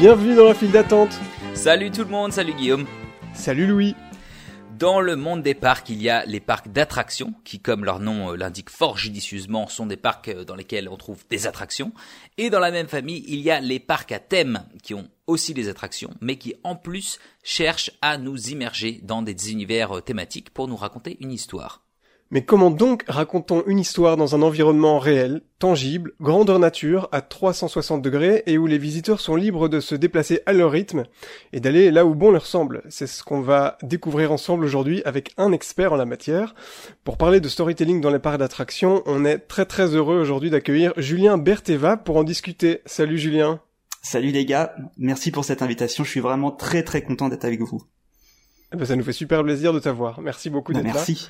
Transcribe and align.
Bienvenue 0.00 0.34
dans 0.34 0.46
la 0.46 0.54
file 0.54 0.70
d'attente. 0.70 1.20
Salut 1.52 1.90
tout 1.90 2.04
le 2.04 2.08
monde, 2.08 2.32
salut 2.32 2.54
Guillaume. 2.54 2.86
Salut 3.34 3.66
Louis. 3.66 3.94
Dans 4.78 4.98
le 4.98 5.14
monde 5.14 5.42
des 5.42 5.52
parcs, 5.52 5.90
il 5.90 6.00
y 6.00 6.08
a 6.08 6.24
les 6.24 6.40
parcs 6.40 6.68
d'attractions, 6.68 7.34
qui, 7.44 7.60
comme 7.60 7.84
leur 7.84 8.00
nom 8.00 8.32
euh, 8.32 8.36
l'indique 8.36 8.70
fort 8.70 8.96
judicieusement, 8.96 9.68
sont 9.68 9.84
des 9.84 9.98
parcs 9.98 10.28
euh, 10.28 10.42
dans 10.42 10.54
lesquels 10.54 10.88
on 10.88 10.96
trouve 10.96 11.22
des 11.28 11.46
attractions. 11.46 11.92
Et 12.38 12.48
dans 12.48 12.60
la 12.60 12.70
même 12.70 12.88
famille, 12.88 13.22
il 13.28 13.40
y 13.40 13.50
a 13.50 13.60
les 13.60 13.78
parcs 13.78 14.10
à 14.10 14.20
thème, 14.20 14.64
qui 14.82 14.94
ont 14.94 15.06
aussi 15.26 15.52
des 15.52 15.68
attractions, 15.68 16.14
mais 16.22 16.36
qui 16.36 16.54
en 16.64 16.76
plus 16.76 17.18
cherchent 17.42 17.90
à 18.00 18.16
nous 18.16 18.48
immerger 18.48 19.00
dans 19.02 19.20
des 19.20 19.52
univers 19.52 19.98
euh, 19.98 20.00
thématiques 20.00 20.48
pour 20.48 20.66
nous 20.66 20.76
raconter 20.76 21.18
une 21.20 21.30
histoire. 21.30 21.82
Mais 22.32 22.42
comment 22.42 22.70
donc 22.70 23.02
racontons 23.08 23.64
une 23.66 23.80
histoire 23.80 24.16
dans 24.16 24.36
un 24.36 24.42
environnement 24.42 25.00
réel, 25.00 25.42
tangible, 25.58 26.12
grandeur 26.20 26.60
nature, 26.60 27.08
à 27.10 27.22
360 27.22 28.02
degrés 28.02 28.44
et 28.46 28.56
où 28.56 28.68
les 28.68 28.78
visiteurs 28.78 29.18
sont 29.18 29.34
libres 29.34 29.68
de 29.68 29.80
se 29.80 29.96
déplacer 29.96 30.40
à 30.46 30.52
leur 30.52 30.70
rythme 30.70 31.06
et 31.52 31.58
d'aller 31.58 31.90
là 31.90 32.06
où 32.06 32.14
bon 32.14 32.30
leur 32.30 32.46
semble? 32.46 32.82
C'est 32.88 33.08
ce 33.08 33.24
qu'on 33.24 33.40
va 33.40 33.78
découvrir 33.82 34.30
ensemble 34.30 34.64
aujourd'hui 34.64 35.02
avec 35.04 35.32
un 35.38 35.50
expert 35.50 35.92
en 35.92 35.96
la 35.96 36.06
matière. 36.06 36.54
Pour 37.02 37.16
parler 37.16 37.40
de 37.40 37.48
storytelling 37.48 38.00
dans 38.00 38.10
les 38.10 38.20
parcs 38.20 38.38
d'attractions, 38.38 39.02
on 39.06 39.24
est 39.24 39.38
très 39.38 39.66
très 39.66 39.96
heureux 39.96 40.20
aujourd'hui 40.20 40.50
d'accueillir 40.50 40.92
Julien 40.96 41.36
Berteva 41.36 41.96
pour 41.96 42.16
en 42.16 42.22
discuter. 42.22 42.80
Salut 42.86 43.18
Julien. 43.18 43.60
Salut 44.02 44.30
les 44.30 44.46
gars, 44.46 44.74
merci 44.96 45.30
pour 45.30 45.44
cette 45.44 45.62
invitation, 45.62 46.04
je 46.04 46.10
suis 46.10 46.20
vraiment 46.20 46.52
très 46.52 46.84
très 46.84 47.02
content 47.02 47.28
d'être 47.28 47.44
avec 47.44 47.60
vous. 47.60 47.82
Eh 48.72 48.76
ben, 48.76 48.84
ça 48.84 48.96
nous 48.96 49.02
fait 49.02 49.12
super 49.12 49.42
plaisir 49.42 49.72
de 49.72 49.80
t'avoir. 49.80 50.20
Merci 50.20 50.48
beaucoup 50.50 50.72
d'être 50.72 50.84
là. 50.84 50.92
merci. 50.94 51.28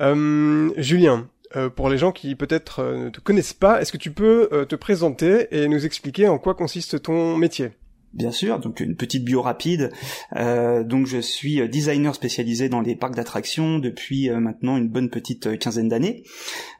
Euh, 0.00 0.70
Julien, 0.76 1.28
euh, 1.56 1.70
pour 1.70 1.88
les 1.88 1.96
gens 1.98 2.12
qui 2.12 2.34
peut-être 2.34 2.80
euh, 2.80 3.04
ne 3.04 3.08
te 3.10 3.20
connaissent 3.20 3.54
pas, 3.54 3.80
est-ce 3.80 3.92
que 3.92 3.96
tu 3.96 4.10
peux 4.10 4.48
euh, 4.52 4.64
te 4.64 4.76
présenter 4.76 5.48
et 5.50 5.66
nous 5.68 5.86
expliquer 5.86 6.28
en 6.28 6.38
quoi 6.38 6.54
consiste 6.54 7.02
ton 7.02 7.36
métier? 7.36 7.70
Bien 8.14 8.32
sûr, 8.32 8.58
donc 8.58 8.80
une 8.80 8.96
petite 8.96 9.22
bio 9.22 9.42
rapide. 9.42 9.90
Euh, 10.34 10.82
donc 10.82 11.06
je 11.06 11.18
suis 11.18 11.68
designer 11.68 12.14
spécialisé 12.14 12.68
dans 12.68 12.80
les 12.80 12.96
parcs 12.96 13.14
d'attractions 13.14 13.78
depuis 13.78 14.30
euh, 14.30 14.40
maintenant 14.40 14.76
une 14.78 14.88
bonne 14.88 15.10
petite 15.10 15.46
euh, 15.46 15.56
quinzaine 15.56 15.88
d'années. 15.88 16.22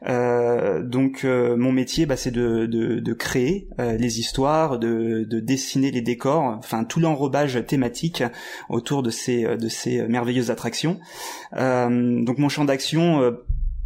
Euh, 0.07 0.83
donc 0.83 1.23
euh, 1.23 1.55
mon 1.55 1.71
métier, 1.71 2.07
bah, 2.07 2.17
c'est 2.17 2.31
de, 2.31 2.65
de, 2.65 2.99
de 2.99 3.13
créer 3.13 3.67
les 3.77 4.19
histoires, 4.19 4.79
de, 4.79 5.23
de 5.23 5.39
dessiner 5.39 5.91
les 5.91 6.01
décors, 6.01 6.55
enfin 6.57 6.83
tout 6.83 6.99
l'enrobage 6.99 7.63
thématique 7.65 8.23
autour 8.67 9.03
de 9.03 9.09
ces 9.09 9.43
de 9.43 9.69
ces 9.69 10.01
merveilleuses 10.07 10.51
attractions. 10.51 10.99
Donc 11.53 12.37
mon 12.37 12.49
champ 12.49 12.65
d'action 12.65 13.35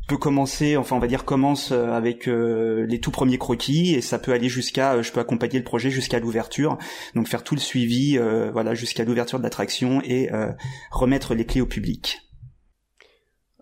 peut 0.08 0.18
commencer, 0.18 0.76
enfin 0.78 0.96
on 0.96 1.00
va 1.00 1.08
dire 1.08 1.24
commence 1.26 1.72
euh, 1.72 1.92
avec 1.94 2.28
euh, 2.28 2.86
les 2.88 3.00
tout 3.00 3.12
premiers 3.12 3.38
croquis 3.38 3.94
et 3.96 4.02
ça 4.02 4.20
peut 4.20 4.34
aller 4.34 4.50
jusqu'à, 4.50 4.94
euh, 4.96 5.04
je 5.04 5.12
peux 5.12 5.20
accompagner 5.22 5.58
le 5.60 5.64
projet 5.64 5.90
jusqu'à 5.90 6.20
l'ouverture, 6.20 6.78
donc 7.16 7.28
faire 7.28 7.44
tout 7.44 7.56
le 7.56 7.62
suivi, 7.62 8.18
euh, 8.18 8.52
voilà 8.52 8.74
jusqu'à 8.76 9.06
l'ouverture 9.06 9.38
de 9.40 9.44
l'attraction 9.44 10.02
et 10.04 10.32
euh, 10.34 10.52
remettre 10.92 11.34
les 11.36 11.46
clés 11.46 11.62
au 11.62 11.66
public. 11.66 12.20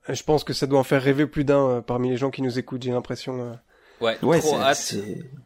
Euh, 0.09 0.13
Je 0.15 0.23
pense 0.23 0.43
que 0.43 0.53
ça 0.53 0.65
doit 0.67 0.79
en 0.79 0.83
faire 0.83 1.01
rêver 1.03 1.27
plus 1.27 1.43
d'un 1.43 1.67
euh, 1.69 1.81
parmi 1.81 2.09
les 2.09 2.17
gens 2.17 2.31
qui 2.31 2.41
nous 2.41 2.57
écoutent, 2.57 2.81
j'ai 2.83 2.91
l'impression. 2.91 3.39
euh. 3.39 3.53
Ouais, 4.01 4.17
Ouais, 4.23 4.39
trop 4.39 4.55
c'est- 4.57 4.61
hâte 4.63 4.95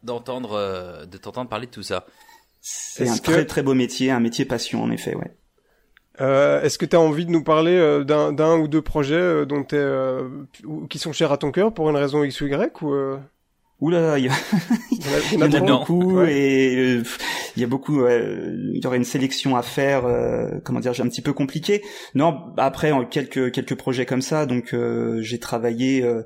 d'entendre 0.04 0.54
euh, 0.54 1.06
de 1.06 1.18
t'entendre 1.18 1.50
parler 1.50 1.66
de 1.68 1.72
tout 1.72 1.84
ça. 1.84 2.06
c'est 2.62 3.08
un 3.10 3.18
que- 3.18 3.22
très 3.24 3.46
très 3.46 3.64
beau 3.64 3.74
métier, 3.74 4.12
un 4.12 4.22
métier 4.22 4.46
passion 4.46 4.82
en 4.82 4.92
effet, 4.92 5.14
ouais. 5.14 5.36
Euh, 6.22 6.62
Est-ce 6.62 6.78
que 6.78 6.86
tu 6.86 6.96
as 6.96 7.00
envie 7.00 7.26
de 7.26 7.32
nous 7.32 7.44
parler 7.44 7.76
euh, 7.78 8.04
d'un 8.04 8.58
ou 8.58 8.68
deux 8.68 8.82
projets 8.82 9.16
euh, 9.16 9.46
dont 9.46 9.66
euh, 9.74 10.30
qui 10.90 11.00
sont 11.00 11.14
chers 11.14 11.32
à 11.32 11.38
ton 11.38 11.52
cœur 11.52 11.74
pour 11.74 11.90
une 11.90 11.96
raison 11.96 12.24
X 12.24 12.42
ou 12.42 12.48
Y 12.48 12.82
ou 12.82 12.94
là, 13.82 14.18
il 14.18 14.26
y, 14.26 14.30
a- 14.30 14.34
il 15.34 15.40
y 15.40 15.44
en 15.44 15.52
a- 15.52 15.60
beaucoup 15.60 16.16
Ouais. 16.18 16.34
et 16.34 16.76
euh, 16.98 17.04
il 17.58 17.62
y 17.62 17.64
a 17.64 17.68
beaucoup, 17.68 18.06
il 18.08 18.80
y 18.84 18.88
aurait 18.88 18.98
une 18.98 19.04
sélection 19.06 19.56
à 19.56 19.62
faire, 19.62 20.06
euh, 20.06 20.50
comment 20.64 20.80
dire, 20.80 20.94
j'ai 20.94 21.04
un 21.04 21.08
petit 21.08 21.22
peu 21.22 21.34
compliqué. 21.34 21.82
Non, 22.16 22.38
après 22.58 22.92
en 22.92 23.06
quelques 23.06 23.52
quelques 23.52 23.76
projets 23.76 24.06
comme 24.06 24.22
ça, 24.22 24.46
donc 24.46 24.74
euh, 24.74 25.22
j'ai 25.22 25.40
travaillé, 25.40 26.04
euh, 26.04 26.24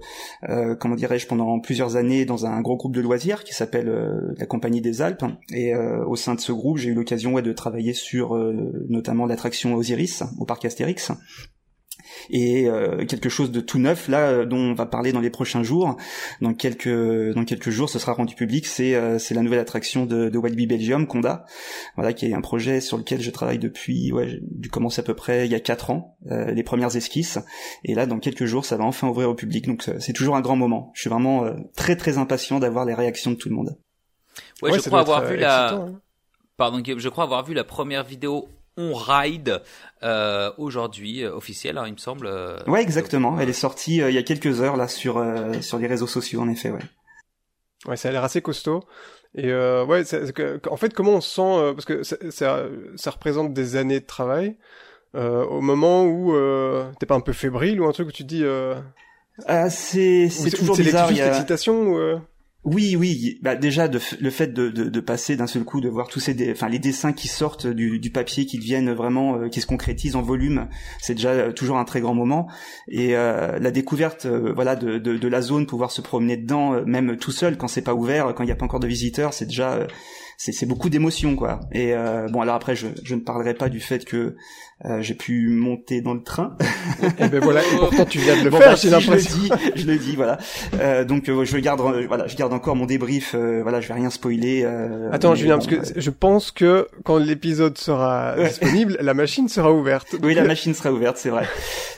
euh, 0.49 0.75
comment 0.75 0.95
dirais-je, 0.95 1.27
pendant 1.27 1.59
plusieurs 1.59 1.95
années 1.97 2.25
dans 2.25 2.45
un 2.45 2.61
gros 2.61 2.77
groupe 2.77 2.95
de 2.95 3.01
loisirs 3.01 3.43
qui 3.43 3.53
s'appelle 3.53 3.89
euh, 3.89 4.33
la 4.37 4.45
Compagnie 4.45 4.81
des 4.81 5.01
Alpes. 5.01 5.23
Et 5.53 5.73
euh, 5.75 6.03
au 6.07 6.15
sein 6.15 6.35
de 6.35 6.39
ce 6.39 6.51
groupe, 6.51 6.77
j'ai 6.77 6.89
eu 6.89 6.93
l'occasion 6.93 7.33
ouais, 7.33 7.41
de 7.43 7.53
travailler 7.53 7.93
sur 7.93 8.35
euh, 8.35 8.53
notamment 8.89 9.25
l'attraction 9.25 9.75
Osiris 9.75 10.23
au 10.39 10.45
parc 10.45 10.65
Astérix. 10.65 11.11
Et 12.29 12.67
euh, 12.67 13.05
quelque 13.05 13.29
chose 13.29 13.51
de 13.51 13.61
tout 13.61 13.79
neuf 13.79 14.07
là 14.07 14.29
euh, 14.29 14.45
dont 14.45 14.57
on 14.57 14.73
va 14.73 14.85
parler 14.85 15.11
dans 15.11 15.21
les 15.21 15.29
prochains 15.29 15.63
jours. 15.63 15.97
Dans 16.41 16.53
quelques 16.53 17.33
dans 17.33 17.45
quelques 17.45 17.69
jours, 17.69 17.89
ce 17.89 17.99
sera 17.99 18.13
rendu 18.13 18.35
public. 18.35 18.65
C'est 18.65 18.95
euh, 18.95 19.19
c'est 19.19 19.33
la 19.33 19.41
nouvelle 19.41 19.59
attraction 19.59 20.05
de, 20.05 20.29
de 20.29 20.37
Walibi 20.37 20.67
Belgium, 20.67 21.07
Conda. 21.07 21.45
Voilà, 21.95 22.13
qui 22.13 22.25
est 22.25 22.33
un 22.33 22.41
projet 22.41 22.81
sur 22.81 22.97
lequel 22.97 23.21
je 23.21 23.31
travaille 23.31 23.59
depuis. 23.59 24.11
Ouais, 24.11 24.27
j'ai 24.27 24.39
dû 24.41 24.69
commencer 24.69 25.01
à 25.01 25.03
peu 25.03 25.13
près 25.13 25.45
il 25.45 25.51
y 25.51 25.55
a 25.55 25.59
quatre 25.59 25.91
ans, 25.91 26.17
euh, 26.31 26.51
les 26.51 26.63
premières 26.63 26.95
esquisses. 26.95 27.39
Et 27.83 27.95
là, 27.95 28.05
dans 28.05 28.19
quelques 28.19 28.45
jours, 28.45 28.65
ça 28.65 28.77
va 28.77 28.83
enfin 28.83 29.07
ouvrir 29.07 29.29
au 29.29 29.35
public. 29.35 29.67
Donc 29.67 29.87
euh, 29.87 29.97
c'est 29.99 30.13
toujours 30.13 30.35
un 30.35 30.41
grand 30.41 30.55
moment. 30.55 30.91
Je 30.93 31.01
suis 31.01 31.09
vraiment 31.09 31.45
euh, 31.45 31.53
très 31.75 31.95
très 31.95 32.17
impatient 32.17 32.59
d'avoir 32.59 32.85
les 32.85 32.93
réactions 32.93 33.31
de 33.31 33.35
tout 33.35 33.49
le 33.49 33.55
monde. 33.55 33.77
Ouais, 34.61 34.71
Ouais, 34.71 34.79
je 34.79 34.87
crois 34.87 34.99
avoir 35.01 35.23
être, 35.23 35.31
vu 35.31 35.37
euh, 35.37 35.41
la 35.41 35.65
excitant, 35.65 35.87
hein. 35.87 36.01
Pardon 36.57 36.83
je 36.85 37.09
crois 37.09 37.23
avoir 37.23 37.45
vu 37.45 37.53
la 37.53 37.63
première 37.63 38.03
vidéo 38.03 38.49
on 38.79 38.93
ride 38.95 39.61
euh, 40.03 40.49
aujourd'hui 40.57 41.23
euh, 41.23 41.33
officielle, 41.35 41.77
hein, 41.77 41.83
il 41.85 41.93
me 41.93 41.97
semble. 41.97 42.25
euh, 42.27 42.57
Ouais, 42.65 42.81
exactement. 42.81 43.37
Elle 43.39 43.49
est 43.49 43.53
sortie 43.53 44.01
euh, 44.01 44.09
il 44.09 44.15
y 44.15 44.17
a 44.17 44.23
quelques 44.23 44.61
heures 44.61 44.77
là 44.77 44.87
sur 44.87 45.17
euh, 45.17 45.59
sur 45.61 45.77
les 45.77 45.85
réseaux 45.87 46.07
sociaux, 46.07 46.41
en 46.41 46.49
effet. 46.49 46.71
Ouais. 46.71 46.79
Ouais, 47.87 47.97
ça 47.97 48.09
a 48.09 48.11
l'air 48.11 48.23
assez 48.23 48.41
costaud. 48.41 48.83
Et 49.35 49.51
euh, 49.51 49.85
ouais, 49.85 50.03
c'est- 50.05 50.25
c'est 50.25 50.67
en 50.67 50.77
fait, 50.77 50.93
comment 50.93 51.11
on 51.11 51.21
se 51.21 51.29
sent 51.35 51.41
euh, 51.41 51.73
parce 51.73 51.85
que 51.85 52.03
ça, 52.03 52.15
ça, 52.31 52.63
ça 52.95 53.11
représente 53.11 53.53
des 53.53 53.75
années 53.75 53.99
de 53.99 54.05
travail. 54.05 54.57
Euh, 55.15 55.43
au 55.45 55.61
moment 55.61 56.03
où 56.05 56.35
euh, 56.35 56.85
t'es 56.99 57.05
pas 57.05 57.15
un 57.15 57.19
peu 57.19 57.33
fébrile 57.33 57.81
ou 57.81 57.87
un 57.87 57.91
truc 57.91 58.07
où 58.09 58.11
tu 58.11 58.23
te 58.23 58.27
dis 58.27 58.43
euh, 58.43 58.75
Ah, 59.47 59.69
c'est 59.69 60.29
c'est 60.29 60.53
ou 60.53 60.57
toujours 60.57 60.75
c'est 60.75 60.83
bizarre. 60.83 61.07
a- 61.09 61.11
l'excitation 61.11 61.81
ou, 61.81 61.97
euh, 61.97 62.17
Oui, 62.65 62.97
oui. 62.97 63.39
Bah 63.41 63.55
déjà, 63.55 63.87
le 63.87 64.29
fait 64.29 64.53
de, 64.53 64.99
passer 64.99 65.37
d'un 65.37 65.47
seul 65.47 65.63
coup, 65.63 65.79
de 65.79 65.87
voir 65.87 66.09
tous 66.09 66.19
ces, 66.19 66.51
enfin 66.51 66.67
les 66.67 66.79
dessins 66.79 67.13
qui 67.13 67.29
sortent 67.29 67.67
du, 67.67 68.11
papier, 68.11 68.45
qui 68.45 68.57
deviennent 68.57 68.91
vraiment, 68.91 69.37
euh, 69.37 69.47
qui 69.47 69.61
se 69.61 69.65
concrétisent 69.65 70.17
en 70.17 70.21
volume, 70.21 70.67
c'est 70.99 71.15
déjà 71.15 71.29
euh, 71.29 71.51
toujours 71.53 71.77
un 71.77 71.85
très 71.85 72.01
grand 72.01 72.13
moment. 72.13 72.49
Et 72.89 73.15
euh, 73.15 73.59
la 73.59 73.71
découverte, 73.71 74.25
euh, 74.25 74.51
voilà, 74.53 74.75
de, 74.75 74.97
de, 74.97 75.27
la 75.29 75.41
zone, 75.41 75.67
pouvoir 75.67 75.89
se 75.89 76.01
promener 76.01 76.35
dedans, 76.35 76.83
même 76.85 77.15
tout 77.15 77.31
seul, 77.31 77.57
quand 77.57 77.69
c'est 77.69 77.81
pas 77.81 77.93
ouvert, 77.95 78.33
quand 78.35 78.43
il 78.43 78.47
n'y 78.47 78.51
a 78.51 78.57
pas 78.57 78.65
encore 78.65 78.81
de 78.81 78.87
visiteurs, 78.87 79.33
c'est 79.33 79.45
déjà, 79.45 79.87
c'est 80.41 80.53
c'est 80.53 80.65
beaucoup 80.65 80.89
d'émotions, 80.89 81.35
quoi. 81.35 81.59
Et 81.73 81.93
euh, 81.93 82.27
bon, 82.29 82.39
alors 82.39 82.55
après, 82.55 82.73
je, 82.73 82.87
je 83.03 83.13
ne 83.13 83.19
parlerai 83.19 83.53
pas 83.53 83.67
du 83.67 83.81
fait 83.81 84.05
que 84.05 84.37
euh, 84.85 85.01
j'ai 85.01 85.13
pu 85.13 85.49
monter 85.49 85.99
dans 85.99 86.13
le 86.13 86.23
train. 86.23 86.55
Et 87.19 87.27
ben 87.27 87.41
voilà, 87.43 87.61
et 87.61 87.77
pourtant 87.77 88.05
tu 88.05 88.19
viens 88.19 88.37
de 88.39 88.45
le 88.45 88.49
Bon, 88.51 88.57
faire, 88.57 88.69
bah, 88.69 88.75
j'ai 88.75 88.87
si, 88.87 88.87
je 88.87 88.95
le 88.95 88.99
l'impression. 89.01 89.37
dis, 89.37 89.49
je 89.75 89.85
le 89.85 89.97
dis, 89.97 90.15
voilà. 90.15 90.37
Euh, 90.79 91.03
donc 91.03 91.27
euh, 91.27 91.43
je 91.43 91.57
garde, 91.57 91.81
euh, 91.81 92.05
voilà, 92.07 92.27
je 92.27 92.37
garde 92.37 92.53
encore 92.53 92.77
mon 92.77 92.85
débrief. 92.85 93.35
euh, 93.35 93.59
voilà, 93.61 93.81
je 93.81 93.89
vais 93.89 93.95
rien 93.95 94.09
spoiler. 94.09 94.61
euh, 94.63 95.09
Attends, 95.11 95.35
Julien, 95.35 95.57
bon, 95.57 95.65
parce 95.67 95.91
que 95.91 95.99
je 95.99 96.09
pense 96.09 96.51
que 96.51 96.87
quand 97.03 97.17
l'épisode 97.17 97.77
sera 97.77 98.35
Ouais. 98.37 98.47
disponible, 98.47 98.97
la 99.01 99.13
machine 99.13 99.49
sera 99.49 99.73
ouverte. 99.73 100.15
oui, 100.23 100.33
la 100.35 100.45
machine 100.45 100.73
sera 100.73 100.93
ouverte, 100.93 101.17
c'est 101.17 101.29
vrai. 101.31 101.45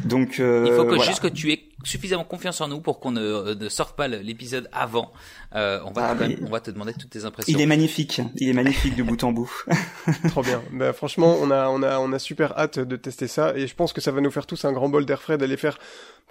Donc 0.04 0.40
euh, 0.40 0.66
Il 0.68 0.74
faut 0.74 0.84
que 0.86 0.96
voilà. 0.96 1.04
juste 1.04 1.22
que 1.22 1.28
tu 1.28 1.52
aies 1.52 1.60
suffisamment 1.84 2.24
confiance 2.24 2.62
en 2.62 2.68
nous 2.68 2.80
pour 2.82 3.00
qu'on 3.00 3.12
ne, 3.12 3.54
ne 3.54 3.70
sorte 3.70 3.96
pas 3.96 4.08
l'épisode 4.08 4.70
avant. 4.72 5.12
Euh, 5.56 5.80
on 5.86 5.92
va 5.92 6.10
Ah, 6.10 6.16
même- 6.16 6.38
on 6.46 6.50
va 6.50 6.60
te 6.60 6.72
demander 6.72 6.94
toutes 6.94 7.10
tes 7.10 7.26
impressions. 7.26 7.54
Il 7.58 7.62
est 7.62 7.66
magnifique, 7.66 8.22
il 8.38 8.50
est 8.50 8.54
magnifique 8.54 8.96
de 8.96 9.04
bout 9.04 9.24
en 9.24 9.32
bout. 9.32 9.52
Trop 10.30 10.42
bien. 10.44 10.62
Ben, 10.72 10.94
franchement, 10.94 11.38
on 11.42 11.52
a, 11.52 11.68
on 11.70 11.82
a, 11.84 12.00
on 12.00 12.12
a 12.14 12.20
super 12.20 12.58
hâte 12.58 12.80
de 12.80 12.96
tester 12.96 13.28
ça 13.28 13.56
et 13.56 13.68
je 13.68 13.76
pense 13.76 13.94
que 13.94 14.02
ça 14.02 14.12
va 14.12 14.22
nous 14.22 14.32
faire 14.32 14.46
tous 14.46 14.66
un 14.66 14.72
grand 14.74 14.90
bol 14.90 15.06
d'air 15.06 15.22
frais 15.22 15.38
d'aller 15.38 15.58
faire 15.58 15.78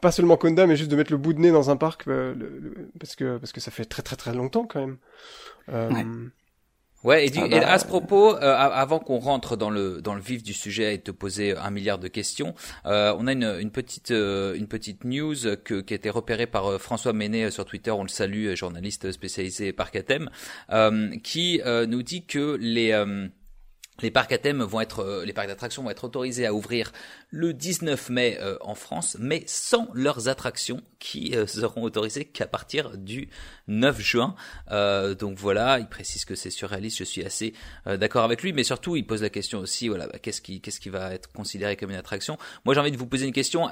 pas 0.00 0.11
seulement 0.12 0.37
Conda, 0.38 0.67
mais 0.67 0.76
juste 0.76 0.91
de 0.91 0.97
mettre 0.97 1.12
le 1.12 1.19
bout 1.19 1.35
de 1.35 1.41
nez 1.41 1.50
dans 1.50 1.69
un 1.70 1.76
parc 1.76 2.08
euh, 2.08 2.35
le- 2.35 2.58
le- 2.58 2.91
parce 2.99 3.14
que 3.17 3.37
parce 3.37 3.53
que 3.53 3.61
ça 3.61 3.70
fait 3.70 3.85
très 3.85 4.03
très 4.03 4.17
très 4.17 4.32
longtemps 4.32 4.64
quand 4.67 4.81
même. 4.81 4.96
Euh, 5.70 5.91
Ouais. 5.91 6.06
Ouais, 7.02 7.26
et, 7.26 7.31
du, 7.31 7.38
Ah 7.41 7.47
et 7.47 7.61
bah, 7.61 7.73
à 7.73 7.79
ce 7.79 7.87
propos, 7.87 8.37
euh, 8.37 8.55
avant 8.56 8.99
qu'on 8.99 9.19
rentre 9.19 9.56
dans 9.56 9.70
le 9.70 10.02
dans 10.02 10.14
le 10.14 10.20
vif 10.20 10.43
du 10.43 10.52
sujet 10.52 10.94
et 10.94 10.99
te 11.00 11.11
poser 11.11 11.56
un 11.56 11.70
milliard 11.70 11.99
de 11.99 12.08
questions, 12.08 12.55
euh, 12.85 13.14
on 13.19 13.26
a 13.26 13.32
une, 13.32 13.56
une 13.58 13.70
petite 13.70 14.11
euh, 14.11 14.55
une 14.55 14.69
petite 14.69 15.05
news 15.05 15.35
que, 15.64 15.81
qui 15.81 15.94
a 15.94 15.97
été 15.97 16.11
repérée 16.11 16.47
par 16.47 16.67
euh, 16.67 16.79
François 16.79 17.14
Ménet 17.14 17.44
euh, 17.44 17.50
sur 17.50 17.64
Twitter, 17.64 17.91
on 17.91 18.02
le 18.02 18.08
salue, 18.08 18.55
journaliste 18.55 19.12
spécialisé 19.12 19.73
thème, 20.06 20.29
euh, 20.73 21.17
qui 21.23 21.62
euh, 21.64 21.87
nous 21.87 22.02
dit 22.02 22.26
que 22.26 22.58
les 22.61 22.93
euh, 22.93 23.29
les 24.02 24.11
parcs 24.11 24.32
à 24.32 24.38
thème 24.38 24.62
vont 24.62 24.81
être, 24.81 25.00
euh, 25.00 25.25
les 25.25 25.32
parcs 25.32 25.49
d'attractions 25.49 25.82
vont 25.82 25.91
être 25.91 26.05
autorisés 26.05 26.47
à 26.47 26.55
ouvrir 26.55 26.93
le 27.31 27.52
19 27.52 28.11
mai 28.11 28.38
euh, 28.41 28.56
en 28.61 28.75
France, 28.75 29.17
mais 29.20 29.44
sans 29.47 29.88
leurs 29.94 30.29
attractions 30.29 30.82
qui 30.99 31.37
euh, 31.37 31.47
seront 31.47 31.82
autorisées 31.82 32.25
qu'à 32.25 32.47
partir 32.47 32.97
du 32.97 33.29
9 33.69 34.00
juin. 34.00 34.35
Donc 34.70 35.38
voilà, 35.38 35.79
il 35.79 35.88
précise 35.88 36.25
que 36.25 36.35
c'est 36.35 36.50
surréaliste. 36.50 36.99
Je 36.99 37.05
suis 37.05 37.25
assez 37.25 37.55
d'accord 37.87 38.25
avec 38.25 38.43
lui, 38.43 38.52
mais 38.52 38.64
surtout 38.64 38.97
il 38.97 39.06
pose 39.06 39.23
la 39.23 39.31
question 39.31 39.58
aussi, 39.61 39.88
voilà, 39.88 40.06
bah, 40.06 40.19
qu'est-ce 40.19 40.41
qui, 40.41 40.61
qu'est-ce 40.61 40.81
qui 40.81 40.88
va 40.88 41.14
être 41.14 41.32
considéré 41.32 41.76
comme 41.76 41.91
une 41.91 41.96
attraction? 41.96 42.37
Moi, 42.64 42.75
j'ai 42.75 42.81
envie 42.81 42.93
de 42.93 42.96
vous 42.96 43.06
poser 43.06 43.26
une 43.26 43.32
question. 43.32 43.69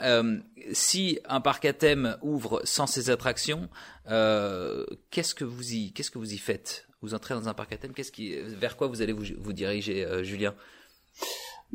Si 0.72 1.18
un 1.28 1.40
parc 1.40 1.64
à 1.64 1.72
thème 1.72 2.16
ouvre 2.22 2.62
sans 2.64 2.86
ses 2.86 3.10
attractions, 3.10 3.68
qu'est-ce 4.06 5.34
que 5.34 5.44
vous 5.44 5.72
y, 5.72 5.92
qu'est-ce 5.92 6.10
que 6.10 6.18
vous 6.18 6.32
y 6.32 6.38
faites? 6.38 6.87
Vous 7.00 7.14
entrez 7.14 7.34
dans 7.34 7.48
un 7.48 7.54
parc 7.54 7.72
à 7.72 7.76
thème, 7.78 7.92
qu'est-ce 7.92 8.12
qui, 8.12 8.36
vers 8.36 8.76
quoi 8.76 8.86
vous 8.88 9.02
allez 9.02 9.12
vous, 9.12 9.24
vous 9.38 9.52
diriger, 9.52 10.24
Julien? 10.24 10.54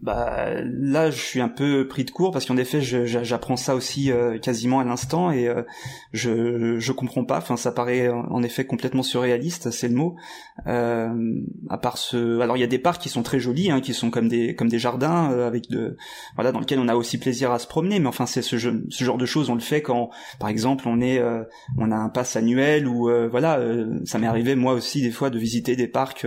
Bah 0.01 0.49
là, 0.63 1.11
je 1.11 1.21
suis 1.21 1.39
un 1.39 1.49
peu 1.49 1.87
pris 1.87 2.03
de 2.03 2.09
court 2.09 2.31
parce 2.31 2.47
qu'en 2.47 2.57
effet, 2.57 2.81
j'apprends 2.81 3.55
ça 3.55 3.75
aussi 3.75 4.11
euh, 4.11 4.39
quasiment 4.39 4.79
à 4.79 4.83
l'instant 4.83 5.31
et 5.31 5.47
euh, 5.47 5.61
je 6.13 6.79
je 6.79 6.91
comprends 6.91 7.23
pas. 7.23 7.37
Enfin, 7.37 7.57
ça 7.57 7.71
paraît 7.71 8.09
en 8.09 8.41
effet 8.41 8.65
complètement 8.65 9.03
surréaliste, 9.03 9.69
c'est 9.69 9.87
le 9.87 9.93
mot. 9.93 10.15
Euh, 10.65 11.39
à 11.69 11.77
part 11.77 11.99
ce, 11.99 12.39
alors 12.39 12.57
il 12.57 12.61
y 12.61 12.63
a 12.63 12.67
des 12.67 12.79
parcs 12.79 13.01
qui 13.01 13.09
sont 13.09 13.21
très 13.21 13.39
jolis, 13.39 13.69
hein, 13.69 13.81
qui 13.81 13.93
sont 13.93 14.09
comme 14.09 14.27
des 14.27 14.55
comme 14.55 14.67
des 14.67 14.79
jardins 14.79 15.31
euh, 15.31 15.47
avec 15.47 15.69
de 15.69 15.95
voilà 16.35 16.51
dans 16.51 16.59
lesquels 16.59 16.79
on 16.79 16.87
a 16.87 16.95
aussi 16.95 17.19
plaisir 17.19 17.51
à 17.51 17.59
se 17.59 17.67
promener. 17.67 17.99
Mais 17.99 18.07
enfin, 18.07 18.25
c'est 18.25 18.41
ce, 18.41 18.57
ce 18.57 19.03
genre 19.03 19.17
de 19.17 19.25
choses, 19.27 19.51
on 19.51 19.55
le 19.55 19.61
fait 19.61 19.83
quand, 19.83 20.09
par 20.39 20.49
exemple, 20.49 20.87
on 20.87 21.01
est 21.01 21.21
on 21.77 21.91
a 21.91 21.95
un 21.95 22.09
pass 22.09 22.35
annuel 22.35 22.87
ou 22.87 23.09
voilà, 23.29 23.59
ça 24.05 24.17
m'est 24.17 24.27
arrivé 24.27 24.55
moi 24.55 24.73
aussi 24.73 25.01
des 25.03 25.11
fois 25.11 25.29
de 25.29 25.37
visiter 25.37 25.75
des 25.75 25.87
parcs 25.87 26.25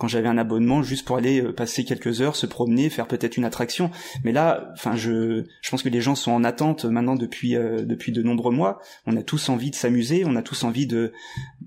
quand 0.00 0.08
j'avais 0.08 0.28
un 0.28 0.38
abonnement 0.38 0.82
juste 0.82 1.04
pour 1.04 1.18
aller 1.18 1.42
passer 1.42 1.84
quelques 1.84 2.22
heures, 2.22 2.34
se 2.34 2.46
promener, 2.46 2.88
faire 2.88 3.06
peut-être 3.06 3.36
une 3.36 3.44
attraction. 3.44 3.90
Mais 4.24 4.32
là, 4.32 4.70
enfin, 4.72 4.96
je, 4.96 5.44
je 5.60 5.70
pense 5.70 5.82
que 5.82 5.90
les 5.90 6.00
gens 6.00 6.14
sont 6.14 6.32
en 6.32 6.42
attente 6.42 6.86
maintenant 6.86 7.16
depuis 7.16 7.54
euh, 7.54 7.84
depuis 7.84 8.10
de 8.10 8.22
nombreux 8.22 8.52
mois. 8.52 8.80
On 9.06 9.14
a 9.16 9.22
tous 9.22 9.50
envie 9.50 9.70
de 9.70 9.74
s'amuser, 9.74 10.24
on 10.24 10.36
a 10.36 10.42
tous 10.42 10.64
envie 10.64 10.86
de 10.86 11.12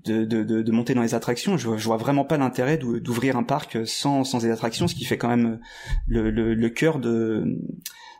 de, 0.04 0.24
de, 0.24 0.42
de, 0.42 0.72
monter 0.72 0.94
dans 0.94 1.02
les 1.02 1.14
attractions. 1.14 1.56
Je, 1.56 1.76
je 1.76 1.84
vois 1.84 1.96
vraiment 1.96 2.24
pas 2.24 2.36
l'intérêt 2.36 2.76
d'ouvrir 2.76 3.36
un 3.36 3.44
parc 3.44 3.78
sans 3.86 4.24
sans 4.24 4.42
les 4.42 4.50
attractions, 4.50 4.88
ce 4.88 4.96
qui 4.96 5.04
fait 5.04 5.16
quand 5.16 5.28
même 5.28 5.60
le, 6.08 6.30
le, 6.30 6.54
le 6.54 6.68
cœur 6.68 6.98
de 6.98 7.56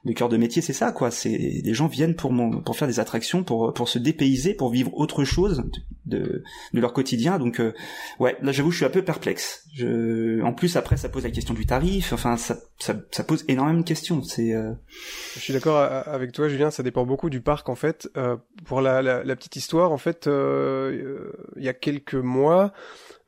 le 0.04 0.12
cœur 0.12 0.28
de 0.28 0.36
métier, 0.36 0.60
c'est 0.60 0.72
ça, 0.72 0.92
quoi. 0.92 1.10
C'est 1.10 1.30
les 1.64 1.74
gens 1.74 1.86
viennent 1.86 2.14
pour 2.14 2.32
pour 2.64 2.76
faire 2.76 2.88
des 2.88 3.00
attractions, 3.00 3.42
pour 3.42 3.72
pour 3.72 3.88
se 3.88 3.98
dépayser, 3.98 4.54
pour 4.54 4.70
vivre 4.70 4.92
autre 4.94 5.24
chose 5.24 5.64
de 6.06 6.42
de 6.72 6.80
leur 6.80 6.92
quotidien. 6.92 7.38
Donc 7.38 7.60
euh, 7.60 7.72
ouais, 8.20 8.36
là 8.42 8.52
j'avoue, 8.52 8.70
je 8.70 8.76
suis 8.76 8.84
un 8.84 8.90
peu 8.90 9.02
perplexe. 9.02 9.64
Je, 9.74 10.42
en 10.42 10.52
plus 10.52 10.76
après, 10.76 10.96
ça 10.96 11.08
pose 11.08 11.24
la 11.24 11.30
question 11.30 11.54
du 11.54 11.66
tarif. 11.66 12.12
Enfin, 12.12 12.36
ça 12.36 12.58
ça, 12.78 12.94
ça 13.10 13.24
pose 13.24 13.44
énormément 13.48 13.80
de 13.80 13.84
questions. 13.84 14.22
C'est. 14.22 14.52
Euh... 14.52 14.72
Je 15.34 15.40
suis 15.40 15.52
d'accord 15.52 15.78
avec 15.78 16.32
toi, 16.32 16.48
Julien. 16.48 16.70
Ça 16.70 16.82
dépend 16.82 17.04
beaucoup 17.06 17.30
du 17.30 17.40
parc, 17.40 17.68
en 17.68 17.74
fait. 17.74 18.08
Euh, 18.16 18.36
pour 18.66 18.80
la, 18.80 19.02
la, 19.02 19.24
la, 19.24 19.36
petite 19.36 19.56
histoire, 19.56 19.90
en 19.90 19.98
fait, 19.98 20.26
euh, 20.26 21.30
il 21.56 21.64
y 21.64 21.68
a 21.68 21.74
quelques 21.74 22.14
mois. 22.14 22.72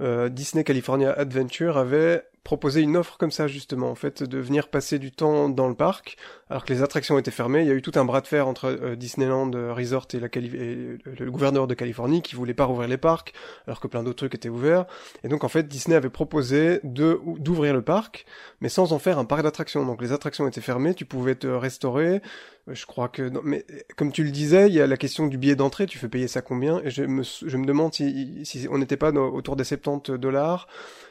Euh, 0.01 0.29
Disney 0.29 0.63
California 0.63 1.13
Adventure 1.13 1.79
avait 1.79 2.23
proposer 2.45 2.81
une 2.81 2.97
offre 2.97 3.19
comme 3.19 3.33
ça 3.33 3.49
justement 3.49 3.91
en 3.91 3.97
fait 3.97 4.23
de 4.23 4.39
venir 4.39 4.69
passer 4.69 5.01
du 5.01 5.11
temps 5.11 5.49
dans 5.49 5.67
le 5.67 5.75
parc 5.75 6.17
alors 6.49 6.65
que 6.65 6.73
les 6.73 6.83
attractions 6.83 7.19
étaient 7.19 7.33
fermées 7.33 7.63
il 7.63 7.69
y 7.69 7.71
a 7.71 7.75
eu 7.75 7.83
tout 7.83 7.93
un 7.97 8.05
bras 8.05 8.21
de 8.21 8.27
fer 8.27 8.47
entre 8.47 8.67
euh, 8.67 8.97
Disneyland 8.97 9.51
euh, 9.55 9.73
Resort 9.73 10.07
et, 10.15 10.21
le 10.21 11.31
gouverneur 11.31 11.67
de 11.67 11.75
Californie 11.75 12.23
qui 12.23 12.37
voulait 12.37 12.55
pas 12.55 12.65
rouvrir 12.65 12.89
les 12.89 12.97
parcs 12.97 13.33
alors 13.67 13.81
que 13.81 13.89
plein 13.89 14.05
d'autres 14.05 14.17
trucs 14.17 14.35
étaient 14.35 14.49
ouverts. 14.49 14.87
Et 15.25 15.29
donc 15.29 15.43
en 15.43 15.49
fait 15.49 15.67
Disney 15.67 15.97
avait 15.97 16.11
proposé 16.11 16.81
d'ouvrir 16.85 17.75
le 17.75 17.83
parc 17.83 18.27
mais 18.61 18.69
sans 18.69 18.93
en 18.93 18.99
faire 18.99 19.19
un 19.19 19.25
parc 19.25 19.43
d'attractions. 19.43 19.85
Donc 19.85 20.01
les 20.01 20.13
attractions 20.13 20.47
étaient 20.47 20.61
fermées 20.61 20.95
tu 20.95 21.05
pouvais 21.05 21.35
te 21.35 21.49
restaurer. 21.49 22.23
Euh, 22.69 22.75
je 22.75 22.87
crois 22.87 23.09
que 23.09 23.31
mais 23.43 23.67
comme 23.97 24.13
tu 24.13 24.23
le 24.23 24.31
disais 24.31 24.69
il 24.69 24.75
y 24.75 24.81
a 24.81 24.87
la 24.87 24.97
question 24.97 25.27
du 25.27 25.39
billet 25.39 25.57
d'entrée. 25.57 25.87
Tu 25.87 25.99
fais 25.99 26.09
payer 26.09 26.29
ça 26.29 26.43
combien? 26.43 26.81
Et 26.85 26.91
je 26.91 27.03
me 27.03 27.23
je 27.25 27.57
me 27.57 27.67
demande 27.67 27.93
si, 27.93 28.45
si 28.45 28.69
on 28.71 28.79
n'était 28.79 28.97
pas 28.97 29.11
autour 29.11 29.57
des 29.57 29.65
70 29.65 30.13
dollars. 30.19 30.69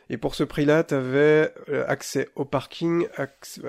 Et 0.09 0.17
pour 0.17 0.35
ce 0.35 0.43
prix-là, 0.43 0.83
tu 0.83 0.93
avais 0.93 1.51
accès 1.87 2.29
au 2.35 2.45
parking, 2.45 3.07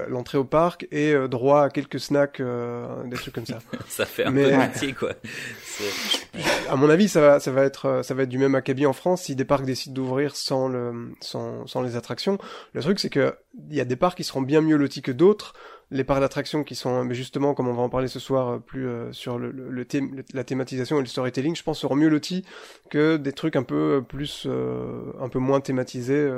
l'entrée 0.09 0.37
au 0.37 0.45
parc 0.45 0.87
et 0.93 1.15
droit 1.29 1.56
à 1.63 1.71
quelques 1.71 2.01
snacks, 2.01 2.41
euh, 2.41 3.05
des 3.05 3.17
trucs 3.17 3.35
comme 3.35 3.47
ça. 3.47 3.59
ça 3.89 4.07
fait 4.07 4.25
un 4.25 4.33
peu 4.33 4.57
métier, 4.57 4.93
quoi. 4.93 5.13
à 6.69 6.77
mon 6.77 6.89
avis, 6.89 7.09
ça 7.09 7.21
va, 7.21 7.41
ça 7.41 7.51
va 7.51 7.65
être, 7.65 8.01
ça 8.03 8.15
va 8.15 8.25
être 8.25 8.29
du 8.29 8.39
même 8.39 8.55
acabit 8.55 8.87
en 8.87 8.93
France 8.93 9.23
si 9.23 9.37
des 9.37 9.45
parcs 9.45 9.65
décident 9.65 9.95
d'ouvrir 9.95 10.37
sans 10.37 10.69
le, 10.69 11.13
sans, 11.21 11.67
sans 11.67 11.83
les 11.83 11.97
attractions. 11.97 12.39
Le 12.73 12.83
truc, 12.83 13.01
c'est 13.01 13.11
que 13.11 13.35
il 13.71 13.77
y 13.77 13.81
a 13.81 13.85
des 13.85 13.97
parcs 13.97 14.17
qui 14.17 14.25
seront 14.25 14.43
bien 14.43 14.61
mieux 14.61 14.77
lotis 14.77 15.03
que 15.03 15.13
d'autres 15.13 15.55
les 15.91 16.05
parcs 16.05 16.21
d'attractions 16.21 16.65
qui 16.65 16.75
sont, 16.75 17.05
mais 17.05 17.15
justement, 17.15 17.55
comme 17.55 17.69
on 17.69 17.75
va 17.75 17.83
en 17.83 17.89
parler 17.89 18.09
ce 18.09 18.19
soir, 18.19 18.49
euh, 18.49 18.59
plus 18.59 18.89
euh, 18.89 19.13
sur 19.13 19.39
le, 19.39 19.51
le, 19.51 19.85
thème, 19.85 20.23
la 20.33 20.45
thématisation 20.45 20.99
et 20.99 21.01
le 21.01 21.07
storytelling, 21.07 21.55
je 21.55 21.63
pense 21.63 21.79
seront 21.79 21.95
mieux 21.95 22.09
lotis 22.09 22.45
que 22.91 23.17
des 23.17 23.33
trucs 23.33 23.57
un 23.57 23.63
peu 23.63 24.03
plus, 24.07 24.47
euh, 24.47 25.13
un 25.21 25.29
peu 25.29 25.39
moins 25.39 25.61
thématisés, 25.61 26.29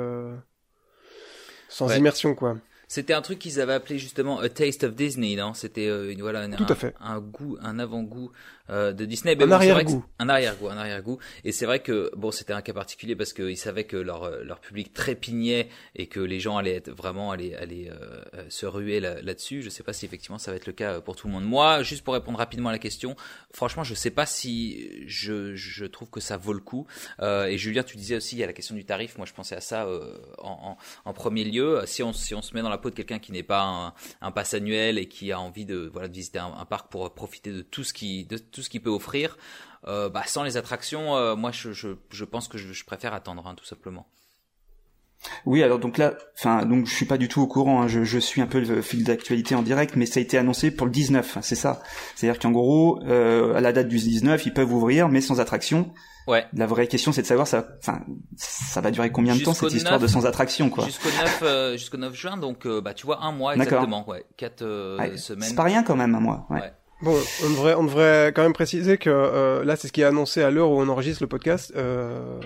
sans 1.67 1.95
immersion, 1.95 2.35
quoi. 2.35 2.57
C'était 2.91 3.13
un 3.13 3.21
truc 3.21 3.37
qu'ils 3.37 3.61
avaient 3.61 3.73
appelé 3.73 3.99
justement 3.99 4.39
A 4.39 4.49
Taste 4.49 4.83
of 4.83 4.95
Disney, 4.95 5.35
non? 5.35 5.53
C'était 5.53 6.15
voilà 6.19 6.41
un, 6.41 6.51
un, 6.99 7.19
goût, 7.19 7.55
un 7.61 7.77
avant-goût 7.77 8.31
euh, 8.69 8.93
de 8.93 9.05
Disney. 9.05 9.35
un 9.41 9.51
arrière-goût. 9.51 10.05
Un 10.19 10.29
arrière-goût, 10.29 10.69
un 10.69 10.77
arrière-goût. 10.77 11.19
Et 11.43 11.51
c'est 11.51 11.65
vrai 11.65 11.79
que 11.79 12.11
bon, 12.15 12.31
c'était 12.31 12.53
un 12.53 12.61
cas 12.61 12.73
particulier 12.73 13.15
parce 13.15 13.33
qu'ils 13.33 13.57
savaient 13.57 13.85
que 13.85 13.97
leur 13.97 14.23
euh, 14.23 14.43
leur 14.43 14.59
public 14.59 14.93
trépignait 14.93 15.69
et 15.95 16.07
que 16.07 16.19
les 16.19 16.39
gens 16.39 16.57
allaient 16.57 16.75
être 16.75 16.91
vraiment 16.91 17.31
aller 17.31 17.55
aller 17.55 17.89
euh, 17.89 18.45
se 18.49 18.65
ruer 18.65 18.99
là-dessus. 18.99 19.61
je 19.61 19.69
sais 19.69 19.83
pas 19.83 19.93
si 19.93 20.05
effectivement 20.05 20.37
ça 20.37 20.51
va 20.51 20.57
être 20.57 20.67
le 20.67 20.73
cas 20.73 21.01
pour 21.01 21.15
tout 21.15 21.27
le 21.27 21.33
monde. 21.33 21.45
Moi, 21.45 21.83
juste 21.83 22.03
pour 22.03 22.13
répondre 22.13 22.37
rapidement 22.37 22.69
à 22.69 22.71
la 22.71 22.79
question, 22.79 23.15
franchement, 23.53 23.83
je 23.83 23.93
sais 23.93 24.11
pas 24.11 24.25
si 24.25 25.03
je 25.07 25.55
je 25.55 25.85
trouve 25.85 26.09
que 26.09 26.19
ça 26.19 26.37
vaut 26.37 26.53
le 26.53 26.59
coup. 26.59 26.85
et 27.21 27.57
Julien, 27.57 27.83
tu 27.83 27.97
disais 27.97 28.15
aussi 28.15 28.35
il 28.35 28.39
y 28.39 28.43
a 28.43 28.47
la 28.47 28.53
question 28.53 28.75
du 28.75 28.85
tarif. 28.85 29.17
Moi, 29.17 29.25
je 29.25 29.33
pensais 29.33 29.55
à 29.55 29.61
ça 29.61 29.87
en, 30.37 30.49
en, 30.49 30.77
en, 31.05 31.13
premier 31.13 31.43
lieu. 31.43 31.81
Si 31.85 32.03
on 32.03 32.13
si 32.13 32.35
on 32.35 32.41
se 32.41 32.53
met 32.53 32.61
dans 32.61 32.69
la 32.69 32.77
peau 32.77 32.89
de 32.89 32.95
quelqu'un 32.95 33.19
qui 33.19 33.31
n'est 33.31 33.43
pas 33.43 33.63
un, 33.63 33.93
un 34.21 34.31
pass 34.31 34.53
annuel 34.53 34.97
et 34.97 35.07
qui 35.07 35.31
a 35.31 35.39
envie 35.39 35.65
de 35.65 35.89
voilà 35.91 36.07
de 36.07 36.13
visiter 36.13 36.39
un, 36.39 36.53
un 36.57 36.65
parc 36.65 36.91
pour 36.91 37.11
profiter 37.13 37.51
de 37.51 37.61
tout 37.61 37.83
ce 37.83 37.93
qui 37.93 38.25
de 38.25 38.37
tout 38.37 38.58
ce 38.63 38.69
qu'il 38.69 38.81
peut 38.81 38.89
offrir. 38.89 39.37
Euh, 39.87 40.09
bah, 40.09 40.23
sans 40.25 40.43
les 40.43 40.57
attractions, 40.57 41.15
euh, 41.15 41.35
moi 41.35 41.51
je, 41.51 41.71
je, 41.71 41.89
je, 42.11 42.25
pense 42.25 42.47
que 42.47 42.57
je, 42.57 42.73
je 42.73 42.85
préfère 42.85 43.13
attendre, 43.13 43.47
hein, 43.47 43.55
tout 43.55 43.65
simplement. 43.65 44.07
Oui, 45.45 45.63
alors 45.63 45.79
donc 45.79 45.97
là, 45.97 46.13
enfin, 46.37 46.65
donc 46.65 46.85
je 46.85 46.93
suis 46.93 47.05
pas 47.05 47.17
du 47.17 47.27
tout 47.27 47.41
au 47.41 47.47
courant. 47.47 47.81
Hein, 47.81 47.87
je, 47.87 48.03
je, 48.03 48.19
suis 48.19 48.41
un 48.41 48.47
peu 48.47 48.59
le 48.59 48.81
fil 48.81 49.03
d'actualité 49.03 49.55
en 49.55 49.61
direct, 49.61 49.95
mais 49.95 50.05
ça 50.05 50.19
a 50.19 50.23
été 50.23 50.37
annoncé 50.37 50.71
pour 50.71 50.85
le 50.85 50.91
19, 50.91 51.37
hein, 51.37 51.41
c'est 51.41 51.55
ça. 51.55 51.81
C'est-à-dire 52.15 52.39
qu'en 52.39 52.51
gros, 52.51 53.01
euh, 53.03 53.55
à 53.55 53.61
la 53.61 53.73
date 53.73 53.87
du 53.87 53.97
19, 53.97 54.45
ils 54.45 54.53
peuvent 54.53 54.71
ouvrir, 54.71 55.09
mais 55.09 55.21
sans 55.21 55.39
attraction. 55.39 55.91
Ouais. 56.27 56.45
La 56.53 56.67
vraie 56.67 56.87
question, 56.87 57.11
c'est 57.11 57.23
de 57.23 57.27
savoir 57.27 57.47
ça, 57.47 57.67
enfin, 57.79 58.01
ça 58.37 58.81
va 58.81 58.91
durer 58.91 59.11
combien 59.11 59.35
de 59.35 59.41
temps 59.41 59.53
cette 59.53 59.73
histoire 59.73 59.99
de 59.99 60.07
sans 60.07 60.25
attraction, 60.25 60.69
quoi. 60.69 60.85
Jusqu'au 60.85 61.09
9, 61.09 61.39
euh, 61.41 61.71
jusqu'au 61.73 61.97
9 61.97 62.13
juin, 62.13 62.37
donc 62.37 62.67
bah 62.67 62.93
tu 62.93 63.05
vois 63.05 63.23
un 63.23 63.31
mois 63.31 63.55
exactement, 63.55 64.07
ouais, 64.07 64.25
quatre 64.37 64.59
semaines. 65.17 65.49
C'est 65.49 65.55
pas 65.55 65.63
rien 65.63 65.83
quand 65.83 65.95
même 65.95 66.15
un 66.15 66.19
mois. 66.19 66.45
ouais. 66.49 66.61
ouais. 66.61 66.73
Bon, 67.01 67.17
on 67.45 67.49
devrait, 67.49 67.75
on 67.75 67.83
devrait 67.83 68.33
quand 68.35 68.43
même 68.43 68.53
préciser 68.53 68.97
que 68.97 69.09
euh, 69.09 69.63
là, 69.63 69.77
c'est 69.77 69.87
ce 69.87 69.93
qui 69.93 70.01
est 70.01 70.05
annoncé 70.05 70.43
à 70.43 70.51
l'heure 70.51 70.69
où 70.69 70.81
on 70.81 70.89
enregistre 70.89 71.23
le 71.23 71.27
podcast. 71.27 71.71
Euh, 71.77 72.39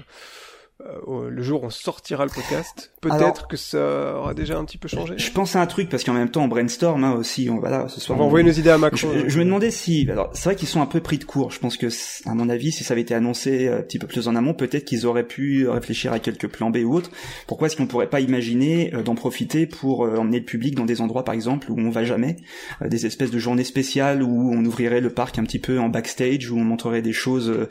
le 1.29 1.41
jour 1.41 1.63
où 1.63 1.65
on 1.67 1.69
sortira 1.69 2.25
le 2.25 2.31
podcast, 2.31 2.91
peut-être 3.01 3.47
que 3.47 3.57
ça 3.57 4.15
aura 4.17 4.33
déjà 4.33 4.57
un 4.57 4.65
petit 4.65 4.77
peu 4.77 4.87
changé. 4.87 5.15
Je 5.17 5.31
pense 5.31 5.55
à 5.55 5.61
un 5.61 5.65
truc 5.65 5.89
parce 5.89 6.03
qu'en 6.03 6.13
même 6.13 6.29
temps 6.29 6.43
on 6.43 6.47
brainstorm 6.47 7.03
hein, 7.03 7.13
aussi. 7.13 7.49
On, 7.49 7.59
voilà, 7.59 7.87
ce 7.87 7.99
soir. 7.99 8.17
On 8.17 8.21
va 8.21 8.25
envoyer 8.25 8.45
nos 8.45 8.51
idées 8.51 8.69
à 8.69 8.77
Macron. 8.77 9.09
Je, 9.27 9.39
me 9.39 9.45
demandais 9.45 9.71
si, 9.71 10.07
alors 10.09 10.29
c'est 10.33 10.45
vrai 10.45 10.55
qu'ils 10.55 10.67
sont 10.67 10.81
un 10.81 10.85
peu 10.85 10.99
pris 10.99 11.17
de 11.17 11.23
court. 11.23 11.51
Je 11.51 11.59
pense 11.59 11.77
que, 11.77 11.87
à 12.25 12.33
mon 12.33 12.49
avis, 12.49 12.71
si 12.71 12.83
ça 12.83 12.93
avait 12.93 13.01
été 13.01 13.13
annoncé 13.13 13.67
euh, 13.67 13.79
un 13.79 13.81
petit 13.81 13.99
peu 13.99 14.07
plus 14.07 14.27
en 14.27 14.35
amont, 14.35 14.53
peut-être 14.53 14.85
qu'ils 14.85 15.05
auraient 15.05 15.27
pu 15.27 15.67
réfléchir 15.67 16.13
à 16.13 16.19
quelques 16.19 16.47
plans 16.47 16.69
B 16.69 16.77
ou 16.77 16.93
autres. 16.93 17.11
Pourquoi 17.47 17.67
est-ce 17.67 17.77
qu'on 17.77 17.87
pourrait 17.87 18.09
pas 18.09 18.19
imaginer 18.19 18.93
euh, 18.93 19.03
d'en 19.03 19.15
profiter 19.15 19.65
pour 19.67 20.01
emmener 20.01 20.39
le 20.39 20.45
public 20.45 20.75
dans 20.75 20.85
des 20.85 21.01
endroits, 21.01 21.23
par 21.23 21.33
exemple, 21.33 21.71
où 21.71 21.79
on 21.79 21.89
va 21.89 22.03
jamais, 22.03 22.37
des 22.83 23.05
espèces 23.05 23.31
de 23.31 23.39
journées 23.39 23.63
spéciales 23.63 24.23
où 24.23 24.51
on 24.53 24.63
ouvrirait 24.65 25.01
le 25.01 25.09
parc 25.09 25.39
un 25.39 25.43
petit 25.43 25.59
peu 25.59 25.79
en 25.79 25.89
backstage, 25.89 26.51
où 26.51 26.57
on 26.57 26.63
montrerait 26.63 27.01
des 27.01 27.13
choses, 27.13 27.67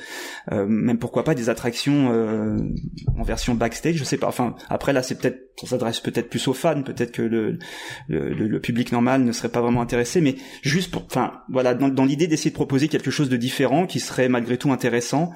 même 0.51 0.99
pourquoi 0.99 1.25
pas 1.25 1.35
des 1.35 1.49
attractions 1.49 2.11
en 3.19 3.23
version 3.23 3.55
backstage, 3.55 3.97
je 3.97 4.05
sais 4.05 4.19
pas. 4.19 4.29
Enfin, 4.29 4.57
après 4.69 4.93
là, 4.93 5.03
c'est 5.03 5.19
peut-être, 5.19 5.51
ça 5.61 5.69
s'adresse 5.69 6.01
peut-être 6.01 6.29
plus 6.29 6.47
aux 6.49 6.55
fans, 6.55 6.83
peut-être 6.83 7.13
que 7.13 7.23
le, 7.23 7.59
le, 8.09 8.61
public 8.61 8.93
normal 8.93 9.25
ne 9.25 9.33
serait 9.33 9.51
pas 9.51 9.61
vraiment 9.61 9.83
intéressé, 9.83 10.21
mais 10.21 10.37
juste 10.63 10.91
pour, 10.91 11.05
enfin, 11.05 11.43
voilà, 11.49 11.75
dans, 11.75 11.89
dans 11.89 12.05
l'idée 12.05 12.27
d'essayer 12.27 12.51
de 12.51 12.57
proposer 12.57 12.89
quelque 12.89 13.11
chose 13.11 13.29
de 13.29 13.37
différent 13.37 13.87
qui 13.87 14.01
serait 14.01 14.29
malgré 14.29 14.59
tout 14.59 14.73
intéressant. 14.73 15.33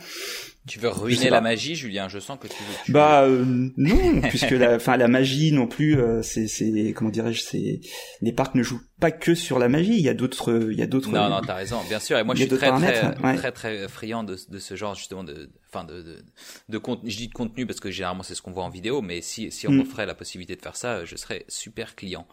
Tu 0.67 0.81
veux 0.81 0.89
ruiner 0.89 1.31
la 1.31 1.41
magie, 1.41 1.77
Julien 1.77 2.09
Je 2.09 2.19
sens 2.19 2.39
que 2.41 2.49
tu 2.49 2.57
veux. 2.63 2.93
bah 2.93 3.23
euh, 3.23 3.45
non, 3.77 4.21
puisque 4.29 4.51
la, 4.51 4.77
enfin 4.77 4.97
la 4.97 5.07
magie 5.07 5.53
non 5.53 5.67
plus, 5.67 5.99
euh, 5.99 6.23
c'est, 6.23 6.49
c'est, 6.49 6.93
comment 6.95 7.11
dirais-je, 7.11 7.43
c'est 7.43 7.81
les 8.21 8.33
parcs 8.33 8.55
ne 8.55 8.63
jouent 8.63 8.83
pas 8.99 9.13
que 9.13 9.35
sur 9.35 9.59
la 9.59 9.69
magie. 9.69 9.95
Il 9.95 10.01
y 10.01 10.09
a 10.09 10.15
d'autres, 10.15 10.69
il 10.71 10.79
y 10.79 10.83
a 10.83 10.87
d'autres. 10.87 11.11
Non, 11.11 11.29
non, 11.29 11.41
t'as 11.47 11.55
raison, 11.55 11.81
bien 11.89 12.01
sûr. 12.01 12.19
Et 12.19 12.25
moi, 12.25 12.35
je 12.35 12.41
suis 12.41 12.49
très, 12.49 12.71
très, 12.73 13.15
très, 13.37 13.53
très, 13.53 13.89
friand 13.89 14.25
de, 14.25 14.37
de 14.49 14.59
ce 14.59 14.75
genre 14.75 14.95
justement 14.95 15.23
de, 15.23 15.51
enfin 15.73 15.85
de, 15.85 16.03
de, 16.03 16.25
de 16.69 16.79
contenu. 16.79 17.11
Je 17.11 17.17
dis 17.17 17.29
de 17.29 17.35
contenu 17.35 17.67
parce 17.67 17.81
que 17.81 17.91
généralement 17.91 18.23
c'est 18.25 18.35
ce 18.35 18.43
qu'on 18.43 18.53
voit 18.53 18.65
en 18.65 18.71
vidéo, 18.71 19.03
mais 19.03 19.21
si, 19.21 19.53
si 19.53 19.69
on 19.69 19.73
mm. 19.73 19.81
offrait 19.81 20.07
la 20.07 20.15
possibilité 20.15 20.57
de 20.57 20.63
faire 20.63 20.77
ça, 20.77 21.05
je 21.05 21.17
serais 21.17 21.45
super 21.49 21.95
client 21.95 22.27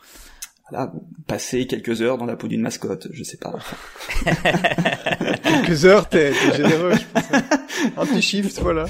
passer 1.27 1.67
quelques 1.67 2.01
heures 2.01 2.17
dans 2.17 2.25
la 2.25 2.35
peau 2.35 2.47
d'une 2.47 2.61
mascotte, 2.61 3.07
je 3.11 3.23
sais 3.23 3.37
pas. 3.37 3.53
quelques 5.43 5.85
heures, 5.85 6.09
t'es 6.09 6.33
généreux, 6.55 6.93
je 6.93 7.05
pense. 7.13 7.23
Un 7.97 8.05
petit 8.05 8.21
shift, 8.21 8.59
voilà. 8.59 8.85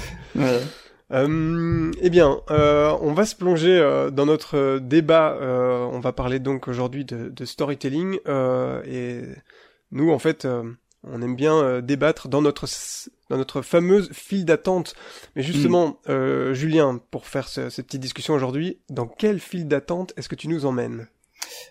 Euh, 1.10 1.92
eh 2.00 2.10
bien, 2.10 2.40
euh, 2.50 2.96
on 3.00 3.12
va 3.12 3.26
se 3.26 3.36
plonger 3.36 3.78
euh, 3.78 4.10
dans 4.10 4.26
notre 4.26 4.78
débat. 4.78 5.36
on 5.40 6.00
va 6.00 6.12
parler 6.12 6.38
donc 6.38 6.68
aujourd'hui 6.68 7.04
de, 7.04 7.28
de, 7.28 7.44
storytelling. 7.44 8.18
et 8.86 9.22
nous, 9.90 10.10
en 10.10 10.18
fait, 10.18 10.46
on 11.04 11.22
aime 11.22 11.36
bien 11.36 11.80
débattre 11.80 12.28
dans 12.28 12.42
notre 12.42 12.66
dans 13.30 13.36
notre 13.36 13.62
fameuse 13.62 14.10
file 14.12 14.44
d'attente. 14.44 14.94
Mais 15.36 15.42
justement, 15.42 16.00
mm. 16.08 16.52
Julien, 16.52 17.00
pour 17.10 17.26
faire 17.26 17.48
cette 17.48 17.86
petite 17.86 18.00
discussion 18.00 18.34
aujourd'hui, 18.34 18.78
dans 18.90 19.06
quelle 19.06 19.40
file 19.40 19.68
d'attente 19.68 20.12
est-ce 20.16 20.28
que 20.28 20.34
tu 20.34 20.48
nous 20.48 20.66
emmènes? 20.66 21.08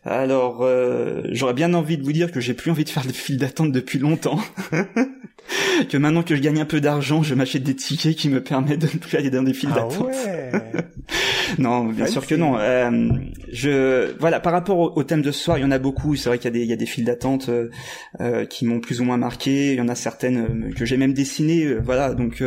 Alors, 0.06 0.60
euh, 0.62 1.22
j'aurais 1.32 1.54
bien 1.54 1.74
envie 1.74 1.98
de 1.98 2.04
vous 2.04 2.12
dire 2.12 2.32
que 2.32 2.42
j'ai 2.42 2.54
plus 2.54 2.72
envie 2.72 2.84
de 2.84 2.90
faire 2.90 3.06
de 3.06 3.12
file 3.14 3.38
d'attente 3.38 3.72
depuis 3.72 4.00
longtemps. 4.00 4.40
que 5.90 5.98
maintenant 5.98 6.24
que 6.24 6.36
je 6.36 6.42
gagne 6.42 6.60
un 6.60 6.66
peu 6.66 6.82
d'argent, 6.82 7.24
je 7.24 7.36
m'achète 7.36 7.64
des 7.64 7.76
tickets 7.76 8.16
qui 8.16 8.28
me 8.28 8.42
permettent 8.42 8.82
de 8.82 8.88
ne 8.88 9.00
plus 9.00 9.18
aller 9.18 9.30
dans 9.30 9.44
des 9.44 9.54
files 9.54 9.70
ah 9.74 9.76
d'attente. 9.76 10.12
non, 11.58 11.86
bien 11.86 12.06
sûr 12.06 12.26
que 12.28 12.36
non. 12.36 12.58
Euh, 12.58 13.10
je 13.52 14.14
voilà, 14.20 14.42
par 14.42 14.52
rapport 14.52 14.98
au, 14.98 15.04
thème 15.04 15.22
de 15.22 15.32
ce 15.32 15.42
soir, 15.42 15.58
il 15.58 15.62
y 15.62 15.66
en 15.66 15.72
a 15.72 15.80
beaucoup. 15.80 16.16
C'est 16.16 16.28
vrai 16.28 16.38
qu'il 16.38 16.46
y 16.46 16.48
a 16.50 16.52
des 16.52 16.62
il 16.64 16.70
y 16.70 16.74
a 16.74 16.78
des 16.78 16.86
files 16.86 17.06
d'attente 17.06 17.50
euh, 18.20 18.46
qui 18.46 18.66
m'ont 18.66 18.82
plus 18.82 19.00
ou 19.00 19.06
moins 19.06 19.18
marqué. 19.18 19.72
Il 19.72 19.78
y 19.78 19.82
en 19.82 19.88
a 19.88 19.96
certaines 19.96 20.74
que 20.74 20.84
j'ai 20.86 20.98
même 20.98 21.14
dessinées. 21.14 21.76
Voilà, 21.76 22.14
donc 22.14 22.44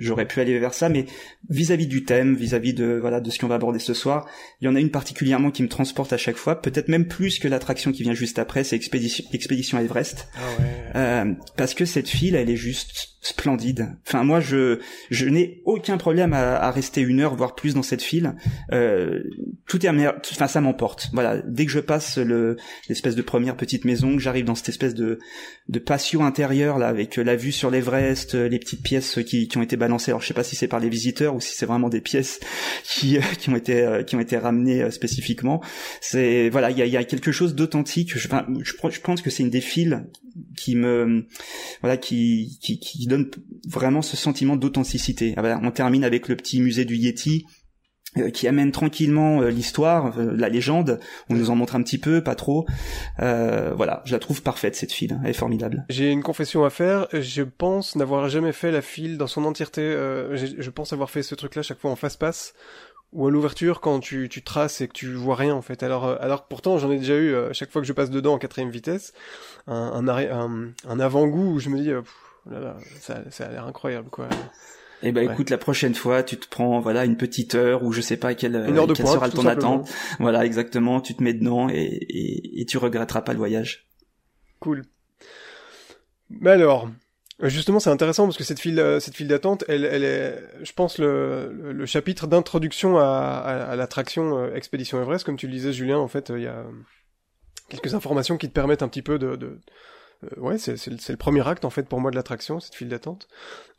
j'aurais 0.00 0.26
pu 0.26 0.40
aller 0.40 0.58
vers 0.58 0.74
ça. 0.74 0.88
Mais 0.88 1.06
vis-à-vis 1.48 1.86
du 1.86 2.04
thème, 2.04 2.34
vis-à-vis 2.34 2.74
de 2.74 2.98
voilà 3.00 3.20
de 3.20 3.30
ce 3.30 3.38
qu'on 3.38 3.46
va 3.48 3.56
aborder 3.56 3.78
ce 3.78 3.94
soir, 3.94 4.26
il 4.60 4.64
y 4.66 4.68
en 4.68 4.74
a 4.74 4.80
une 4.80 4.90
particulièrement 4.90 5.50
qui 5.50 5.62
me 5.62 5.68
transporte 5.68 6.12
à 6.12 6.16
chaque 6.16 6.36
fois, 6.36 6.57
peut-être 6.62 6.88
même 6.88 7.06
plus 7.06 7.38
que 7.38 7.48
l'attraction 7.48 7.92
qui 7.92 8.02
vient 8.02 8.14
juste 8.14 8.38
après, 8.38 8.64
c'est 8.64 8.76
Expédition 8.76 9.24
Expédition 9.32 9.78
Everest. 9.78 10.28
Ah 10.34 10.40
ouais. 10.58 11.36
parce 11.56 11.74
que 11.74 11.84
cette 11.84 12.08
file, 12.08 12.34
elle 12.34 12.50
est 12.50 12.56
juste 12.56 13.17
splendide. 13.20 13.96
Enfin, 14.06 14.22
moi, 14.22 14.40
je 14.40 14.78
je 15.10 15.26
n'ai 15.26 15.60
aucun 15.64 15.96
problème 15.98 16.32
à, 16.32 16.56
à, 16.56 16.70
rester 16.70 17.00
une 17.00 17.20
heure 17.20 17.34
voire 17.34 17.54
plus 17.54 17.74
dans 17.74 17.82
cette 17.82 18.02
file. 18.02 18.34
Euh, 18.72 19.22
tout 19.66 19.84
est 19.84 19.88
enfin 19.88 20.46
ça 20.46 20.60
m'emporte. 20.60 21.10
Voilà, 21.12 21.42
dès 21.44 21.66
que 21.66 21.72
je 21.72 21.80
passe 21.80 22.18
le 22.18 22.56
l'espèce 22.88 23.16
de 23.16 23.22
première 23.22 23.56
petite 23.56 23.84
maison, 23.84 24.16
que 24.16 24.22
j'arrive 24.22 24.44
dans 24.44 24.54
cette 24.54 24.68
espèce 24.68 24.94
de 24.94 25.18
de 25.68 25.78
patio 25.78 26.22
intérieur 26.22 26.78
là 26.78 26.88
avec 26.88 27.16
la 27.16 27.34
vue 27.34 27.52
sur 27.52 27.70
l'Everest, 27.70 28.34
les 28.34 28.58
petites 28.58 28.82
pièces 28.82 29.18
qui 29.26 29.48
qui 29.48 29.58
ont 29.58 29.62
été 29.62 29.76
balancées. 29.76 30.12
Alors 30.12 30.22
je 30.22 30.28
sais 30.28 30.34
pas 30.34 30.44
si 30.44 30.54
c'est 30.54 30.68
par 30.68 30.80
les 30.80 30.88
visiteurs 30.88 31.34
ou 31.34 31.40
si 31.40 31.56
c'est 31.56 31.66
vraiment 31.66 31.88
des 31.88 32.00
pièces 32.00 32.38
qui 32.84 33.18
qui 33.38 33.50
ont 33.50 33.56
été 33.56 34.04
qui 34.06 34.14
ont 34.14 34.20
été 34.20 34.36
ramenées 34.36 34.82
euh, 34.82 34.90
spécifiquement. 34.90 35.60
C'est 36.00 36.50
voilà, 36.50 36.70
il 36.70 36.78
y 36.78 36.82
a, 36.82 36.86
y 36.86 36.96
a 36.96 37.04
quelque 37.04 37.32
chose 37.32 37.54
d'authentique. 37.56 38.16
Je, 38.16 38.28
enfin, 38.28 38.46
je, 38.62 38.72
je 38.90 39.00
pense 39.00 39.22
que 39.22 39.30
c'est 39.30 39.42
une 39.42 39.50
des 39.50 39.60
files 39.60 40.06
qui 40.56 40.76
me 40.76 41.26
voilà 41.80 41.96
qui 41.96 42.58
qui, 42.60 42.78
qui 42.78 43.07
donne 43.08 43.30
vraiment 43.66 44.02
ce 44.02 44.16
sentiment 44.16 44.56
d'authenticité. 44.56 45.34
Ah 45.36 45.60
on 45.62 45.70
termine 45.70 46.04
avec 46.04 46.28
le 46.28 46.36
petit 46.36 46.60
musée 46.60 46.84
du 46.84 46.96
Yeti 46.96 47.44
euh, 48.16 48.30
qui 48.30 48.48
amène 48.48 48.72
tranquillement 48.72 49.42
euh, 49.42 49.50
l'histoire, 49.50 50.18
euh, 50.18 50.32
la 50.34 50.48
légende. 50.48 50.98
On 51.28 51.34
nous 51.34 51.50
en 51.50 51.56
montre 51.56 51.76
un 51.76 51.82
petit 51.82 51.98
peu, 51.98 52.22
pas 52.22 52.34
trop. 52.34 52.64
voilà, 53.18 54.02
je 54.06 54.12
la 54.12 54.18
trouve 54.18 54.42
parfaite 54.42 54.74
cette 54.76 54.92
file, 54.92 55.20
elle 55.22 55.30
est 55.30 55.34
formidable. 55.34 55.84
J'ai 55.90 56.10
une 56.10 56.22
confession 56.22 56.64
à 56.64 56.70
faire. 56.70 57.06
Je 57.12 57.42
pense 57.42 57.96
n'avoir 57.96 58.30
jamais 58.30 58.52
fait 58.52 58.70
la 58.70 58.80
file 58.80 59.18
dans 59.18 59.26
son 59.26 59.44
entièreté. 59.44 59.82
je 59.82 60.70
pense 60.70 60.94
avoir 60.94 61.10
fait 61.10 61.22
ce 61.22 61.34
truc-là 61.34 61.62
chaque 61.62 61.78
fois 61.78 61.90
en 61.90 61.96
face 61.96 62.16
passe 62.16 62.54
ou 63.12 63.26
à 63.26 63.30
l'ouverture 63.30 63.80
quand 63.80 64.00
tu, 64.00 64.28
tu 64.30 64.42
traces 64.42 64.80
et 64.82 64.88
que 64.88 64.92
tu 64.92 65.12
vois 65.12 65.36
rien 65.36 65.54
en 65.54 65.62
fait. 65.62 65.82
Alors, 65.82 66.06
alors 66.06 66.46
pourtant 66.46 66.78
j'en 66.78 66.90
ai 66.90 66.98
déjà 66.98 67.16
eu 67.16 67.34
chaque 67.52 67.70
fois 67.70 67.82
que 67.82 67.88
je 67.88 67.92
passe 67.92 68.10
dedans 68.10 68.34
en 68.34 68.38
quatrième 68.38 68.70
vitesse 68.70 69.12
un, 69.66 70.06
un, 70.08 70.72
un, 70.88 71.00
avant-goût 71.00 71.52
où 71.52 71.58
je 71.58 71.68
me 71.68 71.78
dis 71.78 71.90
ça, 73.00 73.22
ça 73.30 73.46
a 73.46 73.50
l'air 73.50 73.66
incroyable, 73.66 74.10
quoi. 74.10 74.28
Eh 75.02 75.12
ben 75.12 75.30
écoute, 75.30 75.50
la 75.50 75.58
prochaine 75.58 75.94
fois, 75.94 76.22
tu 76.22 76.36
te 76.36 76.48
prends 76.48 76.80
voilà 76.80 77.04
une 77.04 77.16
petite 77.16 77.54
heure 77.54 77.84
ou 77.84 77.92
je 77.92 78.00
sais 78.00 78.16
pas 78.16 78.34
quelle, 78.34 78.56
une 78.56 78.78
heure 78.78 78.88
de 78.88 78.94
quelle 78.94 79.06
sera 79.06 79.28
ton 79.30 79.46
attente. 79.46 79.88
Voilà, 80.18 80.44
exactement. 80.44 81.00
Tu 81.00 81.14
te 81.14 81.22
mets 81.22 81.34
dedans 81.34 81.68
et, 81.68 81.82
et, 81.82 82.60
et, 82.60 82.66
tu 82.66 82.78
regretteras 82.78 83.22
pas 83.22 83.32
le 83.32 83.38
voyage. 83.38 83.86
Cool. 84.58 84.84
Mais 86.30 86.50
alors, 86.50 86.90
justement, 87.42 87.78
c'est 87.78 87.90
intéressant 87.90 88.24
parce 88.24 88.36
que 88.36 88.44
cette 88.44 88.58
file, 88.58 88.80
euh, 88.80 88.98
cette 88.98 89.14
file 89.14 89.28
d'attente, 89.28 89.64
elle, 89.68 89.84
elle 89.84 90.02
est, 90.02 90.42
je 90.62 90.72
pense, 90.72 90.98
le, 90.98 91.72
le, 91.72 91.86
chapitre 91.86 92.26
d'introduction 92.26 92.98
à, 92.98 93.04
à, 93.04 93.76
l'attraction 93.76 94.36
euh, 94.36 94.54
Expédition 94.54 95.00
Everest, 95.00 95.24
comme 95.24 95.36
tu 95.36 95.46
le 95.46 95.52
disais, 95.52 95.72
Julien. 95.72 95.98
En 95.98 96.08
fait, 96.08 96.32
il 96.34 96.42
y 96.42 96.48
a 96.48 96.64
quelques 97.68 97.94
informations 97.94 98.36
qui 98.36 98.48
te 98.48 98.52
permettent 98.54 98.82
un 98.82 98.88
petit 98.88 99.02
peu 99.02 99.18
de, 99.18 99.36
de 99.36 99.46
euh, 99.46 99.60
ouais, 100.36 100.58
c'est 100.58 100.86
le 100.86 101.16
premier 101.16 101.46
acte 101.46 101.64
en 101.64 101.70
fait 101.70 101.84
pour 101.84 102.00
moi 102.00 102.10
de 102.10 102.16
l'attraction, 102.16 102.58
cette 102.60 102.74
file 102.74 102.88
d'attente. 102.88 103.28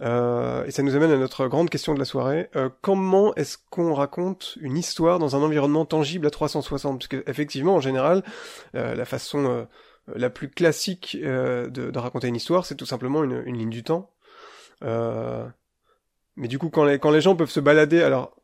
Euh, 0.01 0.63
et 0.65 0.71
ça 0.71 0.83
nous 0.83 0.95
amène 0.95 1.11
à 1.11 1.17
notre 1.17 1.47
grande 1.47 1.69
question 1.69 1.93
de 1.93 1.99
la 1.99 2.05
soirée. 2.05 2.49
Euh, 2.55 2.69
comment 2.81 3.35
est-ce 3.35 3.57
qu'on 3.69 3.93
raconte 3.93 4.57
une 4.61 4.77
histoire 4.77 5.19
dans 5.19 5.35
un 5.35 5.41
environnement 5.41 5.85
tangible 5.85 6.27
à 6.27 6.29
360 6.29 6.99
Parce 6.99 7.07
que 7.07 7.29
effectivement, 7.29 7.75
en 7.75 7.81
général, 7.81 8.23
euh, 8.75 8.95
la 8.95 9.05
façon 9.05 9.45
euh, 9.45 9.65
la 10.15 10.29
plus 10.29 10.49
classique 10.49 11.17
de, 11.21 11.97
raconter 11.97 12.27
une 12.27 12.35
histoire, 12.35 12.65
c'est 12.65 12.75
tout 12.75 12.85
simplement 12.85 13.23
une, 13.23 13.43
ligne 13.43 13.69
du 13.69 13.83
temps. 13.83 14.09
mais 14.81 16.47
du 16.47 16.57
coup, 16.57 16.69
quand 16.69 16.85
les, 16.85 17.21
gens 17.21 17.35
peuvent 17.35 17.51
se 17.51 17.59
balader, 17.59 18.01
alors 18.01 18.35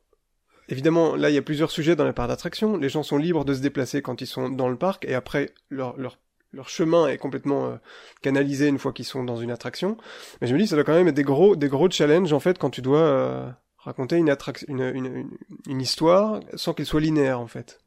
Évidemment, 0.67 1.15
là, 1.15 1.29
il 1.29 1.35
y 1.35 1.37
a 1.37 1.43
plusieurs 1.43 1.69
sujets 1.69 1.95
dans 1.95 2.05
les 2.05 2.11
parcs 2.11 2.29
d'attraction. 2.29 2.75
Les 2.75 2.89
gens 2.89 3.03
sont 3.03 3.17
libres 3.17 3.45
de 3.45 3.53
se 3.53 3.59
déplacer 3.59 4.01
quand 4.01 4.21
ils 4.21 4.25
sont 4.25 4.49
dans 4.49 4.67
le 4.67 4.75
parc, 4.75 5.05
et 5.05 5.13
après, 5.13 5.53
leur 5.69 6.17
leur 6.55 6.69
chemin 6.69 7.07
est 7.07 7.17
complètement 7.17 7.65
euh, 7.65 7.75
canalisé 8.21 8.67
une 8.67 8.79
fois 8.79 8.93
qu'ils 8.93 9.05
sont 9.05 9.23
dans 9.23 9.37
une 9.37 9.51
attraction. 9.51 9.97
Mais 10.41 10.47
je 10.47 10.53
me 10.53 10.59
dis, 10.59 10.67
ça 10.67 10.75
doit 10.75 10.83
quand 10.83 10.93
même 10.93 11.07
être 11.07 11.15
des 11.15 11.23
gros, 11.23 11.55
des 11.55 11.67
gros 11.67 11.89
challenges 11.89 12.33
en 12.33 12.39
fait 12.39 12.57
quand 12.57 12.69
tu 12.69 12.81
dois 12.81 12.99
euh, 12.99 13.49
raconter 13.77 14.17
une, 14.17 14.29
attraction, 14.29 14.65
une, 14.69 14.81
une, 14.81 15.29
une, 15.67 15.81
histoire 15.81 16.39
sans 16.55 16.73
qu'elle 16.73 16.85
soit 16.85 17.01
linéaire 17.01 17.39
en 17.39 17.47
fait. 17.47 17.79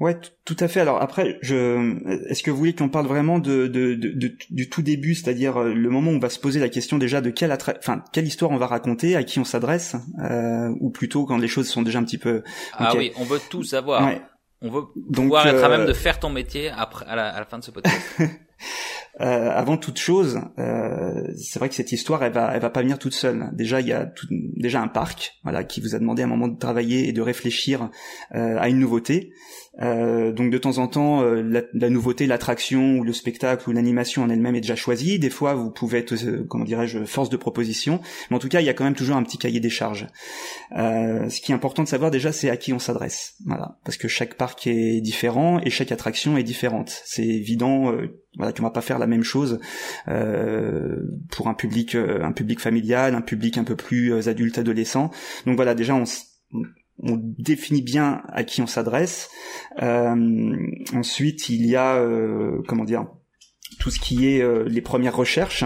Ouais, 0.00 0.16
tout 0.44 0.56
à 0.60 0.68
fait. 0.68 0.78
Alors 0.78 1.02
après, 1.02 1.38
je, 1.42 2.28
est-ce 2.30 2.44
que 2.44 2.52
vous 2.52 2.56
voulez 2.56 2.74
qu'on 2.74 2.88
parle 2.88 3.06
vraiment 3.06 3.40
de, 3.40 3.66
de, 3.66 3.94
de, 3.94 4.36
du 4.50 4.68
tout 4.70 4.80
début, 4.80 5.16
c'est-à-dire 5.16 5.56
euh, 5.56 5.74
le 5.74 5.90
moment 5.90 6.12
où 6.12 6.14
on 6.14 6.20
va 6.20 6.30
se 6.30 6.38
poser 6.38 6.60
la 6.60 6.68
question 6.68 6.98
déjà 6.98 7.20
de 7.20 7.30
quelle, 7.30 7.52
enfin, 7.52 8.04
quelle 8.12 8.26
histoire 8.26 8.52
on 8.52 8.58
va 8.58 8.68
raconter, 8.68 9.16
à 9.16 9.24
qui 9.24 9.40
on 9.40 9.44
s'adresse, 9.44 9.96
euh, 10.22 10.72
ou 10.80 10.90
plutôt 10.90 11.26
quand 11.26 11.38
les 11.38 11.48
choses 11.48 11.68
sont 11.68 11.82
déjà 11.82 11.98
un 11.98 12.04
petit 12.04 12.18
peu. 12.18 12.42
Ah 12.74 12.92
oui, 12.96 13.10
on 13.16 13.24
veut 13.24 13.40
tout 13.50 13.64
savoir. 13.64 14.06
Ouais. 14.06 14.22
On 14.60 14.70
veut 14.70 14.82
pouvoir 15.12 15.46
être 15.46 15.62
à 15.62 15.68
même 15.68 15.86
de 15.86 15.90
euh, 15.90 15.94
faire 15.94 16.18
ton 16.18 16.30
métier 16.30 16.70
après 16.70 17.06
à 17.06 17.14
la, 17.14 17.28
à 17.28 17.38
la 17.38 17.44
fin 17.44 17.58
de 17.58 17.64
ce 17.64 17.70
podcast. 17.70 18.00
Euh, 19.20 19.50
avant 19.50 19.76
toute 19.76 19.98
chose, 19.98 20.38
euh, 20.60 21.26
c'est 21.36 21.58
vrai 21.58 21.68
que 21.68 21.74
cette 21.74 21.90
histoire, 21.90 22.22
elle 22.22 22.32
va, 22.32 22.52
elle 22.54 22.60
va 22.60 22.70
pas 22.70 22.82
venir 22.82 23.00
toute 23.00 23.14
seule. 23.14 23.50
Déjà, 23.52 23.80
il 23.80 23.88
y 23.88 23.92
a 23.92 24.06
tout, 24.06 24.28
déjà 24.30 24.80
un 24.80 24.86
parc, 24.86 25.38
voilà, 25.42 25.64
qui 25.64 25.80
vous 25.80 25.96
a 25.96 25.98
demandé 25.98 26.22
à 26.22 26.26
un 26.26 26.28
moment 26.28 26.46
de 26.46 26.56
travailler 26.56 27.08
et 27.08 27.12
de 27.12 27.20
réfléchir 27.20 27.90
euh, 28.36 28.56
à 28.58 28.68
une 28.68 28.78
nouveauté. 28.78 29.32
Euh, 29.80 30.32
donc 30.32 30.50
de 30.50 30.58
temps 30.58 30.78
en 30.78 30.88
temps, 30.88 31.22
euh, 31.22 31.42
la, 31.42 31.62
la, 31.72 31.90
nouveauté, 31.90 32.26
l'attraction 32.26 32.98
ou 32.98 33.04
le 33.04 33.12
spectacle 33.12 33.68
ou 33.68 33.72
l'animation 33.72 34.22
en 34.22 34.30
elle-même 34.30 34.54
est 34.56 34.60
déjà 34.60 34.76
choisie. 34.76 35.18
Des 35.18 35.30
fois, 35.30 35.54
vous 35.54 35.70
pouvez 35.70 35.98
être, 35.98 36.14
euh, 36.24 36.44
comment 36.48 36.64
dirais-je, 36.64 37.04
force 37.04 37.28
de 37.28 37.36
proposition. 37.36 38.00
Mais 38.30 38.36
en 38.36 38.38
tout 38.40 38.48
cas, 38.48 38.60
il 38.60 38.66
y 38.66 38.68
a 38.68 38.74
quand 38.74 38.84
même 38.84 38.94
toujours 38.94 39.16
un 39.16 39.22
petit 39.22 39.38
cahier 39.38 39.60
des 39.60 39.70
charges. 39.70 40.06
ce 40.72 41.40
qui 41.40 41.52
est 41.52 41.54
important 41.54 41.82
de 41.82 41.88
savoir 41.88 42.10
déjà, 42.10 42.32
c'est 42.32 42.50
à 42.50 42.56
qui 42.56 42.72
on 42.72 42.78
s'adresse. 42.78 43.34
Voilà, 43.46 43.78
parce 43.84 43.96
que 43.96 44.08
chaque 44.08 44.34
parc 44.34 44.66
est 44.66 45.00
différent 45.00 45.60
et 45.60 45.70
chaque 45.70 45.92
attraction 45.92 46.36
est 46.36 46.42
différente. 46.42 47.02
C'est 47.04 47.26
évident. 47.26 47.92
voilà, 48.36 48.52
qu'on 48.52 48.62
va 48.62 48.70
pas 48.70 48.80
faire 48.80 48.98
la 48.98 49.06
même 49.06 49.22
chose 49.22 49.60
pour 50.06 51.48
un 51.48 51.54
public, 51.54 51.94
un 51.94 52.32
public 52.32 52.60
familial, 52.60 53.14
un 53.14 53.20
public 53.20 53.58
un 53.58 53.64
peu 53.64 53.76
plus 53.76 54.28
adulte, 54.28 54.58
adolescent. 54.58 55.10
Donc 55.46 55.56
voilà, 55.56 55.74
déjà 55.74 55.94
on 55.94 56.04
on 57.02 57.16
définit 57.16 57.82
bien 57.82 58.22
à 58.28 58.44
qui 58.44 58.62
on 58.62 58.66
s'adresse. 58.66 59.30
Euh, 59.82 60.56
ensuite, 60.94 61.48
il 61.48 61.66
y 61.66 61.76
a, 61.76 61.96
euh, 61.96 62.62
comment 62.66 62.84
dire, 62.84 63.06
tout 63.78 63.90
ce 63.90 64.00
qui 64.00 64.28
est 64.28 64.42
euh, 64.42 64.64
les 64.66 64.80
premières 64.80 65.16
recherches, 65.16 65.64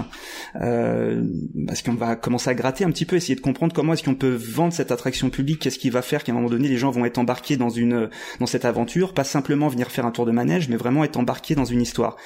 euh, 0.60 1.24
parce 1.66 1.82
qu'on 1.82 1.94
va 1.94 2.16
commencer 2.16 2.50
à 2.50 2.54
gratter 2.54 2.84
un 2.84 2.90
petit 2.90 3.06
peu, 3.06 3.16
essayer 3.16 3.34
de 3.34 3.40
comprendre 3.40 3.72
comment 3.74 3.92
est-ce 3.92 4.02
qu'on 4.02 4.14
peut 4.14 4.34
vendre 4.34 4.72
cette 4.72 4.90
attraction 4.90 5.30
publique, 5.30 5.60
qu'est-ce 5.60 5.78
qui 5.78 5.90
va 5.90 6.02
faire 6.02 6.24
qu'à 6.24 6.32
un 6.32 6.34
moment 6.34 6.50
donné 6.50 6.68
les 6.68 6.76
gens 6.76 6.90
vont 6.90 7.04
être 7.04 7.18
embarqués 7.18 7.56
dans 7.56 7.70
une 7.70 8.10
dans 8.40 8.46
cette 8.46 8.64
aventure, 8.64 9.14
pas 9.14 9.24
simplement 9.24 9.68
venir 9.68 9.90
faire 9.90 10.04
un 10.04 10.10
tour 10.10 10.26
de 10.26 10.32
manège, 10.32 10.68
mais 10.68 10.76
vraiment 10.76 11.04
être 11.04 11.16
embarqués 11.16 11.54
dans 11.54 11.64
une 11.64 11.80
histoire. 11.80 12.16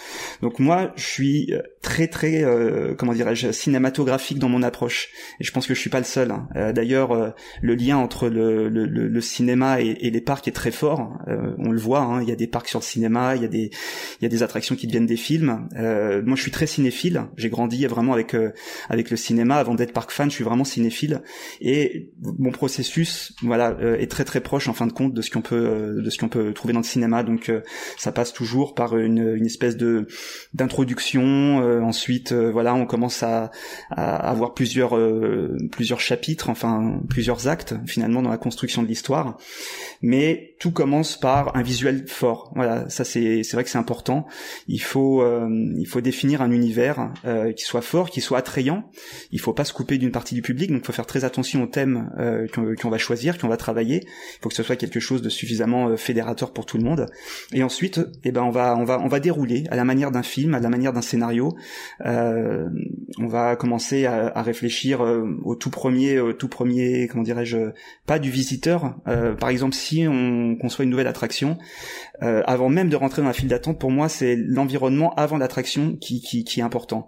Donc 0.42 0.58
moi, 0.58 0.92
je 0.96 1.04
suis 1.04 1.52
euh, 1.52 1.62
très 1.82 2.08
très 2.08 2.42
euh, 2.42 2.94
comment 2.96 3.12
dirais-je 3.12 3.52
cinématographique 3.52 4.38
dans 4.38 4.48
mon 4.48 4.62
approche, 4.62 5.08
et 5.40 5.44
je 5.44 5.52
pense 5.52 5.66
que 5.66 5.74
je 5.74 5.80
suis 5.80 5.90
pas 5.90 5.98
le 5.98 6.04
seul. 6.04 6.30
Hein. 6.30 6.48
Euh, 6.56 6.72
d'ailleurs, 6.72 7.34
le 7.62 7.74
lien 7.74 7.96
entre 7.96 8.28
le, 8.28 8.68
le, 8.68 8.86
le 8.86 9.20
cinéma 9.20 9.80
et, 9.80 10.10
les 10.10 10.20
parcs 10.20 10.48
est 10.48 10.52
très 10.52 10.70
fort. 10.70 11.18
on 11.26 11.70
le 11.70 11.78
voit, 11.78 12.00
hein. 12.00 12.22
il 12.22 12.28
y 12.28 12.32
a 12.32 12.36
des 12.36 12.46
parcs 12.46 12.68
sur 12.68 12.80
le 12.80 12.84
cinéma, 12.84 13.36
il 13.36 13.42
y 13.42 13.44
a 13.44 13.48
des 13.48 13.70
il 14.20 14.22
y 14.22 14.26
a 14.26 14.28
des 14.28 14.42
attractions 14.42 14.74
qui 14.74 14.86
deviennent 14.86 15.06
des 15.06 15.16
films. 15.16 15.65
Euh, 15.76 16.22
moi, 16.24 16.36
je 16.36 16.42
suis 16.42 16.50
très 16.50 16.66
cinéphile. 16.66 17.24
J'ai 17.36 17.48
grandi 17.48 17.86
vraiment 17.86 18.12
avec 18.12 18.34
euh, 18.34 18.52
avec 18.88 19.10
le 19.10 19.16
cinéma. 19.16 19.56
Avant 19.56 19.74
d'être 19.74 19.92
park 19.92 20.10
fan, 20.10 20.30
je 20.30 20.34
suis 20.34 20.44
vraiment 20.44 20.64
cinéphile. 20.64 21.22
Et 21.60 22.10
mon 22.20 22.50
processus, 22.50 23.34
voilà, 23.42 23.76
euh, 23.80 23.96
est 23.96 24.10
très 24.10 24.24
très 24.24 24.40
proche 24.40 24.68
en 24.68 24.72
fin 24.72 24.86
de 24.86 24.92
compte 24.92 25.14
de 25.14 25.22
ce 25.22 25.30
qu'on 25.30 25.42
peut 25.42 26.00
de 26.02 26.10
ce 26.10 26.18
qu'on 26.18 26.28
peut 26.28 26.52
trouver 26.52 26.72
dans 26.72 26.80
le 26.80 26.84
cinéma. 26.84 27.22
Donc, 27.22 27.52
ça 27.96 28.12
passe 28.12 28.32
toujours 28.32 28.74
par 28.74 28.96
une, 28.96 29.34
une 29.36 29.46
espèce 29.46 29.76
de 29.76 30.06
d'introduction. 30.54 31.56
ensuite, 31.82 32.32
voilà, 32.32 32.74
on 32.74 32.86
commence 32.86 33.22
à, 33.22 33.50
à 33.90 34.30
avoir 34.30 34.54
plusieurs 34.54 34.98
plusieurs 35.70 36.00
chapitres, 36.00 36.50
enfin 36.50 37.00
plusieurs 37.08 37.48
actes 37.48 37.74
finalement 37.86 38.22
dans 38.22 38.30
la 38.30 38.38
construction 38.38 38.82
de 38.82 38.88
l'histoire. 38.88 39.38
Mais 40.02 40.54
tout 40.58 40.70
commence 40.70 41.18
par 41.18 41.56
un 41.56 41.62
visuel 41.62 42.06
fort. 42.06 42.52
Voilà, 42.54 42.88
ça 42.88 43.04
c'est 43.04 43.42
c'est 43.42 43.56
vrai 43.56 43.64
que 43.64 43.70
c'est 43.70 43.78
important. 43.78 44.26
Il 44.68 44.80
faut 44.80 45.22
euh, 45.22 45.48
il 45.76 45.86
faut 45.86 46.00
définir 46.00 46.42
un 46.42 46.50
univers 46.50 47.12
euh, 47.24 47.52
qui 47.52 47.64
soit 47.64 47.82
fort, 47.82 48.10
qui 48.10 48.20
soit 48.20 48.38
attrayant. 48.38 48.90
Il 49.30 49.40
faut 49.40 49.52
pas 49.52 49.64
se 49.64 49.72
couper 49.72 49.98
d'une 49.98 50.10
partie 50.10 50.34
du 50.34 50.42
public, 50.42 50.70
donc 50.70 50.82
il 50.82 50.86
faut 50.86 50.92
faire 50.92 51.06
très 51.06 51.24
attention 51.24 51.62
au 51.62 51.66
thème 51.66 52.10
euh, 52.18 52.46
qu'on 52.80 52.90
va 52.90 52.98
choisir, 52.98 53.38
qu'on 53.38 53.48
va 53.48 53.56
travailler. 53.56 54.02
Il 54.04 54.42
faut 54.42 54.48
que 54.48 54.54
ce 54.54 54.62
soit 54.62 54.76
quelque 54.76 55.00
chose 55.00 55.22
de 55.22 55.28
suffisamment 55.28 55.88
euh, 55.88 55.96
fédérateur 55.96 56.52
pour 56.52 56.66
tout 56.66 56.78
le 56.78 56.84
monde. 56.84 57.06
Et 57.52 57.62
ensuite, 57.62 58.00
eh 58.24 58.32
ben 58.32 58.42
on 58.42 58.50
va 58.50 58.76
on 58.76 58.84
va 58.84 59.00
on 59.00 59.08
va 59.08 59.20
dérouler 59.20 59.64
à 59.70 59.76
la 59.76 59.84
manière 59.84 60.10
d'un 60.10 60.22
film, 60.22 60.54
à 60.54 60.60
la 60.60 60.68
manière 60.68 60.92
d'un 60.92 61.02
scénario. 61.02 61.56
Euh, 62.04 62.68
on 63.18 63.26
va 63.26 63.56
commencer 63.56 64.06
à, 64.06 64.28
à 64.28 64.42
réfléchir 64.42 65.00
au 65.00 65.54
tout 65.54 65.70
premier, 65.70 66.20
au 66.20 66.32
tout 66.32 66.48
premier, 66.48 67.08
comment 67.08 67.22
dirais-je, 67.22 67.58
pas 68.06 68.18
du 68.18 68.30
visiteur. 68.30 68.96
par 69.38 69.48
exemple, 69.48 69.74
si 69.74 70.06
on 70.08 70.56
conçoit 70.56 70.84
une 70.84 70.90
nouvelle 70.90 71.06
attraction, 71.06 71.58
avant 72.20 72.68
même 72.68 72.88
de 72.88 72.96
rentrer 72.96 73.22
dans 73.22 73.28
la 73.28 73.34
file 73.34 73.48
d'attente, 73.48 73.78
pour 73.78 73.90
moi, 73.90 74.08
c'est 74.08 74.36
l'environnement 74.36 75.14
avant 75.14 75.38
l'attraction 75.38 75.96
qui, 75.96 76.20
qui, 76.20 76.44
qui, 76.44 76.60
est 76.60 76.62
important. 76.62 77.06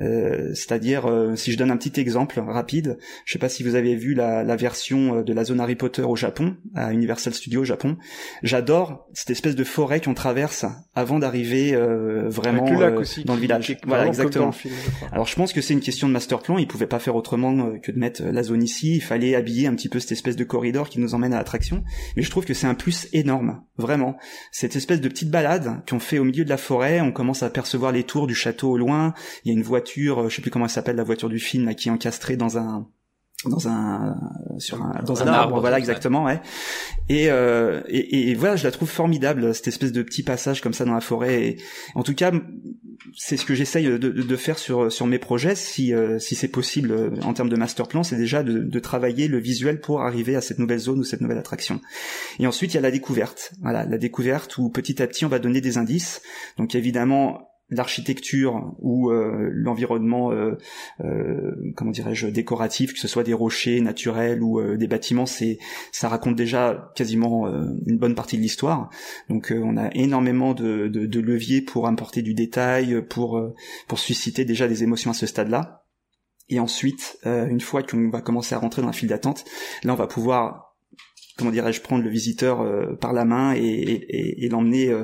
Euh, 0.00 0.52
C'est-à-dire, 0.54 1.06
euh, 1.06 1.36
si 1.36 1.52
je 1.52 1.58
donne 1.58 1.70
un 1.70 1.76
petit 1.76 2.00
exemple 2.00 2.40
rapide, 2.40 2.98
je 3.24 3.32
sais 3.32 3.38
pas 3.38 3.48
si 3.48 3.62
vous 3.62 3.74
avez 3.74 3.94
vu 3.94 4.14
la, 4.14 4.44
la, 4.44 4.56
version 4.56 5.18
euh, 5.18 5.22
de 5.22 5.32
la 5.32 5.44
zone 5.44 5.60
Harry 5.60 5.76
Potter 5.76 6.02
au 6.02 6.16
Japon, 6.16 6.56
à 6.74 6.92
Universal 6.92 7.34
Studios 7.34 7.62
au 7.62 7.64
Japon. 7.64 7.96
J'adore 8.42 9.06
cette 9.12 9.30
espèce 9.30 9.56
de 9.56 9.64
forêt 9.64 10.00
qu'on 10.00 10.14
traverse 10.14 10.66
avant 10.94 11.18
d'arriver 11.18 11.74
euh, 11.74 12.28
vraiment 12.28 12.66
euh, 12.68 13.04
dans 13.24 13.34
le 13.34 13.40
village. 13.40 13.76
Voilà, 13.86 14.06
exactement. 14.06 14.52
Alors 15.12 15.26
je 15.26 15.34
pense 15.34 15.52
que 15.52 15.60
c'est 15.60 15.74
une 15.74 15.80
question 15.80 16.08
de 16.08 16.12
master 16.12 16.40
plan. 16.40 16.58
Ils 16.58 16.68
pouvaient 16.68 16.86
pas 16.86 16.98
faire 16.98 17.16
autrement 17.16 17.78
que 17.80 17.92
de 17.92 17.98
mettre 17.98 18.22
la 18.24 18.42
zone 18.42 18.62
ici. 18.62 18.96
Il 18.96 19.02
fallait 19.02 19.34
habiller 19.34 19.66
un 19.66 19.74
petit 19.74 19.88
peu 19.88 20.00
cette 20.00 20.12
espèce 20.12 20.36
de 20.36 20.44
corridor 20.44 20.88
qui 20.88 21.00
nous 21.00 21.14
emmène 21.14 21.32
à 21.32 21.38
l'attraction. 21.38 21.84
Mais 22.16 22.22
je 22.22 22.30
trouve 22.30 22.44
que 22.44 22.54
c'est 22.54 22.66
un 22.66 22.74
plus 22.74 23.08
énorme, 23.12 23.62
vraiment. 23.76 24.16
Cette 24.50 24.76
espèce 24.76 25.00
de 25.00 25.08
petite 25.08 25.30
balade 25.30 25.82
qu'on 25.88 25.98
fait 25.98 26.18
au 26.18 26.24
milieu 26.24 26.44
de 26.44 26.48
la 26.48 26.56
forêt, 26.56 27.00
on 27.00 27.12
commence 27.12 27.42
à 27.42 27.46
apercevoir 27.46 27.92
les 27.92 28.04
tours 28.04 28.26
du 28.26 28.34
château 28.34 28.70
au 28.70 28.78
loin. 28.78 29.14
Il 29.44 29.48
y 29.48 29.54
a 29.54 29.58
une 29.58 29.64
voiture, 29.64 30.20
euh, 30.20 30.28
je 30.28 30.36
sais 30.36 30.42
plus 30.42 30.50
comment 30.50 30.64
elle 30.66 30.70
s'appelle, 30.70 30.96
la 30.96 31.04
voiture 31.04 31.28
du 31.28 31.38
film, 31.38 31.66
là, 31.66 31.74
qui 31.74 31.88
est 31.88 31.92
encastrée 31.92 32.36
dans 32.36 32.58
un 32.58 32.86
dans 33.44 33.68
un 33.68 34.16
sur 34.58 34.82
un 34.82 35.00
dans 35.04 35.22
un, 35.22 35.28
arbre, 35.28 35.60
voilà 35.60 35.78
exactement 35.78 36.24
ouais. 36.24 36.40
Et, 37.08 37.30
euh, 37.30 37.82
et, 37.86 38.30
et 38.30 38.34
voilà 38.34 38.56
je 38.56 38.64
la 38.64 38.72
trouve 38.72 38.90
formidable 38.90 39.54
cette 39.54 39.68
espèce 39.68 39.92
de 39.92 40.02
petit 40.02 40.24
passage 40.24 40.60
comme 40.60 40.72
ça 40.72 40.84
dans 40.84 40.94
la 40.94 41.00
forêt. 41.00 41.42
Et, 41.44 41.56
en 41.94 42.02
tout 42.02 42.14
cas 42.14 42.32
c'est 43.16 43.36
ce 43.36 43.44
que 43.44 43.54
j'essaye 43.54 43.86
de, 43.86 44.36
faire 44.36 44.58
sur 44.58 44.90
sur 44.92 45.06
mes 45.06 45.18
projets. 45.18 45.54
Si 45.54 45.92
euh, 45.92 46.18
si 46.18 46.34
c'est 46.34 46.48
possible 46.48 46.92
euh, 46.92 47.10
en 47.22 47.32
termes 47.32 47.48
de 47.48 47.56
master 47.56 47.88
plan 47.88 48.02
c'est 48.02 48.16
déjà 48.16 48.42
de, 48.42 48.58
de, 48.58 48.80
travailler 48.80 49.28
le 49.28 49.38
visuel 49.38 49.80
pour 49.80 50.02
arriver 50.02 50.36
à 50.36 50.40
cette 50.40 50.58
nouvelle 50.58 50.78
zone 50.78 51.00
ou 51.00 51.04
cette 51.04 51.20
nouvelle 51.20 51.38
attraction. 51.38 51.80
Et 52.38 52.46
ensuite 52.46 52.72
il 52.72 52.76
y 52.76 52.78
a 52.78 52.82
la 52.82 52.90
découverte. 52.90 53.52
Voilà 53.60 53.84
la 53.84 53.98
découverte 53.98 54.58
où 54.58 54.70
petit 54.70 55.02
à 55.02 55.06
petit 55.06 55.24
on 55.24 55.28
va 55.28 55.38
donner 55.38 55.60
des 55.60 55.78
indices. 55.78 56.22
Donc 56.56 56.74
évidemment 56.74 57.47
l'architecture 57.70 58.72
ou 58.78 59.10
euh, 59.10 59.50
l'environnement, 59.52 60.32
euh, 60.32 60.56
euh, 61.04 61.52
comment 61.76 61.90
dirais-je, 61.90 62.28
décoratif, 62.28 62.94
que 62.94 62.98
ce 62.98 63.08
soit 63.08 63.24
des 63.24 63.34
rochers 63.34 63.80
naturels 63.80 64.42
ou 64.42 64.76
des 64.76 64.86
bâtiments, 64.86 65.26
c'est 65.26 65.58
ça 65.92 66.08
raconte 66.08 66.36
déjà 66.36 66.90
quasiment 66.94 67.46
une 67.86 67.98
bonne 67.98 68.14
partie 68.14 68.36
de 68.36 68.42
l'histoire. 68.42 68.90
Donc 69.28 69.52
on 69.54 69.76
a 69.76 69.90
énormément 69.94 70.54
de, 70.54 70.90
leviers 71.18 71.60
pour 71.60 71.86
importer 71.86 72.22
du 72.22 72.34
détail, 72.34 73.04
pour 73.08 73.40
pour 73.86 73.98
susciter 73.98 74.44
déjà 74.44 74.68
des 74.68 74.82
émotions 74.82 75.10
à 75.10 75.14
ce 75.14 75.26
stade-là. 75.26 75.84
Et 76.48 76.60
ensuite, 76.60 77.18
une 77.24 77.60
fois 77.60 77.82
qu'on 77.82 78.08
va 78.08 78.22
commencer 78.22 78.54
à 78.54 78.58
rentrer 78.58 78.80
dans 78.80 78.88
la 78.88 78.94
file 78.94 79.08
d'attente, 79.08 79.44
là 79.84 79.92
on 79.92 79.96
va 79.96 80.06
pouvoir 80.06 80.76
comment 81.36 81.50
dirais-je 81.50 81.82
prendre 81.82 82.02
le 82.02 82.10
visiteur 82.10 82.64
par 82.98 83.12
la 83.12 83.24
main 83.24 83.54
et 83.54 84.48
l'emmener 84.50 84.94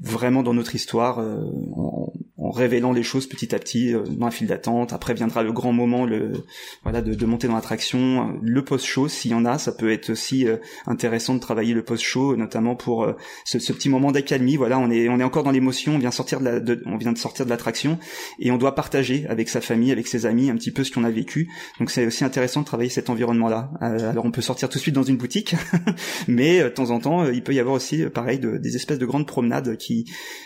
vraiment 0.00 0.42
dans 0.42 0.54
notre 0.54 0.74
histoire 0.74 1.20
euh, 1.20 1.36
en, 1.76 2.12
en, 2.38 2.50
révélant 2.50 2.92
les 2.92 3.02
choses 3.02 3.28
petit 3.28 3.54
à 3.54 3.58
petit 3.58 3.94
euh, 3.94 4.02
dans 4.02 4.26
la 4.26 4.32
file 4.32 4.48
d'attente. 4.48 4.92
Après 4.92 5.14
viendra 5.14 5.42
le 5.42 5.52
grand 5.52 5.72
moment, 5.72 6.04
le 6.04 6.32
voilà, 6.82 7.00
de, 7.00 7.14
de 7.14 7.26
monter 7.26 7.46
dans 7.46 7.54
l'attraction, 7.54 8.38
le 8.42 8.64
post-show 8.64 9.08
s'il 9.08 9.30
y 9.30 9.34
en 9.34 9.44
a. 9.44 9.58
Ça 9.58 9.72
peut 9.72 9.92
être 9.92 10.10
aussi 10.10 10.46
euh, 10.48 10.56
intéressant 10.86 11.34
de 11.34 11.40
travailler 11.40 11.74
le 11.74 11.84
post-show, 11.84 12.36
notamment 12.36 12.74
pour 12.74 13.06
ce, 13.44 13.58
ce, 13.58 13.72
petit 13.72 13.88
moment 13.88 14.10
d'accalmie. 14.10 14.56
Voilà, 14.56 14.78
on 14.78 14.90
est 14.90 15.08
on 15.08 15.20
est 15.20 15.24
encore 15.24 15.44
dans 15.44 15.52
l'émotion, 15.52 15.94
on 15.94 15.98
vient 15.98 16.10
sortir 16.10 16.40
de 16.40 16.44
la, 16.44 16.60
de, 16.60 16.82
on 16.86 16.96
vient 16.96 17.12
de 17.12 17.18
sortir 17.18 17.44
de 17.44 17.50
l'attraction 17.50 17.98
et 18.38 18.50
on 18.50 18.58
doit 18.58 18.74
partager 18.74 19.26
avec 19.28 19.48
sa 19.48 19.60
famille, 19.60 19.92
avec 19.92 20.08
ses 20.08 20.26
amis, 20.26 20.50
un 20.50 20.56
petit 20.56 20.72
peu 20.72 20.82
ce 20.82 20.90
qu'on 20.90 21.04
a 21.04 21.10
vécu. 21.10 21.50
Donc 21.78 21.90
c'est 21.90 22.06
aussi 22.06 22.24
intéressant 22.24 22.60
de 22.60 22.66
travailler 22.66 22.90
cet 22.90 23.10
environnement-là. 23.10 23.70
alors 23.80 24.24
on 24.24 24.30
peut 24.30 24.42
sortir 24.42 24.68
tout 24.68 24.78
de 24.78 24.82
suite 24.82 24.94
dans 24.94 25.02
une 25.02 25.16
boutique, 25.16 25.54
mais 26.28 26.62
de 26.64 26.68
temps 26.68 26.90
en 26.90 26.98
temps, 26.98 27.28
il 27.28 27.42
peut 27.42 27.54
y 27.54 27.60
avoir 27.60 27.76
aussi, 27.76 28.04
pareil, 28.06 28.38
de, 28.38 28.58
des 28.58 28.76
espèces 28.76 28.98
de 28.98 29.06
grandes 29.06 29.26
promenades 29.26 29.76
qui 29.84 30.04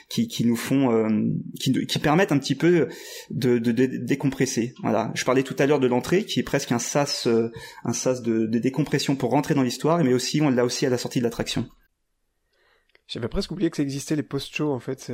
qui, 0.09 0.45
nous 0.45 0.57
font 0.57 0.93
euh, 0.93 1.09
qui, 1.61 1.73
qui 1.87 1.99
permettent 1.99 2.33
un 2.33 2.39
petit 2.39 2.55
peu 2.55 2.89
de, 3.31 3.59
décompresser. 3.59 4.75
Voilà. 4.83 5.11
Je 5.15 5.25
parlais 5.25 5.43
tout 5.43 5.57
à 5.59 5.67
l'heure 5.67 5.81
de 5.81 5.87
l'entrée 5.87 6.25
qui 6.25 6.41
est 6.41 6.45
presque 6.45 6.73
un 6.73 6.79
sas 6.79 7.27
euh, 7.27 7.51
un 7.85 7.93
sas 7.93 8.23
de, 8.23 8.47
de, 8.47 8.59
décompression 8.59 9.17
pour 9.17 9.31
rentrer 9.31 9.55
dans 9.55 9.63
l'histoire, 9.63 10.03
mais 10.03 10.15
aussi 10.15 10.41
on 10.41 10.51
l'a 10.51 10.65
aussi 10.65 10.87
à 10.87 10.91
la 10.91 10.99
sortie 10.99 11.19
de 11.19 11.25
l'attraction. 11.25 11.69
J'avais 13.07 13.29
presque 13.29 13.51
oublié 13.53 13.71
que 13.71 13.77
ça 13.77 13.83
existait 13.83 14.17
les 14.17 14.23
post-shows 14.23 14.73
en 14.73 14.81
fait. 14.81 15.13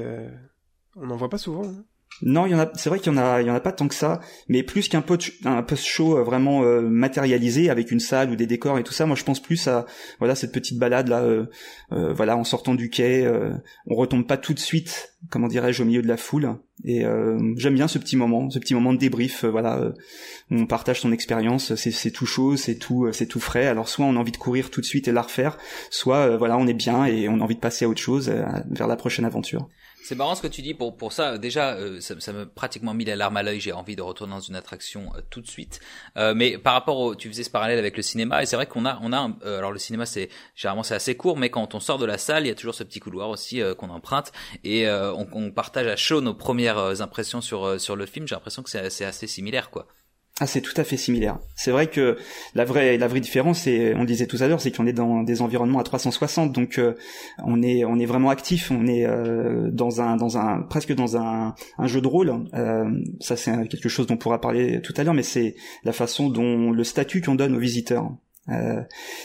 On 0.97 1.07
n'en 1.07 1.17
voit 1.17 1.29
pas 1.29 1.39
souvent. 1.39 1.65
Hein. 1.65 1.85
Non, 2.23 2.47
il 2.47 2.53
y 2.53 2.55
en 2.55 2.61
a. 2.61 2.71
C'est 2.75 2.89
vrai 2.89 3.01
qu'il 3.01 3.13
y 3.13 3.17
en 3.17 3.19
a, 3.19 3.43
il 3.43 3.47
y 3.47 3.51
en 3.51 3.55
a 3.55 3.61
pas 3.61 3.73
tant 3.73 3.89
que 3.89 3.95
ça, 3.95 4.21
mais 4.49 4.63
plus 4.63 4.89
qu'un 4.89 5.03
post, 5.03 5.33
un 5.45 5.63
post 5.63 5.85
show 5.85 6.17
euh, 6.17 6.23
vraiment 6.23 6.63
euh, 6.63 6.81
matérialisé 6.81 7.71
avec 7.71 7.91
une 7.91 8.01
salle 8.01 8.31
ou 8.31 8.37
des 8.37 8.47
décors 8.47 8.79
et 8.79 8.85
tout 8.85 8.93
ça. 8.93 9.07
Moi, 9.07 9.17
je 9.17 9.25
pense 9.25 9.43
plus 9.43 9.67
à 9.67 9.85
voilà 10.21 10.35
cette 10.35 10.53
petite 10.53 10.79
balade 10.79 11.09
là, 11.09 11.23
euh, 11.23 11.47
voilà 11.91 12.37
en 12.37 12.45
sortant 12.45 12.75
du 12.75 12.89
quai, 12.89 13.29
on 13.87 13.95
retombe 13.95 14.27
pas 14.27 14.37
tout 14.37 14.55
de 14.55 14.59
suite, 14.59 15.15
comment 15.31 15.49
dirais-je, 15.49 15.83
au 15.83 15.87
milieu 15.87 16.03
de 16.03 16.09
la 16.09 16.17
foule. 16.17 16.57
Et 16.85 17.05
j'aime 17.57 17.75
bien 17.75 17.89
ce 17.89 17.99
petit 17.99 18.17
moment, 18.17 18.51
ce 18.51 18.59
petit 18.59 18.75
moment 18.75 18.93
de 18.93 18.99
débrief. 18.99 19.45
voilà, 19.45 19.93
on 20.51 20.67
partage 20.67 21.01
son 21.01 21.13
expérience, 21.13 21.75
c'est 21.75 22.11
tout 22.11 22.27
chaud, 22.27 22.57
c'est 22.57 22.77
tout, 22.77 23.09
c'est 23.13 23.27
tout 23.27 23.41
frais. 23.41 23.67
Alors 23.67 23.89
soit 23.89 24.05
on 24.05 24.17
a 24.17 24.19
envie 24.19 24.33
de 24.33 24.37
courir 24.37 24.71
tout 24.71 24.81
de 24.81 24.87
suite 24.87 25.09
et 25.09 25.13
la 25.13 25.23
refaire, 25.23 25.57
soit 25.91 26.37
voilà 26.37 26.59
on 26.59 26.67
est 26.67 26.75
bien 26.75 27.05
et 27.07 27.29
on 27.29 27.41
a 27.41 27.43
envie 27.43 27.55
de 27.55 27.61
passer 27.61 27.85
à 27.85 27.89
autre 27.89 28.01
chose, 28.01 28.33
vers 28.71 28.87
la 28.87 28.97
prochaine 28.97 29.25
aventure. 29.25 29.69
C'est 30.05 30.17
marrant 30.17 30.35
ce 30.35 30.43
que 30.43 30.49
tu 30.49 30.61
dis 30.61 30.75
pour 30.75 30.99
pour 30.99 31.15
ça. 31.15 31.39
Déjà, 31.39 31.77
euh, 31.77 31.99
ça, 31.99 32.15
ça 32.21 32.35
me 32.35 32.45
pratiquement 32.45 32.93
mis 32.93 33.07
la 33.07 33.17
larme 33.17 33.39
à 33.39 33.43
l'œil. 33.43 33.59
J'ai 33.59 33.73
envie 33.73 33.97
de 33.97 34.03
retourner 34.03 34.35
dans 34.35 34.41
une 34.41 34.55
attraction 34.55 35.11
euh, 35.17 35.23
tout 35.31 35.41
de 35.41 35.47
suite. 35.47 35.81
Euh, 36.19 36.35
mais 36.35 36.59
par 36.59 36.75
rapport 36.75 36.99
au, 36.99 37.15
tu 37.15 37.31
faisais 37.31 37.43
ce 37.43 37.49
parallèle 37.49 37.79
avec 37.79 37.97
le 37.97 38.03
cinéma 38.03 38.43
et 38.43 38.47
c'est 38.47 38.57
vrai 38.57 38.67
qu'on 38.67 38.85
a 38.85 38.99
on 39.01 39.15
a 39.15 39.31
alors 39.47 39.73
le 39.73 39.79
cinéma 39.79 40.05
c'est 40.05 40.29
généralement 40.55 40.83
c'est 40.83 40.95
assez 40.95 41.17
court, 41.17 41.39
mais 41.39 41.49
quand 41.49 41.75
on 41.75 41.81
sort 41.81 41.97
de 41.97 42.05
la 42.05 42.19
salle, 42.19 42.45
il 42.45 42.49
y 42.49 42.53
a 42.53 42.55
toujours 42.55 42.75
ce 42.75 42.85
petit 42.85 43.01
couloir 43.01 43.31
aussi 43.31 43.63
qu'on 43.79 43.89
emprunte 43.89 44.31
et 44.63 44.87
on, 44.91 45.27
on, 45.33 45.51
partage 45.51 45.87
à 45.87 45.97
chaud 45.97 46.21
nos 46.21 46.35
premières 46.35 47.01
impressions 47.01 47.41
sur 47.41 47.81
sur 47.81 47.97
le 47.97 48.05
film. 48.05 48.29
J'ai 48.29 48.35
l'impression 48.35 48.63
que 48.63 48.69
c'est 48.69 49.05
assez 49.05 49.27
similaire 49.27 49.71
quoi. 49.71 49.87
Ah, 50.41 50.49
c'est 50.49 50.63
tout 50.63 50.75
à 50.77 50.83
fait 50.83 50.97
similaire. 50.97 51.39
C'est 51.55 51.71
vrai 51.71 51.87
que 51.87 52.19
la 52.57 52.65
vraie, 52.65 52.99
la 52.99 53.07
vraie 53.07 53.21
différence, 53.21 53.61
c'est, 53.61 53.95
on 53.95 54.01
le 54.01 54.07
disait 54.07 54.27
tout 54.27 54.39
à 54.41 54.49
l'heure, 54.49 54.61
c'est 54.61 54.73
qu'on 54.73 54.85
est 54.85 54.93
dans 54.93 55.23
des 55.23 55.43
environnements 55.43 55.79
à 55.79 55.85
360, 55.85 56.51
donc 56.51 56.79
euh, 56.79 56.95
on 57.45 57.63
est, 57.63 57.85
on 57.85 58.01
est 58.01 58.05
vraiment 58.05 58.31
actif, 58.31 58.73
on 58.73 58.85
est 58.89 59.07
euh, 59.07 59.71
dans 59.71 60.01
un, 60.01 60.17
dans 60.17 60.37
un, 60.37 60.63
presque 60.63 60.93
dans 60.93 61.17
un, 61.17 61.55
un 61.79 61.87
jeu 61.87 62.01
de 62.01 62.09
rôle. 62.09 62.35
Euh, 62.55 62.91
ça, 63.21 63.37
c'est 63.37 63.69
quelque 63.69 63.89
chose 63.89 64.09
dont 64.09 64.15
on 64.15 64.17
pourra 64.17 64.41
parler 64.41 64.83
tout 64.83 64.93
à 64.97 65.05
l'heure, 65.05 65.15
mais 65.15 65.23
c'est 65.23 65.55
la 65.85 65.93
façon 65.93 66.29
dont 66.31 66.73
le 66.73 66.83
statut 66.83 67.21
qu'on 67.21 67.37
donne 67.37 67.55
aux 67.55 67.61
visiteurs. 67.61 68.11
Euh, 68.51 68.83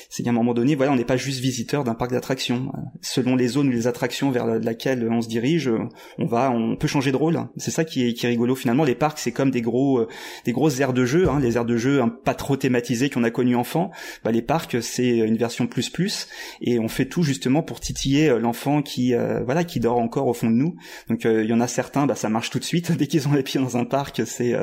c'est 0.09 0.23
qu'à 0.23 0.29
un 0.29 0.33
moment 0.33 0.53
donné, 0.53 0.75
voilà, 0.75 0.91
on 0.91 0.95
n'est 0.95 1.05
pas 1.05 1.17
juste 1.17 1.39
visiteur 1.39 1.83
d'un 1.83 1.93
parc 1.93 2.11
d'attractions. 2.11 2.71
Selon 3.01 3.35
les 3.35 3.47
zones 3.47 3.67
ou 3.67 3.71
les 3.71 3.87
attractions 3.87 4.31
vers 4.31 4.45
laquelle 4.45 5.07
on 5.09 5.21
se 5.21 5.27
dirige, 5.27 5.69
on 6.17 6.25
va, 6.25 6.51
on 6.51 6.75
peut 6.75 6.87
changer 6.87 7.11
de 7.11 7.17
rôle. 7.17 7.39
C'est 7.57 7.71
ça 7.71 7.83
qui 7.83 8.07
est, 8.07 8.13
qui 8.13 8.25
est 8.25 8.29
rigolo 8.29 8.55
finalement. 8.55 8.83
Les 8.83 8.95
parcs, 8.95 9.19
c'est 9.19 9.31
comme 9.31 9.51
des 9.51 9.61
gros, 9.61 9.99
euh, 9.99 10.07
des 10.45 10.51
grosses 10.51 10.79
aires 10.79 10.93
de 10.93 11.05
jeu, 11.05 11.29
hein, 11.29 11.39
les 11.39 11.57
aires 11.57 11.65
de 11.65 11.77
jeu 11.77 12.01
pas 12.23 12.33
trop 12.33 12.55
thématisées 12.55 13.09
qu'on 13.09 13.23
a 13.23 13.31
connues 13.31 13.55
enfant. 13.55 13.91
Bah, 14.23 14.31
les 14.31 14.41
parcs, 14.41 14.81
c'est 14.81 15.17
une 15.17 15.37
version 15.37 15.67
plus 15.67 15.89
plus, 15.89 16.27
et 16.61 16.79
on 16.79 16.87
fait 16.87 17.05
tout 17.05 17.23
justement 17.23 17.61
pour 17.61 17.79
titiller 17.79 18.29
euh, 18.29 18.39
l'enfant 18.39 18.81
qui, 18.81 19.13
voilà, 19.45 19.63
qui 19.63 19.79
dort 19.79 19.97
encore 19.97 20.27
au 20.27 20.33
fond 20.33 20.49
de 20.49 20.55
nous. 20.55 20.75
Donc 21.09 21.25
il 21.25 21.45
y 21.45 21.53
en 21.53 21.59
a 21.59 21.67
certains, 21.67 22.05
bah, 22.05 22.15
ça 22.15 22.29
marche 22.29 22.49
tout 22.49 22.59
de 22.59 22.63
suite 22.63 22.91
dès 22.97 23.07
qu'ils 23.07 23.27
ont 23.27 23.33
les 23.33 23.43
pieds 23.43 23.59
dans 23.59 23.77
un 23.77 23.85
parc. 23.85 24.21
C'est, 24.25 24.55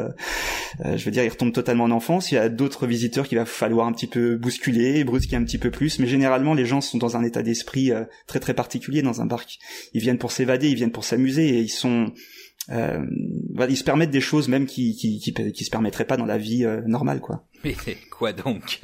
je 0.84 1.04
veux 1.04 1.10
dire, 1.10 1.24
ils 1.24 1.28
retombent 1.28 1.52
totalement 1.52 1.84
en 1.84 1.90
enfance. 1.90 2.32
Il 2.32 2.36
y 2.36 2.38
a 2.38 2.48
d'autres 2.48 2.86
visiteurs 2.86 3.28
qu'il 3.28 3.38
va 3.38 3.44
falloir 3.44 3.86
un 3.86 3.92
petit 3.92 4.06
peu 4.06 4.36
bousculer, 4.46 5.02
brusquer 5.02 5.34
un 5.34 5.42
petit 5.42 5.58
peu 5.58 5.72
plus, 5.72 5.98
mais 5.98 6.06
généralement 6.06 6.54
les 6.54 6.64
gens 6.64 6.80
sont 6.80 6.98
dans 6.98 7.16
un 7.16 7.24
état 7.24 7.42
d'esprit 7.42 7.90
euh, 7.90 8.04
très 8.28 8.38
très 8.38 8.54
particulier 8.54 9.02
dans 9.02 9.20
un 9.20 9.26
parc. 9.26 9.58
Ils 9.92 10.00
viennent 10.00 10.18
pour 10.18 10.30
s'évader, 10.30 10.68
ils 10.68 10.76
viennent 10.76 10.92
pour 10.92 11.02
s'amuser 11.02 11.48
et 11.48 11.60
ils 11.62 11.68
sont 11.68 12.12
euh, 12.70 13.04
ils 13.68 13.76
se 13.76 13.82
permettent 13.82 14.12
des 14.12 14.20
choses 14.20 14.46
même 14.46 14.66
qui 14.66 14.94
qui, 14.94 15.64
se 15.64 15.70
permettraient 15.70 16.04
pas 16.04 16.16
dans 16.16 16.26
la 16.26 16.38
vie 16.38 16.64
euh, 16.64 16.80
normale 16.86 17.20
quoi. 17.20 17.44
Mais 17.64 17.74
quoi 18.08 18.32
donc? 18.32 18.80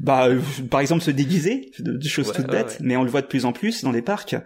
Bah, 0.00 0.28
euh, 0.28 0.40
par 0.70 0.80
exemple, 0.80 1.02
se 1.02 1.10
déguiser, 1.10 1.70
de, 1.78 2.00
choses 2.08 2.32
toutes 2.32 2.46
bêtes, 2.46 2.78
mais 2.80 2.96
on 2.96 3.02
le 3.02 3.10
voit 3.10 3.22
de 3.22 3.26
plus 3.26 3.44
en 3.44 3.52
plus 3.52 3.82
dans 3.82 3.92
les 3.92 4.02
parcs. 4.02 4.36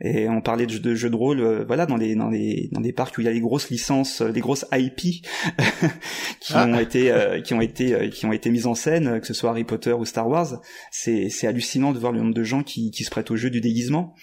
Et 0.00 0.28
on 0.28 0.40
parlait 0.40 0.66
de, 0.66 0.94
jeux 0.94 1.10
de 1.10 1.16
rôle, 1.16 1.40
euh, 1.40 1.64
voilà, 1.66 1.86
dans 1.86 1.96
les 1.96 2.14
dans 2.14 2.28
les 2.28 2.68
dans 2.72 2.80
des 2.80 2.92
parcs 2.92 3.16
où 3.18 3.20
il 3.20 3.24
y 3.24 3.28
a 3.28 3.32
les 3.32 3.40
grosses 3.40 3.70
licences, 3.70 4.20
les 4.20 4.40
grosses 4.40 4.66
IP 4.72 4.98
qui 6.40 6.52
ah. 6.54 6.66
ont 6.66 6.78
été 6.78 7.12
qui 7.44 7.54
ont 7.54 7.60
été 7.60 8.10
qui 8.10 8.26
ont 8.26 8.32
été 8.32 8.50
mises 8.50 8.66
en 8.66 8.74
scène, 8.74 9.20
que 9.20 9.26
ce 9.26 9.34
soit 9.34 9.50
Harry 9.50 9.64
Potter 9.64 9.92
ou 9.92 10.04
Star 10.04 10.28
Wars. 10.28 10.60
C'est 10.90 11.28
c'est 11.30 11.46
hallucinant 11.46 11.92
de 11.92 11.98
voir 11.98 12.12
le 12.12 12.20
nombre 12.20 12.34
de 12.34 12.44
gens 12.44 12.62
qui 12.62 12.90
qui 12.90 13.04
se 13.04 13.10
prêtent 13.10 13.30
au 13.30 13.36
jeu 13.36 13.50
du 13.50 13.60
déguisement. 13.60 14.14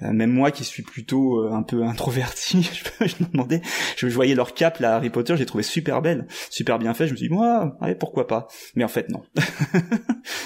même 0.00 0.32
moi, 0.32 0.50
qui 0.50 0.64
suis 0.64 0.82
plutôt 0.82 1.40
un 1.52 1.62
peu 1.62 1.82
introverti, 1.92 2.62
je, 2.62 3.06
je 3.06 3.22
me 3.22 3.30
demandais, 3.30 3.62
je, 3.96 4.06
voyais 4.08 4.34
leur 4.34 4.54
cap 4.54 4.78
là, 4.78 4.96
Harry 4.96 5.10
Potter, 5.10 5.36
j'ai 5.36 5.46
trouvé 5.46 5.62
super 5.62 6.02
belle, 6.02 6.26
super 6.50 6.78
bien 6.78 6.94
fait. 6.94 7.06
Je 7.06 7.12
me 7.12 7.16
suis 7.16 7.28
dit, 7.28 7.34
moi, 7.34 7.76
allez, 7.80 7.94
pourquoi 7.94 8.26
pas. 8.26 8.48
Mais 8.74 8.84
en 8.84 8.88
fait, 8.88 9.08
non. 9.08 9.22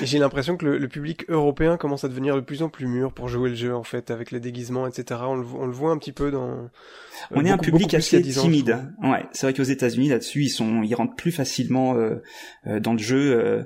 j'ai 0.02 0.18
l'impression 0.18 0.56
que 0.56 0.66
le, 0.66 0.88
public 0.88 1.24
européen 1.28 1.76
commence 1.76 2.04
à 2.04 2.08
devenir 2.08 2.34
de 2.34 2.40
plus 2.40 2.62
en 2.62 2.68
plus 2.68 2.86
mûr 2.86 3.12
pour 3.12 3.28
jouer 3.28 3.50
le 3.50 3.54
jeu, 3.54 3.74
en 3.74 3.82
fait, 3.82 4.10
avec 4.10 4.30
les 4.30 4.40
déguisements, 4.40 4.86
etc. 4.86 5.20
On 5.24 5.36
le, 5.36 5.46
on 5.58 5.66
le 5.66 5.72
voit 5.72 5.90
un 5.90 5.98
petit 5.98 6.12
peu 6.12 6.30
dans... 6.30 6.68
On 7.30 7.44
est 7.44 7.50
un 7.50 7.58
public 7.58 7.94
assez 7.94 8.22
timide. 8.22 8.78
ouais, 9.02 9.24
c'est 9.32 9.46
vrai 9.46 9.54
qu'aux 9.54 9.62
États-Unis, 9.62 10.08
là-dessus, 10.08 10.44
ils 10.44 10.50
sont, 10.50 10.82
ils 10.82 10.94
rentrent 10.94 11.16
plus 11.16 11.32
facilement 11.32 11.94
euh, 11.94 12.22
euh, 12.66 12.80
dans 12.80 12.92
le 12.92 12.98
jeu. 12.98 13.32
Euh, 13.36 13.62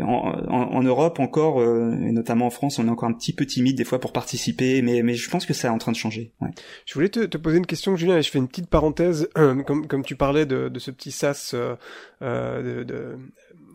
en, 0.00 0.04
en, 0.48 0.82
Europe 0.82 1.20
encore, 1.20 1.62
et 1.62 2.12
notamment 2.12 2.46
en 2.46 2.50
France, 2.50 2.78
on 2.78 2.86
est 2.86 2.90
encore 2.90 3.08
un 3.08 3.12
petit 3.12 3.32
peu 3.32 3.44
timide 3.44 3.76
des 3.76 3.84
fois 3.84 4.00
pour 4.00 4.12
participer, 4.12 4.80
mais, 4.82 5.02
mais 5.02 5.14
je 5.14 5.28
pense 5.28 5.44
que 5.44 5.52
c'est 5.52 5.68
en 5.68 5.78
train 5.78 5.92
de 5.92 5.96
changer. 5.96 6.32
Ouais. 6.40 6.48
Je 6.86 6.94
voulais 6.94 7.08
te, 7.08 7.20
te, 7.20 7.36
poser 7.36 7.58
une 7.58 7.66
question, 7.66 7.96
Julien, 7.96 8.16
et 8.16 8.22
je 8.22 8.30
fais 8.30 8.38
une 8.38 8.48
petite 8.48 8.68
parenthèse, 8.68 9.28
comme, 9.66 9.86
comme 9.86 10.04
tu 10.04 10.16
parlais 10.16 10.46
de, 10.46 10.68
de 10.68 10.78
ce 10.78 10.90
petit 10.90 11.12
sas 11.12 11.54
de, 11.54 12.84
de, 12.84 13.18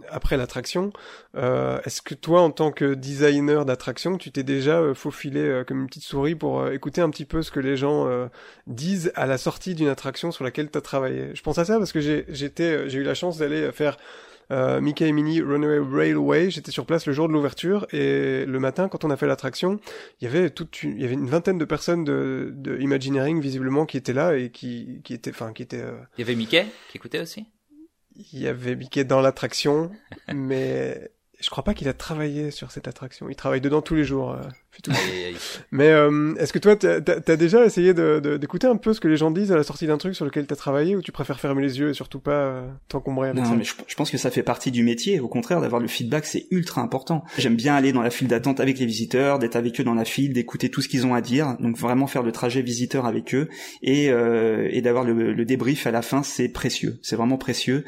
après 0.10 0.38
l'attraction. 0.38 0.92
Euh, 1.36 1.80
Est-ce 1.86 2.02
que 2.02 2.16
toi, 2.16 2.42
en 2.42 2.52
tant 2.52 2.72
que 2.72 2.94
designer 2.94 3.66
d'attraction, 3.66 4.18
tu 4.18 4.32
t'es 4.32 4.44
déjà 4.44 4.80
euh, 4.80 4.94
faufilé 4.94 5.42
euh, 5.42 5.64
comme 5.64 5.82
une 5.82 5.88
petite 5.88 6.04
souris 6.04 6.36
pour 6.36 6.62
euh, 6.62 6.72
écouter 6.72 7.02
un 7.02 7.10
petit 7.10 7.26
peu 7.26 7.42
ce 7.42 7.52
que 7.52 7.60
les 7.60 7.78
gens 7.78 8.08
disent 8.68 9.12
à 9.16 9.26
la 9.26 9.38
sortie 9.38 9.76
d'une 9.76 9.88
attraction 9.88 10.32
sur 10.32 10.44
laquelle 10.44 10.70
tu 10.70 10.78
as 10.78 10.82
travaillé? 10.82 11.32
Je 11.34 11.42
pense 11.42 11.58
à 11.58 11.66
ça 11.66 11.78
parce 11.78 11.92
que 11.92 12.00
j'ai 12.00 12.98
eu 12.98 13.04
la 13.04 13.14
chance 13.14 13.38
d'aller 13.38 13.72
faire 13.72 13.98
Mickey 14.50 15.08
et 15.08 15.12
Minnie 15.12 15.42
Runaway 15.42 15.80
Railway. 15.80 16.50
J'étais 16.50 16.72
sur 16.72 16.86
place 16.86 17.06
le 17.06 17.14
jour 17.14 17.28
de 17.28 17.34
l'ouverture 17.34 17.88
et 17.92 18.46
le 18.46 18.60
matin, 18.60 18.88
quand 18.90 19.04
on 19.04 19.10
a 19.10 19.18
fait 19.18 19.28
l'attraction, 19.28 19.80
il 20.22 20.26
y 20.26 20.28
avait 20.28 20.50
toute 20.50 20.84
une, 20.84 20.96
il 20.96 21.02
y 21.02 21.06
avait 21.06 21.16
une 21.16 21.28
vingtaine 21.28 21.58
de 21.58 21.66
personnes 21.66 22.04
de, 22.04 22.52
de 22.56 22.80
Imagineering 22.80 23.42
visiblement 23.42 23.86
qui 23.86 23.98
étaient 23.98 24.14
là 24.14 24.36
et 24.36 24.50
qui, 24.50 25.02
qui 25.04 25.14
étaient, 25.14 25.32
enfin, 25.32 25.54
qui 25.54 25.64
étaient. 25.64 25.84
Il 26.18 26.22
y 26.22 26.24
avait 26.24 26.36
Mickey 26.36 26.66
qui 26.90 26.98
écoutait 26.98 27.20
aussi? 27.20 27.46
il 28.18 28.40
y 28.40 28.48
avait 28.48 28.76
Mickey 28.76 29.04
dans 29.04 29.22
l'attraction, 29.22 29.92
mais 30.34 31.12
je 31.40 31.50
crois 31.50 31.64
pas 31.64 31.74
qu'il 31.74 31.88
a 31.88 31.94
travaillé 31.94 32.52
sur 32.52 32.72
cette 32.72 32.88
attraction. 32.88 33.30
Il 33.30 33.36
travaille 33.36 33.62
dedans 33.62 33.82
tous 33.82 33.96
les 33.96 34.04
jours. 34.04 34.32
Euh. 34.32 34.44
Mais 35.72 35.90
euh, 35.90 36.36
est-ce 36.36 36.54
que 36.54 36.60
toi, 36.60 36.76
t'as 36.76 37.00
as 37.00 37.36
déjà 37.36 37.66
essayé 37.66 37.94
d'écouter 37.94 38.68
un 38.68 38.78
peu 38.78 38.94
ce 38.94 39.00
que 39.00 39.08
les 39.08 39.18
gens 39.18 39.32
disent 39.32 39.52
à 39.52 39.56
la 39.56 39.64
sortie 39.64 39.88
d'un 39.88 39.98
truc 39.98 40.16
sur 40.16 40.26
lequel 40.26 40.46
t'as 40.48 40.56
travaillé, 40.56 40.96
ou 40.96 41.02
tu 41.02 41.12
préfères 41.12 41.40
fermer 41.40 41.62
les 41.62 41.80
yeux 41.80 41.90
et 41.90 41.94
surtout 41.94 42.20
pas 42.20 42.32
euh, 42.32 42.68
t'encombrer 42.88 43.30
avec 43.30 43.44
non, 43.44 43.56
mais 43.56 43.64
je, 43.64 43.96
pense 43.96 44.12
que 44.12 44.18
ça 44.18 44.32
fait 44.32 44.44
partie 44.44 44.72
du 44.72 44.84
métier. 44.84 45.20
Au 45.20 45.28
contraire, 45.28 45.62
d'avoir 45.62 45.82
le 45.82 45.88
feedback, 45.88 46.26
c'est 46.26 46.48
ultra 46.52 46.82
important. 46.82 47.24
J'aime 47.38 47.56
bien 47.56 47.76
aller 47.76 47.92
dans 47.92 48.02
la 48.02 48.10
file 48.10 48.28
d'attente 48.28 48.60
avec 48.60 48.80
les 48.80 48.86
visiteurs, 48.86 49.40
d'être 49.40 49.56
avec 49.56 49.80
eux 49.80 49.84
dans 49.84 49.94
la 49.94 50.06
file, 50.06 50.34
d'écouter 50.34 50.70
tout 50.70 50.82
ce 50.82 50.88
qu'ils 50.88 51.06
ont 51.06 51.14
à 51.14 51.22
dire. 51.22 51.56
Donc 51.60 51.78
vraiment 51.78 52.08
faire 52.08 52.24
le 52.24 52.32
trajet 52.32 52.62
visiteur 52.62 53.06
avec 53.06 53.34
eux 53.34 53.50
et, 53.82 54.10
euh, 54.10 54.68
et 54.72 54.82
d'avoir 54.82 55.04
le, 55.04 55.34
le, 55.34 55.46
débrief 55.46 55.88
à 55.88 55.92
la 55.92 56.02
fin, 56.02 56.24
c'est 56.24 56.50
précieux. 56.50 57.00
C'est 57.02 57.16
vraiment 57.16 57.38
précieux. 57.38 57.86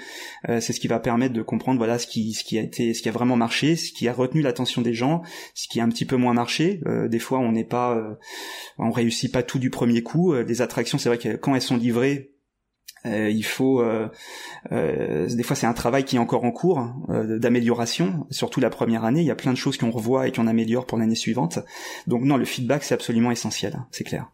Euh, 0.48 0.60
c'est 0.62 0.74
ce 0.74 0.80
qui 0.80 0.88
va 0.88 1.00
permettre 1.00 1.34
de 1.34 1.42
comprendre 1.42 1.78
voilà 1.78 2.00
ce 2.00 2.08
qui 2.08 2.34
ce 2.34 2.44
qui 2.44 2.58
a 2.58 2.62
été 2.62 2.94
ce 2.94 3.02
qui 3.02 3.10
a 3.10 3.12
vraiment 3.12 3.36
marché, 3.36 3.76
ce 3.76 3.92
qui 3.92 4.08
a 4.08 4.14
retenu 4.14 4.42
l'attention 4.42 4.82
des 4.82 4.94
gens, 4.94 5.22
ce 5.54 5.68
qui 5.68 5.80
a 5.80 5.84
un 5.84 5.90
petit 5.90 6.06
peu 6.06 6.16
moins 6.16 6.34
marché 6.34 6.79
euh, 6.86 7.08
des 7.08 7.20
fois, 7.20 7.40
on 7.40 7.52
n'est 7.52 7.64
pas, 7.64 7.96
euh, 7.96 8.16
on 8.78 8.92
réussit 8.92 9.32
pas 9.32 9.44
tout 9.44 9.60
du 9.60 9.70
premier 9.70 10.04
coup. 10.04 10.34
Euh, 10.34 10.44
les 10.44 10.62
attractions, 10.62 10.98
c'est 10.98 11.10
vrai 11.10 11.18
que 11.18 11.36
quand 11.36 11.56
elles 11.56 11.62
sont 11.62 11.78
livrées, 11.78 12.32
il 13.06 13.44
faut 13.44 13.82
des 14.72 15.44
fois 15.44 15.56
c'est 15.56 15.66
un 15.66 15.74
travail 15.74 16.04
qui 16.04 16.18
est 16.18 16.20
encore 16.20 16.44
en 16.44 16.52
cours 16.52 16.86
d'amélioration. 17.08 18.28
Surtout 18.30 18.60
la 18.60 18.70
première 18.70 19.06
année 19.06 19.22
il 19.22 19.26
y 19.26 19.32
a 19.32 19.36
plein 19.36 19.54
de 19.54 19.58
choses 19.58 19.78
qu'on 19.78 19.90
revoit 19.90 20.28
et 20.28 20.34
qu'on 20.34 20.48
améliore 20.48 20.86
pour 20.86 20.98
l'année 20.98 21.16
suivante. 21.16 21.60
Donc 22.08 22.24
non 22.24 22.36
le 22.36 22.44
feedback 22.44 22.84
c'est 22.84 22.94
absolument 22.94 23.32
essentiel 23.32 23.76
hein, 23.78 23.88
c'est 23.92 24.04
clair 24.04 24.30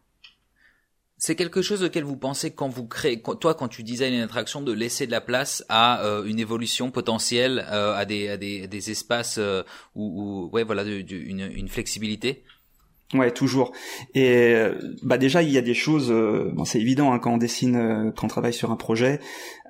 c'est 1.18 1.34
quelque 1.34 1.62
chose 1.62 1.82
auquel 1.82 2.04
vous 2.04 2.16
pensez 2.16 2.50
quand 2.50 2.68
vous 2.68 2.86
créez, 2.86 3.22
toi 3.40 3.54
quand 3.54 3.68
tu 3.68 3.82
designes 3.82 4.14
une 4.14 4.20
attraction, 4.20 4.60
de 4.60 4.72
laisser 4.72 5.06
de 5.06 5.12
la 5.12 5.20
place 5.20 5.64
à 5.68 6.02
une 6.26 6.38
évolution 6.38 6.90
potentielle, 6.90 7.60
à, 7.68 8.04
des, 8.04 8.28
à 8.28 8.36
des, 8.36 8.66
des 8.66 8.90
espaces 8.90 9.40
où, 9.94 10.50
ouais 10.52 10.64
voilà, 10.64 10.84
une, 10.84 11.40
une 11.40 11.68
flexibilité? 11.68 12.44
Ouais, 13.14 13.30
toujours. 13.30 13.72
Et 14.14 14.52
euh, 14.54 14.74
bah 15.02 15.16
déjà, 15.16 15.40
il 15.40 15.50
y 15.50 15.58
a 15.58 15.62
des 15.62 15.74
choses. 15.74 16.10
Euh, 16.10 16.50
bon, 16.52 16.64
c'est 16.64 16.80
évident 16.80 17.12
hein, 17.12 17.20
quand 17.20 17.34
on 17.34 17.36
dessine, 17.36 17.76
euh, 17.76 18.10
quand 18.10 18.24
on 18.24 18.28
travaille 18.28 18.52
sur 18.52 18.72
un 18.72 18.76
projet, 18.76 19.20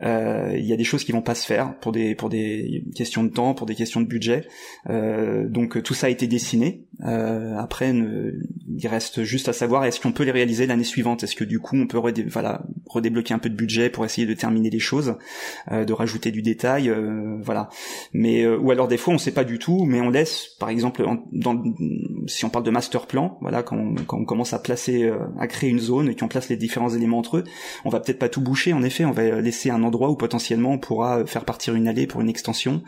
il 0.02 0.64
y 0.64 0.72
a 0.72 0.76
des 0.76 0.84
choses 0.84 1.04
qui 1.04 1.12
vont 1.12 1.22
pas 1.22 1.34
se 1.34 1.46
faire 1.46 1.78
pour 1.78 1.92
des 1.92 2.14
pour 2.14 2.28
des 2.28 2.84
questions 2.94 3.24
de 3.24 3.30
temps, 3.30 3.54
pour 3.54 3.66
des 3.66 3.74
questions 3.74 4.00
de 4.00 4.06
budget. 4.06 4.46
donc 4.88 5.82
tout 5.82 5.94
ça 5.94 6.08
a 6.08 6.10
été 6.10 6.26
dessiné. 6.26 6.84
après, 7.00 7.92
il 7.92 8.88
reste 8.88 9.22
juste 9.22 9.48
à 9.48 9.52
savoir 9.52 9.84
est-ce 9.84 10.00
qu'on 10.00 10.12
peut 10.12 10.24
les 10.24 10.32
réaliser 10.32 10.66
l'année 10.66 10.84
suivante? 10.84 11.22
Est-ce 11.24 11.36
que 11.36 11.44
du 11.44 11.58
coup, 11.58 11.76
on 11.76 11.86
peut 11.86 12.00
voilà 12.28 12.62
redébloquer 12.86 13.34
un 13.34 13.38
peu 13.38 13.48
de 13.48 13.56
budget 13.56 13.90
pour 13.90 14.04
essayer 14.04 14.26
de 14.26 14.34
terminer 14.34 14.70
les 14.70 14.78
choses, 14.78 15.16
de 15.70 15.92
rajouter 15.92 16.30
du 16.30 16.42
détail, 16.42 16.92
voilà. 17.42 17.68
Mais 18.12 18.46
ou 18.46 18.70
alors 18.70 18.88
des 18.88 18.96
fois, 18.96 19.14
on 19.14 19.18
sait 19.18 19.32
pas 19.32 19.44
du 19.44 19.58
tout, 19.58 19.84
mais 19.84 20.00
on 20.00 20.10
laisse, 20.10 20.48
par 20.58 20.68
exemple, 20.68 21.04
dans, 21.32 21.62
si 22.26 22.44
on 22.44 22.50
parle 22.50 22.64
de 22.64 22.70
master 22.70 23.06
plan 23.06 23.38
voilà, 23.40 23.62
quand 23.62 23.76
on, 23.76 24.24
commence 24.24 24.52
à 24.52 24.58
placer, 24.58 25.04
euh, 25.04 25.18
à 25.38 25.46
créer 25.46 25.70
une 25.70 25.78
zone 25.78 26.08
et 26.08 26.16
qu'on 26.16 26.28
place 26.28 26.48
les 26.48 26.56
différents 26.56 26.90
éléments 26.90 27.18
entre 27.18 27.38
eux, 27.38 27.44
on 27.84 27.90
va 27.90 28.00
peut-être 28.00 28.18
pas 28.18 28.28
tout 28.28 28.40
boucher. 28.40 28.72
En 28.72 28.82
effet, 28.82 29.04
on 29.04 29.12
va 29.12 29.40
laisser 29.40 29.70
un 29.70 29.82
endroit 29.86 30.10
où 30.10 30.16
potentiellement 30.16 30.72
on 30.72 30.78
pourra 30.78 31.24
faire 31.26 31.44
partir 31.44 31.74
une 31.74 31.88
allée 31.88 32.06
pour 32.06 32.20
une 32.20 32.28
extension, 32.28 32.82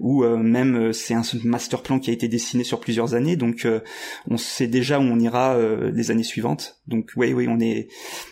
ou 0.00 0.22
euh, 0.22 0.36
même 0.36 0.76
euh, 0.76 0.92
c'est 0.92 1.14
un 1.14 1.22
master 1.44 1.82
plan 1.82 1.98
qui 1.98 2.10
a 2.10 2.12
été 2.12 2.28
dessiné 2.28 2.64
sur 2.64 2.80
plusieurs 2.80 3.14
années, 3.14 3.36
donc 3.36 3.66
on 4.28 4.36
sait 4.36 4.66
déjà 4.66 4.98
où 4.98 5.02
on 5.02 5.18
ira 5.18 5.56
les 5.92 6.10
années 6.10 6.22
suivantes. 6.22 6.80
Donc 6.86 7.10
oui, 7.16 7.32
oui, 7.32 7.46
on 7.48 7.60
est, 7.60 7.88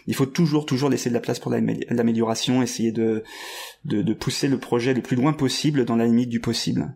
il 0.07 0.15
faut 0.15 0.27
toujours, 0.27 0.67
toujours 0.67 0.91
laisser 0.91 1.09
de 1.09 1.15
la 1.15 1.21
place 1.21 1.39
pour 1.39 1.51
l'amélioration, 1.51 2.63
essayer 2.63 2.93
de, 2.93 3.23
de, 3.85 4.13
pousser 4.13 4.49
le 4.49 4.59
projet 4.59 4.95
le 4.95 5.03
plus 5.03 5.17
loin 5.17 5.33
possible 5.33 5.85
dans 5.85 5.97
la 5.97 6.07
limite 6.07 6.29
du 6.29 6.41
possible. 6.41 6.95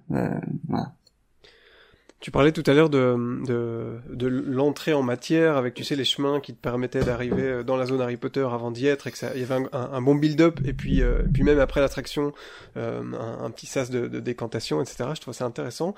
Tu 2.24 2.30
parlais 2.30 2.52
tout 2.52 2.62
à 2.66 2.72
l'heure 2.72 2.88
de, 2.88 3.44
de, 3.44 3.98
de 4.08 4.26
l'entrée 4.26 4.94
en 4.94 5.02
matière 5.02 5.58
avec, 5.58 5.74
tu 5.74 5.84
sais, 5.84 5.94
les 5.94 6.06
chemins 6.06 6.40
qui 6.40 6.54
te 6.54 6.58
permettaient 6.58 7.04
d'arriver 7.04 7.42
euh, 7.42 7.62
dans 7.62 7.76
la 7.76 7.84
zone 7.84 8.00
Harry 8.00 8.16
Potter 8.16 8.48
avant 8.50 8.70
d'y 8.70 8.86
être 8.86 9.06
et 9.06 9.10
que 9.10 9.18
ça, 9.18 9.32
il 9.34 9.42
y 9.42 9.44
avait 9.44 9.66
un, 9.72 10.00
bon 10.00 10.14
build-up 10.14 10.58
et 10.64 10.72
puis, 10.72 11.02
euh, 11.02 11.18
puis 11.34 11.42
même 11.42 11.58
après 11.58 11.82
l'attraction, 11.82 12.32
euh, 12.78 13.02
un, 13.12 13.50
petit 13.50 13.66
sas 13.66 13.90
de, 13.90 14.06
décantation, 14.20 14.80
etc. 14.80 15.10
Je 15.14 15.20
trouve 15.20 15.34
ça 15.34 15.44
intéressant. 15.44 15.94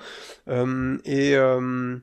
Euh, 0.49 0.97
et 1.05 1.37
en 1.37 2.01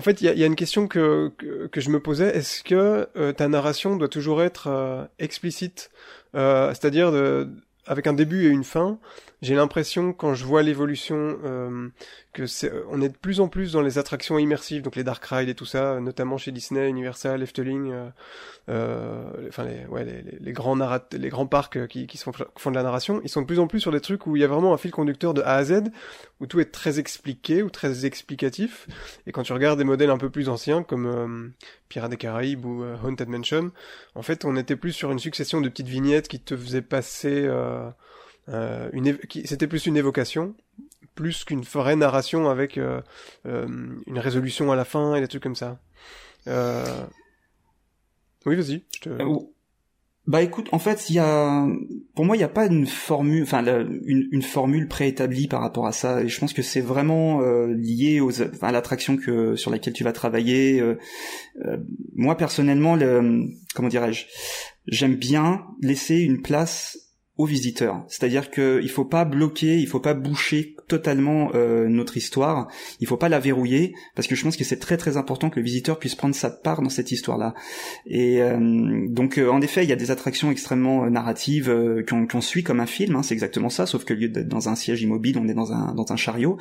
fait, 0.00 0.20
il 0.20 0.38
y 0.38 0.44
a, 0.44 0.46
une 0.46 0.54
question 0.54 0.86
que, 0.86 1.32
que, 1.36 1.66
que 1.66 1.80
je 1.80 1.90
me 1.90 1.98
posais. 1.98 2.36
Est-ce 2.36 2.62
que 2.62 3.32
ta 3.32 3.48
narration 3.48 3.96
doit 3.96 4.06
toujours 4.06 4.44
être 4.44 5.08
explicite? 5.18 5.90
C'est-à-dire 6.34 7.12
avec 7.86 8.06
un 8.06 8.12
début 8.12 8.46
et 8.46 8.50
une 8.50 8.64
fin 8.64 9.00
j'ai 9.44 9.54
l'impression 9.54 10.12
quand 10.12 10.34
je 10.34 10.44
vois 10.44 10.62
l'évolution 10.62 11.38
euh, 11.44 11.88
que 12.32 12.46
c'est 12.46 12.72
on 12.90 13.00
est 13.00 13.10
de 13.10 13.16
plus 13.16 13.40
en 13.40 13.48
plus 13.48 13.72
dans 13.72 13.82
les 13.82 13.98
attractions 13.98 14.38
immersives 14.38 14.82
donc 14.82 14.96
les 14.96 15.04
dark 15.04 15.24
rides 15.24 15.48
et 15.48 15.54
tout 15.54 15.66
ça 15.66 16.00
notamment 16.00 16.38
chez 16.38 16.50
Disney 16.50 16.88
Universal 16.88 17.42
Efteling 17.42 17.92
euh, 17.92 18.08
euh, 18.70 19.48
enfin 19.48 19.64
les 19.64 19.84
ouais 19.86 20.24
les, 20.40 20.52
grands 20.52 20.76
narrat 20.76 21.06
les 21.12 21.28
grands 21.28 21.46
parcs 21.46 21.86
qui 21.88 22.06
qui 22.06 22.16
font, 22.16 22.32
font 22.56 22.70
de 22.70 22.76
la 22.76 22.82
narration. 22.82 23.20
Ils 23.24 23.28
sont 23.28 23.42
de 23.42 23.46
plus 23.46 23.58
en 23.58 23.66
plus 23.66 23.80
sur 23.80 23.92
des 23.92 24.00
trucs 24.00 24.26
où 24.26 24.36
il 24.36 24.40
y 24.40 24.44
a 24.44 24.48
vraiment 24.48 24.72
un 24.72 24.78
fil 24.78 24.90
conducteur 24.90 25.34
de 25.34 25.42
A 25.42 25.56
à 25.56 25.64
Z 25.64 25.82
où 26.40 26.46
tout 26.46 26.60
est 26.60 26.72
très 26.72 26.98
expliqué 26.98 27.62
ou 27.62 27.70
très 27.70 28.06
explicatif. 28.06 28.86
Et 29.26 29.32
quand 29.32 29.42
tu 29.42 29.52
regardes 29.52 29.78
des 29.78 29.84
modèles 29.84 30.10
un 30.10 30.18
peu 30.18 30.30
plus 30.30 30.48
anciens 30.48 30.82
comme 30.82 31.06
euh, 31.06 31.48
Pirates 31.88 32.10
des 32.10 32.16
Caraïbes 32.16 32.64
ou 32.64 32.82
euh, 32.82 32.96
Haunted 33.04 33.28
Mansion 33.28 33.70
en 34.14 34.22
fait 34.22 34.44
on 34.44 34.56
était 34.56 34.76
plus 34.76 34.92
sur 34.92 35.10
une 35.10 35.18
succession 35.18 35.60
de 35.60 35.68
petites 35.68 35.88
vignettes 35.88 36.28
qui 36.28 36.40
te 36.40 36.56
faisaient 36.56 36.82
passer 36.82 37.46
euh, 38.48 38.90
une 38.92 39.18
c'était 39.44 39.66
plus 39.66 39.86
une 39.86 39.96
évocation, 39.96 40.54
plus 41.14 41.44
qu'une 41.44 41.62
vraie 41.62 41.96
narration 41.96 42.48
avec 42.48 42.78
euh, 42.78 43.00
euh, 43.46 43.66
une 44.06 44.18
résolution 44.18 44.72
à 44.72 44.76
la 44.76 44.84
fin 44.84 45.14
et 45.14 45.20
des 45.20 45.28
trucs 45.28 45.42
comme 45.42 45.56
ça. 45.56 45.80
Euh... 46.46 47.04
Oui, 48.46 48.56
vas-y. 48.56 48.82
Te... 49.00 49.08
Euh, 49.08 49.38
bah 50.26 50.40
écoute, 50.40 50.68
en 50.72 50.78
fait, 50.78 51.10
il 51.10 51.16
y 51.16 51.18
a, 51.18 51.66
pour 52.14 52.24
moi, 52.24 52.34
il 52.34 52.38
n'y 52.38 52.44
a 52.44 52.48
pas 52.48 52.66
une 52.66 52.86
formule, 52.86 53.42
enfin 53.42 53.62
une, 53.62 54.26
une, 54.32 54.42
formule 54.42 54.88
préétablie 54.88 55.48
par 55.48 55.60
rapport 55.60 55.86
à 55.86 55.92
ça. 55.92 56.22
Et 56.22 56.28
je 56.28 56.40
pense 56.40 56.54
que 56.54 56.62
c'est 56.62 56.80
vraiment 56.80 57.40
lié 57.66 58.20
aux, 58.20 58.42
à 58.62 58.72
l'attraction 58.72 59.18
que 59.18 59.54
sur 59.54 59.70
laquelle 59.70 59.92
tu 59.92 60.02
vas 60.02 60.12
travailler. 60.12 60.82
moi 62.14 62.38
personnellement, 62.38 62.96
le, 62.96 63.50
comment 63.74 63.88
dirais-je, 63.88 64.24
j'aime 64.86 65.14
bien 65.14 65.66
laisser 65.82 66.20
une 66.20 66.40
place 66.40 67.03
aux 67.36 67.46
visiteurs. 67.46 68.04
C'est-à-dire 68.08 68.50
qu'il 68.50 68.88
faut 68.90 69.04
pas 69.04 69.24
bloquer, 69.24 69.78
il 69.78 69.88
faut 69.88 70.00
pas 70.00 70.14
boucher 70.14 70.76
totalement 70.86 71.50
notre 71.54 72.16
histoire. 72.16 72.68
Il 73.00 73.08
faut 73.08 73.16
pas 73.16 73.28
la 73.28 73.40
verrouiller 73.40 73.94
parce 74.14 74.28
que 74.28 74.36
je 74.36 74.44
pense 74.44 74.56
que 74.56 74.62
c'est 74.64 74.78
très 74.78 74.96
très 74.96 75.16
important 75.16 75.50
que 75.50 75.58
le 75.58 75.64
visiteur 75.64 75.98
puisse 75.98 76.14
prendre 76.14 76.34
sa 76.34 76.50
part 76.50 76.80
dans 76.80 76.90
cette 76.90 77.10
histoire-là. 77.10 77.54
Et 78.06 78.40
donc 79.08 79.38
en 79.38 79.60
effet, 79.60 79.82
il 79.82 79.90
y 79.90 79.92
a 79.92 79.96
des 79.96 80.12
attractions 80.12 80.50
extrêmement 80.52 81.10
narratives 81.10 81.74
qu'on 82.08 82.40
suit 82.40 82.62
comme 82.62 82.78
un 82.80 82.86
film. 82.86 83.16
Hein, 83.16 83.22
c'est 83.24 83.34
exactement 83.34 83.70
ça, 83.70 83.86
sauf 83.86 84.04
que 84.04 84.14
lieu 84.14 84.28
d'être 84.28 84.48
dans 84.48 84.68
un 84.68 84.76
siège 84.76 85.02
immobile, 85.02 85.36
on 85.38 85.48
est 85.48 85.54
dans 85.54 85.72
un 85.72 85.92
dans 85.94 86.12
un 86.12 86.16
chariot. 86.16 86.56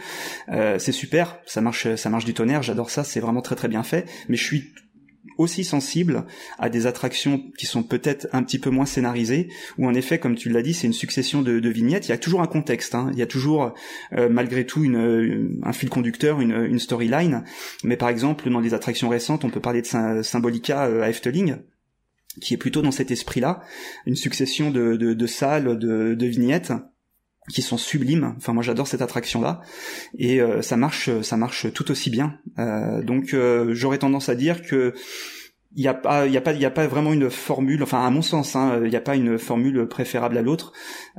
c'est 0.49 0.91
super, 0.91 1.37
ça 1.45 1.61
marche 1.61 1.93
ça 1.95 2.09
marche 2.09 2.25
du 2.25 2.33
tonnerre. 2.33 2.63
J'adore 2.63 2.89
ça, 2.89 3.03
c'est 3.03 3.19
vraiment 3.19 3.41
très 3.41 3.55
très 3.55 3.67
bien 3.67 3.83
fait. 3.83 4.05
Mais 4.27 4.37
je 4.37 4.43
suis 4.43 4.71
aussi 5.37 5.63
sensible 5.63 6.25
à 6.59 6.69
des 6.69 6.87
attractions 6.87 7.43
qui 7.57 7.65
sont 7.65 7.83
peut-être 7.83 8.27
un 8.31 8.43
petit 8.43 8.59
peu 8.59 8.69
moins 8.69 8.85
scénarisées, 8.85 9.49
où 9.77 9.87
en 9.87 9.93
effet, 9.93 10.19
comme 10.19 10.35
tu 10.35 10.49
l'as 10.49 10.61
dit, 10.61 10.73
c'est 10.73 10.87
une 10.87 10.93
succession 10.93 11.41
de, 11.41 11.69
vignettes. 11.69 12.07
Il 12.07 12.11
y 12.11 12.13
a 12.13 12.17
toujours 12.17 12.41
un 12.41 12.47
contexte, 12.47 12.93
hein. 12.93 13.09
il 13.13 13.19
y 13.19 13.21
a 13.21 13.25
toujours 13.25 13.73
euh, 14.13 14.29
malgré 14.29 14.65
tout 14.65 14.83
une, 14.83 15.59
un 15.63 15.73
fil 15.73 15.89
conducteur, 15.89 16.39
une, 16.41 16.51
une 16.51 16.79
storyline. 16.79 17.43
Mais 17.83 17.97
par 17.97 18.09
exemple, 18.09 18.49
dans 18.49 18.59
les 18.59 18.73
attractions 18.73 19.09
récentes, 19.09 19.43
on 19.43 19.49
peut 19.49 19.59
parler 19.59 19.81
de 19.81 20.21
Symbolica 20.21 20.85
euh, 20.85 21.01
à 21.01 21.09
Efteling, 21.09 21.57
qui 22.41 22.53
est 22.53 22.57
plutôt 22.57 22.81
dans 22.81 22.91
cet 22.91 23.11
esprit-là, 23.11 23.61
une 24.05 24.15
succession 24.15 24.71
de, 24.71 24.95
de, 24.95 25.13
de 25.13 25.27
salles, 25.27 25.77
de 25.77 26.25
vignettes 26.25 26.73
qui 27.49 27.61
sont 27.61 27.77
sublimes. 27.77 28.33
Enfin, 28.37 28.53
moi, 28.53 28.63
j'adore 28.63 28.87
cette 28.87 29.01
attraction-là, 29.01 29.61
et 30.17 30.41
euh, 30.41 30.61
ça 30.61 30.77
marche, 30.77 31.09
ça 31.21 31.37
marche 31.37 31.71
tout 31.73 31.91
aussi 31.91 32.09
bien. 32.09 32.37
Euh, 32.59 33.01
donc, 33.03 33.33
euh, 33.33 33.73
j'aurais 33.73 33.97
tendance 33.97 34.29
à 34.29 34.35
dire 34.35 34.63
que 34.63 34.93
il 35.75 35.81
n'y 35.81 35.87
a 35.87 35.93
pas 35.93 36.27
il 36.27 36.37
a 36.37 36.41
pas 36.41 36.53
il 36.53 36.63
a 36.65 36.69
pas 36.69 36.85
vraiment 36.87 37.13
une 37.13 37.29
formule 37.29 37.81
enfin 37.81 38.05
à 38.05 38.09
mon 38.09 38.21
sens 38.21 38.55
hein, 38.55 38.79
il 38.83 38.89
n'y 38.89 38.95
a 38.95 39.01
pas 39.01 39.15
une 39.15 39.39
formule 39.39 39.87
préférable 39.87 40.37
à 40.37 40.41
l'autre. 40.41 40.71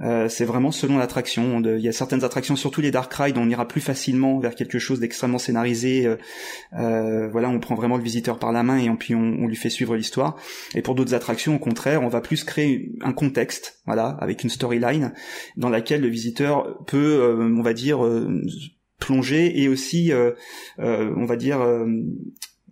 Euh, 0.02 0.28
c'est 0.28 0.44
vraiment 0.44 0.70
selon 0.70 0.96
l'attraction. 0.96 1.60
Il 1.60 1.80
y 1.80 1.88
a 1.88 1.92
certaines 1.92 2.22
attractions 2.24 2.54
surtout 2.54 2.80
les 2.80 2.90
dark 2.90 3.12
rides 3.12 3.38
on 3.38 3.48
ira 3.48 3.66
plus 3.66 3.80
facilement 3.80 4.38
vers 4.38 4.54
quelque 4.54 4.78
chose 4.78 5.00
d'extrêmement 5.00 5.38
scénarisé 5.38 6.06
euh, 6.06 6.16
euh, 6.78 7.28
voilà 7.30 7.48
on 7.48 7.58
prend 7.58 7.74
vraiment 7.74 7.96
le 7.96 8.02
visiteur 8.02 8.38
par 8.38 8.52
la 8.52 8.62
main 8.62 8.78
et 8.78 8.88
puis 8.96 9.14
on, 9.14 9.38
on 9.40 9.46
lui 9.46 9.56
fait 9.56 9.70
suivre 9.70 9.96
l'histoire. 9.96 10.36
Et 10.74 10.82
pour 10.82 10.94
d'autres 10.94 11.14
attractions 11.14 11.56
au 11.56 11.58
contraire 11.58 12.02
on 12.02 12.08
va 12.08 12.20
plus 12.20 12.44
créer 12.44 12.92
un 13.00 13.12
contexte 13.12 13.80
voilà 13.86 14.16
avec 14.20 14.44
une 14.44 14.50
storyline 14.50 15.14
dans 15.56 15.68
laquelle 15.68 16.00
le 16.00 16.08
visiteur 16.08 16.84
peut 16.86 17.20
euh, 17.20 17.52
on 17.56 17.62
va 17.62 17.74
dire 17.74 18.04
euh, 18.04 18.40
plonger 19.00 19.60
et 19.60 19.68
aussi 19.68 20.12
on 20.78 21.24
va 21.26 21.36
dire 21.36 21.58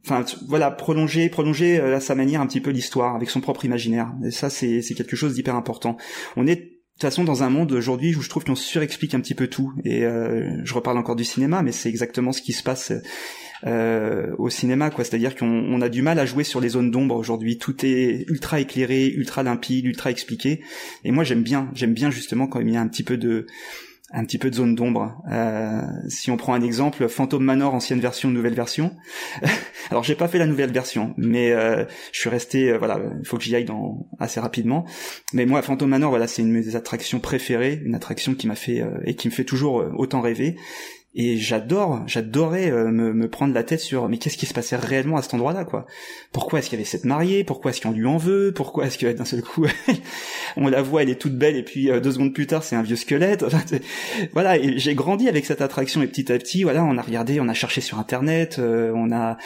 enfin 0.04 0.24
voilà 0.48 0.70
prolonger 0.70 1.28
prolonger 1.28 1.78
euh, 1.78 1.96
à 1.96 2.00
sa 2.00 2.14
manière 2.14 2.40
un 2.40 2.46
petit 2.46 2.60
peu 2.60 2.70
l'histoire 2.70 3.14
avec 3.14 3.30
son 3.30 3.40
propre 3.40 3.64
imaginaire. 3.64 4.12
Et 4.24 4.30
ça 4.30 4.50
c'est 4.50 4.82
c'est 4.82 4.94
quelque 4.94 5.16
chose 5.16 5.34
d'hyper 5.34 5.54
important. 5.54 5.96
On 6.36 6.46
est 6.46 6.56
de 6.56 6.62
toute 6.94 7.10
façon 7.10 7.24
dans 7.24 7.42
un 7.42 7.50
monde 7.50 7.72
aujourd'hui 7.72 8.14
où 8.14 8.20
je 8.20 8.28
trouve 8.28 8.44
qu'on 8.44 8.54
surexplique 8.54 9.14
un 9.14 9.20
petit 9.20 9.34
peu 9.34 9.46
tout. 9.46 9.72
Et 9.84 10.04
euh, 10.04 10.60
je 10.64 10.74
reparle 10.74 10.98
encore 10.98 11.16
du 11.16 11.24
cinéma 11.24 11.62
mais 11.62 11.72
c'est 11.72 11.88
exactement 11.88 12.32
ce 12.32 12.42
qui 12.42 12.52
se 12.52 12.62
passe 12.62 12.92
euh, 13.64 14.34
au 14.38 14.50
cinéma 14.50 14.90
quoi. 14.90 15.04
C'est-à-dire 15.04 15.36
qu'on 15.36 15.46
on 15.46 15.80
a 15.80 15.88
du 15.88 16.02
mal 16.02 16.18
à 16.18 16.26
jouer 16.26 16.44
sur 16.44 16.60
les 16.60 16.70
zones 16.70 16.90
d'ombre 16.90 17.16
aujourd'hui. 17.16 17.58
Tout 17.58 17.86
est 17.86 18.24
ultra 18.28 18.60
éclairé 18.60 19.06
ultra 19.08 19.42
limpide 19.42 19.86
ultra 19.86 20.10
expliqué. 20.10 20.62
Et 21.04 21.12
moi 21.12 21.24
j'aime 21.24 21.42
bien 21.42 21.70
j'aime 21.74 21.94
bien 21.94 22.10
justement 22.10 22.46
quand 22.46 22.60
il 22.60 22.70
y 22.70 22.76
a 22.76 22.80
un 22.80 22.88
petit 22.88 23.04
peu 23.04 23.16
de 23.16 23.46
un 24.12 24.24
petit 24.24 24.38
peu 24.38 24.50
de 24.50 24.54
zone 24.54 24.74
d'ombre. 24.74 25.22
Euh, 25.30 25.82
si 26.08 26.30
on 26.30 26.36
prend 26.36 26.54
un 26.54 26.62
exemple, 26.62 27.08
Phantom 27.08 27.42
Manor 27.42 27.74
ancienne 27.74 28.00
version, 28.00 28.30
nouvelle 28.30 28.54
version. 28.54 28.94
Alors 29.90 30.04
j'ai 30.04 30.14
pas 30.14 30.28
fait 30.28 30.38
la 30.38 30.46
nouvelle 30.46 30.72
version, 30.72 31.14
mais 31.16 31.52
euh, 31.52 31.84
je 32.12 32.20
suis 32.20 32.28
resté, 32.28 32.70
euh, 32.70 32.78
voilà, 32.78 33.00
il 33.20 33.26
faut 33.26 33.38
que 33.38 33.44
j'y 33.44 33.56
aille 33.56 33.64
dans 33.64 34.06
assez 34.18 34.40
rapidement. 34.40 34.84
Mais 35.32 35.46
moi, 35.46 35.62
Phantom 35.62 35.88
Manor, 35.88 36.10
voilà, 36.10 36.26
c'est 36.26 36.42
une 36.42 36.48
de 36.48 36.58
mes 36.58 36.76
attractions 36.76 37.20
préférées, 37.20 37.80
une 37.84 37.94
attraction 37.94 38.34
qui 38.34 38.46
m'a 38.46 38.54
fait 38.54 38.82
et 39.04 39.14
qui 39.14 39.28
me 39.28 39.32
fait 39.32 39.44
toujours 39.44 39.84
autant 39.96 40.20
rêver 40.20 40.56
et 41.14 41.36
j'adore 41.36 42.02
j'adorais 42.06 42.70
euh, 42.70 42.90
me, 42.90 43.28
prendre 43.28 43.52
la 43.52 43.62
tête 43.62 43.80
sur 43.80 44.08
mais 44.08 44.18
qu'est-ce 44.18 44.38
qui 44.38 44.46
se 44.46 44.54
passait 44.54 44.76
réellement 44.76 45.18
à 45.18 45.22
cet 45.22 45.34
endroit-là 45.34 45.64
quoi? 45.64 45.86
Pourquoi 46.32 46.58
est-ce 46.58 46.70
qu'il 46.70 46.78
y 46.78 46.80
avait 46.80 46.88
cette 46.88 47.04
mariée? 47.04 47.44
Pourquoi 47.44 47.70
est-ce 47.70 47.80
qu'on 47.82 47.90
lui 47.90 48.06
en 48.06 48.16
veut? 48.16 48.52
Pourquoi 48.54 48.86
est-ce 48.86 48.96
que 48.96 49.12
d'un 49.12 49.24
seul 49.24 49.42
coup 49.42 49.66
on 50.56 50.68
la 50.68 50.80
voit 50.80 51.02
elle 51.02 51.10
est 51.10 51.20
toute 51.20 51.36
belle 51.36 51.56
et 51.56 51.62
puis 51.62 51.90
euh, 51.90 52.00
deux 52.00 52.12
secondes 52.12 52.32
plus 52.32 52.46
tard 52.46 52.62
c'est 52.62 52.76
un 52.76 52.82
vieux 52.82 52.96
squelette. 52.96 53.44
Voilà 54.32 54.56
et 54.56 54.78
j'ai 54.78 54.94
grandi 54.94 55.28
avec 55.28 55.44
cette 55.44 55.60
attraction 55.60 56.02
et 56.02 56.06
petit 56.06 56.32
à 56.32 56.38
petit 56.38 56.62
voilà 56.62 56.84
on 56.84 56.96
a 56.96 57.02
regardé 57.02 57.40
on 57.40 57.48
a 57.48 57.54
cherché 57.54 57.80
sur 57.80 57.98
internet 57.98 58.56
euh, 58.58 58.92
on 58.94 59.12
a 59.12 59.36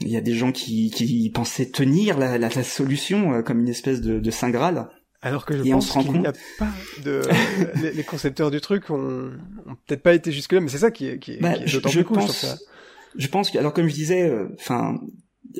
il 0.00 0.08
y 0.08 0.16
a 0.16 0.20
des 0.20 0.34
gens 0.34 0.52
qui, 0.52 1.30
pensaient 1.34 1.66
tenir 1.66 2.18
la 2.18 2.50
solution 2.62 3.42
comme 3.42 3.60
une 3.60 3.68
espèce 3.68 4.00
de, 4.00 4.18
de 4.18 4.30
saint 4.30 4.50
graal 4.50 4.88
alors 5.22 5.46
que 5.46 5.56
je 5.56 5.70
pense 5.70 5.92
qu'il 5.92 6.20
n'y 6.20 6.26
a 6.26 6.32
pas 6.58 6.68
de 7.04 7.22
les, 7.94 8.02
concepteurs 8.02 8.50
du 8.50 8.60
truc 8.60 8.90
ont, 8.90 9.30
ont 9.66 9.76
peut-être 9.86 10.02
pas 10.02 10.14
été 10.14 10.32
jusque 10.32 10.52
là, 10.52 10.60
mais 10.60 10.68
c'est 10.68 10.78
ça 10.78 10.90
qui 10.90 11.08
est, 11.08 11.18
qui 11.18 11.34
est, 11.34 11.40
bah, 11.40 11.54
je, 11.64 11.78
je 11.78 12.00
pense, 12.00 12.58
je 13.16 13.28
pense 13.28 13.50
que 13.50 13.58
alors 13.58 13.72
comme 13.72 13.88
je 13.88 13.94
disais, 13.94 14.28
euh, 14.28 14.48
enfin 14.58 14.98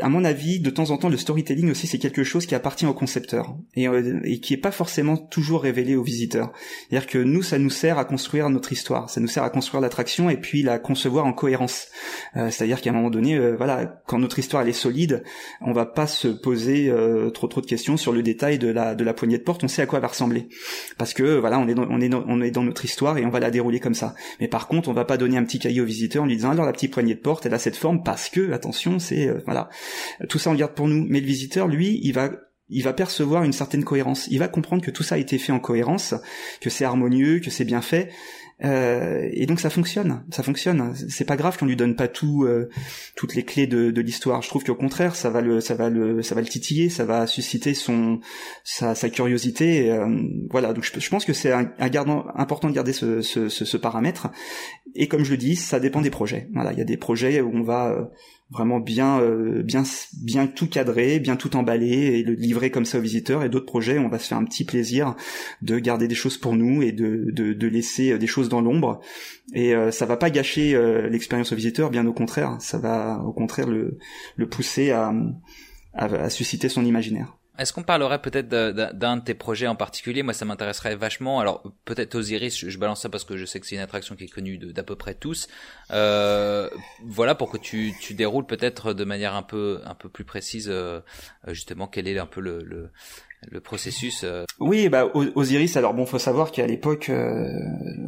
à 0.01 0.09
mon 0.09 0.25
avis, 0.25 0.61
de 0.61 0.71
temps 0.71 0.91
en 0.91 0.97
temps, 0.97 1.09
le 1.09 1.17
storytelling 1.17 1.71
aussi, 1.71 1.87
c'est 1.87 1.99
quelque 1.99 2.25
chose 2.25 2.47
qui 2.47 2.55
appartient 2.55 2.87
au 2.87 2.95
concepteur 2.95 3.57
et, 3.75 3.89
euh, 3.89 4.21
et 4.25 4.41
qui 4.41 4.55
est 4.55 4.59
pas 4.59 4.71
forcément 4.71 5.17
toujours 5.17 5.63
révélé 5.63 5.97
aux 5.97 6.03
visiteurs. 6.03 6.53
C'est-à-dire 6.89 7.07
que 7.07 7.19
nous, 7.19 7.43
ça 7.43 7.59
nous 7.59 7.71
sert 7.71 7.99
à 7.99 8.05
construire 8.05 8.49
notre 8.49 8.73
histoire, 8.73 9.11
ça 9.11 9.21
nous 9.21 9.29
sert 9.29 9.43
à 9.43 9.51
construire 9.51 9.81
l'attraction 9.81 10.31
et 10.31 10.37
puis 10.37 10.63
la 10.63 10.79
concevoir 10.79 11.27
en 11.27 11.33
cohérence. 11.33 11.89
Euh, 12.37 12.51
c'est-à-dire 12.51 12.81
qu'à 12.81 12.91
un 12.91 12.95
moment 12.95 13.11
donné, 13.11 13.37
euh, 13.37 13.55
voilà, 13.57 14.01
quand 14.07 14.19
notre 14.19 14.39
histoire 14.39 14.63
elle 14.63 14.69
est 14.69 14.73
solide, 14.73 15.25
on 15.61 15.73
va 15.73 15.85
pas 15.85 16.07
se 16.07 16.29
poser 16.29 16.93
trop 17.35 17.47
trop 17.49 17.61
de 17.61 17.67
questions 17.67 17.97
sur 17.97 18.13
le 18.13 18.23
détail 18.23 18.59
de 18.59 18.69
la 18.69 18.95
de 18.95 19.05
la 19.05 19.15
poignée 19.15 19.39
de 19.39 19.43
porte. 19.43 19.65
On 19.65 19.69
sait 19.69 19.83
à 19.83 19.87
quoi 19.87 19.99
elle 19.99 20.03
va 20.03 20.09
ressembler 20.09 20.49
parce 20.97 21.13
que 21.13 21.39
voilà, 21.39 21.59
on 21.59 21.69
est 21.69 21.75
dans, 21.75 21.87
on 21.89 22.01
est 22.01 22.11
on 22.15 22.41
est 22.41 22.51
dans 22.51 22.63
notre 22.63 22.85
histoire 22.85 23.19
et 23.19 23.27
on 23.27 23.31
va 23.31 23.41
la 23.41 23.51
dérouler 23.51 23.81
comme 23.81 23.95
ça. 23.95 24.15
Mais 24.41 24.49
par 24.49 24.69
contre, 24.69 24.89
on 24.89 24.93
va 24.93 25.05
pas 25.05 25.17
donner 25.17 25.37
un 25.37 25.45
petit 25.45 25.59
cahier 25.59 25.81
au 25.81 25.85
visiteur 25.85 26.23
en 26.23 26.27
lui 26.27 26.37
disant 26.37 26.51
alors 26.51 26.67
la 26.67 26.73
petite 26.73 26.93
poignée 26.93 27.15
de 27.15 27.21
porte, 27.21 27.47
elle 27.47 27.55
a 27.55 27.59
cette 27.59 27.77
forme 27.77 28.03
parce 28.03 28.29
que 28.29 28.53
attention, 28.53 28.99
c'est 28.99 29.29
voilà 29.45 29.69
tout 30.29 30.39
ça 30.39 30.51
on 30.51 30.55
garde 30.55 30.75
pour 30.75 30.89
nous. 30.89 31.07
Mais 31.09 31.21
le 31.21 31.27
visiteur, 31.27 31.69
lui, 31.69 32.01
il 32.03 32.13
va 32.13 32.31
il 32.73 32.83
va 32.83 32.93
percevoir 32.93 33.45
une 33.45 33.53
certaine 33.53 33.85
cohérence. 33.85 34.27
Il 34.31 34.39
va 34.39 34.49
comprendre 34.49 34.83
que 34.83 34.91
tout 34.91 35.03
ça 35.03 35.17
a 35.17 35.19
été 35.19 35.39
fait 35.39 35.53
en 35.53 35.61
cohérence, 35.61 36.15
que 36.61 36.71
c'est 36.71 36.85
harmonieux, 36.85 37.39
que 37.41 37.51
c'est 37.51 37.67
bien 37.67 37.83
fait. 37.83 38.09
Euh, 38.65 39.29
et 39.33 39.47
donc 39.47 39.59
ça 39.59 39.71
fonctionne, 39.71 40.25
ça 40.31 40.43
fonctionne. 40.43 40.95
C'est 41.09 41.25
pas 41.25 41.37
grave 41.37 41.59
qu'on 41.59 41.67
lui 41.67 41.75
donne 41.75 41.97
pas 41.97 42.07
tout, 42.07 42.45
euh, 42.45 42.69
toutes 43.17 43.35
les 43.35 43.43
clés 43.43 43.67
de, 43.67 43.91
de 43.91 44.01
l'histoire. 44.01 44.41
Je 44.43 44.49
trouve 44.49 44.63
qu'au 44.63 44.75
contraire, 44.75 45.17
ça 45.17 45.31
va 45.31 45.41
le, 45.41 45.61
ça 45.61 45.75
va 45.75 45.91
le, 45.91 46.23
ça 46.23 46.35
va 46.35 46.41
le 46.41 46.47
titiller, 46.47 46.89
ça 46.89 47.05
va 47.05 47.27
susciter 47.27 47.75
son, 47.75 48.21
sa, 48.63 48.95
sa 48.95 49.11
curiosité. 49.11 49.91
Euh, 49.91 50.07
voilà. 50.51 50.73
Donc 50.73 50.85
je, 50.85 51.09
pense 51.11 51.25
que 51.25 51.33
c'est 51.33 51.53
un, 51.53 51.73
un 51.79 51.91
important 52.37 52.69
de 52.69 52.75
garder 52.75 52.93
ce, 52.93 53.21
ce, 53.21 53.49
ce, 53.49 53.65
ce, 53.65 53.77
paramètre. 53.77 54.29
Et 54.95 55.09
comme 55.09 55.25
je 55.25 55.33
le 55.33 55.39
dis, 55.39 55.57
ça 55.57 55.81
dépend 55.81 56.01
des 56.01 56.11
projets. 56.11 56.49
Voilà, 56.55 56.73
il 56.73 56.79
y 56.79 56.83
a 56.83 56.85
des 56.85 56.97
projets 56.97 57.41
où 57.41 57.51
on 57.53 57.63
va 57.63 57.91
euh, 57.91 58.05
vraiment 58.53 58.81
bien 58.81 59.21
euh, 59.21 59.63
bien 59.63 59.83
bien 60.23 60.47
tout 60.47 60.69
cadrer, 60.69 61.19
bien 61.19 61.37
tout 61.37 61.57
emballer 61.57 62.19
et 62.19 62.23
le 62.23 62.35
livrer 62.35 62.71
comme 62.71 62.85
ça 62.85 62.99
aux 62.99 63.03
visiteurs. 63.03 63.43
Et 63.43 63.49
d'autres 63.49 63.67
projets 63.67 63.99
on 63.99 64.09
va 64.09 64.19
se 64.19 64.29
faire 64.29 64.39
un 64.39 64.45
petit 64.45 64.65
plaisir 64.65 65.17
de 65.63 65.79
garder 65.79 66.09
des 66.09 66.15
choses 66.15 66.39
pour 66.39 66.55
nous 66.55 66.83
et 66.83 66.93
de 66.93 67.31
de, 67.33 67.67
laisser 67.67 68.19
des 68.19 68.27
choses 68.27 68.49
dans 68.49 68.61
l'ombre. 68.61 69.01
Et 69.55 69.75
euh, 69.75 69.91
ça 69.91 70.07
va 70.07 70.17
pas 70.17 70.31
gâcher 70.31 70.75
euh, 70.75 71.09
l'expérience 71.09 71.53
aux 71.53 71.57
visiteurs 71.57 71.91
bien 71.91 72.07
au 72.07 72.13
contraire. 72.13 72.57
Ça 72.61 72.79
va 72.79 73.23
au 73.25 73.33
contraire 73.33 73.67
le 73.69 73.99
le 74.37 74.49
pousser 74.49 74.91
à, 74.91 75.13
à 75.95 76.31
susciter 76.31 76.69
son 76.69 76.85
imaginaire. 76.85 77.37
Est-ce 77.59 77.75
qu'on 77.75 77.83
parlerait 77.83 78.23
peut-être 78.23 78.49
d'un 78.49 79.17
de 79.19 79.23
tes 79.23 79.35
projets 79.35 79.67
en 79.67 79.77
particulier? 79.77 80.23
Moi, 80.23 80.33
ça 80.33 80.47
m'intéresserait 80.47 80.97
vachement. 80.97 81.39
Alors, 81.39 81.63
peut-être 81.85 82.15
Osiris, 82.15 82.59
je, 82.59 82.71
je, 82.71 82.79
balance 82.79 83.03
ça 83.03 83.11
parce 83.11 83.25
que 83.25 83.37
je 83.37 83.45
sais 83.45 83.61
que 83.61 83.67
c'est 83.67 83.75
une 83.75 83.83
attraction 83.83 84.17
qui 84.17 84.25
est 84.25 84.29
connue 84.29 84.57
d'à 84.57 84.83
peu 84.83 84.97
près 84.97 85.15
tous. 85.15 85.49
Euh, 85.91 86.71
voilà, 87.05 87.35
pour 87.35 87.51
que 87.51 87.59
tu, 87.59 87.93
tu 88.01 88.15
déroules 88.15 88.47
peut-être 88.47 88.95
de 88.95 89.05
manière 89.05 89.35
un 89.35 89.43
peu 89.43 89.83
un 89.85 89.95
peu 89.95 90.09
plus 90.09 90.25
précise, 90.25 90.69
euh, 90.71 91.01
justement, 91.49 91.87
quel 91.87 92.09
est 92.09 92.19
un 92.19 92.27
peu 92.27 92.41
le, 92.41 92.63
le, 92.63 92.91
le 93.51 93.61
processus 93.61 94.23
euh... 94.25 94.45
Oui, 94.61 94.89
bah 94.89 95.11
Osiris. 95.35 95.77
Alors 95.77 95.95
bon, 95.95 96.07
faut 96.07 96.19
savoir 96.19 96.53
qu'à 96.53 96.67
l'époque, 96.67 97.09
euh, 97.11 97.49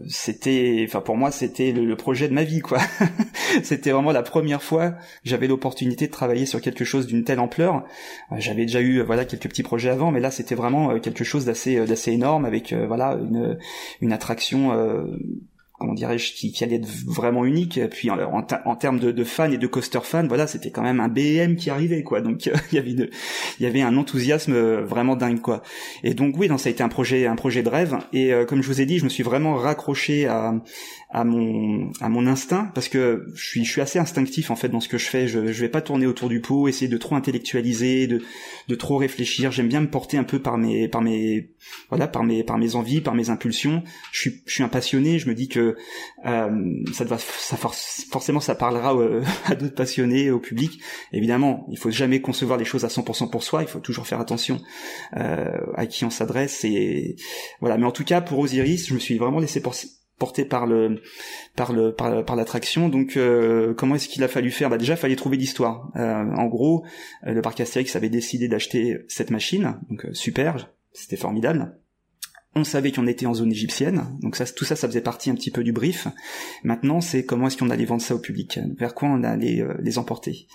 c'était, 0.09 0.85
enfin 0.87 1.01
pour 1.01 1.17
moi, 1.17 1.31
c'était 1.31 1.73
le, 1.73 1.97
projet 1.97 2.29
de 2.29 2.35
ma 2.35 2.45
vie, 2.45 2.61
quoi. 2.61 2.79
c'était 3.63 3.91
vraiment 3.91 4.13
la 4.13 4.23
première 4.23 4.63
fois 4.63 4.91
que 4.91 4.97
j'avais 5.25 5.47
l'opportunité 5.47 6.07
de 6.07 6.13
travailler 6.13 6.47
sur 6.47 6.61
quelque 6.61 6.85
chose 6.85 7.07
d'une 7.07 7.25
telle 7.25 7.41
ampleur. 7.41 7.85
Euh, 8.33 8.37
j'avais 8.39 8.63
déjà 8.63 8.81
eu, 8.81 9.03
voilà, 9.03 9.25
quelques 9.25 9.49
petits 9.49 9.63
projets 9.63 9.91
avant, 9.91 10.11
mais 10.11 10.21
là, 10.21 10.31
c'était 10.31 10.55
vraiment 10.55 10.93
euh, 10.93 10.99
quelque 10.99 11.25
chose 11.25 11.45
d'assez, 11.45 11.85
d'assez 11.87 12.13
énorme 12.13 12.45
avec, 12.45 12.73
voilà, 12.73 13.13
une, 13.15 13.59
une 14.01 14.13
attraction 14.13 14.73
comment 15.85 15.95
dirais-je, 15.95 16.33
qui, 16.33 16.51
qui, 16.51 16.65
allait 16.65 16.77
être 16.77 16.89
vraiment 17.07 17.45
unique. 17.45 17.79
Puis 17.91 18.11
en, 18.11 18.19
en, 18.19 18.77
termes 18.77 18.99
de, 18.99 19.11
de, 19.11 19.25
fans 19.25 19.51
et 19.51 19.59
de 19.59 19.67
coaster 19.67 20.01
fans, 20.03 20.27
voilà, 20.27 20.47
c'était 20.47 20.71
quand 20.71 20.83
même 20.83 21.01
un 21.01 21.09
BM 21.09 21.57
qui 21.57 21.69
arrivait, 21.71 22.03
quoi. 22.03 22.21
Donc 22.21 22.47
il 22.73 22.75
y 22.75 22.79
avait 22.79 22.91
il 22.91 23.11
y 23.61 23.67
avait 23.67 23.83
un 23.83 23.97
enthousiasme 23.97 24.55
euh, 24.55 24.85
vraiment 24.85 25.17
dingue, 25.17 25.41
quoi. 25.41 25.63
Et 26.03 26.15
donc 26.15 26.37
oui, 26.39 26.49
donc 26.49 26.61
ça 26.61 26.69
a 26.69 26.73
été 26.73 26.83
un 26.83 26.89
projet, 26.89 27.27
un 27.27 27.37
projet 27.37 27.63
de 27.63 27.69
rêve. 27.69 27.99
Et 28.13 28.33
euh, 28.33 28.45
comme 28.47 28.63
je 28.63 28.69
vous 28.69 28.81
ai 28.81 28.87
dit, 28.87 28.99
je 28.99 29.05
me 29.05 29.11
suis 29.11 29.23
vraiment 29.23 29.57
raccroché 29.57 30.27
à, 30.27 30.55
à 31.15 31.25
mon 31.25 31.93
à 32.01 32.09
mon 32.09 32.27
instinct 32.27 32.71
parce 32.75 32.89
que 32.89 33.27
je 33.35 33.45
suis 33.45 33.65
je 33.65 33.71
suis 33.71 33.81
assez 33.81 33.99
instinctif 33.99 34.51
en 34.51 34.57
fait 34.57 34.69
dans 34.69 34.81
ce 34.81 34.89
que 34.89 34.99
je 34.99 35.07
fais 35.07 35.27
je 35.27 35.53
je 35.53 35.61
vais 35.61 35.69
pas 35.69 35.81
tourner 35.81 36.07
autour 36.07 36.29
du 36.29 36.41
pot 36.41 36.69
essayer 36.69 36.89
de 36.89 36.99
trop 36.99 37.15
intellectualiser 37.15 38.07
de 38.07 38.23
de 38.69 38.75
trop 38.75 38.99
réfléchir 38.99 39.51
j'aime 39.51 39.69
bien 39.69 39.81
me 39.81 39.89
porter 39.89 40.19
un 40.19 40.25
peu 40.25 40.41
par 40.41 40.59
mes 40.59 40.89
par 40.89 41.01
mes 41.01 41.51
voilà 41.89 42.07
par 42.07 42.25
mes 42.25 42.45
par 42.45 42.59
mes 42.59 42.75
envies 42.75 43.01
par 43.01 43.15
mes 43.15 43.31
impulsions 43.31 43.83
je 44.13 44.21
suis 44.21 44.43
je 44.47 44.53
suis 44.53 44.63
un 44.63 44.69
passionné 44.69 45.19
je 45.19 45.29
me 45.29 45.35
dis 45.35 45.49
que 45.49 45.65
que 45.65 46.93
ça 46.93 47.05
doit, 47.05 47.19
ça 47.19 47.57
forcément 47.57 48.41
ça 48.41 48.55
parlera 48.55 48.95
à 49.47 49.55
d'autres 49.55 49.75
passionnés, 49.75 50.31
au 50.31 50.39
public. 50.39 50.81
Évidemment, 51.13 51.67
il 51.71 51.79
faut 51.79 51.91
jamais 51.91 52.21
concevoir 52.21 52.59
les 52.59 52.65
choses 52.65 52.85
à 52.85 52.89
100% 52.89 53.31
pour 53.31 53.43
soi. 53.43 53.63
Il 53.63 53.69
faut 53.69 53.81
toujours 53.81 54.07
faire 54.07 54.21
attention 54.21 54.61
à 55.13 55.87
qui 55.87 56.05
on 56.05 56.11
s'adresse 56.11 56.65
et 56.65 57.17
voilà. 57.61 57.79
Mais 57.79 57.87
en 57.87 57.93
tout 57.93 58.05
cas, 58.05 58.21
pour 58.21 58.39
Osiris, 58.39 58.89
je 58.89 58.95
me 58.95 58.99
suis 58.99 59.19
vraiment 59.19 59.39
laissé 59.39 59.61
porté 60.19 60.45
par 60.45 60.67
le 60.67 61.01
par 61.57 61.73
le 61.73 61.93
par, 61.95 62.37
l'attraction. 62.37 62.89
Donc 62.89 63.17
euh, 63.17 63.75
comment 63.75 63.97
est-ce 63.97 64.09
qu'il 64.09 64.23
a 64.23 64.29
fallu 64.29 64.51
faire? 64.51 64.71
Bah 64.71 64.79
déjà 64.79 64.97
fallait 64.97 65.17
trouver 65.17 65.37
l'histoire. 65.37 65.91
Euh, 65.97 66.25
en 66.37 66.47
gros 66.47 66.85
euh, 67.27 67.33
le 67.33 67.43
parc 67.43 67.61
Astérix 67.61 67.97
avait 67.97 68.09
décidé 68.09 68.49
d'acheter 68.49 68.99
cette 69.09 69.31
machine. 69.31 69.79
Donc 69.91 70.07
super 70.13 70.71
c'était 70.93 71.17
formidable. 71.17 71.77
On 72.57 72.63
savait 72.63 72.93
qu'on 72.93 73.09
était 73.09 73.27
en 73.27 73.35
zone 73.35 73.51
égyptienne, 73.51 74.05
donc 74.23 74.37
ça, 74.37 74.47
tout 74.47 74.65
ça, 74.65 74.77
ça 74.77 74.87
faisait 74.87 75.01
partie 75.01 75.29
un 75.29 75.35
petit 75.35 75.51
peu 75.51 75.65
du 75.65 75.73
brief. 75.73 76.07
Maintenant, 76.63 77.01
c'est 77.01 77.25
comment 77.25 77.49
est-ce 77.49 77.57
qu'on 77.57 77.69
allait 77.69 77.85
vendre 77.85 78.01
ça 78.01 78.15
au 78.15 78.21
public, 78.21 78.61
vers 78.79 78.95
quoi 78.95 79.09
on 79.09 79.25
allait 79.25 79.67
les 79.81 79.99
emporter? 79.99 80.47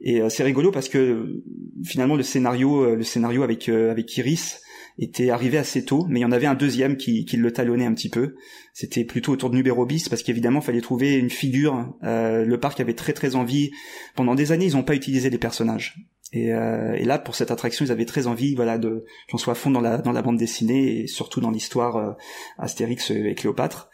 Et 0.00 0.20
c'est 0.30 0.42
rigolo 0.42 0.72
parce 0.72 0.88
que 0.88 1.44
finalement 1.84 2.16
le 2.16 2.24
scénario, 2.24 2.96
le 2.96 3.04
scénario 3.04 3.44
avec 3.44 3.68
avec 3.68 4.16
Iris, 4.16 4.63
était 4.98 5.30
arrivé 5.30 5.58
assez 5.58 5.84
tôt, 5.84 6.06
mais 6.08 6.20
il 6.20 6.22
y 6.22 6.26
en 6.26 6.32
avait 6.32 6.46
un 6.46 6.54
deuxième 6.54 6.96
qui, 6.96 7.26
le 7.36 7.52
talonnait 7.52 7.86
un 7.86 7.94
petit 7.94 8.08
peu. 8.08 8.36
C'était 8.72 9.04
plutôt 9.04 9.32
autour 9.32 9.50
de 9.50 9.56
Numéro 9.56 9.86
parce 9.86 10.22
qu'évidemment, 10.22 10.60
fallait 10.60 10.80
trouver 10.80 11.14
une 11.14 11.30
figure. 11.30 11.94
Euh, 12.04 12.44
le 12.44 12.60
parc 12.60 12.80
avait 12.80 12.94
très 12.94 13.12
très 13.12 13.34
envie. 13.34 13.70
Pendant 14.14 14.34
des 14.34 14.52
années, 14.52 14.66
ils 14.66 14.74
n'ont 14.74 14.84
pas 14.84 14.94
utilisé 14.94 15.30
les 15.30 15.38
personnages. 15.38 15.96
Et, 16.34 16.52
euh, 16.52 16.94
et, 16.94 17.04
là, 17.04 17.20
pour 17.20 17.36
cette 17.36 17.52
attraction, 17.52 17.84
ils 17.84 17.92
avaient 17.92 18.04
très 18.04 18.26
envie, 18.26 18.56
voilà, 18.56 18.76
de 18.76 19.04
qu'on 19.30 19.38
soit 19.38 19.52
à 19.52 19.54
fond 19.54 19.70
dans 19.70 19.80
la 19.80 19.98
dans 19.98 20.10
la 20.10 20.20
bande 20.20 20.36
dessinée 20.36 20.98
et 20.98 21.06
surtout 21.06 21.40
dans 21.40 21.52
l'histoire 21.52 21.96
euh, 21.96 22.12
Astérix 22.58 23.12
et 23.12 23.34
Cléopâtre. 23.36 23.88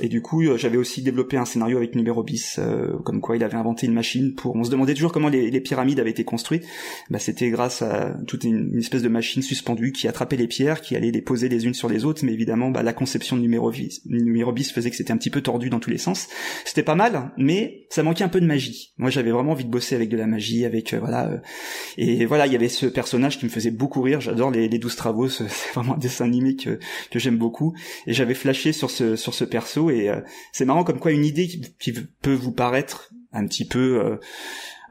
Et 0.00 0.08
du 0.08 0.22
coup, 0.22 0.42
euh, 0.42 0.56
j'avais 0.56 0.76
aussi 0.76 1.02
développé 1.02 1.36
un 1.36 1.44
scénario 1.44 1.76
avec 1.76 1.96
Numéro 1.96 2.22
bis, 2.22 2.60
euh, 2.60 2.96
comme 3.04 3.20
quoi 3.20 3.36
il 3.36 3.42
avait 3.42 3.56
inventé 3.56 3.86
une 3.86 3.92
machine 3.92 4.34
pour. 4.36 4.54
On 4.54 4.62
se 4.62 4.70
demandait 4.70 4.94
toujours 4.94 5.10
comment 5.10 5.28
les, 5.28 5.50
les 5.50 5.60
pyramides 5.60 5.98
avaient 5.98 6.10
été 6.10 6.22
construites. 6.22 6.64
Bah, 7.10 7.18
c'était 7.18 7.50
grâce 7.50 7.82
à 7.82 8.16
toute 8.28 8.44
une, 8.44 8.78
espèce 8.78 9.02
de 9.02 9.08
machine 9.08 9.42
suspendue 9.42 9.90
qui 9.90 10.06
attrapait 10.06 10.36
les 10.36 10.46
pierres, 10.46 10.82
qui 10.82 10.94
allait 10.94 11.10
les 11.10 11.22
poser 11.22 11.48
les 11.48 11.66
unes 11.66 11.74
sur 11.74 11.88
les 11.88 12.04
autres. 12.04 12.24
Mais 12.24 12.32
évidemment, 12.32 12.70
bah, 12.70 12.84
la 12.84 12.92
conception 12.92 13.36
de 13.36 13.42
Numéro 13.42 13.70
bis, 13.70 14.00
Numéro 14.06 14.52
bis 14.52 14.70
faisait 14.70 14.90
que 14.90 14.96
c'était 14.96 15.12
un 15.12 15.16
petit 15.16 15.30
peu 15.30 15.40
tordu 15.40 15.70
dans 15.70 15.80
tous 15.80 15.90
les 15.90 15.98
sens. 15.98 16.28
C'était 16.64 16.84
pas 16.84 16.94
mal, 16.94 17.32
mais 17.36 17.86
ça 17.90 18.04
manquait 18.04 18.24
un 18.24 18.28
peu 18.28 18.40
de 18.40 18.46
magie. 18.46 18.92
Moi, 18.96 19.10
j'avais 19.10 19.32
vraiment 19.32 19.52
envie 19.52 19.64
de 19.64 19.70
bosser 19.70 19.96
avec 19.96 20.08
de 20.08 20.16
la 20.16 20.28
magie, 20.28 20.64
avec 20.64 20.94
voilà. 20.94 21.40
Et 21.96 22.24
voilà, 22.26 22.46
il 22.46 22.52
y 22.52 22.56
avait 22.56 22.68
ce 22.68 22.86
personnage 22.86 23.38
qui 23.38 23.44
me 23.44 23.50
faisait 23.50 23.70
beaucoup 23.70 24.02
rire. 24.02 24.20
J'adore 24.20 24.50
les, 24.50 24.68
les 24.68 24.78
12 24.78 24.96
travaux. 24.96 25.28
C'est 25.28 25.44
vraiment 25.74 25.94
un 25.94 25.98
dessin 25.98 26.24
animé 26.24 26.56
que, 26.56 26.78
que 27.10 27.18
j'aime 27.18 27.36
beaucoup. 27.36 27.74
Et 28.06 28.12
j'avais 28.12 28.34
flashé 28.34 28.72
sur 28.72 28.90
ce 28.90 29.16
sur 29.16 29.34
ce 29.34 29.44
perso 29.44 29.90
et 29.90 30.08
euh, 30.08 30.20
c'est 30.52 30.64
marrant 30.64 30.84
comme 30.84 30.98
quoi 30.98 31.12
une 31.12 31.24
idée 31.24 31.46
qui, 31.46 31.92
peut 32.22 32.34
vous 32.34 32.52
paraître 32.52 33.10
un 33.32 33.46
petit 33.46 33.66
peu 33.66 34.00
euh, 34.04 34.16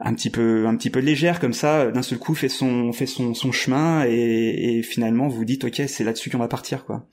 un 0.00 0.14
petit 0.14 0.30
peu 0.30 0.66
un 0.66 0.76
petit 0.76 0.90
peu 0.90 1.00
légère 1.00 1.40
comme 1.40 1.52
ça 1.52 1.90
d'un 1.90 2.02
seul 2.02 2.18
coup 2.18 2.34
fait 2.34 2.48
son 2.48 2.92
fait 2.92 3.06
son, 3.06 3.34
son 3.34 3.52
chemin 3.52 4.04
et, 4.06 4.78
et 4.78 4.82
finalement 4.82 5.28
vous 5.28 5.44
dites 5.44 5.64
ok 5.64 5.82
c'est 5.86 6.04
là-dessus 6.04 6.30
qu'on 6.30 6.38
va 6.38 6.48
partir 6.48 6.84
quoi 6.84 7.06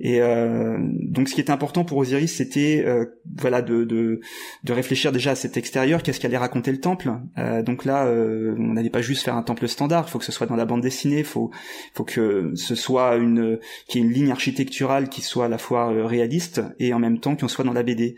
et 0.00 0.20
euh, 0.20 0.78
donc 0.80 1.28
ce 1.28 1.34
qui 1.34 1.40
était 1.40 1.50
important 1.50 1.84
pour 1.84 1.98
Osiris, 1.98 2.36
c'était 2.36 2.84
euh, 2.86 3.06
voilà 3.36 3.62
de, 3.62 3.84
de, 3.84 4.20
de 4.64 4.72
réfléchir 4.72 5.10
déjà 5.12 5.32
à 5.32 5.34
cet 5.34 5.56
extérieur, 5.56 6.02
qu'est-ce 6.02 6.20
qu'allait 6.20 6.36
raconter 6.36 6.70
le 6.70 6.80
temple. 6.80 7.12
Euh, 7.36 7.62
donc 7.62 7.84
là, 7.84 8.06
on 8.08 8.74
n'allait 8.74 8.90
pas 8.90 9.00
juste 9.00 9.24
faire 9.24 9.34
un 9.34 9.42
temple 9.42 9.66
standard, 9.68 10.04
il 10.06 10.10
faut 10.10 10.18
que 10.18 10.24
ce 10.24 10.32
soit 10.32 10.46
dans 10.46 10.56
la 10.56 10.64
bande 10.64 10.82
dessinée, 10.82 11.18
il 11.18 11.24
faut 11.24 11.50
faut 11.94 12.04
que 12.04 12.52
ce 12.54 12.74
soit 12.74 13.16
une 13.16 13.58
qui 13.88 13.98
ait 13.98 14.02
une 14.02 14.12
ligne 14.12 14.30
architecturale 14.30 15.08
qui 15.08 15.22
soit 15.22 15.46
à 15.46 15.48
la 15.48 15.58
fois 15.58 15.88
réaliste 16.06 16.62
et 16.78 16.94
en 16.94 16.98
même 16.98 17.18
temps 17.18 17.34
qu'on 17.34 17.48
soit 17.48 17.64
dans 17.64 17.72
la 17.72 17.82
BD. 17.82 18.16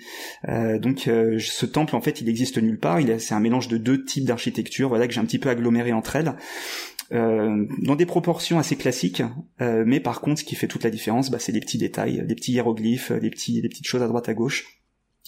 donc 0.80 1.00
ce 1.00 1.66
temple 1.66 1.96
en 1.96 2.00
fait, 2.00 2.20
il 2.20 2.28
existe 2.28 2.58
nulle 2.58 2.78
part, 2.78 3.00
il 3.00 3.20
c'est 3.20 3.34
un 3.34 3.40
mélange 3.40 3.68
de 3.68 3.78
deux 3.78 4.04
types 4.04 4.24
d'architecture, 4.24 4.88
voilà 4.88 5.06
que 5.06 5.14
j'ai 5.14 5.20
un 5.20 5.24
petit 5.24 5.38
peu 5.38 5.48
aggloméré 5.48 5.92
entre 5.92 6.16
elles. 6.16 6.34
Euh, 7.12 7.66
dans 7.83 7.96
des 7.96 8.07
proportions 8.07 8.59
assez 8.59 8.77
classiques, 8.77 9.23
euh, 9.61 9.83
mais 9.85 9.99
par 9.99 10.20
contre, 10.20 10.40
ce 10.40 10.44
qui 10.44 10.55
fait 10.55 10.68
toute 10.68 10.85
la 10.85 10.90
différence, 10.90 11.31
bah, 11.31 11.38
c'est 11.40 11.53
les 11.53 11.61
petits 11.61 11.79
détails, 11.79 12.25
les 12.27 12.35
petits 12.35 12.53
hiéroglyphes, 12.53 13.12
petits, 13.31 13.61
les 13.61 13.68
petites 13.68 13.87
choses 13.87 14.03
à 14.03 14.09
droite 14.09 14.29
à 14.29 14.35
gauche. 14.35 14.79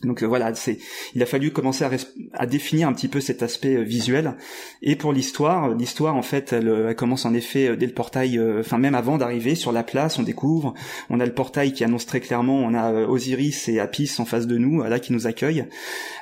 Donc 0.02 0.22
euh, 0.22 0.26
voilà, 0.26 0.54
c'est, 0.54 0.78
il 1.14 1.22
a 1.22 1.26
fallu 1.26 1.52
commencer 1.52 1.84
à, 1.84 1.90
à, 2.32 2.46
définir 2.46 2.88
un 2.88 2.92
petit 2.92 3.08
peu 3.08 3.20
cet 3.20 3.42
aspect 3.42 3.76
euh, 3.76 3.82
visuel. 3.82 4.34
Et 4.80 4.96
pour 4.96 5.12
l'histoire, 5.12 5.74
l'histoire 5.74 6.16
en 6.16 6.22
fait, 6.22 6.52
elle, 6.52 6.86
elle, 6.88 6.96
commence 6.96 7.24
en 7.24 7.34
effet 7.34 7.76
dès 7.76 7.86
le 7.86 7.92
portail, 7.92 8.40
enfin 8.58 8.78
même 8.78 8.94
avant 8.94 9.18
d'arriver 9.18 9.54
sur 9.54 9.70
la 9.70 9.82
place, 9.82 10.18
on 10.18 10.22
découvre, 10.22 10.74
on 11.10 11.20
a 11.20 11.26
le 11.26 11.32
portail 11.32 11.72
qui 11.72 11.84
annonce 11.84 12.06
très 12.06 12.20
clairement, 12.20 12.58
on 12.58 12.74
a 12.74 12.92
Osiris 13.06 13.68
et 13.68 13.80
Apis 13.80 14.10
en 14.18 14.24
face 14.24 14.46
de 14.46 14.56
nous, 14.56 14.82
là 14.82 14.98
qui 14.98 15.12
nous 15.12 15.26
accueillent. 15.26 15.66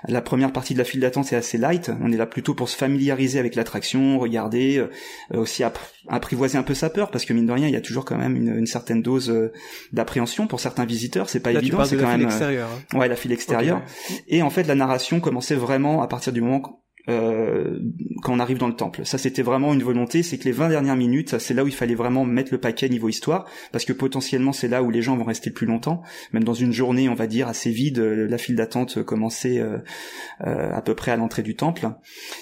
La 0.08 0.20
première 0.20 0.52
partie 0.52 0.74
de 0.74 0.78
la 0.78 0.84
file 0.84 1.00
d'attente 1.00 1.32
est 1.32 1.36
assez 1.36 1.56
light, 1.56 1.90
on 2.02 2.12
est 2.12 2.16
là 2.16 2.26
plutôt 2.26 2.54
pour 2.54 2.68
se 2.68 2.76
familiariser 2.76 3.38
avec 3.38 3.54
l'attraction, 3.54 4.18
regarder, 4.18 4.84
aussi 5.32 5.62
apprivoiser 6.08 6.58
un 6.58 6.62
peu 6.62 6.74
sa 6.74 6.90
peur, 6.90 7.10
parce 7.10 7.24
que 7.24 7.32
mine 7.32 7.46
de 7.46 7.52
rien, 7.52 7.68
il 7.68 7.72
y 7.72 7.76
a 7.76 7.80
toujours 7.80 8.04
quand 8.04 8.18
même 8.18 8.36
une, 8.36 8.56
une 8.58 8.66
certaine 8.66 9.02
dose 9.02 9.32
d'appréhension 9.92 10.46
pour 10.46 10.60
certains 10.60 10.84
visiteurs, 10.84 11.28
c'est 11.28 11.40
pas 11.40 11.52
évident, 11.52 11.84
c'est 11.84 11.96
quand 11.96 12.06
même. 12.06 12.20
File 12.20 12.28
extérieure, 12.28 12.68
hein. 12.94 12.98
Ouais, 12.98 13.08
la 13.08 13.16
file 13.16 13.32
extérieure. 13.32 13.69
Et 14.28 14.42
en 14.42 14.50
fait, 14.50 14.64
la 14.64 14.74
narration 14.74 15.20
commençait 15.20 15.54
vraiment 15.54 16.02
à 16.02 16.08
partir 16.08 16.32
du 16.32 16.40
moment 16.40 16.80
euh, 17.08 17.78
quand 18.22 18.32
on 18.32 18.38
arrive 18.38 18.58
dans 18.58 18.68
le 18.68 18.74
temple. 18.74 19.04
Ça, 19.04 19.18
c'était 19.18 19.42
vraiment 19.42 19.72
une 19.72 19.82
volonté, 19.82 20.22
c'est 20.22 20.38
que 20.38 20.44
les 20.44 20.52
20 20.52 20.68
dernières 20.68 20.96
minutes, 20.96 21.38
c'est 21.38 21.54
là 21.54 21.64
où 21.64 21.66
il 21.66 21.74
fallait 21.74 21.94
vraiment 21.94 22.24
mettre 22.24 22.52
le 22.52 22.58
paquet 22.58 22.88
niveau 22.88 23.08
histoire, 23.08 23.46
parce 23.72 23.84
que 23.84 23.92
potentiellement 23.92 24.52
c'est 24.52 24.68
là 24.68 24.82
où 24.82 24.90
les 24.90 25.02
gens 25.02 25.16
vont 25.16 25.24
rester 25.24 25.50
plus 25.50 25.66
longtemps. 25.66 26.02
Même 26.32 26.44
dans 26.44 26.54
une 26.54 26.72
journée, 26.72 27.08
on 27.08 27.14
va 27.14 27.26
dire, 27.26 27.48
assez 27.48 27.70
vide, 27.70 27.98
la 27.98 28.38
file 28.38 28.56
d'attente 28.56 29.02
commençait 29.02 29.58
euh, 29.60 29.78
euh, 30.46 30.70
à 30.72 30.82
peu 30.82 30.94
près 30.94 31.10
à 31.10 31.16
l'entrée 31.16 31.42
du 31.42 31.56
temple. 31.56 31.88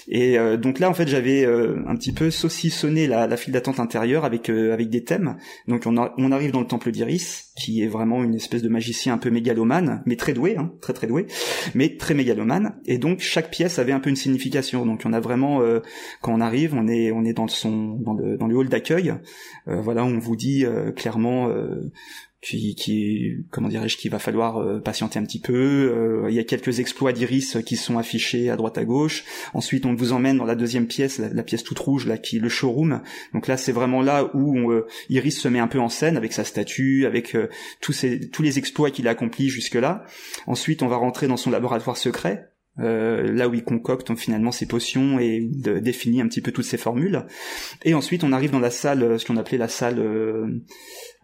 Et 0.07 0.37
euh, 0.37 0.57
donc 0.57 0.79
là, 0.79 0.89
en 0.89 0.93
fait, 0.93 1.07
j'avais 1.07 1.45
un 1.45 1.95
petit 1.95 2.11
peu 2.11 2.29
saucissonné 2.29 3.07
la, 3.07 3.27
la 3.27 3.37
file 3.37 3.53
d'attente 3.53 3.79
intérieure 3.79 4.25
avec 4.25 4.49
avec 4.49 4.89
des 4.89 5.03
thèmes. 5.03 5.37
Donc 5.67 5.83
on, 5.85 5.95
on 6.17 6.31
arrive 6.31 6.51
dans 6.51 6.61
le 6.61 6.67
temple 6.67 6.91
d'Iris, 6.91 7.48
qui 7.59 7.83
est 7.83 7.87
vraiment 7.87 8.23
une 8.23 8.35
espèce 8.35 8.61
de 8.61 8.69
magicien 8.69 9.13
un 9.13 9.17
peu 9.17 9.29
mégalomane, 9.29 10.01
mais 10.05 10.15
très 10.15 10.33
doué, 10.33 10.55
hein, 10.57 10.71
très 10.81 10.93
très 10.93 11.07
doué, 11.07 11.27
mais 11.75 11.97
très 11.97 12.13
mégalomane. 12.13 12.75
Et 12.85 12.97
donc 12.97 13.19
chaque 13.19 13.51
pièce 13.51 13.79
avait 13.79 13.91
un 13.91 13.99
peu 13.99 14.09
une 14.09 14.15
signification 14.15 14.85
donc 14.85 15.01
on 15.05 15.13
a 15.13 15.19
vraiment 15.19 15.61
euh, 15.61 15.79
quand 16.21 16.33
on 16.33 16.41
arrive, 16.41 16.73
on 16.75 16.87
est 16.87 17.11
on 17.11 17.23
est 17.23 17.33
dans 17.33 17.47
son 17.47 17.95
dans 17.99 18.13
le 18.13 18.37
dans 18.37 18.47
le 18.47 18.55
hall 18.55 18.69
d'accueil. 18.69 19.13
Euh, 19.67 19.81
voilà, 19.81 20.03
on 20.03 20.17
vous 20.19 20.35
dit 20.35 20.65
euh, 20.65 20.91
clairement 20.91 21.49
qui, 22.41 23.45
comment 23.51 23.67
dirais-je 23.67 23.97
qu'il 23.97 24.11
va 24.11 24.19
falloir 24.19 24.81
patienter 24.81 25.19
un 25.19 25.23
petit 25.23 25.39
peu. 25.39 26.25
il 26.29 26.33
y 26.33 26.39
a 26.39 26.43
quelques 26.43 26.79
exploits 26.79 27.11
d'Iris 27.11 27.57
qui 27.65 27.75
sont 27.75 27.97
affichés 27.97 28.49
à 28.49 28.55
droite 28.55 28.77
à 28.77 28.85
gauche. 28.85 29.23
Ensuite, 29.53 29.85
on 29.85 29.93
vous 29.93 30.13
emmène 30.13 30.37
dans 30.37 30.45
la 30.45 30.55
deuxième 30.55 30.87
pièce, 30.87 31.19
la, 31.19 31.43
pièce 31.43 31.63
toute 31.63 31.79
rouge 31.79 32.07
là, 32.07 32.17
qui 32.17 32.37
est 32.37 32.39
le 32.39 32.49
showroom. 32.49 33.01
Donc 33.33 33.47
là, 33.47 33.57
c'est 33.57 33.71
vraiment 33.71 34.01
là 34.01 34.31
où 34.33 34.71
Iris 35.09 35.39
se 35.39 35.47
met 35.47 35.59
un 35.59 35.67
peu 35.67 35.79
en 35.79 35.89
scène 35.89 36.17
avec 36.17 36.33
sa 36.33 36.43
statue, 36.43 37.05
avec 37.05 37.35
tous 37.81 38.05
tous 38.31 38.41
les 38.41 38.57
exploits 38.57 38.91
qu'il 38.91 39.07
a 39.07 39.11
accomplis 39.11 39.49
jusque 39.49 39.75
là. 39.75 40.05
Ensuite, 40.47 40.81
on 40.81 40.87
va 40.87 40.95
rentrer 40.95 41.27
dans 41.27 41.37
son 41.37 41.51
laboratoire 41.51 41.97
secret 41.97 42.48
euh, 42.79 43.33
là 43.33 43.49
où 43.49 43.53
il 43.53 43.63
concocte 43.63 44.15
finalement 44.15 44.51
ses 44.51 44.65
potions 44.65 45.19
et 45.19 45.41
définit 45.41 46.21
un 46.21 46.27
petit 46.27 46.41
peu 46.41 46.51
toutes 46.51 46.65
ses 46.65 46.77
formules. 46.77 47.25
Et 47.83 47.93
ensuite, 47.93 48.23
on 48.23 48.31
arrive 48.31 48.51
dans 48.51 48.59
la 48.59 48.71
salle, 48.71 49.19
ce 49.19 49.25
qu'on 49.25 49.37
appelait 49.37 49.57
la 49.57 49.67
salle. 49.67 49.99
Euh, 49.99 50.47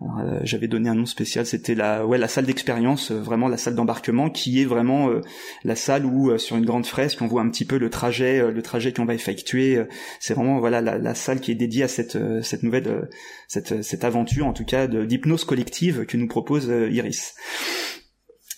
euh, 0.02 0.40
j'avais 0.44 0.68
donné 0.68 0.90
un 0.90 0.96
nom 0.96 1.06
spécial, 1.06 1.46
c'était 1.46 1.76
la, 1.76 2.06
ouais, 2.06 2.18
la 2.18 2.28
salle 2.28 2.46
d'expérience, 2.46 3.12
vraiment 3.12 3.48
la 3.48 3.56
salle 3.56 3.76
d'embarquement, 3.76 4.30
qui 4.30 4.62
est 4.62 4.66
vraiment 4.66 5.10
la 5.64 5.76
salle 5.76 6.06
où, 6.06 6.38
sur 6.38 6.58
une 6.58 6.66
grande 6.66 6.86
fresque, 6.86 7.22
on 7.22 7.28
voit 7.28 7.42
un 7.42 7.50
petit 7.50 7.64
peu 7.64 7.78
le 7.78 7.90
trajet, 7.90 8.52
le 8.52 8.62
trajet 8.62 8.92
qu'on 8.92 9.06
va 9.06 9.14
effectuer. 9.14 9.82
C'est 10.20 10.34
vraiment 10.34 10.60
voilà 10.60 10.82
la, 10.82 10.98
la, 10.98 11.16
salle 11.16 11.40
qui 11.40 11.52
est 11.52 11.56
dédiée 11.56 11.84
à 11.84 11.88
cette 11.88 12.18
cette 12.44 12.64
nouvelle, 12.64 13.08
cette 13.48 13.84
cette 13.84 14.04
aventure 14.04 14.46
en 14.46 14.54
tout 14.54 14.66
cas 14.66 14.88
d'hypnose 14.88 15.46
collective 15.46 16.06
que 16.06 16.18
nous 16.18 16.28
propose 16.28 16.66
Iris. 16.92 17.36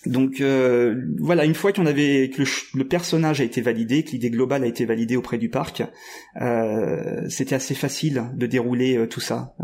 Donc 0.06 0.40
euh, 0.40 0.94
voilà, 1.18 1.44
une 1.44 1.54
fois 1.54 1.72
qu'on 1.72 1.86
avait 1.86 2.30
que 2.30 2.44
le, 2.74 2.84
personnage 2.84 3.40
a 3.40 3.44
été 3.44 3.60
validé, 3.60 4.04
que 4.04 4.12
l'idée 4.12 4.30
globale 4.30 4.62
a 4.62 4.66
été 4.66 4.84
validée 4.84 5.16
auprès 5.16 5.38
du 5.38 5.48
parc, 5.48 5.82
euh, 6.40 7.26
c'était 7.28 7.56
assez 7.56 7.74
facile 7.74 8.24
de 8.34 8.46
dérouler 8.46 8.96
euh, 8.96 9.06
tout 9.08 9.20
ça. 9.20 9.54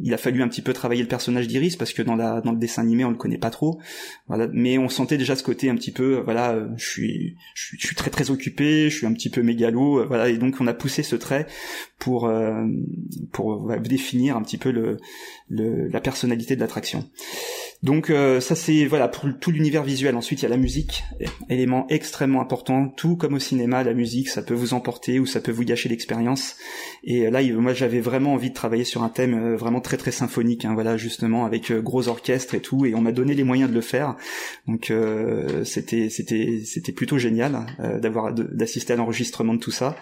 il 0.00 0.14
a 0.14 0.16
fallu 0.16 0.42
un 0.42 0.48
petit 0.48 0.62
peu 0.62 0.72
travailler 0.72 1.02
le 1.02 1.08
personnage 1.08 1.46
d'Iris 1.46 1.76
parce 1.76 1.92
que 1.92 2.00
dans 2.00 2.16
la 2.16 2.40
dans 2.40 2.52
le 2.52 2.58
dessin 2.58 2.82
animé 2.82 3.04
on 3.04 3.10
le 3.10 3.16
connaît 3.16 3.38
pas 3.38 3.50
trop. 3.50 3.78
Voilà, 4.28 4.48
mais 4.52 4.78
on 4.78 4.88
sentait 4.88 5.18
déjà 5.18 5.36
ce 5.36 5.42
côté 5.42 5.68
un 5.68 5.76
petit 5.76 5.92
peu, 5.92 6.22
voilà, 6.24 6.66
je 6.76 6.88
suis 6.88 7.36
je 7.54 7.76
suis, 7.76 7.96
très 7.96 8.10
très 8.10 8.30
occupé, 8.30 8.88
je 8.88 8.96
suis 8.96 9.06
un 9.06 9.12
petit 9.12 9.30
peu 9.30 9.42
mégalo, 9.42 10.06
voilà, 10.06 10.30
et 10.30 10.38
donc 10.38 10.56
on 10.60 10.66
a 10.66 10.74
poussé 10.74 11.02
ce 11.02 11.16
trait 11.16 11.46
pour 11.98 12.32
pour 13.32 13.72
définir 13.78 14.36
un 14.36 14.42
petit 14.42 14.58
peu 14.58 14.70
le, 14.70 14.96
le 15.50 15.88
la 15.88 16.00
personnalité 16.00 16.56
de 16.56 16.60
l'attraction. 16.60 17.04
Donc 17.82 18.10
euh, 18.10 18.40
ça 18.40 18.56
c'est 18.56 18.86
voilà 18.86 19.06
pour 19.06 19.28
tout 19.38 19.52
l'univers 19.52 19.84
visuel. 19.84 20.16
Ensuite 20.16 20.40
il 20.40 20.42
y 20.42 20.46
a 20.46 20.48
la 20.48 20.56
musique, 20.56 21.04
élément 21.48 21.86
extrêmement 21.88 22.40
important. 22.40 22.88
Tout 22.88 23.16
comme 23.16 23.34
au 23.34 23.38
cinéma, 23.38 23.84
la 23.84 23.94
musique 23.94 24.28
ça 24.28 24.42
peut 24.42 24.54
vous 24.54 24.74
emporter 24.74 25.20
ou 25.20 25.26
ça 25.26 25.40
peut 25.40 25.52
vous 25.52 25.64
gâcher 25.64 25.88
l'expérience. 25.88 26.56
Et 27.04 27.30
là 27.30 27.40
moi 27.54 27.74
j'avais 27.74 28.00
vraiment 28.00 28.34
envie 28.34 28.50
de 28.50 28.54
travailler 28.54 28.84
sur 28.84 29.04
un 29.04 29.08
thème 29.08 29.34
euh, 29.34 29.56
vraiment 29.56 29.80
très 29.80 29.96
très 29.96 30.10
symphonique. 30.10 30.64
Hein, 30.64 30.74
voilà 30.74 30.96
justement 30.96 31.44
avec 31.44 31.70
euh, 31.70 31.80
gros 31.80 32.08
orchestre 32.08 32.56
et 32.56 32.60
tout. 32.60 32.84
Et 32.84 32.96
on 32.96 33.00
m'a 33.00 33.12
donné 33.12 33.34
les 33.34 33.44
moyens 33.44 33.70
de 33.70 33.74
le 33.74 33.80
faire. 33.80 34.16
Donc 34.66 34.92
c'était 35.64 36.08
c'était 36.10 36.62
c'était 36.64 36.92
plutôt 36.92 37.18
génial 37.18 37.66
d'avoir 38.00 38.32
d'assister 38.32 38.92
à 38.92 38.96
l'enregistrement 38.96 39.54
de 39.54 39.60
tout 39.60 39.70
ça 39.70 39.96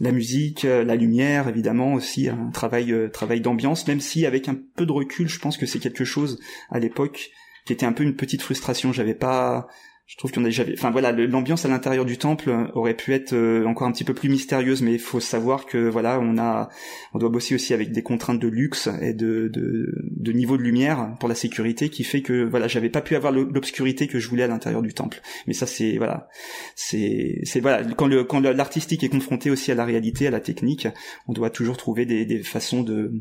la 0.00 0.12
musique, 0.12 0.62
la 0.62 0.94
lumière, 0.94 1.48
évidemment 1.48 1.94
aussi 1.94 2.28
un 2.28 2.50
travail 2.50 2.94
travail 3.12 3.40
d'ambiance. 3.40 3.86
Même 3.88 4.00
si 4.00 4.26
avec 4.26 4.48
un 4.48 4.56
peu 4.76 4.86
de 4.86 4.92
recul, 4.92 5.28
je 5.28 5.38
pense 5.38 5.56
que 5.56 5.66
c'est 5.66 5.78
quelque 5.78 6.04
chose 6.04 6.38
à 6.70 6.78
l'époque 6.78 7.30
qui 7.64 7.72
était 7.72 7.86
un 7.86 7.92
peu 7.92 8.04
une 8.04 8.14
petite 8.14 8.42
frustration. 8.42 8.92
J'avais 8.92 9.14
pas, 9.14 9.68
je 10.06 10.16
trouve 10.16 10.30
qu'on 10.30 10.42
a 10.42 10.46
déjà, 10.46 10.64
enfin 10.72 10.92
voilà, 10.92 11.10
l'ambiance 11.10 11.64
à 11.64 11.68
l'intérieur 11.68 12.04
du 12.04 12.16
temple 12.16 12.70
aurait 12.74 12.94
pu 12.94 13.12
être 13.12 13.32
euh, 13.32 13.64
encore 13.66 13.88
un 13.88 13.92
petit 13.92 14.04
peu 14.04 14.14
plus 14.14 14.28
mystérieuse, 14.28 14.80
mais 14.80 14.92
il 14.92 15.00
faut 15.00 15.18
savoir 15.18 15.66
que 15.66 15.88
voilà, 15.88 16.20
on 16.20 16.38
a, 16.38 16.68
on 17.12 17.18
doit 17.18 17.28
bosser 17.28 17.56
aussi 17.56 17.74
avec 17.74 17.90
des 17.90 18.02
contraintes 18.04 18.38
de 18.38 18.46
luxe 18.46 18.88
et 19.02 19.14
de, 19.14 19.50
de, 19.52 20.32
niveau 20.32 20.56
de 20.56 20.62
lumière 20.62 21.16
pour 21.18 21.28
la 21.28 21.34
sécurité, 21.34 21.88
qui 21.88 22.04
fait 22.04 22.22
que 22.22 22.44
voilà, 22.44 22.68
j'avais 22.68 22.88
pas 22.88 23.00
pu 23.00 23.16
avoir 23.16 23.32
l'obscurité 23.32 24.06
que 24.06 24.20
je 24.20 24.28
voulais 24.28 24.44
à 24.44 24.48
l'intérieur 24.48 24.82
du 24.82 24.94
temple. 24.94 25.20
Mais 25.48 25.54
ça, 25.54 25.66
c'est 25.66 25.96
voilà, 25.96 26.28
c'est 26.76 27.40
c'est 27.42 27.58
voilà, 27.58 27.82
quand 27.82 28.06
le 28.06 28.22
quand 28.22 28.40
l'artistique 28.40 29.02
est 29.02 29.08
confronté 29.08 29.50
aussi 29.50 29.72
à 29.72 29.74
la 29.74 29.84
réalité, 29.84 30.28
à 30.28 30.30
la 30.30 30.40
technique, 30.40 30.86
on 31.26 31.32
doit 31.32 31.50
toujours 31.50 31.76
trouver 31.76 32.06
des, 32.06 32.24
des 32.24 32.44
façons 32.44 32.82
de 32.82 33.12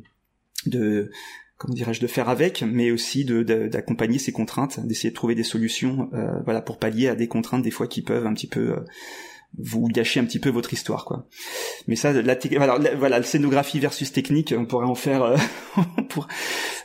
de 0.68 1.10
comment 1.58 1.74
dirais-je, 1.74 2.02
de 2.02 2.08
faire 2.08 2.30
avec, 2.30 2.64
mais 2.64 2.92
aussi 2.92 3.26
d'accompagner 3.26 4.20
ces 4.20 4.32
contraintes, 4.32 4.86
d'essayer 4.86 5.10
de 5.10 5.16
trouver 5.16 5.36
des 5.36 5.44
solutions, 5.44 6.10
euh, 6.14 6.40
voilà, 6.44 6.62
pour 6.62 6.78
pallier 6.78 7.08
à 7.08 7.16
des 7.16 7.28
contraintes 7.28 7.64
des 7.64 7.72
fois 7.72 7.88
qui 7.88 8.02
peuvent 8.02 8.28
un 8.28 8.34
petit 8.34 8.48
peu 8.48 8.72
euh, 8.72 8.80
vous 9.58 9.88
gâcher 9.88 10.20
un 10.20 10.26
petit 10.26 10.40
peu 10.40 10.50
votre 10.50 10.74
histoire, 10.74 11.06
quoi. 11.06 11.28
Mais 11.88 11.96
ça, 11.96 12.12
la, 12.12 12.38
alors, 12.60 12.80
voilà, 12.98 13.20
la 13.20 13.24
scénographie 13.24 13.80
versus 13.80 14.12
technique, 14.12 14.54
on 14.58 14.66
pourrait 14.66 14.88
en 14.88 14.96
faire. 14.96 15.24
Euh, 15.24 15.38
pour 16.10 16.28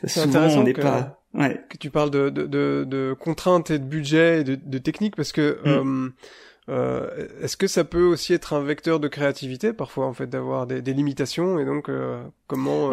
souvent, 0.06 0.46
on 0.46 0.62
n'est 0.62 0.72
pas. 0.72 1.20
Ouais. 1.34 1.60
Que 1.68 1.76
tu 1.76 1.90
parles 1.90 2.10
de, 2.10 2.28
de, 2.28 2.46
de, 2.46 2.84
de, 2.88 3.16
contraintes 3.18 3.70
et 3.70 3.78
de 3.78 3.84
budget 3.84 4.40
et 4.40 4.44
de, 4.44 4.54
de 4.54 4.78
technique 4.78 5.16
parce 5.16 5.32
que. 5.32 5.58
Mm. 5.64 6.12
Euh, 6.68 7.26
Est-ce 7.42 7.56
que 7.56 7.66
ça 7.66 7.82
peut 7.82 8.04
aussi 8.04 8.32
être 8.32 8.52
un 8.52 8.62
vecteur 8.62 9.00
de 9.00 9.08
créativité 9.08 9.72
parfois 9.72 10.06
en 10.06 10.12
fait 10.12 10.28
d'avoir 10.28 10.68
des, 10.68 10.82
des, 10.82 10.92
limitations 10.92 11.58
et 11.58 11.64
donc 11.64 11.90
comment 12.46 12.92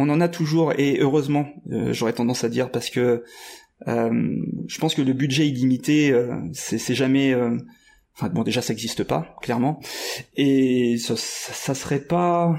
on 0.00 0.08
en 0.08 0.20
a 0.20 0.28
toujours 0.28 0.72
et 0.78 0.98
heureusement, 1.00 1.46
euh, 1.70 1.92
j'aurais 1.92 2.12
tendance 2.12 2.44
à 2.44 2.48
dire 2.48 2.70
parce 2.70 2.90
que 2.90 3.24
euh, 3.88 4.36
je 4.66 4.78
pense 4.78 4.94
que 4.94 5.02
le 5.02 5.12
budget 5.12 5.46
illimité, 5.46 6.10
euh, 6.12 6.36
c'est 6.52 6.94
jamais. 6.94 7.34
Enfin 8.16 8.28
bon, 8.28 8.42
déjà 8.42 8.60
ça 8.60 8.72
n'existe 8.72 9.04
pas 9.04 9.36
clairement, 9.40 9.80
et 10.36 10.98
ça, 10.98 11.14
ça, 11.16 11.74
serait 11.74 12.00
pas 12.00 12.58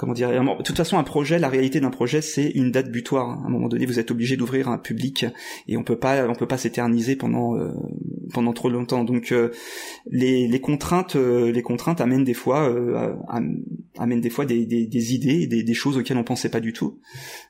comment 0.00 0.14
dire 0.14 0.30
de 0.30 0.62
toute 0.62 0.76
façon 0.76 0.96
un 0.96 1.04
projet 1.04 1.38
la 1.38 1.50
réalité 1.50 1.78
d'un 1.78 1.90
projet 1.90 2.22
c'est 2.22 2.48
une 2.48 2.70
date 2.70 2.90
butoir 2.90 3.28
à 3.28 3.46
un 3.46 3.50
moment 3.50 3.68
donné 3.68 3.84
vous 3.84 3.98
êtes 3.98 4.10
obligé 4.10 4.38
d'ouvrir 4.38 4.68
un 4.68 4.78
public 4.78 5.26
et 5.68 5.76
on 5.76 5.84
peut 5.84 5.98
pas 5.98 6.26
on 6.26 6.34
peut 6.34 6.48
pas 6.48 6.56
s'éterniser 6.56 7.16
pendant 7.16 7.54
pendant 8.30 8.52
trop 8.52 8.70
longtemps. 8.70 9.04
Donc 9.04 9.32
euh, 9.32 9.50
les, 10.10 10.48
les, 10.48 10.60
contraintes, 10.60 11.16
euh, 11.16 11.52
les 11.52 11.62
contraintes 11.62 12.00
amènent 12.00 12.24
des 12.24 12.34
fois, 12.34 12.68
euh, 12.68 13.14
amènent 13.98 14.20
des 14.20 14.30
fois 14.30 14.46
des, 14.46 14.64
des, 14.66 14.86
des 14.86 15.14
idées, 15.14 15.46
des, 15.46 15.62
des, 15.62 15.74
choses 15.74 15.96
auxquelles 15.96 16.16
on 16.16 16.24
pensait 16.24 16.48
pas 16.48 16.60
du 16.60 16.72
tout. 16.72 16.98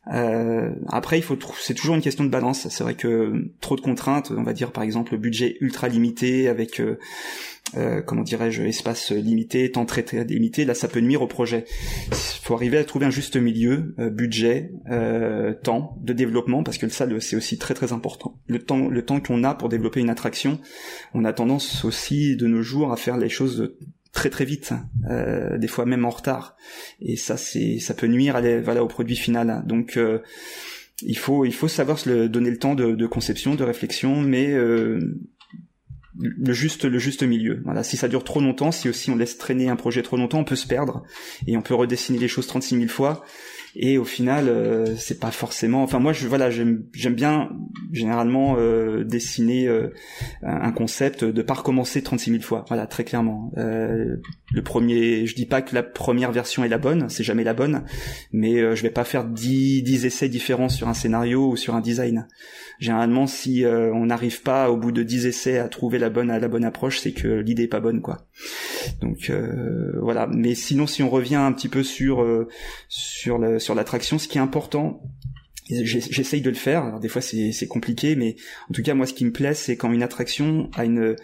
après, 0.06 1.18
il 1.18 1.22
faut, 1.22 1.38
c'est 1.60 1.74
toujours 1.74 1.94
une 1.94 2.02
question 2.02 2.24
de 2.24 2.30
balance. 2.30 2.68
C'est 2.68 2.82
vrai 2.82 2.94
que 2.94 3.50
trop 3.60 3.76
de 3.76 3.80
contraintes, 3.80 4.32
on 4.36 4.42
va 4.42 4.52
dire 4.52 4.72
par 4.72 4.82
exemple 4.82 5.12
le 5.12 5.18
budget 5.18 5.56
ultra 5.60 5.88
limité 5.88 6.48
avec 6.48 6.80
euh, 7.76 8.02
comment 8.02 8.22
dirais-je, 8.22 8.62
espace 8.62 9.12
limité, 9.12 9.70
temps 9.70 9.86
très 9.86 10.02
très 10.02 10.24
limité, 10.24 10.64
là 10.64 10.74
ça 10.74 10.88
peut 10.88 11.00
nuire 11.00 11.22
au 11.22 11.26
projet. 11.26 11.64
Il 12.08 12.42
faut 12.42 12.54
arriver 12.54 12.78
à 12.78 12.84
trouver 12.84 13.06
un 13.06 13.10
juste 13.10 13.36
milieu, 13.36 13.94
euh, 13.98 14.10
budget, 14.10 14.72
euh, 14.90 15.54
temps 15.54 15.96
de 16.02 16.12
développement, 16.12 16.62
parce 16.62 16.78
que 16.78 16.88
ça 16.88 17.06
c'est 17.20 17.36
aussi 17.36 17.58
très 17.58 17.74
très 17.74 17.92
important. 17.92 18.38
Le 18.46 18.58
temps, 18.58 18.88
le 18.88 19.04
temps 19.04 19.20
qu'on 19.20 19.44
a 19.44 19.54
pour 19.54 19.68
développer 19.68 20.00
une 20.00 20.10
attraction, 20.10 20.58
on 21.14 21.24
a 21.24 21.32
tendance 21.32 21.84
aussi 21.84 22.36
de 22.36 22.46
nos 22.46 22.62
jours 22.62 22.92
à 22.92 22.96
faire 22.96 23.16
les 23.16 23.28
choses 23.28 23.72
très 24.12 24.30
très 24.30 24.44
vite, 24.44 24.72
des 25.58 25.68
fois 25.68 25.86
même 25.86 26.04
en 26.04 26.10
retard, 26.10 26.56
et 27.00 27.16
ça 27.16 27.36
c'est 27.36 27.78
ça 27.78 27.94
peut 27.94 28.08
nuire 28.08 28.34
à 28.34 28.60
voilà, 28.60 28.82
au 28.82 28.88
produit 28.88 29.14
final. 29.14 29.62
Donc 29.66 29.96
il 31.02 31.16
faut 31.16 31.44
il 31.44 31.54
faut 31.54 31.68
savoir 31.68 31.98
se 32.00 32.26
donner 32.26 32.50
le 32.50 32.58
temps 32.58 32.74
de, 32.74 32.96
de 32.96 33.06
conception, 33.06 33.54
de 33.54 33.62
réflexion, 33.62 34.20
mais 34.20 34.52
le 36.18 36.52
juste 36.52 36.84
le 36.84 36.98
juste 36.98 37.22
milieu. 37.22 37.60
Voilà, 37.64 37.82
si 37.82 37.96
ça 37.96 38.08
dure 38.08 38.24
trop 38.24 38.40
longtemps, 38.40 38.72
si 38.72 38.88
aussi 38.88 39.10
on 39.10 39.16
laisse 39.16 39.38
traîner 39.38 39.68
un 39.68 39.76
projet 39.76 40.02
trop 40.02 40.16
longtemps, 40.16 40.40
on 40.40 40.44
peut 40.44 40.56
se 40.56 40.66
perdre 40.66 41.04
et 41.46 41.56
on 41.56 41.62
peut 41.62 41.74
redessiner 41.74 42.18
les 42.18 42.28
choses 42.28 42.46
36 42.46 42.76
000 42.76 42.88
fois. 42.88 43.24
Et 43.76 43.98
au 43.98 44.04
final 44.04 44.48
euh, 44.48 44.96
c'est 44.96 45.20
pas 45.20 45.30
forcément 45.30 45.84
enfin 45.84 46.00
moi 46.00 46.12
je 46.12 46.26
voilà 46.26 46.50
j'aime 46.50 46.82
j'aime 46.92 47.14
bien 47.14 47.50
généralement 47.92 48.56
euh, 48.58 49.04
dessiner 49.04 49.68
euh, 49.68 49.94
un 50.42 50.72
concept 50.72 51.24
de 51.24 51.40
pas 51.42 51.54
recommencer 51.54 52.02
36 52.02 52.30
000 52.32 52.42
fois. 52.42 52.64
Voilà 52.66 52.88
très 52.88 53.04
clairement 53.04 53.52
le 54.52 54.62
premier 54.62 55.26
je 55.26 55.34
dis 55.34 55.46
pas 55.46 55.62
que 55.62 55.74
la 55.74 55.82
première 55.82 56.32
version 56.32 56.64
est 56.64 56.68
la 56.68 56.78
bonne 56.78 57.08
c'est 57.08 57.24
jamais 57.24 57.44
la 57.44 57.54
bonne 57.54 57.84
mais 58.32 58.76
je 58.76 58.82
vais 58.82 58.90
pas 58.90 59.04
faire 59.04 59.24
10 59.24 59.82
10 59.82 60.06
essais 60.06 60.28
différents 60.28 60.68
sur 60.68 60.88
un 60.88 60.94
scénario 60.94 61.48
ou 61.48 61.56
sur 61.56 61.74
un 61.74 61.80
design 61.80 62.26
généralement 62.78 63.26
si 63.26 63.64
on 63.66 64.06
n'arrive 64.06 64.42
pas 64.42 64.70
au 64.70 64.76
bout 64.76 64.92
de 64.92 65.02
10 65.02 65.26
essais 65.26 65.58
à 65.58 65.68
trouver 65.68 65.98
la 65.98 66.10
bonne 66.10 66.28
la 66.28 66.48
bonne 66.48 66.64
approche 66.64 66.98
c'est 66.98 67.12
que 67.12 67.28
l'idée 67.28 67.64
est 67.64 67.68
pas 67.68 67.80
bonne 67.80 68.00
quoi 68.00 68.26
donc 69.00 69.30
voilà 70.00 70.26
mais 70.26 70.54
sinon 70.54 70.86
si 70.86 71.02
on 71.02 71.10
revient 71.10 71.36
un 71.36 71.52
petit 71.52 71.68
peu 71.68 71.82
sur 71.82 72.26
sur 72.88 73.74
l'attraction. 73.74 74.18
Ce 74.18 74.28
qui 74.28 74.38
est 74.38 74.40
important, 74.40 75.02
j'essaye 75.68 76.40
de 76.40 76.50
le 76.50 76.56
faire. 76.56 76.98
Des 77.00 77.08
fois 77.08 77.22
c'est 77.22 77.68
compliqué, 77.68 78.16
mais 78.16 78.36
en 78.68 78.72
tout 78.72 78.82
cas 78.82 78.94
moi 78.94 79.06
ce 79.06 79.14
qui 79.14 79.24
me 79.24 79.32
plaît, 79.32 79.54
c'est 79.54 79.76
quand 79.76 79.92
une 79.92 80.02
attraction 80.02 80.70
a 80.74 80.84
une 80.84 81.16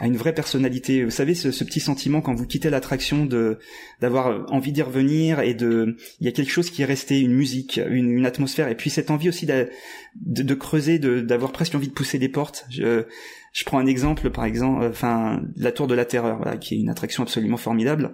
a 0.00 0.06
une 0.06 0.16
vraie 0.16 0.34
personnalité. 0.34 1.04
Vous 1.04 1.10
savez 1.10 1.34
ce, 1.34 1.48
petit 1.64 1.80
sentiment 1.80 2.20
quand 2.20 2.34
vous 2.34 2.46
quittez 2.46 2.70
l'attraction 2.70 3.26
de 3.26 3.58
d'avoir 4.00 4.50
envie 4.52 4.72
d'y 4.72 4.82
revenir 4.82 5.40
et 5.40 5.54
de 5.54 5.96
il 6.20 6.26
y 6.26 6.28
a 6.28 6.32
quelque 6.32 6.50
chose 6.50 6.70
qui 6.70 6.82
est 6.82 6.86
resté, 6.86 7.20
une 7.20 7.34
musique, 7.34 7.80
une, 7.88 8.10
une 8.10 8.26
atmosphère 8.26 8.68
et 8.68 8.76
puis 8.76 8.90
cette 8.90 9.10
envie 9.10 9.28
aussi 9.28 9.46
de, 9.46 9.70
de, 10.16 10.42
de 10.42 10.54
creuser, 10.54 10.98
d'avoir 10.98 11.52
presque 11.52 11.74
envie 11.74 11.88
de 11.88 11.92
pousser 11.92 12.18
des 12.18 12.28
portes. 12.28 12.66
Je, 12.70 13.04
je 13.52 13.64
prends 13.64 13.78
un 13.78 13.86
exemple, 13.86 14.30
par 14.30 14.44
exemple, 14.44 14.84
enfin 14.84 15.42
la 15.56 15.70
Tour 15.70 15.86
de 15.86 15.94
la 15.94 16.04
Terreur, 16.04 16.38
voilà, 16.38 16.56
qui 16.56 16.74
est 16.74 16.78
une 16.78 16.88
attraction 16.88 17.22
absolument 17.22 17.56
formidable. 17.56 18.12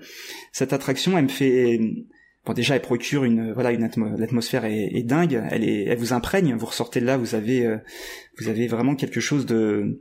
Cette 0.52 0.72
attraction, 0.72 1.16
elle 1.16 1.24
me 1.24 1.28
fait 1.28 1.80
Bon, 2.46 2.54
déjà, 2.54 2.74
elle 2.74 2.80
procure 2.80 3.24
une, 3.24 3.52
voilà, 3.52 3.70
une 3.70 3.86
l'atmosphère 4.16 4.64
est, 4.64 4.90
est, 4.94 5.02
dingue. 5.02 5.42
Elle 5.50 5.62
est, 5.62 5.84
elle 5.84 5.98
vous 5.98 6.14
imprègne. 6.14 6.54
Vous 6.54 6.64
ressortez 6.64 7.00
de 7.00 7.04
là, 7.04 7.18
vous 7.18 7.34
avez, 7.34 7.66
euh, 7.66 7.76
vous 8.38 8.48
avez 8.48 8.66
vraiment 8.66 8.94
quelque 8.94 9.20
chose 9.20 9.44
de, 9.44 10.00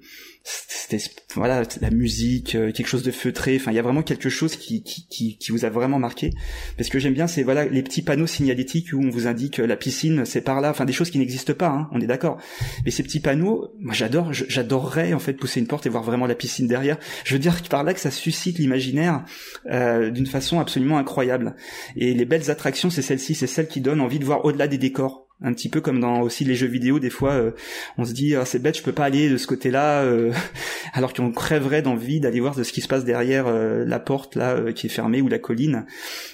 c'était 0.68 1.04
voilà 1.36 1.64
la 1.82 1.92
musique 1.92 2.56
euh, 2.56 2.72
quelque 2.72 2.88
chose 2.88 3.04
de 3.04 3.12
feutré. 3.12 3.58
Enfin 3.58 3.72
il 3.72 3.76
y 3.76 3.80
a 3.80 3.82
vraiment 3.82 4.02
quelque 4.02 4.30
chose 4.30 4.56
qui, 4.56 4.82
qui, 4.84 5.06
qui, 5.08 5.38
qui 5.38 5.52
vous 5.52 5.66
a 5.66 5.70
vraiment 5.70 6.00
marqué. 6.00 6.32
Parce 6.78 6.90
que 6.90 7.00
j'aime 7.00 7.14
bien 7.14 7.28
c'est 7.28 7.44
voilà 7.44 7.66
les 7.66 7.84
petits 7.84 8.02
panneaux 8.02 8.28
signalétiques 8.28 8.90
où 8.94 9.02
on 9.02 9.10
vous 9.10 9.28
indique 9.28 9.60
euh, 9.60 9.68
la 9.68 9.76
piscine 9.76 10.26
c'est 10.26 10.42
par 10.42 10.62
là. 10.62 10.72
Enfin 10.72 10.86
des 10.86 10.94
choses 10.94 11.12
qui 11.12 11.20
n'existent 11.20 11.54
pas 11.54 11.70
hein, 11.70 11.90
on 11.92 12.02
est 12.02 12.08
d'accord. 12.08 12.38
Mais 12.86 12.92
ces 12.92 13.04
petits 13.04 13.20
panneaux 13.20 13.72
moi 13.80 13.94
j'adore 13.94 14.34
j'adorerais 14.34 15.14
en 15.14 15.20
fait 15.20 15.34
pousser 15.34 15.60
une 15.60 15.68
porte 15.68 15.86
et 15.86 15.90
voir 15.90 16.04
vraiment 16.04 16.26
la 16.26 16.36
piscine 16.36 16.68
derrière. 16.68 16.98
Je 17.26 17.34
veux 17.34 17.40
dire 17.40 17.62
par 17.70 17.84
là 17.84 17.94
que 17.94 18.00
ça 18.00 18.12
suscite 18.12 18.58
l'imaginaire 18.58 19.26
euh, 19.72 20.10
d'une 20.10 20.28
façon 20.28 20.60
absolument 20.60 20.98
incroyable. 20.98 21.56
Et 21.96 22.14
les 22.14 22.26
belles 22.26 22.50
attractions 22.50 22.90
c'est 22.90 23.02
celles-ci 23.02 23.36
c'est 23.36 23.48
celles 23.48 23.68
qui 23.68 23.82
donnent 23.82 24.02
envie 24.02 24.20
de 24.20 24.26
voir 24.26 24.46
au-delà 24.46 24.68
des 24.68 24.78
décors 24.78 25.29
un 25.42 25.54
petit 25.54 25.70
peu 25.70 25.80
comme 25.80 26.02
dans 26.02 26.22
aussi 26.22 26.44
les 26.44 26.56
jeux 26.56 26.68
vidéo 26.68 27.00
des 27.00 27.10
fois 27.10 27.32
euh, 27.32 27.52
on 27.98 28.04
se 28.04 28.12
dit 28.12 28.36
ah, 28.36 28.44
c'est 28.44 28.60
bête 28.60 28.78
je 28.78 28.84
peux 28.84 28.92
pas 28.92 29.06
aller 29.06 29.30
de 29.30 29.38
ce 29.38 29.48
côté 29.48 29.72
là 29.72 30.02
euh, 30.02 30.34
alors 30.94 31.14
qu'on 31.14 31.32
crèverait 31.32 31.82
d'envie 31.82 32.20
d'aller 32.20 32.42
voir 32.42 32.56
de 32.56 32.64
ce 32.64 32.74
qui 32.74 32.82
se 32.82 32.90
passe 32.90 33.06
derrière 33.06 33.48
euh, 33.48 33.86
la 33.86 34.00
porte 34.00 34.36
là 34.36 34.74
qui 34.74 34.88
est 34.88 34.90
fermée 34.90 35.22
ou 35.22 35.28
la 35.28 35.40
colline. 35.40 35.86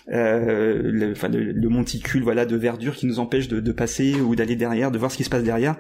Le, 0.08 1.12
enfin 1.12 1.30
le, 1.30 1.70
monticule 1.70 2.24
voilà 2.24 2.46
de 2.46 2.56
verdure 2.56 2.96
qui 2.96 3.06
nous 3.06 3.20
empêche 3.20 3.48
de, 3.48 3.60
de 3.60 3.72
passer 3.72 4.20
ou 4.22 4.36
d'aller 4.36 4.56
derrière 4.56 4.92
de 4.92 4.98
voir 4.98 5.12
ce 5.12 5.18
qui 5.18 5.24
se 5.24 5.30
passe 5.30 5.44
derrière. 5.44 5.76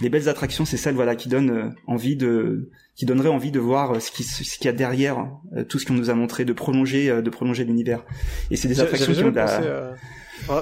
Les 0.00 0.08
belles 0.08 0.28
attractions 0.28 0.64
c'est 0.64 0.76
celles 0.76 0.94
voilà 0.94 1.16
qui 1.16 1.28
donnent 1.28 1.74
envie 1.86 2.16
de 2.16 2.70
qui 2.94 3.04
donnerait 3.04 3.28
envie 3.28 3.50
de 3.50 3.60
voir 3.60 4.00
ce 4.00 4.10
qui 4.10 4.22
ce 4.22 4.56
qu'il 4.56 4.66
y 4.66 4.68
a 4.68 4.72
derrière 4.72 5.26
tout 5.68 5.78
ce 5.78 5.86
qu'on 5.86 5.94
nous 5.94 6.10
a 6.10 6.14
montré 6.14 6.44
de 6.44 6.52
prolonger 6.52 7.22
de 7.22 7.30
prolonger 7.30 7.64
l'univers. 7.64 8.04
Et 8.50 8.56
c'est 8.56 8.68
des 8.68 8.80
attractions 8.80 9.12
qui 9.12 9.24
ont 9.24 9.30
de 9.30 9.36
la... 9.36 9.94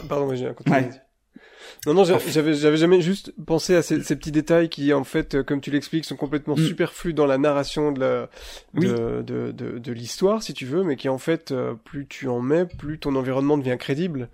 Pardon, 0.08 0.34
j'ai 0.34 0.46
ouais. 0.46 0.90
Non, 1.88 1.94
non, 1.94 2.04
j'avais, 2.04 2.52
j'avais 2.52 2.76
jamais 2.76 3.00
juste 3.00 3.32
pensé 3.46 3.74
à 3.74 3.80
ces, 3.80 4.02
ces, 4.02 4.14
petits 4.14 4.30
détails 4.30 4.68
qui, 4.68 4.92
en 4.92 5.04
fait, 5.04 5.34
euh, 5.36 5.42
comme 5.42 5.62
tu 5.62 5.70
l'expliques, 5.70 6.04
sont 6.04 6.16
complètement 6.16 6.54
mm. 6.54 6.66
superflus 6.66 7.14
dans 7.14 7.24
la 7.24 7.38
narration 7.38 7.92
de 7.92 8.00
la, 8.00 8.30
de, 8.74 9.22
de, 9.22 9.52
de, 9.52 9.78
de 9.78 9.92
l'histoire, 9.92 10.42
si 10.42 10.52
tu 10.52 10.66
veux, 10.66 10.84
mais 10.84 10.96
qui, 10.96 11.08
en 11.08 11.16
fait, 11.16 11.50
euh, 11.50 11.72
plus 11.84 12.06
tu 12.06 12.28
en 12.28 12.42
mets, 12.42 12.66
plus 12.66 12.98
ton 12.98 13.16
environnement 13.16 13.56
devient 13.56 13.78
crédible. 13.78 14.28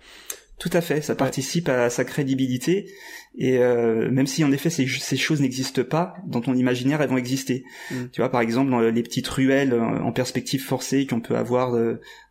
Tout 0.57 0.69
à 0.71 0.79
fait, 0.79 1.01
ça 1.01 1.15
participe 1.15 1.67
à 1.67 1.89
sa 1.89 2.05
crédibilité 2.05 2.89
et 3.37 3.57
euh, 3.57 4.09
même 4.09 4.25
si 4.25 4.41
en 4.45 4.51
effet 4.53 4.69
ces, 4.69 4.87
ces 4.87 5.17
choses 5.17 5.41
n'existent 5.41 5.83
pas, 5.83 6.15
dans 6.25 6.39
ton 6.39 6.53
imaginaire 6.53 7.01
elles 7.01 7.09
vont 7.09 7.17
exister. 7.17 7.65
Mm. 7.91 7.95
Tu 8.13 8.21
vois 8.21 8.29
par 8.29 8.39
exemple 8.39 8.71
dans 8.71 8.79
les 8.79 9.03
petites 9.03 9.27
ruelles 9.27 9.73
euh, 9.73 9.81
en 9.81 10.13
perspective 10.13 10.63
forcée 10.63 11.07
qu'on 11.07 11.19
peut 11.19 11.35
avoir 11.35 11.73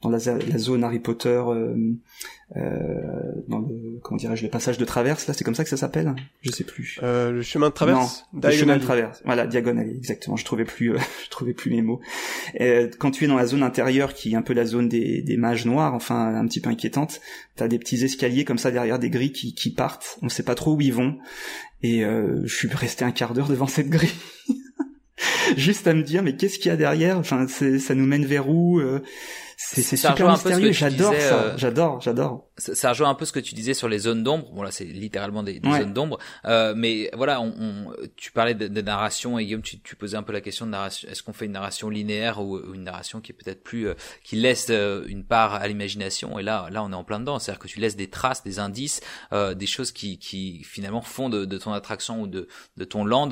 dans 0.00 0.08
la, 0.08 0.18
la, 0.18 0.58
zone 0.58 0.84
Harry 0.84 1.00
Potter, 1.00 1.42
euh, 1.46 1.76
dans 2.54 3.58
le 3.58 3.98
comment 4.02 4.18
dirais-je 4.18 4.42
le 4.42 4.50
passage 4.50 4.78
de 4.78 4.84
traverse 4.84 5.26
là, 5.26 5.34
c'est 5.34 5.44
comme 5.44 5.54
ça 5.54 5.64
que 5.64 5.70
ça 5.70 5.76
s'appelle? 5.76 6.14
Je 6.42 6.50
sais 6.50 6.64
plus. 6.64 6.98
Euh, 7.02 7.32
le 7.32 7.42
chemin 7.42 7.68
de 7.68 7.74
traverse. 7.74 8.26
Non, 8.32 8.40
le 8.42 8.50
chemin 8.50 8.76
de 8.76 8.82
traverse. 8.82 9.22
Voilà, 9.24 9.46
diagonale, 9.46 9.88
exactement. 9.88 10.36
Je 10.36 10.44
trouvais 10.44 10.64
plus, 10.64 10.96
je 11.24 11.30
trouvais 11.30 11.54
plus 11.54 11.70
mes 11.70 11.82
mots. 11.82 12.00
Quand 12.98 13.10
tu 13.10 13.24
es 13.24 13.26
dans 13.26 13.36
la 13.36 13.46
zone 13.46 13.62
intérieure, 13.62 14.14
qui 14.14 14.32
est 14.32 14.36
un 14.36 14.42
peu 14.42 14.52
la 14.52 14.66
zone 14.66 14.88
des, 14.88 15.22
des 15.22 15.36
mages 15.36 15.66
noirs, 15.66 15.94
enfin 15.94 16.34
un 16.34 16.46
petit 16.46 16.60
peu 16.60 16.70
inquiétante, 16.70 17.20
t'as 17.56 17.68
des 17.68 17.78
petits 17.78 18.04
escaliers 18.04 18.44
comme 18.44 18.58
ça 18.58 18.70
derrière 18.70 18.98
des 18.98 19.10
grilles 19.10 19.32
qui, 19.32 19.54
qui 19.54 19.70
partent. 19.70 20.18
On 20.22 20.28
sait 20.28 20.42
pas 20.42 20.54
trop 20.54 20.74
où 20.74 20.80
ils 20.80 20.92
vont. 20.92 21.18
Et 21.82 22.04
euh, 22.04 22.40
je 22.44 22.54
suis 22.54 22.68
resté 22.68 23.04
un 23.04 23.12
quart 23.12 23.34
d'heure 23.34 23.48
devant 23.48 23.66
cette 23.66 23.88
grille. 23.88 24.10
Juste 25.56 25.86
à 25.86 25.94
me 25.94 26.02
dire, 26.02 26.22
mais 26.22 26.36
qu'est-ce 26.36 26.58
qu'il 26.58 26.70
y 26.70 26.72
a 26.72 26.76
derrière? 26.76 27.18
Enfin, 27.18 27.46
ça 27.46 27.94
nous 27.94 28.06
mène 28.06 28.24
vers 28.24 28.48
où? 28.48 28.80
Euh, 28.80 29.02
c'est 29.64 29.96
super 29.96 30.30
mystérieux. 30.30 30.72
J'adore 30.72 31.14
ça. 31.14 31.34
Euh, 31.34 31.54
j'adore, 31.56 32.00
j'adore. 32.00 32.46
Ça, 32.56 32.90
rejoint 32.90 33.08
un 33.08 33.14
peu 33.14 33.24
ce 33.24 33.32
que 33.32 33.40
tu 33.40 33.54
disais 33.54 33.74
sur 33.74 33.88
les 33.88 33.98
zones 34.00 34.22
d'ombre. 34.22 34.50
Bon 34.52 34.62
là, 34.62 34.70
c'est 34.70 34.84
littéralement 34.84 35.42
des, 35.42 35.60
zones 35.64 35.92
d'ombre. 35.92 36.18
Euh, 36.44 36.74
mais 36.76 37.10
voilà, 37.14 37.40
on, 37.40 37.52
on, 37.58 37.92
tu 38.16 38.30
parlais 38.30 38.54
de, 38.54 38.68
de, 38.68 38.80
narration 38.82 39.38
et 39.38 39.44
Guillaume, 39.44 39.62
tu, 39.62 39.80
tu, 39.80 39.96
posais 39.96 40.16
un 40.16 40.22
peu 40.22 40.32
la 40.32 40.40
question 40.40 40.66
de 40.66 40.70
narration. 40.70 41.08
Est-ce 41.08 41.22
qu'on 41.22 41.32
fait 41.32 41.46
une 41.46 41.52
narration 41.52 41.88
linéaire 41.88 42.40
ou, 42.40 42.58
une 42.74 42.84
narration 42.84 43.20
qui 43.20 43.32
est 43.32 43.34
peut-être 43.34 43.62
plus, 43.62 43.88
euh, 43.88 43.94
qui 44.22 44.36
laisse 44.36 44.68
euh, 44.70 45.04
une 45.08 45.24
part 45.24 45.54
à 45.54 45.66
l'imagination? 45.66 46.38
Et 46.38 46.42
là, 46.42 46.68
là, 46.70 46.84
on 46.84 46.92
est 46.92 46.96
en 46.96 47.04
plein 47.04 47.20
dedans. 47.20 47.38
C'est-à-dire 47.38 47.60
que 47.60 47.68
tu 47.68 47.80
laisses 47.80 47.96
des 47.96 48.10
traces, 48.10 48.42
des 48.44 48.58
indices, 48.58 49.00
des 49.32 49.66
choses 49.66 49.92
qui, 49.92 50.18
qui 50.18 50.62
finalement 50.64 51.00
font 51.00 51.28
de, 51.28 51.44
de 51.44 51.58
ton 51.58 51.72
attraction 51.72 52.22
ou 52.22 52.26
de, 52.26 52.48
de 52.76 52.84
ton 52.84 53.04
land. 53.04 53.30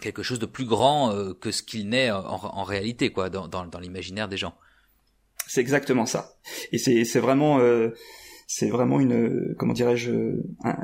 quelque 0.00 0.22
chose 0.22 0.38
de 0.38 0.46
plus 0.46 0.64
grand 0.64 1.14
que 1.40 1.50
ce 1.50 1.62
qu'il 1.62 1.88
n'est 1.88 2.10
en, 2.10 2.24
en, 2.24 2.64
réalité, 2.64 3.10
quoi, 3.10 3.30
dans, 3.30 3.48
dans, 3.48 3.66
dans 3.66 3.78
l'imaginaire 3.78 4.28
des 4.28 4.36
gens. 4.36 4.54
C'est 5.52 5.60
exactement 5.60 6.06
ça. 6.06 6.38
Et 6.72 6.78
c'est 6.78 7.20
vraiment 7.20 7.58
euh, 7.58 7.90
c'est 8.46 8.70
vraiment 8.70 9.00
une 9.00 9.54
comment 9.58 9.74
dirais-je 9.74 10.10
un, 10.64 10.76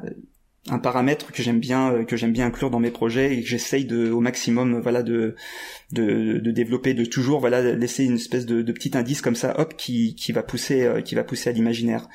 un, 0.71 0.79
paramètre 0.79 1.33
que 1.33 1.43
j'aime 1.43 1.61
bien 1.61 1.93
euh, 1.93 2.05
que 2.05 2.17
j'aime 2.17 2.33
bien 2.33 2.47
inclure 2.47 2.71
dans 2.71 2.81
mes 2.81 2.91
projets 2.91 3.35
et 3.35 3.43
que 3.43 3.49
j'essaye 3.49 3.85
de 3.85 4.11
au 4.11 4.21
maximum 4.21 4.81
voilà 4.81 5.03
de, 5.03 5.35
de 5.93 6.39
de 6.39 6.51
développer 6.51 6.95
de 6.95 7.05
toujours 7.05 7.41
voilà 7.41 7.63
laisser 7.75 8.05
une 8.05 8.17
espèce 8.17 8.47
de, 8.47 8.63
de 8.63 8.73
petit 8.73 8.97
indice 8.97 9.23
comme 9.23 9.35
ça 9.35 9.59
hop 9.59 9.75
qui 9.77 10.15
qui 10.15 10.33
va 10.33 10.43
pousser 10.43 10.85
euh, 10.85 11.01
qui 11.01 11.15
va 11.15 11.25
pousser 11.25 11.51
à 11.51 11.53
l'imaginaire. 11.53 12.09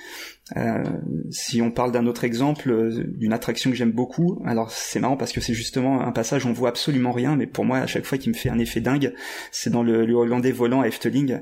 Euh, 0.57 0.83
si 1.31 1.61
on 1.61 1.71
parle 1.71 1.91
d'un 1.93 2.05
autre 2.05 2.25
exemple 2.25 2.69
euh, 2.69 3.05
d'une 3.17 3.31
attraction 3.31 3.71
que 3.71 3.77
j'aime 3.77 3.93
beaucoup, 3.93 4.41
alors 4.45 4.71
c'est 4.71 4.99
marrant 4.99 5.15
parce 5.15 5.31
que 5.31 5.39
c'est 5.39 5.53
justement 5.53 6.01
un 6.01 6.11
passage 6.11 6.45
où 6.45 6.49
on 6.49 6.53
voit 6.53 6.69
absolument 6.69 7.13
rien, 7.13 7.35
mais 7.37 7.47
pour 7.47 7.63
moi 7.63 7.77
à 7.77 7.87
chaque 7.87 8.05
fois 8.05 8.17
qui 8.17 8.29
me 8.29 8.33
fait 8.33 8.49
un 8.49 8.59
effet 8.59 8.81
dingue, 8.81 9.13
c'est 9.51 9.69
dans 9.69 9.83
le, 9.83 10.05
le 10.05 10.13
Hollandais 10.13 10.51
volant 10.51 10.81
à 10.81 10.87
Efteling 10.87 11.39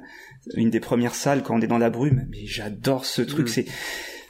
une 0.55 0.69
des 0.69 0.79
premières 0.79 1.15
salles 1.15 1.43
quand 1.43 1.55
on 1.55 1.61
est 1.61 1.67
dans 1.67 1.77
la 1.77 1.89
brume. 1.89 2.27
Mais 2.29 2.45
j'adore 2.45 3.05
ce 3.05 3.21
truc. 3.21 3.45
Mm. 3.45 3.49
C'est 3.49 3.65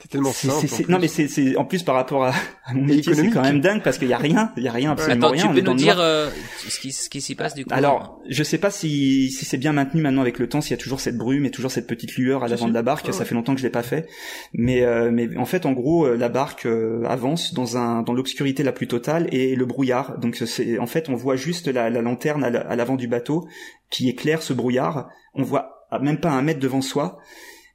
c'est 0.02 0.08
tellement 0.08 0.32
simple. 0.32 0.68
non 0.90 0.98
mais 1.00 1.08
c'est 1.08 1.28
c'est 1.28 1.56
en 1.58 1.66
plus 1.66 1.84
par 1.84 1.94
rapport 1.96 2.26
à, 2.26 2.34
mon 2.74 2.84
métier 2.84 3.14
c'est 3.14 3.30
quand 3.30 3.44
même 3.44 3.62
dingue 3.62 3.84
parce 3.84 4.00
qu'il 4.00 4.08
y 4.08 4.14
a 4.14 4.18
rien, 4.18 4.52
il 4.58 4.64
y 4.64 4.68
a 4.68 4.72
rien 4.72 4.92
absolument 4.92 5.28
Attends, 5.28 5.34
rien. 5.34 5.48
Tu 5.54 5.62
peux 5.62 5.70
nous 5.70 5.78
dire 5.78 6.00
euh, 6.00 6.30
ce 6.68 6.80
qui 6.80 6.92
ce 6.92 7.10
qui 7.10 7.22
s'y 7.22 7.36
passe 7.36 7.54
du 7.54 7.66
coup 7.66 7.74
Alors 7.74 8.20
je 8.28 8.44
sais 8.44 8.58
pas 8.58 8.72
si 8.72 9.30
si 9.32 9.46
c'est 9.46 9.58
bien 9.58 9.74
maintenu 9.74 10.02
maintenant 10.02 10.22
avec 10.22 10.40
le 10.40 10.50
temps, 10.50 10.62
s'il 10.62 10.72
y 10.72 10.80
a 10.80 10.82
toujours 10.82 11.00
cette 11.00 11.18
brume 11.18 11.46
et 11.46 11.52
toujours 11.52 11.72
cette 11.72 11.86
petite 11.86 12.16
lueur 12.16 12.44
à 12.44 12.48
l'avant 12.48 12.68
de 12.68 12.74
la 12.74 12.82
barque. 12.82 13.06
Ah 13.10 13.12
ça 13.12 13.26
fait 13.26 13.36
longtemps 13.36 13.54
que 13.54 13.60
je 13.60 13.66
l'ai 13.66 13.72
pas 13.72 13.84
fait, 13.84 14.08
mais 14.54 14.82
euh, 14.82 15.12
mais 15.12 15.38
en 15.38 15.46
fait 15.46 15.66
en 15.66 15.74
gros 15.74 16.06
euh, 16.06 16.16
la 16.16 16.30
barque 16.30 16.68
avance 17.06 17.54
dans 17.54 17.78
un 17.78 18.02
dans 18.02 18.14
l'obscurité 18.14 18.64
la 18.64 18.72
plus 18.72 18.88
totale 18.88 19.28
et 19.32 19.56
le 19.56 19.66
brouillard. 19.66 20.18
Donc 20.18 20.36
c'est 20.36 20.80
en 20.80 20.88
fait 20.88 21.10
on 21.10 21.16
voit 21.16 21.36
juste 21.36 21.68
la, 21.68 21.90
la 21.90 22.02
lanterne 22.02 22.44
à 22.44 22.76
l'avant 22.76 22.96
du 22.96 23.08
bateau 23.08 23.48
qui 23.92 24.10
éclaire 24.10 24.42
ce 24.42 24.54
brouillard. 24.54 25.10
On 25.36 25.44
voit 25.44 25.88
même 26.02 26.20
pas 26.20 26.32
un 26.32 26.42
mètre 26.42 26.60
devant 26.60 26.82
soi 26.82 27.20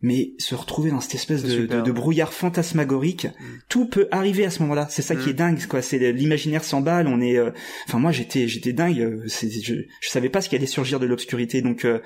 mais 0.02 0.32
se 0.38 0.54
retrouver 0.54 0.90
dans 0.90 1.00
cette 1.00 1.14
espèce 1.14 1.42
de, 1.42 1.66
de, 1.66 1.92
brouillard 1.92 2.32
fantasmagorique, 2.32 3.26
mm. 3.26 3.44
tout 3.68 3.86
peut 3.86 4.08
arriver 4.10 4.44
à 4.44 4.50
ce 4.50 4.62
moment-là. 4.62 4.86
C'est 4.90 5.02
ça 5.02 5.16
qui 5.16 5.28
mm. 5.28 5.30
est 5.30 5.34
dingue, 5.34 5.66
quoi. 5.66 5.82
C'est 5.82 6.12
l'imaginaire 6.12 6.64
s'emballe. 6.64 7.06
On 7.06 7.20
est, 7.20 7.38
euh, 7.38 7.50
enfin 7.88 7.98
moi 7.98 8.12
j'étais, 8.12 8.48
j'étais 8.48 8.72
dingue. 8.72 9.00
Euh, 9.00 9.22
je, 9.26 9.74
je 10.00 10.08
savais 10.08 10.28
pas 10.28 10.40
ce 10.40 10.48
qui 10.48 10.56
allait 10.56 10.66
surgir 10.66 11.00
de 11.00 11.06
l'obscurité, 11.06 11.62
donc 11.62 11.84
euh, 11.84 12.00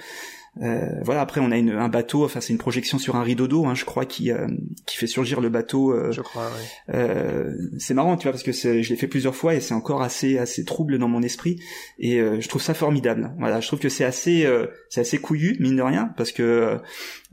euh, 0.62 1.00
voilà. 1.02 1.20
Après, 1.20 1.40
on 1.40 1.50
a 1.50 1.56
une, 1.56 1.70
un 1.70 1.88
bateau. 1.88 2.24
Enfin, 2.24 2.40
c'est 2.40 2.52
une 2.52 2.58
projection 2.58 2.98
sur 2.98 3.16
un 3.16 3.22
rideau 3.22 3.46
d'eau, 3.46 3.66
hein, 3.66 3.74
je 3.74 3.84
crois, 3.84 4.04
qui 4.04 4.30
euh, 4.30 4.48
qui 4.86 4.96
fait 4.96 5.06
surgir 5.06 5.40
le 5.40 5.48
bateau. 5.48 5.92
Euh, 5.92 6.10
je 6.10 6.20
crois. 6.20 6.50
c'est 7.78 7.94
marrant, 7.94 8.16
tu 8.16 8.24
vois, 8.24 8.32
parce 8.32 8.42
que 8.42 8.52
je 8.52 8.88
l'ai 8.88 8.96
fait 8.96 9.06
plusieurs 9.06 9.34
fois 9.34 9.54
et 9.54 9.60
c'est 9.60 9.74
encore 9.74 10.02
assez 10.02 10.38
assez 10.38 10.64
trouble 10.64 10.98
dans 10.98 11.08
mon 11.08 11.22
esprit. 11.22 11.60
Et 11.98 12.18
je 12.18 12.48
trouve 12.48 12.62
ça 12.62 12.74
formidable. 12.74 13.32
Voilà, 13.38 13.60
je 13.60 13.66
trouve 13.66 13.78
que 13.78 13.88
c'est 13.88 14.04
assez 14.04 14.46
c'est 14.88 15.00
assez 15.00 15.18
couillu 15.18 15.56
mine 15.60 15.76
de 15.76 15.82
rien, 15.82 16.12
parce 16.16 16.32
que 16.32 16.78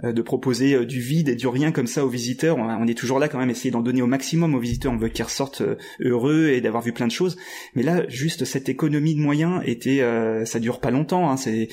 de 0.04 0.22
proposer 0.22 0.86
du 0.86 1.00
vide 1.00 1.30
et 1.30 1.36
du 1.36 1.48
rien 1.48 1.72
comme 1.72 1.88
ça 1.88 2.06
aux 2.06 2.10
visiteurs, 2.10 2.58
on, 2.58 2.88
est 2.88 2.98
toujours 2.98 3.20
là 3.20 3.28
quand 3.28 3.40
même 3.40 3.50
essayer 3.50 3.72
d'en 3.72 3.82
donner 3.82 4.02
au 4.02 4.08
maximum 4.08 4.54
aux 4.54 4.60
visiteurs. 4.60 4.92
On 4.92 4.98
veut 4.98 5.10
qu'ils 5.10 5.26
ressortent 5.26 5.64
heureux 6.00 6.50
et 6.50 6.62
d'avoir 6.62 6.84
vu 6.84 6.94
plein 6.94 7.08
de 7.08 7.12
choses. 7.12 7.38
Mais 7.76 7.84
là, 7.84 8.08
juste 8.08 8.46
cette 8.46 8.70
économie 8.70 9.16
de 9.16 9.20
moyens 9.20 9.62
était, 9.66 10.04
ça 10.46 10.60
dure 10.60 10.80
pas 10.80 10.92
longtemps. 10.92 11.30
Hein, 11.32 11.38
c'est 11.38 11.70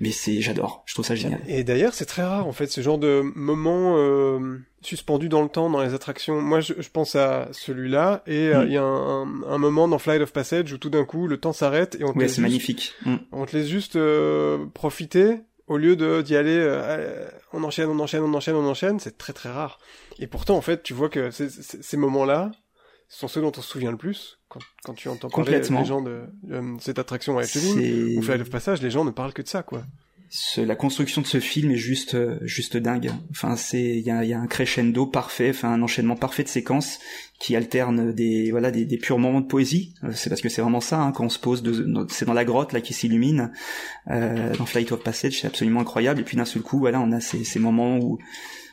mais 0.00 0.10
c'est 0.10 0.40
j'adore 0.40 0.84
je 0.86 0.94
trouve 0.94 1.06
ça 1.06 1.14
génial. 1.14 1.40
Et 1.48 1.64
d'ailleurs, 1.64 1.94
c'est 1.94 2.04
très 2.04 2.22
rare 2.22 2.46
en 2.46 2.52
fait 2.52 2.66
ce 2.68 2.80
genre 2.80 2.98
de 2.98 3.22
moment 3.34 3.96
euh, 3.96 4.58
suspendu 4.80 5.28
dans 5.28 5.42
le 5.42 5.48
temps 5.48 5.70
dans 5.70 5.82
les 5.82 5.94
attractions. 5.94 6.40
Moi, 6.40 6.60
je, 6.60 6.74
je 6.78 6.88
pense 6.88 7.16
à 7.16 7.48
celui-là 7.52 8.22
et 8.26 8.48
euh, 8.48 8.64
mm. 8.64 8.66
il 8.66 8.72
y 8.72 8.76
a 8.76 8.82
un, 8.82 9.42
un, 9.42 9.58
moment 9.58 9.88
dans 9.88 9.98
Flight 9.98 10.22
of 10.22 10.32
Passage 10.32 10.72
où 10.72 10.78
tout 10.78 10.90
d'un 10.90 11.04
coup 11.04 11.26
le 11.26 11.38
temps 11.38 11.52
s'arrête 11.52 11.96
et 11.98 12.04
on 12.04 12.12
te 12.12 12.18
laisse 12.18 12.34
c'est 12.34 12.42
magnifique. 12.42 12.92
Mm. 13.04 13.16
On 13.32 13.46
te 13.46 13.56
laisse 13.56 13.68
juste 13.68 13.96
euh, 13.96 14.66
profiter 14.72 15.38
au 15.66 15.76
lieu 15.76 15.96
de 15.96 16.22
d'y 16.22 16.36
aller. 16.36 16.56
Euh, 16.56 17.28
on 17.52 17.62
enchaîne, 17.64 17.88
on 17.88 17.98
enchaîne, 17.98 18.22
on 18.22 18.34
enchaîne, 18.34 18.54
on 18.56 18.68
enchaîne. 18.68 19.00
C'est 19.00 19.18
très 19.18 19.32
très 19.32 19.50
rare. 19.50 19.78
Et 20.18 20.26
pourtant, 20.26 20.56
en 20.56 20.60
fait, 20.60 20.82
tu 20.82 20.94
vois 20.94 21.08
que 21.08 21.30
ces 21.30 21.96
moments-là 21.96 22.50
sont 23.08 23.28
ceux 23.28 23.40
dont 23.40 23.52
on 23.56 23.60
se 23.60 23.68
souvient 23.68 23.90
le 23.90 23.96
plus 23.96 24.40
quand, 24.48 24.60
quand 24.84 24.94
tu 24.94 25.08
entends 25.08 25.28
parler 25.28 25.60
les 25.60 25.84
gens 25.84 26.02
de, 26.02 26.24
cette 26.80 26.98
attraction 26.98 27.38
à 27.38 27.42
Efteling 27.42 28.18
ou 28.18 28.22
Flight 28.22 28.40
of 28.40 28.50
Passage. 28.50 28.82
Les 28.82 28.90
gens 28.90 29.04
ne 29.04 29.10
parlent 29.10 29.32
que 29.32 29.42
de 29.42 29.48
ça, 29.48 29.62
quoi 29.62 29.82
la 30.56 30.74
construction 30.74 31.22
de 31.22 31.26
ce 31.26 31.38
film 31.38 31.70
est 31.70 31.76
juste 31.76 32.14
euh, 32.14 32.38
juste 32.42 32.76
dingue. 32.76 33.12
Enfin, 33.30 33.56
c'est 33.56 33.82
il 33.82 34.04
y 34.04 34.10
a, 34.10 34.24
y 34.24 34.32
a, 34.32 34.40
un 34.40 34.46
crescendo 34.46 35.06
parfait, 35.06 35.50
enfin 35.50 35.72
un 35.72 35.82
enchaînement 35.82 36.16
parfait 36.16 36.42
de 36.42 36.48
séquences 36.48 36.98
qui 37.38 37.54
alternent 37.54 38.12
des 38.12 38.50
voilà 38.50 38.70
des, 38.70 38.84
des 38.84 38.98
purs 38.98 39.18
moments 39.18 39.40
de 39.40 39.46
poésie. 39.46 39.94
Euh, 40.02 40.10
c'est 40.12 40.30
parce 40.30 40.40
que 40.40 40.48
c'est 40.48 40.60
vraiment 40.60 40.80
ça 40.80 41.00
hein, 41.00 41.12
quand 41.12 41.24
on 41.24 41.28
se 41.28 41.38
pose, 41.38 41.62
c'est 42.08 42.24
dans 42.24 42.32
la 42.32 42.44
grotte 42.44 42.72
là 42.72 42.80
qui 42.80 42.94
s'illumine. 42.94 43.52
Euh, 44.10 44.54
dans 44.56 44.66
Flight 44.66 44.90
of 44.92 45.02
Passage, 45.02 45.40
c'est 45.40 45.46
absolument 45.46 45.80
incroyable. 45.80 46.20
Et 46.20 46.24
puis 46.24 46.36
d'un 46.36 46.44
seul 46.44 46.62
coup, 46.62 46.78
voilà, 46.78 47.00
on 47.00 47.12
a 47.12 47.20
ces, 47.20 47.44
ces 47.44 47.60
moments 47.60 47.98
où 47.98 48.18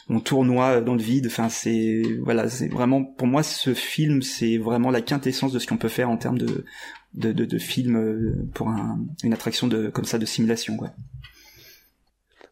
on 0.09 0.19
tournoie 0.19 0.81
dans 0.81 0.95
le 0.95 1.01
vide. 1.01 1.27
Enfin, 1.27 1.49
c'est 1.49 2.01
voilà, 2.23 2.49
c'est 2.49 2.69
vraiment 2.69 3.03
pour 3.03 3.27
moi 3.27 3.43
ce 3.43 3.75
film, 3.75 4.23
c'est 4.23 4.57
vraiment 4.57 4.89
la 4.89 5.01
quintessence 5.01 5.51
de 5.51 5.59
ce 5.59 5.67
qu'on 5.67 5.77
peut 5.77 5.89
faire 5.89 6.09
en 6.09 6.17
termes 6.17 6.39
de 6.39 6.65
de, 7.13 7.31
de, 7.31 7.45
de 7.45 7.57
film 7.57 7.97
euh, 7.97 8.47
pour 8.53 8.69
un, 8.69 8.99
une 9.23 9.33
attraction 9.33 9.67
de 9.67 9.89
comme 9.89 10.05
ça 10.05 10.17
de 10.17 10.25
simulation. 10.25 10.77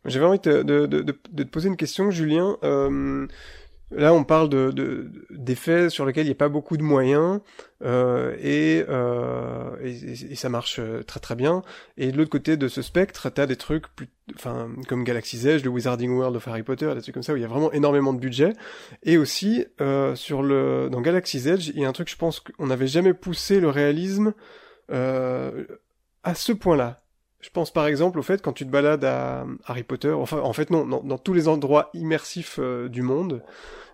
J'avais 0.05 0.25
envie 0.25 0.39
de, 0.39 0.63
te 0.63 1.43
poser 1.43 1.67
une 1.67 1.77
question, 1.77 2.09
Julien. 2.09 2.57
Euh, 2.63 3.27
là, 3.91 4.13
on 4.13 4.23
parle 4.23 4.47
de 4.47 5.11
d'effets 5.29 5.89
sur 5.89 6.05
lesquels 6.05 6.23
il 6.23 6.29
n'y 6.29 6.33
a 6.33 6.35
pas 6.35 6.47
beaucoup 6.47 6.77
de 6.77 6.83
moyens 6.83 7.41
euh, 7.83 8.35
et, 8.39 8.85
euh, 8.87 9.75
et, 9.81 10.35
ça 10.35 10.47
marche 10.47 10.79
très 11.05 11.19
très 11.19 11.35
bien. 11.35 11.63
Et 11.97 12.11
de 12.11 12.17
l'autre 12.17 12.29
côté 12.29 12.55
de 12.55 12.69
ce 12.69 12.81
spectre, 12.81 13.29
tu 13.29 13.41
as 13.41 13.45
des 13.45 13.57
trucs 13.57 13.85
enfin 14.35 14.69
comme 14.87 15.03
Galaxy's 15.03 15.45
Edge, 15.45 15.63
le 15.63 15.69
Wizarding 15.69 16.11
World 16.11 16.37
of 16.37 16.47
Harry 16.47 16.63
Potter, 16.63 16.93
des 16.95 17.01
trucs 17.01 17.13
comme 17.13 17.23
ça 17.23 17.33
où 17.33 17.35
il 17.35 17.41
y 17.41 17.45
a 17.45 17.49
vraiment 17.49 17.71
énormément 17.73 18.13
de 18.13 18.19
budget. 18.19 18.53
Et 19.03 19.17
aussi 19.17 19.65
sur 20.15 20.43
le 20.43 20.87
dans 20.89 21.01
Galaxy's 21.01 21.45
Edge, 21.45 21.67
il 21.75 21.81
y 21.81 21.85
a 21.85 21.89
un 21.89 21.93
truc, 21.93 22.09
je 22.09 22.15
pense 22.15 22.39
qu'on 22.39 22.67
n'avait 22.67 22.87
jamais 22.87 23.13
poussé 23.13 23.59
le 23.59 23.69
réalisme 23.69 24.33
à 24.89 26.35
ce 26.35 26.53
point-là. 26.53 27.01
Je 27.41 27.49
pense 27.51 27.71
par 27.71 27.87
exemple 27.87 28.19
au 28.19 28.21
fait 28.21 28.41
quand 28.41 28.51
tu 28.51 28.65
te 28.65 28.69
balades 28.69 29.05
à 29.05 29.45
Harry 29.65 29.83
Potter, 29.83 30.11
enfin 30.11 30.39
en 30.39 30.51
fait 30.51 30.69
non, 30.71 30.85
dans, 30.85 31.17
tous 31.17 31.33
les 31.33 31.47
endroits 31.47 31.89
immersifs 31.93 32.59
euh, 32.59 32.89
du 32.89 33.01
monde, 33.01 33.41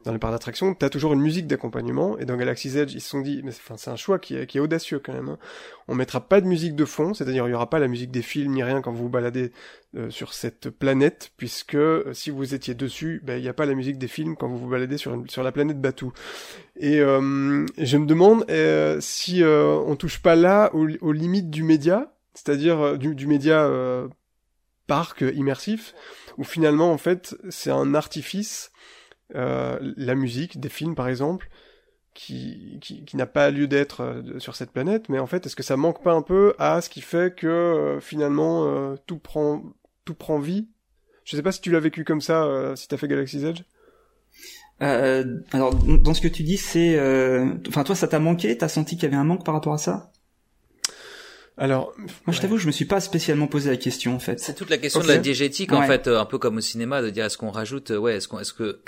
dans 0.03 0.11
les 0.11 0.17
parcs 0.17 0.33
d'attractions, 0.33 0.73
t'as 0.73 0.89
toujours 0.89 1.13
une 1.13 1.21
musique 1.21 1.45
d'accompagnement. 1.45 2.17
Et 2.17 2.25
dans 2.25 2.37
Galaxy's 2.37 2.75
Edge, 2.75 2.93
ils 2.93 3.01
se 3.01 3.09
sont 3.09 3.21
dit, 3.21 3.41
mais 3.43 3.51
c'est 3.51 3.89
un 3.89 3.95
choix 3.95 4.19
qui 4.19 4.35
est, 4.35 4.59
audacieux 4.59 4.99
quand 4.99 5.13
même. 5.13 5.29
Hein. 5.29 5.37
On 5.87 5.95
mettra 5.95 6.21
pas 6.21 6.41
de 6.41 6.47
musique 6.47 6.75
de 6.75 6.85
fond, 6.85 7.15
c'est-à-dire 7.15 7.47
il 7.47 7.51
y 7.51 7.53
aura 7.53 7.69
pas 7.69 7.79
la 7.79 7.87
musique 7.87 8.11
des 8.11 8.21
films 8.21 8.53
ni 8.53 8.63
rien 8.63 8.81
quand 8.81 8.91
vous 8.91 9.03
vous 9.03 9.09
baladez 9.09 9.51
euh, 9.95 10.11
sur 10.11 10.33
cette 10.33 10.69
planète, 10.69 11.31
puisque 11.37 11.75
euh, 11.75 12.13
si 12.13 12.29
vous 12.29 12.53
étiez 12.53 12.75
dessus, 12.75 13.21
ben, 13.23 13.37
il 13.37 13.41
n'y 13.41 13.49
a 13.49 13.53
pas 13.53 13.65
la 13.65 13.73
musique 13.73 13.97
des 13.97 14.07
films 14.07 14.35
quand 14.35 14.47
vous 14.47 14.57
vous 14.59 14.69
baladez 14.69 14.97
sur, 14.97 15.23
sur 15.27 15.41
la 15.41 15.51
planète 15.51 15.81
Batuu. 15.81 16.11
Et 16.77 16.97
je 16.97 17.97
me 17.97 18.05
demande 18.05 18.45
si 19.01 19.43
on 19.45 19.95
touche 19.95 20.21
pas 20.21 20.35
là 20.35 20.71
aux 20.73 21.11
limites 21.11 21.49
du 21.49 21.63
média 21.63 22.14
c'est-à-dire 22.35 22.79
euh, 22.79 22.97
du, 22.97 23.15
du, 23.15 23.25
média 23.25 23.65
euh, 23.65 24.07
parc 24.85 25.21
immersif, 25.21 25.95
où 26.37 26.43
finalement 26.43 26.91
en 26.91 26.99
fait 26.99 27.35
c'est 27.49 27.71
un 27.71 27.95
artifice 27.95 28.71
la 29.31 30.13
musique 30.13 30.59
des 30.59 30.69
films 30.69 30.93
par 30.93 31.07
exemple 31.07 31.49
qui, 32.13 32.77
qui, 32.79 33.03
qui 33.03 33.17
n'a 33.17 33.25
pas 33.25 33.49
lieu 33.49 33.65
d'être 33.67 34.23
sur 34.37 34.55
cette 34.55 34.69
planète, 34.69 35.09
mais 35.09 35.17
en 35.17 35.25
fait, 35.25 35.47
est-ce 35.47 35.55
que 35.55 35.63
ça 35.63 35.77
manque 35.77 36.03
pas 36.03 36.13
un 36.13 36.21
peu 36.21 36.53
à 36.59 36.79
ce 36.81 36.89
qui 36.89 37.01
fait 37.01 37.35
que 37.35 37.97
finalement 38.01 38.95
tout 39.07 39.17
prend 39.17 39.63
tout 40.05 40.13
prend 40.13 40.37
vie? 40.37 40.67
Je 41.23 41.35
sais 41.35 41.41
pas 41.41 41.51
si 41.51 41.59
tu 41.59 41.71
l'as 41.71 41.79
vécu 41.79 42.03
comme 42.03 42.21
ça, 42.21 42.73
si 42.75 42.87
t'as 42.87 42.97
fait 42.97 43.07
Galaxy's 43.07 43.43
Edge. 43.43 43.63
Euh, 44.81 45.39
alors, 45.51 45.73
dans 45.73 46.13
ce 46.13 46.21
que 46.21 46.27
tu 46.27 46.43
dis, 46.43 46.57
c'est, 46.57 46.97
euh, 46.97 47.53
enfin, 47.67 47.83
toi, 47.83 47.95
ça 47.95 48.07
t'a 48.07 48.19
manqué? 48.19 48.57
T'as 48.57 48.67
senti 48.67 48.95
qu'il 48.95 49.03
y 49.03 49.07
avait 49.07 49.15
un 49.15 49.23
manque 49.23 49.45
par 49.45 49.53
rapport 49.53 49.73
à 49.73 49.77
ça? 49.77 50.11
Alors, 51.57 51.93
moi, 51.97 52.33
je 52.33 52.41
t'avoue, 52.41 52.57
je 52.57 52.67
me 52.67 52.71
suis 52.71 52.85
pas 52.85 52.99
spécialement 52.99 53.47
posé 53.47 53.69
la 53.69 53.77
question 53.77 54.13
en 54.13 54.19
fait. 54.19 54.39
C'est 54.39 54.55
toute 54.55 54.69
la 54.69 54.77
question 54.77 55.01
de 55.01 55.07
la 55.07 55.17
diégétique 55.17 55.71
en 55.71 55.83
fait, 55.83 56.07
euh, 56.07 56.19
un 56.19 56.25
peu 56.25 56.37
comme 56.37 56.57
au 56.57 56.61
cinéma, 56.61 57.01
de 57.01 57.09
dire 57.09 57.25
est-ce 57.25 57.37
qu'on 57.37 57.51
rajoute, 57.51 57.91
euh, 57.91 57.97
ouais, 57.97 58.17
est-ce 58.17 58.27
qu'on, 58.27 58.39
est-ce 58.39 58.53
que, 58.53 58.81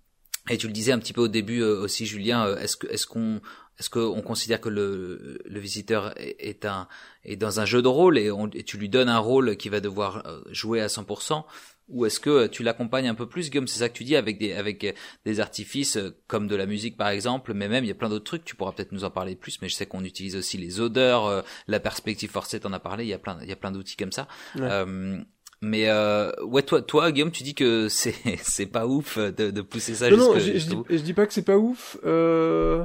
et 0.50 0.58
tu 0.58 0.66
le 0.66 0.72
disais 0.72 0.92
un 0.92 0.98
petit 0.98 1.14
peu 1.14 1.22
au 1.22 1.28
début 1.28 1.62
aussi, 1.62 2.04
Julien, 2.04 2.56
est-ce 2.58 2.76
que, 2.76 2.86
est-ce 2.88 3.06
qu'on, 3.06 3.40
est-ce 3.78 3.88
qu'on 3.88 4.20
considère 4.20 4.60
que 4.60 4.68
le, 4.68 5.38
le 5.46 5.60
visiteur 5.60 6.12
est, 6.18 6.66
un 6.66 6.88
est 7.24 7.36
dans 7.36 7.60
un 7.60 7.64
jeu 7.64 7.80
de 7.80 7.88
rôle 7.88 8.18
et, 8.18 8.30
on, 8.30 8.48
et 8.48 8.64
tu 8.64 8.76
lui 8.76 8.90
donnes 8.90 9.08
un 9.08 9.18
rôle 9.18 9.56
qui 9.56 9.70
va 9.70 9.80
devoir 9.80 10.42
jouer 10.50 10.82
à 10.82 10.88
100% 10.88 11.44
ou 11.90 12.06
est-ce 12.06 12.20
que 12.20 12.46
tu 12.46 12.62
l'accompagnes 12.62 13.08
un 13.08 13.14
peu 13.14 13.26
plus, 13.26 13.50
Guillaume? 13.50 13.68
C'est 13.68 13.80
ça 13.80 13.88
que 13.88 13.94
tu 13.94 14.04
dis 14.04 14.16
avec 14.16 14.38
des 14.38 14.52
avec 14.52 14.94
des 15.24 15.40
artifices 15.40 15.96
euh, 15.96 16.16
comme 16.26 16.46
de 16.46 16.56
la 16.56 16.66
musique 16.66 16.96
par 16.96 17.08
exemple, 17.08 17.52
mais 17.54 17.68
même 17.68 17.84
il 17.84 17.88
y 17.88 17.92
a 17.92 17.94
plein 17.94 18.08
d'autres 18.08 18.24
trucs. 18.24 18.44
Tu 18.44 18.56
pourras 18.56 18.72
peut-être 18.72 18.92
nous 18.92 19.04
en 19.04 19.10
parler 19.10 19.36
plus, 19.36 19.60
mais 19.62 19.68
je 19.68 19.74
sais 19.74 19.86
qu'on 19.86 20.04
utilise 20.04 20.36
aussi 20.36 20.58
les 20.58 20.80
odeurs, 20.80 21.26
euh, 21.26 21.42
la 21.66 21.80
perspective 21.80 22.30
forcée. 22.30 22.60
T'en 22.60 22.72
as 22.72 22.80
parlé. 22.80 23.04
Il 23.04 23.08
y 23.08 23.14
a 23.14 23.18
plein 23.18 23.38
il 23.42 23.48
y 23.48 23.52
a 23.52 23.56
plein 23.56 23.72
d'outils 23.72 23.96
comme 23.96 24.12
ça. 24.12 24.28
Euh, 24.58 25.20
mais 25.62 25.88
euh, 25.88 26.32
ouais, 26.42 26.62
toi, 26.62 26.80
toi, 26.80 27.12
Guillaume, 27.12 27.32
tu 27.32 27.42
dis 27.42 27.54
que 27.54 27.88
c'est 27.90 28.14
c'est 28.42 28.66
pas 28.66 28.86
ouf 28.86 29.18
de, 29.18 29.50
de 29.50 29.60
pousser 29.60 29.94
ça. 29.94 30.10
Non, 30.10 30.16
non, 30.16 30.38
je, 30.38 30.58
je, 30.58 30.68
dis, 30.68 30.76
je 30.88 30.98
dis 30.98 31.14
pas 31.14 31.26
que 31.26 31.32
c'est 31.32 31.42
pas 31.42 31.58
ouf. 31.58 31.96
Euh... 32.04 32.84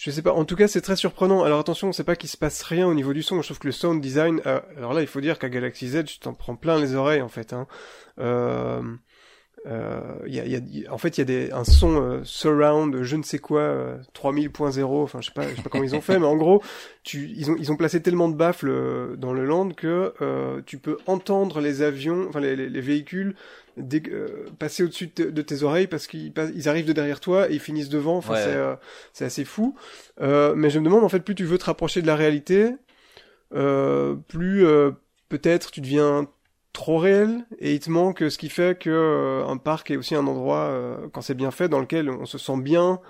Je 0.00 0.12
sais 0.12 0.22
pas. 0.22 0.32
En 0.32 0.44
tout 0.44 0.54
cas, 0.54 0.68
c'est 0.68 0.80
très 0.80 0.94
surprenant. 0.94 1.42
Alors 1.42 1.58
attention, 1.58 1.90
c'est 1.90 2.04
pas 2.04 2.14
qu'il 2.14 2.28
se 2.28 2.36
passe 2.36 2.62
rien 2.62 2.86
au 2.86 2.94
niveau 2.94 3.12
du 3.12 3.24
son. 3.24 3.42
Je 3.42 3.48
trouve 3.48 3.58
que 3.58 3.66
le 3.66 3.72
sound 3.72 4.00
design. 4.00 4.40
Euh, 4.46 4.60
alors 4.76 4.92
là, 4.92 5.00
il 5.00 5.08
faut 5.08 5.20
dire 5.20 5.40
qu'à 5.40 5.48
Galaxy 5.48 5.88
Z, 5.88 6.04
tu 6.04 6.20
t'en 6.20 6.34
prends 6.34 6.54
plein 6.54 6.78
les 6.78 6.94
oreilles 6.94 7.20
en 7.20 7.28
fait. 7.28 7.52
Hein. 7.52 7.66
Euh, 8.20 8.80
y 9.66 10.40
a, 10.40 10.46
y 10.46 10.86
a, 10.86 10.92
en 10.92 10.98
fait, 10.98 11.18
il 11.18 11.20
y 11.20 11.22
a 11.22 11.24
des, 11.24 11.52
un 11.52 11.64
son 11.64 12.00
euh, 12.00 12.20
surround, 12.24 13.02
je 13.02 13.16
ne 13.16 13.22
sais 13.22 13.38
quoi, 13.38 13.98
3000.0. 14.14 14.82
Enfin, 14.84 15.20
je 15.20 15.26
sais 15.26 15.32
pas, 15.32 15.48
je 15.48 15.56
sais 15.56 15.62
pas 15.62 15.70
comment 15.70 15.84
ils 15.84 15.94
ont 15.94 16.00
fait, 16.00 16.18
mais 16.18 16.26
en 16.26 16.36
gros, 16.36 16.62
tu, 17.02 17.30
ils 17.36 17.50
ont, 17.50 17.56
ils 17.58 17.72
ont 17.72 17.76
placé 17.76 18.02
tellement 18.02 18.28
de 18.28 18.36
baffles 18.36 19.16
dans 19.16 19.32
le 19.32 19.44
land 19.44 19.70
que 19.70 20.12
tu 20.66 20.78
peux 20.78 20.98
entendre 21.06 21.60
les 21.60 21.82
avions, 21.82 22.26
enfin 22.28 22.40
les, 22.40 22.56
les, 22.56 22.68
les 22.68 22.80
véhicules 22.80 23.34
euh, 23.78 24.46
passer 24.58 24.82
au-dessus 24.82 25.08
de, 25.14 25.42
tes 25.42 25.62
oreilles 25.62 25.86
parce 25.86 26.06
qu'ils 26.06 26.32
ils 26.54 26.68
arrivent 26.68 26.86
de 26.86 26.92
derrière 26.92 27.20
toi 27.20 27.50
et 27.50 27.54
ils 27.54 27.60
finissent 27.60 27.88
devant. 27.88 28.16
Enfin, 28.16 28.34
c'est, 28.36 28.54
euh, 28.54 28.74
c'est 29.12 29.24
assez 29.24 29.44
fou. 29.44 29.76
Euh, 30.20 30.54
mais 30.56 30.70
je 30.70 30.78
me 30.78 30.84
demande 30.84 31.04
en 31.04 31.08
fait, 31.08 31.20
plus 31.20 31.34
tu 31.34 31.44
veux 31.44 31.58
te 31.58 31.64
rapprocher 31.64 32.02
de 32.02 32.06
la 32.06 32.16
réalité, 32.16 32.74
plus 33.50 34.66
peut-être 35.28 35.70
tu 35.70 35.80
deviens 35.80 36.28
trop 36.78 36.98
réel 36.98 37.44
et 37.58 37.74
il 37.74 37.80
te 37.80 37.90
manque 37.90 38.20
ce 38.30 38.38
qui 38.38 38.48
fait 38.48 38.78
que 38.78 39.42
un 39.46 39.56
parc 39.56 39.90
est 39.90 39.96
aussi 39.96 40.14
un 40.14 40.26
endroit 40.26 40.98
quand 41.12 41.20
c'est 41.20 41.34
bien 41.34 41.50
fait 41.50 41.68
dans 41.68 41.80
lequel 41.80 42.08
on 42.08 42.24
se 42.24 42.38
sent 42.38 42.58
bien 42.58 43.00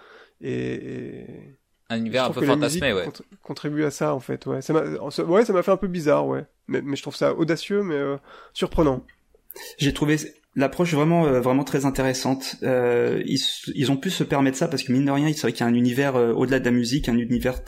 et, 0.41 1.25
un 1.91 1.99
univers 1.99 2.25
un 2.25 2.31
peu 2.31 2.45
fantasmé 2.45 2.93
ouais. 2.93 3.09
contribue 3.43 3.85
à 3.85 3.91
ça 3.91 4.15
en 4.15 4.21
fait 4.21 4.45
ouais. 4.47 4.63
Ça 4.63 4.73
m'a 4.73 4.83
ouais 4.83 5.45
ça 5.45 5.53
m'a 5.53 5.63
fait 5.63 5.71
un 5.71 5.77
peu 5.77 5.87
bizarre 5.87 6.27
ouais. 6.27 6.45
Mais, 6.67 6.83
mais 6.83 6.97
je 6.97 7.03
trouve 7.03 7.17
ça 7.17 7.35
audacieux 7.35 7.83
mais 7.83 7.99
surprenant. 8.53 9.05
J'ai 9.79 9.93
trouvé 9.93 10.19
l'approche 10.59 10.93
vraiment 10.93 11.27
euh, 11.27 11.41
vraiment 11.41 11.65
très 11.65 11.87
intéressante. 11.87 12.57
Euh, 12.63 13.23
ils, 13.25 13.41
ils, 13.75 13.91
ont 13.91 13.97
pu 13.97 14.11
se 14.11 14.25
permettre 14.25 14.59
ça 14.59 14.69
parce 14.69 14.83
que 14.83 14.93
mine 14.93 15.05
de 15.05 15.11
rien, 15.11 15.33
c'est 15.33 15.43
vrai 15.43 15.53
qu'il 15.53 15.61
y 15.61 15.65
a 15.65 15.67
un 15.67 15.75
univers 15.75 16.17
euh, 16.17 16.33
au-delà 16.33 16.59
de 16.59 16.65
la 16.65 16.73
musique, 16.73 17.09
un 17.09 17.17
univers 17.17 17.61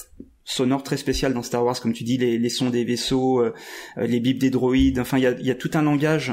sonore 0.51 0.83
très 0.83 0.97
spécial 0.97 1.33
dans 1.33 1.43
Star 1.43 1.65
Wars, 1.65 1.81
comme 1.81 1.93
tu 1.93 2.05
dis, 2.05 2.19
les, 2.19 2.39
les 2.39 2.49
sons 2.49 2.71
des 2.71 2.85
vaisseaux, 2.85 3.41
euh, 3.41 3.55
les 3.97 4.21
bips 4.21 4.39
des 4.39 4.51
droïdes. 4.51 4.99
Enfin, 4.99 5.19
il 5.19 5.23
y 5.23 5.27
a, 5.27 5.33
y 5.41 5.51
a 5.51 5.55
tout 5.55 5.71
un 5.75 5.83
langage 5.83 6.33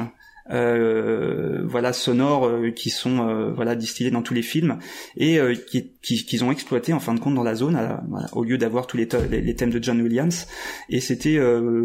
euh, 0.50 1.64
voilà 1.66 1.92
sonores 1.92 2.48
euh, 2.48 2.72
qui 2.72 2.90
sont 2.90 3.28
euh, 3.28 3.52
voilà 3.52 3.76
distillés 3.76 4.12
dans 4.12 4.22
tous 4.22 4.34
les 4.34 4.42
films 4.42 4.80
et 5.18 5.40
qui 5.70 5.94
qu'ils 6.02 6.44
ont 6.44 6.52
exploité 6.52 6.94
en 6.94 7.00
fin 7.00 7.14
de 7.14 7.20
compte 7.20 7.36
dans 7.36 7.44
la 7.44 7.56
zone 7.56 7.78
au 8.32 8.44
lieu 8.44 8.58
d'avoir 8.58 8.88
tous 8.88 8.96
les, 8.96 9.08
les, 9.30 9.56
thèmes 9.56 9.72
de 9.72 9.84
John 9.84 10.02
Williams. 10.02 10.48
Et 10.90 11.02
c'était 11.02 11.38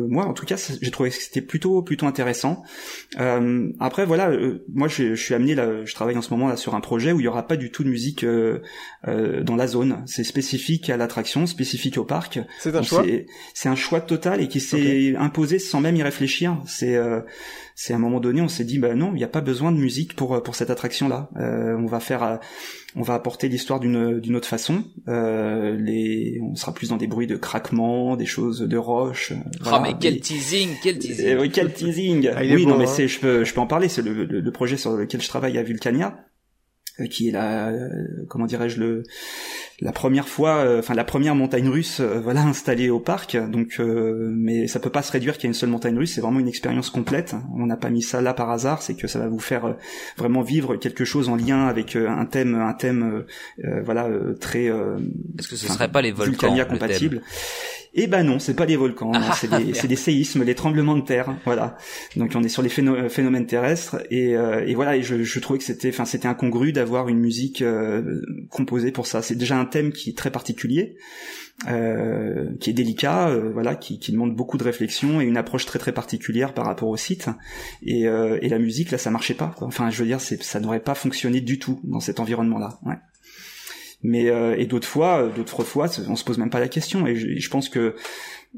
moi 0.09 0.27
en 0.27 0.33
tout 0.33 0.47
cas 0.47 0.57
j'ai 0.81 0.91
trouvé 0.91 1.11
que 1.11 1.17
c'était 1.17 1.41
plutôt 1.41 1.83
plutôt 1.83 2.07
intéressant. 2.07 2.63
Après 3.81 4.05
voilà 4.07 4.31
moi 4.73 4.89
je, 4.89 5.15
je, 5.15 5.23
suis 5.23 5.35
amené 5.35 5.55
là 5.55 5.85
je 5.85 5.95
travaille 5.95 6.17
en 6.17 6.23
ce 6.23 6.31
moment 6.31 6.49
là 6.49 6.57
sur 6.57 6.75
un 6.75 6.81
projet 6.81 7.13
où 7.13 7.21
il 7.21 7.25
y 7.25 7.29
aura 7.29 7.47
pas 7.47 7.57
du 7.57 7.71
tout 7.71 7.83
de 7.83 7.89
musique 7.89 8.25
dans 9.05 9.57
la 9.57 9.67
zone. 9.67 10.03
C'est 10.07 10.25
spécifique 10.25 10.89
à 10.91 10.97
l'attraction 10.97 11.47
spécifique 11.47 11.99
au 11.99 12.05
parc. 12.05 12.39
C'est 12.61 12.75
un 12.77 12.83
choix 12.83 13.05
c'est 13.55 13.69
un 13.69 13.77
choix 13.77 14.01
total 14.01 14.41
et 14.41 14.49
qui 14.49 14.61
s'est 14.61 15.17
imposé 15.17 15.59
sans 15.59 15.81
même 15.81 15.97
y 15.97 16.03
réfléchir. 16.03 16.59
C'est 16.67 16.97
c'est 17.75 17.93
à 17.93 17.97
un 17.97 17.99
moment 17.99 18.21
donné, 18.21 18.41
on 18.41 18.49
s'est 18.49 18.65
dit, 18.65 18.79
bah 18.79 18.95
non, 18.95 19.13
il 19.13 19.17
n'y 19.17 19.25
a 19.25 19.29
pas 19.29 19.41
besoin 19.41 19.73
de 19.73 19.79
musique 19.79 20.15
pour 20.15 20.43
pour 20.43 20.55
cette 20.55 20.71
attraction 20.71 21.09
là. 21.09 21.31
Euh, 21.37 21.77
on 21.79 21.87
va 21.87 22.01
faire, 22.01 22.23
euh, 22.23 22.37
on 22.97 23.03
va 23.03 23.15
apporter 23.15 23.49
l'histoire 23.49 23.81
d'une 23.81 24.21
d'une 24.21 24.37
autre 24.37 24.49
façon. 24.49 24.85
Euh, 25.09 25.77
les, 25.77 26.39
on 26.43 26.55
sera 26.55 26.75
plus 26.75 26.91
dans 26.91 26.97
des 26.97 27.07
bruits 27.07 27.27
de 27.27 27.37
craquement, 27.37 28.17
des 28.17 28.27
choses 28.27 28.61
de 28.61 28.77
roches. 28.77 29.33
oh 29.67 29.79
mais 29.83 29.95
quel 29.99 30.21
teasing, 30.21 30.71
quel 30.83 30.99
teasing. 30.99 31.39
oui, 31.39 31.51
quel 31.51 31.73
teasing. 31.73 32.29
Ah, 32.35 32.41
oui, 32.43 32.67
non 32.67 32.77
mais 32.77 32.85
hein. 32.85 32.93
c'est, 32.95 33.09
je 33.09 33.21
peux 33.21 33.45
je 33.45 33.55
peux 33.55 33.61
en 33.61 33.67
parler. 33.67 33.89
C'est 33.89 34.03
le, 34.03 34.13
le, 34.13 34.41
le, 34.41 34.53
projet 34.53 34.77
sur 34.77 34.93
lequel 34.97 35.23
je 35.23 35.29
travaille 35.29 35.57
à 35.59 35.63
Vulcania 35.63 36.25
qui 37.11 37.29
est 37.29 37.33
la 37.33 37.73
comment 38.29 38.45
dirais-je 38.45 38.79
le 38.79 39.03
la 39.83 39.91
première 39.91 40.29
fois, 40.29 40.59
euh, 40.59 40.79
enfin 40.79 40.95
la 40.95 41.03
première 41.03 41.35
montagne 41.35 41.69
russe, 41.69 41.99
euh, 41.99 42.21
voilà 42.23 42.43
installée 42.43 42.89
au 42.89 43.01
parc. 43.01 43.37
Donc, 43.37 43.81
euh, 43.81 44.31
mais 44.33 44.69
ça 44.69 44.79
peut 44.79 44.91
pas 44.91 45.03
se 45.03 45.11
réduire 45.11 45.35
qu'il 45.35 45.45
y 45.45 45.47
ait 45.47 45.49
une 45.51 45.55
seule 45.55 45.71
montagne 45.71 45.99
russe. 45.99 46.15
C'est 46.15 46.21
vraiment 46.21 46.39
une 46.39 46.47
expérience 46.47 46.89
complète. 46.89 47.35
On 47.57 47.67
n'a 47.67 47.77
pas 47.77 47.91
mis 47.91 48.03
ça 48.03 48.21
là 48.21 48.33
par 48.33 48.49
hasard. 48.51 48.81
C'est 48.81 48.95
que 48.95 49.09
ça 49.09 49.19
va 49.19 49.27
vous 49.27 49.41
faire 49.41 49.75
vraiment 50.17 50.43
vivre 50.43 50.77
quelque 50.77 51.05
chose 51.05 51.29
en 51.29 51.35
lien 51.35 51.67
avec 51.67 51.97
un 51.97 52.25
thème, 52.27 52.55
un 52.55 52.75
thème, 52.75 53.25
voilà 53.85 54.09
très. 54.41 54.67
Est-ce 54.67 55.49
que 55.49 55.57
ce 55.57 55.67
serait 55.67 55.91
pas 55.91 56.03
les 56.03 56.13
volcans 56.13 56.57
compatible 56.69 57.21
eh 57.95 58.07
ben 58.07 58.23
non, 58.23 58.39
c'est 58.39 58.55
pas 58.55 58.65
des 58.65 58.77
volcans, 58.77 59.13
ah, 59.15 59.35
c'est 59.39 59.51
des, 59.51 59.73
des, 59.89 59.97
séismes, 59.97 60.47
des 60.47 60.55
tremblements 60.55 60.97
de 60.97 61.03
terre, 61.03 61.37
voilà. 61.45 61.77
Donc 62.17 62.33
on 62.35 62.43
est 62.43 62.49
sur 62.49 62.63
les 62.63 62.71
phénomènes 62.71 63.45
terrestres 63.45 63.99
et, 64.11 64.31
et 64.31 64.75
voilà. 64.75 64.97
Et 64.97 65.03
je, 65.03 65.23
je 65.23 65.41
trouvais 65.41 65.59
que 65.59 65.65
c'était, 65.65 65.91
enfin 65.91 66.07
c'était 66.07 66.27
incongru 66.27 66.73
d'avoir 66.73 67.09
une 67.09 67.19
musique 67.19 67.63
composée 68.49 68.93
pour 68.93 69.07
ça. 69.07 69.21
C'est 69.21 69.35
déjà 69.35 69.59
un 69.59 69.67
thème 69.73 69.93
qui 69.93 70.11
est 70.11 70.17
très 70.17 70.31
particulier, 70.31 70.97
euh, 71.69 72.51
qui 72.61 72.71
est 72.71 72.73
délicat, 72.73 73.29
euh, 73.29 73.51
voilà, 73.53 73.75
qui, 73.75 73.99
demande 74.13 74.35
beaucoup 74.35 74.59
de 74.59 74.65
réflexion 74.65 75.21
et 75.21 75.25
une 75.25 75.37
approche 75.37 75.67
très 75.67 75.79
très 75.79 75.93
particulière 75.93 76.55
par 76.55 76.67
rapport 76.67 76.89
au 76.89 76.97
site. 76.97 77.29
Et, 77.83 78.07
euh, 78.07 78.39
la 78.43 78.59
musique 78.59 78.91
là, 78.91 78.99
ça 78.99 79.11
marchait 79.11 79.35
pas. 79.35 79.55
Enfin, 79.61 79.91
je 79.91 79.99
veux 79.99 80.07
dire, 80.07 80.21
ça 80.21 80.61
n'aurait 80.61 80.81
pas 80.81 80.95
fonctionné 80.95 81.41
du 81.41 81.59
tout 81.59 81.81
dans 81.85 82.01
cet 82.01 82.21
environnement-là. 82.21 82.81
Mais 84.03 84.25
et 84.59 84.67
d'autres 84.67 84.89
fois, 84.89 85.31
d'autres 85.35 85.63
fois, 85.63 85.89
on 86.09 86.17
se 86.17 86.25
pose 86.25 86.39
même 86.39 86.51
pas 86.51 86.61
la 86.61 86.69
question. 86.69 87.07
Et 87.07 87.15
je 87.15 87.51
pense 87.51 87.69
que 87.69 87.95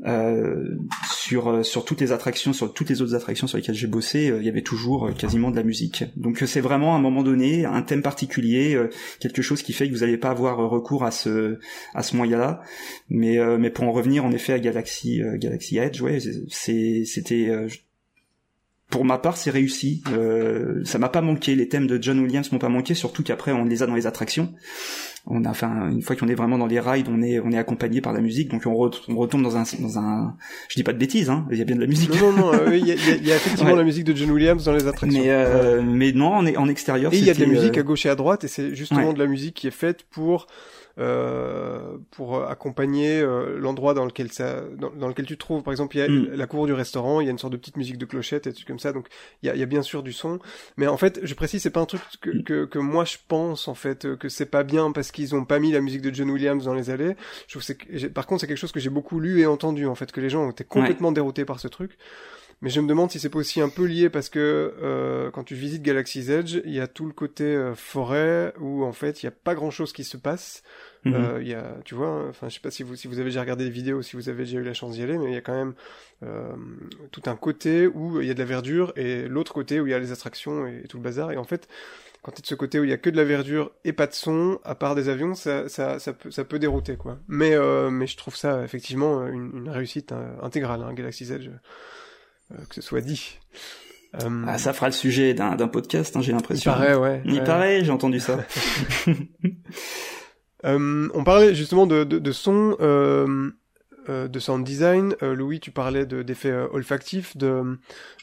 euh, 0.05 0.77
sur 1.13 1.49
euh, 1.49 1.63
sur 1.63 1.85
toutes 1.85 2.01
les 2.01 2.11
attractions, 2.11 2.53
sur 2.53 2.75
toutes 2.75 2.91
les 2.91 3.01
autres 3.01 3.15
attractions 3.15 3.47
sur 3.47 3.59
lesquelles 3.59 3.77
j'ai 3.77 3.87
bossé, 3.87 4.29
euh, 4.29 4.39
il 4.41 4.45
y 4.45 4.49
avait 4.49 4.63
toujours 4.63 5.15
quasiment 5.15 5.53
de 5.53 5.57
la 5.57 5.63
musique. 5.63 6.05
Donc 6.17 6.43
c'est 6.47 6.61
vraiment 6.61 6.95
à 6.95 6.99
un 6.99 7.01
moment 7.01 7.23
donné 7.23 7.65
un 7.65 7.81
thème 7.83 8.03
particulier, 8.03 8.77
quelque 9.21 9.41
chose 9.41 9.63
qui 9.63 9.73
fait 9.73 9.89
que 9.89 9.95
vous 9.95 10.01
n'allez 10.01 10.19
pas 10.19 10.31
avoir 10.31 10.59
recours 10.69 11.05
à 11.05 11.13
ce 11.13 11.59
à 11.95 12.03
ce 12.03 12.17
moyen-là. 12.17 12.61
Mais 13.09 13.39
mais 13.59 13.71
pour 13.71 13.85
en 13.85 13.93
revenir 13.93 14.25
en 14.25 14.33
effet 14.33 14.53
à 14.53 14.59
Galaxy 14.59 15.23
Galaxy 15.37 15.79
Edge, 15.79 16.01
ouais, 16.01 16.19
c'est 16.49 17.05
c'était 17.05 17.51
pour 18.95 19.05
ma 19.05 19.19
part, 19.19 19.37
c'est 19.37 19.51
réussi. 19.51 20.05
Euh, 20.13 20.85
ça 20.85 20.99
m'a 20.99 21.09
pas 21.09 21.21
manqué. 21.21 21.57
Les 21.57 21.69
thèmes 21.69 21.89
de 21.89 22.01
John 22.01 22.21
Williams 22.21 22.53
m'ont 22.53 22.61
pas 22.61 22.69
manqué, 22.69 22.95
surtout 22.95 23.25
qu'après 23.25 23.51
on 23.51 23.65
les 23.65 23.83
a 23.83 23.87
dans 23.87 23.97
les 23.97 24.07
attractions 24.07 24.55
on 25.27 25.45
a 25.45 25.51
enfin 25.51 25.91
une 25.91 26.03
fois 26.03 26.17
qu'on 26.17 26.29
est 26.29 26.35
vraiment 26.35 26.59
dans 26.59 26.67
les 26.67 26.81
rides 26.81 27.09
on 27.11 27.23
est 27.23 27.41
on 27.41 27.51
est 27.51 27.59
accompagné 27.59 28.01
par 28.01 28.13
la 28.13 28.21
musique 28.21 28.51
donc 28.51 28.63
on, 28.67 28.75
retombe 28.75 29.43
dans 29.43 29.57
un 29.57 29.65
dans 29.81 29.99
un 29.99 30.37
je 30.69 30.75
dis 30.77 30.83
pas 30.83 30.93
de 30.93 30.99
bêtises 30.99 31.31
hein 31.31 31.47
il 31.51 31.59
y 31.59 31.63
a 31.63 31.65
bien 31.65 31.77
de 31.77 31.81
la 31.81 31.87
musique. 31.87 32.11
Non 32.21 32.33
non 32.33 32.53
non 32.53 32.73
il 32.73 32.87
y, 32.87 32.93
a, 32.93 32.95
y, 32.95 33.33
a, 33.33 33.37
effectivement 33.37 33.75
la 33.75 33.85
musique 33.85 34.05
de 34.05 34.15
John 34.15 34.31
Williams 34.31 34.65
dans 34.65 34.75
les 34.75 34.87
attractions. 34.87 35.23
Mais 35.23 35.31
euh, 35.31 35.83
mais 35.83 36.13
non 36.13 36.35
en, 36.35 36.47
en 36.47 36.69
extérieur 36.69 37.13
et 37.13 37.19
il 37.19 37.25
y 37.25 37.31
a 37.31 37.35
de 37.35 37.41
la 37.41 37.47
musique 37.47 37.79
euh, 37.79 37.81
à 37.81 37.85
gauche 37.85 38.05
et 38.07 38.11
à 38.11 38.15
droite 38.15 38.45
et 38.45 38.49
c'est 38.49 38.75
justement 38.75 39.13
de 39.13 39.19
la 39.19 39.27
musique 39.27 39.55
qui 39.55 39.67
est 39.67 39.73
faite 39.73 40.05
pour 40.11 40.47
euh, 40.97 41.99
pour 42.13 42.45
accompagner 42.45 43.21
euh, 43.21 43.59
l'endroit 43.59 43.95
dans 43.95 44.05
lequel 44.05 44.31
ça, 44.31 44.63
dans, 44.77 45.09
lequel 45.09 45.27
tu 45.27 45.35
te 45.35 45.41
trouves. 45.41 45.63
Par 45.63 45.73
exemple, 45.73 45.97
il 45.97 46.01
y 46.01 46.03
a 46.03 46.09
mm. 46.09 46.35
la 46.35 46.47
cour 46.47 46.67
du 46.67 46.73
restaurant, 46.73 47.21
il 47.21 47.25
y 47.25 47.29
a 47.29 47.33
une 47.33 47.39
sorte 47.39 47.53
de 47.53 47.57
petite 47.57 47.77
musique 47.77 47.99
de 47.99 48.07
clochette 48.07 48.47
et 48.47 48.53
trucs 48.53 48.69
comme 48.69 48.79
ça. 48.79 48.93
Donc 48.93 49.09
il 49.43 49.47
y 49.47 49.51
a, 49.51 49.57
y 49.57 49.63
a, 49.63 49.67
bien 49.67 49.83
sûr 49.83 50.03
du 50.05 50.13
son, 50.13 50.39
mais 50.77 50.87
en 50.87 50.97
fait, 50.97 51.19
je 51.23 51.35
précise, 51.35 51.63
c'est 51.63 51.71
pas 51.71 51.81
un 51.81 51.87
truc 51.87 52.03
que, 52.21 52.31
mm. 52.31 52.45
que, 52.45 52.65
que, 52.67 52.79
moi 52.79 53.05
je 53.05 53.17
pense 53.27 53.67
en 53.67 53.75
fait 53.75 54.17
que 54.17 54.29
c'est 54.29 54.47
pas 54.47 54.63
bien 54.63 54.93
parce 54.93 55.11
qu'ils 55.11 55.35
ont 55.35 55.45
pas 55.45 55.59
mis 55.59 55.73
la 55.73 55.81
musique 55.81 56.03
de 56.03 56.15
John 56.15 56.31
Williams 56.31 56.65
dans 56.65 56.75
les 56.75 56.91
allées. 56.91 57.17
Je 57.49 57.59
trouve 57.59 57.63
c'est 57.63 58.09
par 58.11 58.27
contre 58.27 58.43
c'est 58.43 58.47
quelque 58.47 58.57
chose 58.59 58.73
que 58.73 58.81
j'ai 58.81 58.91
beaucoup 58.91 59.19
lu 59.19 59.41
et 59.41 59.47
entendu 59.47 59.87
en 59.87 59.95
fait 59.97 60.13
que 60.13 60.21
les 60.21 60.31
gens 60.31 60.45
ont 60.47 60.51
été 60.51 60.65
complètement 60.65 61.11
déroutés 61.11 61.45
par 61.45 61.59
ce 61.59 61.69
truc. 61.69 61.99
Mais 62.65 62.71
je 62.71 62.81
me 62.81 62.89
demande 62.89 63.11
si 63.11 63.21
c'est 63.21 63.29
pas 63.29 63.41
aussi 63.41 63.61
un 63.61 63.69
peu 63.69 63.85
lié 63.85 64.09
parce 64.09 64.31
que 64.31 64.73
euh, 64.83 65.31
quand 65.31 65.45
tu 65.45 65.55
visites 65.55 65.83
Galaxy's 65.83 66.31
Edge, 66.31 66.63
il 66.65 66.73
y 66.73 66.81
a 66.81 66.87
tout 66.87 67.05
le 67.05 67.13
côté 67.13 67.45
euh, 67.45 67.75
forêt 67.75 68.55
où 68.59 68.85
en 68.85 68.93
fait 68.93 69.23
il 69.23 69.27
y 69.27 69.29
a 69.29 69.33
pas 69.33 69.55
grand 69.55 69.71
chose 69.71 69.93
qui 69.93 70.03
se 70.03 70.17
passe. 70.17 70.63
Mhm. 71.05 71.15
Euh, 71.15 71.43
il 71.43 71.49
y 71.49 71.53
a, 71.53 71.77
tu 71.85 71.95
vois, 71.95 72.09
hein, 72.09 72.27
enfin 72.31 72.49
je 72.49 72.55
sais 72.55 72.61
pas 72.61 72.71
si 72.71 72.83
vous 72.83 72.97
si 72.97 73.07
vous 73.07 73.19
avez 73.19 73.29
déjà 73.29 73.43
regardé 73.43 73.65
des 73.65 73.71
vidéos, 73.71 74.01
si 74.01 74.17
vous 74.17 74.31
avez 74.31 74.45
déjà 74.45 74.61
eu 74.61 74.63
la 74.63 74.73
chance 74.73 74.95
d'y 74.95 75.03
aller, 75.03 75.19
mais 75.19 75.27
il 75.27 75.35
y 75.35 75.37
a 75.37 75.43
quand 75.43 75.53
même 75.53 75.75
euh, 76.23 76.55
tout 77.13 77.21
un 77.27 77.37
côté 77.37 77.87
où 77.87 78.23
il 78.23 78.27
y 78.27 78.31
a 78.31 78.35
de 78.35 78.39
la 78.39 78.47
verdure 78.47 78.95
et 78.97 79.29
l'autre 79.29 79.53
côté 79.53 79.79
où 79.79 79.87
il 79.87 79.91
y 79.91 79.95
a 79.95 79.99
les 79.99 80.11
attractions 80.11 80.67
et, 80.67 80.81
et 80.85 80.89
tout 80.89 80.97
le 80.97 81.03
bazar. 81.03 81.33
Et 81.33 81.37
en 81.37 81.45
fait, 81.45 81.69
quand 82.23 82.33
tu 82.33 82.39
es 82.39 82.41
de 82.41 82.47
ce 82.47 82.55
côté 82.55 82.81
où 82.81 82.85
il 82.85 82.89
y 82.89 82.95
a 82.95 82.97
que 82.97 83.11
de 83.11 83.17
la 83.19 83.25
verdure 83.25 83.73
et 83.85 83.93
pas 83.93 84.07
de 84.07 84.15
son, 84.15 84.59
à 84.65 84.75
part 84.75 84.95
des 84.95 85.11
avions, 85.11 85.35
ça, 85.35 85.69
ça, 85.69 85.99
ça, 85.99 86.15
peut, 86.15 86.31
ça 86.31 86.45
peut 86.45 86.59
dérouter, 86.59 86.97
quoi. 86.97 87.19
Mais, 87.29 87.55
euh, 87.55 87.91
mais 87.91 88.07
je 88.07 88.17
trouve 88.17 88.37
ça 88.37 88.65
effectivement 88.65 89.27
une, 89.27 89.51
une 89.55 89.69
réussite 89.69 90.15
intégrale, 90.41 90.83
hein, 90.83 90.95
Galaxy's 90.95 91.31
Edge, 91.31 91.51
que 92.69 92.75
ce 92.75 92.81
soit 92.83 93.01
dit. 93.01 93.39
Euh, 94.23 94.45
Ah, 94.47 94.59
ça 94.59 94.73
fera 94.73 94.87
le 94.87 94.93
sujet 94.93 95.35
d'un 95.35 95.57
podcast, 95.69 96.17
hein, 96.17 96.21
j'ai 96.23 96.31
il 96.31 96.35
l'impression. 96.35 96.73
paraît, 96.73 96.95
ouais. 96.95 97.21
Il 97.25 97.35
ouais. 97.35 97.45
paraît, 97.45 97.85
j'ai 97.85 97.91
entendu 97.91 98.21
ça. 98.21 98.45
Euh, 100.65 101.09
on 101.13 101.25
parlait 101.25 101.55
justement 101.55 101.87
de, 101.87 102.05
de, 102.05 102.19
de 102.19 102.33
son, 102.33 102.75
euh, 102.81 103.51
euh, 104.09 104.29
de 104.29 104.39
sound 104.39 104.65
design. 104.65 105.15
Euh, 105.23 105.35
Louis, 105.35 105.61
tu 105.61 105.71
parlais 105.71 106.07
de- 106.07 106.23
d'effets 106.23 106.51
euh, 106.51 106.67
olfactifs 106.73 107.37
de, 107.37 107.79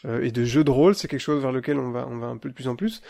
euh, 0.05 0.24
et 0.24 0.32
de 0.32 0.43
jeux 0.43 0.63
de 0.63 0.72
rôle. 0.72 0.95
C'est 0.95 1.07
quelque 1.07 1.19
chose 1.19 1.39
vers 1.41 1.51
lequel 1.51 1.78
on 1.78 1.91
va, 1.91 2.07
on 2.09 2.17
va 2.17 2.28
un 2.28 2.38
peu 2.38 2.49
de 2.49 2.55
plus 2.55 2.67
en 2.67 2.76
plus. 2.76 3.03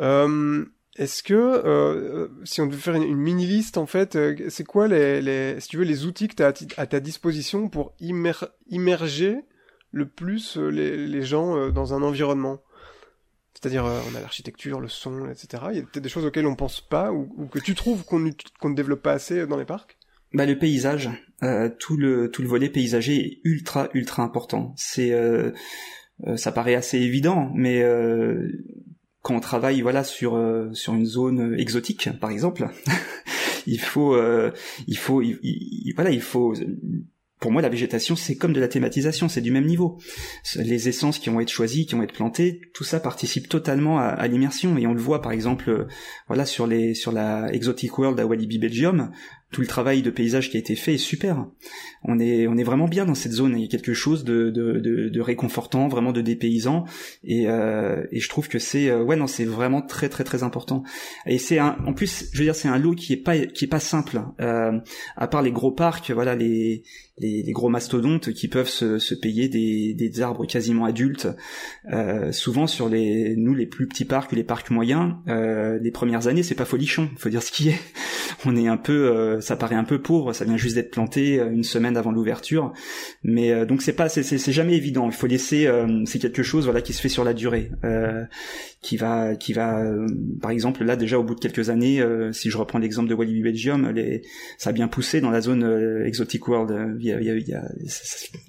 Euh, 0.00 0.64
Est-ce 0.96 1.22
que, 1.22 1.34
euh, 1.34 2.28
si 2.44 2.62
on 2.62 2.66
devait 2.66 2.78
faire 2.78 2.94
une, 2.94 3.02
une 3.02 3.18
mini 3.18 3.44
liste, 3.46 3.76
en 3.76 3.84
fait, 3.86 4.16
euh, 4.16 4.34
c'est 4.48 4.64
quoi 4.64 4.88
les, 4.88 5.20
les, 5.20 5.60
si 5.60 5.68
tu 5.68 5.76
veux, 5.76 5.84
les 5.84 6.06
outils 6.06 6.28
que 6.28 6.36
tu 6.36 6.42
as 6.42 6.54
à, 6.78 6.86
ta 6.86 7.00
disposition 7.00 7.68
pour 7.68 7.92
immer, 8.00 8.32
immerger 8.70 9.36
le 9.90 10.08
plus 10.08 10.56
euh, 10.56 10.68
les, 10.68 11.22
gens 11.22 11.56
euh, 11.56 11.70
dans 11.70 11.94
un 11.94 12.02
environnement 12.02 12.60
c'est-à-dire, 13.54 13.86
euh, 13.86 13.98
on 14.08 14.14
a 14.14 14.20
l'architecture, 14.20 14.78
le 14.78 14.86
son, 14.86 15.28
etc. 15.28 15.64
Il 15.72 15.76
y 15.78 15.80
a 15.80 15.82
peut-être 15.82 16.02
des 16.04 16.08
choses 16.08 16.24
auxquelles 16.24 16.46
on 16.46 16.54
pense 16.54 16.80
pas 16.80 17.12
ou, 17.12 17.48
que 17.48 17.58
tu 17.58 17.74
trouves 17.74 18.04
qu'on 18.04 18.20
ne 18.20 18.74
développe 18.74 19.02
pas 19.02 19.12
assez 19.12 19.48
dans 19.48 19.56
les 19.56 19.64
parcs? 19.64 19.98
Bah 20.32 20.46
le 20.46 20.56
paysage, 20.56 21.10
tout 21.80 21.96
le 21.96 22.30
tout 22.30 22.42
le 22.42 22.48
volet 22.48 22.68
paysager 22.68 23.16
est 23.16 23.40
ultra 23.42 23.88
ultra 23.94 24.22
important. 24.22 24.74
C'est 24.76 25.12
ça 26.36 26.52
paraît 26.52 26.74
assez 26.76 26.98
évident, 26.98 27.50
mais 27.54 27.82
quand 29.22 29.34
on 29.34 29.40
travaille 29.40 29.80
voilà 29.80 30.04
sur 30.04 30.38
sur 30.74 30.94
une 30.94 31.06
zone 31.06 31.58
exotique 31.58 32.10
par 32.20 32.30
exemple, 32.30 32.68
il 33.66 33.80
faut 33.80 34.16
il 34.86 34.98
faut 34.98 35.22
il, 35.22 35.38
il- 35.42 35.94
voilà 35.96 36.10
il 36.10 36.22
faut 36.22 36.54
pour 37.40 37.52
moi, 37.52 37.62
la 37.62 37.68
végétation, 37.68 38.16
c'est 38.16 38.36
comme 38.36 38.52
de 38.52 38.60
la 38.60 38.68
thématisation, 38.68 39.28
c'est 39.28 39.40
du 39.40 39.52
même 39.52 39.64
niveau. 39.64 39.98
Les 40.56 40.88
essences 40.88 41.18
qui 41.18 41.30
vont 41.30 41.40
être 41.40 41.50
choisies, 41.50 41.86
qui 41.86 41.94
vont 41.94 42.02
être 42.02 42.12
plantées, 42.12 42.60
tout 42.74 42.84
ça 42.84 42.98
participe 42.98 43.48
totalement 43.48 43.98
à, 44.00 44.26
l'immersion. 44.26 44.76
Et 44.76 44.86
on 44.86 44.94
le 44.94 45.00
voit, 45.00 45.22
par 45.22 45.30
exemple, 45.30 45.70
euh, 45.70 45.86
voilà, 46.26 46.46
sur 46.46 46.66
les, 46.66 46.94
sur 46.94 47.12
la 47.12 47.52
Exotic 47.52 47.96
World 47.96 48.18
à 48.18 48.26
Walibi 48.26 48.58
Belgium, 48.58 49.12
tout 49.50 49.62
le 49.62 49.66
travail 49.66 50.02
de 50.02 50.10
paysage 50.10 50.50
qui 50.50 50.58
a 50.58 50.60
été 50.60 50.76
fait 50.76 50.94
est 50.94 50.98
super. 50.98 51.46
On 52.04 52.18
est, 52.18 52.46
on 52.46 52.58
est 52.58 52.64
vraiment 52.64 52.86
bien 52.86 53.06
dans 53.06 53.14
cette 53.14 53.32
zone. 53.32 53.54
Il 53.56 53.62
y 53.62 53.64
a 53.64 53.68
quelque 53.68 53.94
chose 53.94 54.24
de, 54.24 54.50
de, 54.50 55.20
réconfortant, 55.20 55.88
vraiment 55.88 56.12
de 56.12 56.20
dépaysant. 56.20 56.84
Et, 57.24 57.48
euh, 57.48 58.04
et 58.12 58.20
je 58.20 58.28
trouve 58.28 58.48
que 58.48 58.58
c'est, 58.58 58.90
euh, 58.90 59.02
ouais, 59.02 59.16
non, 59.16 59.26
c'est 59.26 59.46
vraiment 59.46 59.80
très, 59.80 60.08
très, 60.08 60.22
très 60.22 60.42
important. 60.42 60.82
Et 61.26 61.38
c'est 61.38 61.58
un, 61.58 61.76
en 61.86 61.94
plus, 61.94 62.28
je 62.32 62.38
veux 62.38 62.44
dire, 62.44 62.54
c'est 62.54 62.68
un 62.68 62.78
lot 62.78 62.94
qui 62.94 63.14
est 63.14 63.16
pas, 63.16 63.38
qui 63.38 63.64
est 63.64 63.68
pas 63.68 63.80
simple. 63.80 64.20
Euh, 64.40 64.78
à 65.16 65.26
part 65.26 65.42
les 65.42 65.50
gros 65.50 65.72
parcs, 65.72 66.10
voilà, 66.10 66.36
les, 66.36 66.82
les, 67.18 67.52
gros 67.52 67.70
mastodontes 67.70 68.32
qui 68.32 68.48
peuvent 68.48 68.68
se, 68.68 68.98
se 68.98 69.14
payer 69.14 69.48
des, 69.48 69.94
des 69.94 70.20
arbres 70.20 70.46
quasiment 70.46 70.84
adultes. 70.84 71.26
Euh, 71.92 72.32
souvent 72.32 72.66
sur 72.66 72.88
les, 72.88 73.34
nous 73.36 73.54
les 73.54 73.66
plus 73.66 73.88
petits 73.88 74.04
parcs, 74.04 74.32
les 74.32 74.44
parcs 74.44 74.70
moyens, 74.70 75.14
les 75.26 75.90
premières 75.90 76.28
années, 76.28 76.42
c'est 76.42 76.54
pas 76.54 76.66
folichon. 76.66 77.08
Faut 77.16 77.30
dire 77.30 77.42
ce 77.42 77.50
qui 77.50 77.70
est. 77.70 77.80
On 78.44 78.54
est 78.54 78.68
un 78.68 78.76
peu, 78.76 79.37
ça 79.40 79.56
paraît 79.56 79.74
un 79.74 79.84
peu 79.84 80.00
pauvre. 80.00 80.32
Ça 80.32 80.44
vient 80.44 80.56
juste 80.56 80.74
d'être 80.74 80.90
planté 80.90 81.38
euh, 81.40 81.50
une 81.50 81.64
semaine 81.64 81.96
avant 81.96 82.12
l'ouverture. 82.12 82.72
Mais 83.22 83.52
euh, 83.52 83.64
donc 83.64 83.82
c'est 83.82 83.92
pas, 83.92 84.08
c'est, 84.08 84.52
jamais 84.52 84.76
évident. 84.76 85.06
Il 85.06 85.12
faut 85.12 85.26
laisser, 85.26 85.66
euh, 85.66 86.04
c'est 86.06 86.18
quelque 86.18 86.42
chose, 86.42 86.64
voilà, 86.64 86.80
qui 86.80 86.92
se 86.92 87.00
fait 87.00 87.08
sur 87.08 87.24
la 87.24 87.34
durée, 87.34 87.70
euh, 87.84 88.24
qui 88.82 88.96
va, 88.96 89.36
qui 89.36 89.52
va, 89.52 89.82
euh, 89.84 90.06
par 90.40 90.50
exemple, 90.50 90.84
là 90.84 90.96
déjà 90.96 91.18
au 91.18 91.24
bout 91.24 91.34
de 91.34 91.40
quelques 91.40 91.70
années, 91.70 92.00
euh, 92.00 92.32
si 92.32 92.50
je 92.50 92.56
reprends 92.58 92.78
l'exemple 92.78 93.08
de 93.08 93.14
Walibi 93.14 93.42
Belgium, 93.42 93.90
les, 93.90 94.22
ça 94.58 94.70
a 94.70 94.72
bien 94.72 94.88
poussé 94.88 95.20
dans 95.20 95.30
la 95.30 95.40
zone 95.40 95.64
euh, 95.64 96.04
Exotic 96.06 96.46
World. 96.48 96.96
Il 97.00 97.06
y 97.06 97.12
a, 97.12 97.20
il 97.20 97.48
y 97.48 97.54
a- 97.54 97.68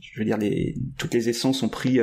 je 0.02 0.20
veux 0.20 0.26
dire, 0.26 0.38
les, 0.38 0.76
toutes 0.98 1.14
les 1.14 1.30
essences 1.30 1.64
ont 1.64 1.70
pris. 1.70 2.00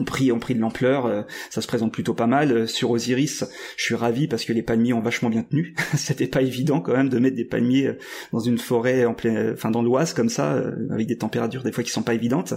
Ont 0.00 0.04
pris, 0.04 0.32
ont 0.32 0.38
pris 0.38 0.54
de 0.54 0.60
l'ampleur, 0.60 1.06
euh, 1.06 1.22
ça 1.50 1.60
se 1.60 1.66
présente 1.66 1.92
plutôt 1.92 2.14
pas 2.14 2.26
mal. 2.26 2.52
Euh, 2.52 2.66
Sur 2.66 2.90
Osiris, 2.90 3.44
je 3.76 3.82
suis 3.82 3.94
ravi 3.94 4.26
parce 4.26 4.44
que 4.44 4.52
les 4.52 4.62
palmiers 4.62 4.92
ont 4.92 5.00
vachement 5.00 5.30
bien 5.30 5.42
tenu. 5.42 5.74
C'était 5.94 6.26
pas 6.26 6.42
évident 6.42 6.80
quand 6.80 6.96
même 6.96 7.08
de 7.08 7.18
mettre 7.18 7.36
des 7.36 7.44
palmiers 7.44 7.88
euh, 7.88 7.98
dans 8.32 8.40
une 8.40 8.58
forêt 8.58 9.04
en 9.04 9.14
plein, 9.14 9.52
enfin 9.52 9.70
dans 9.70 9.82
l'Oise 9.82 10.14
comme 10.14 10.28
ça, 10.28 10.62
avec 10.90 11.06
des 11.06 11.18
températures 11.18 11.62
des 11.62 11.72
fois 11.72 11.84
qui 11.84 11.90
sont 11.90 12.02
pas 12.02 12.14
évidentes. 12.14 12.54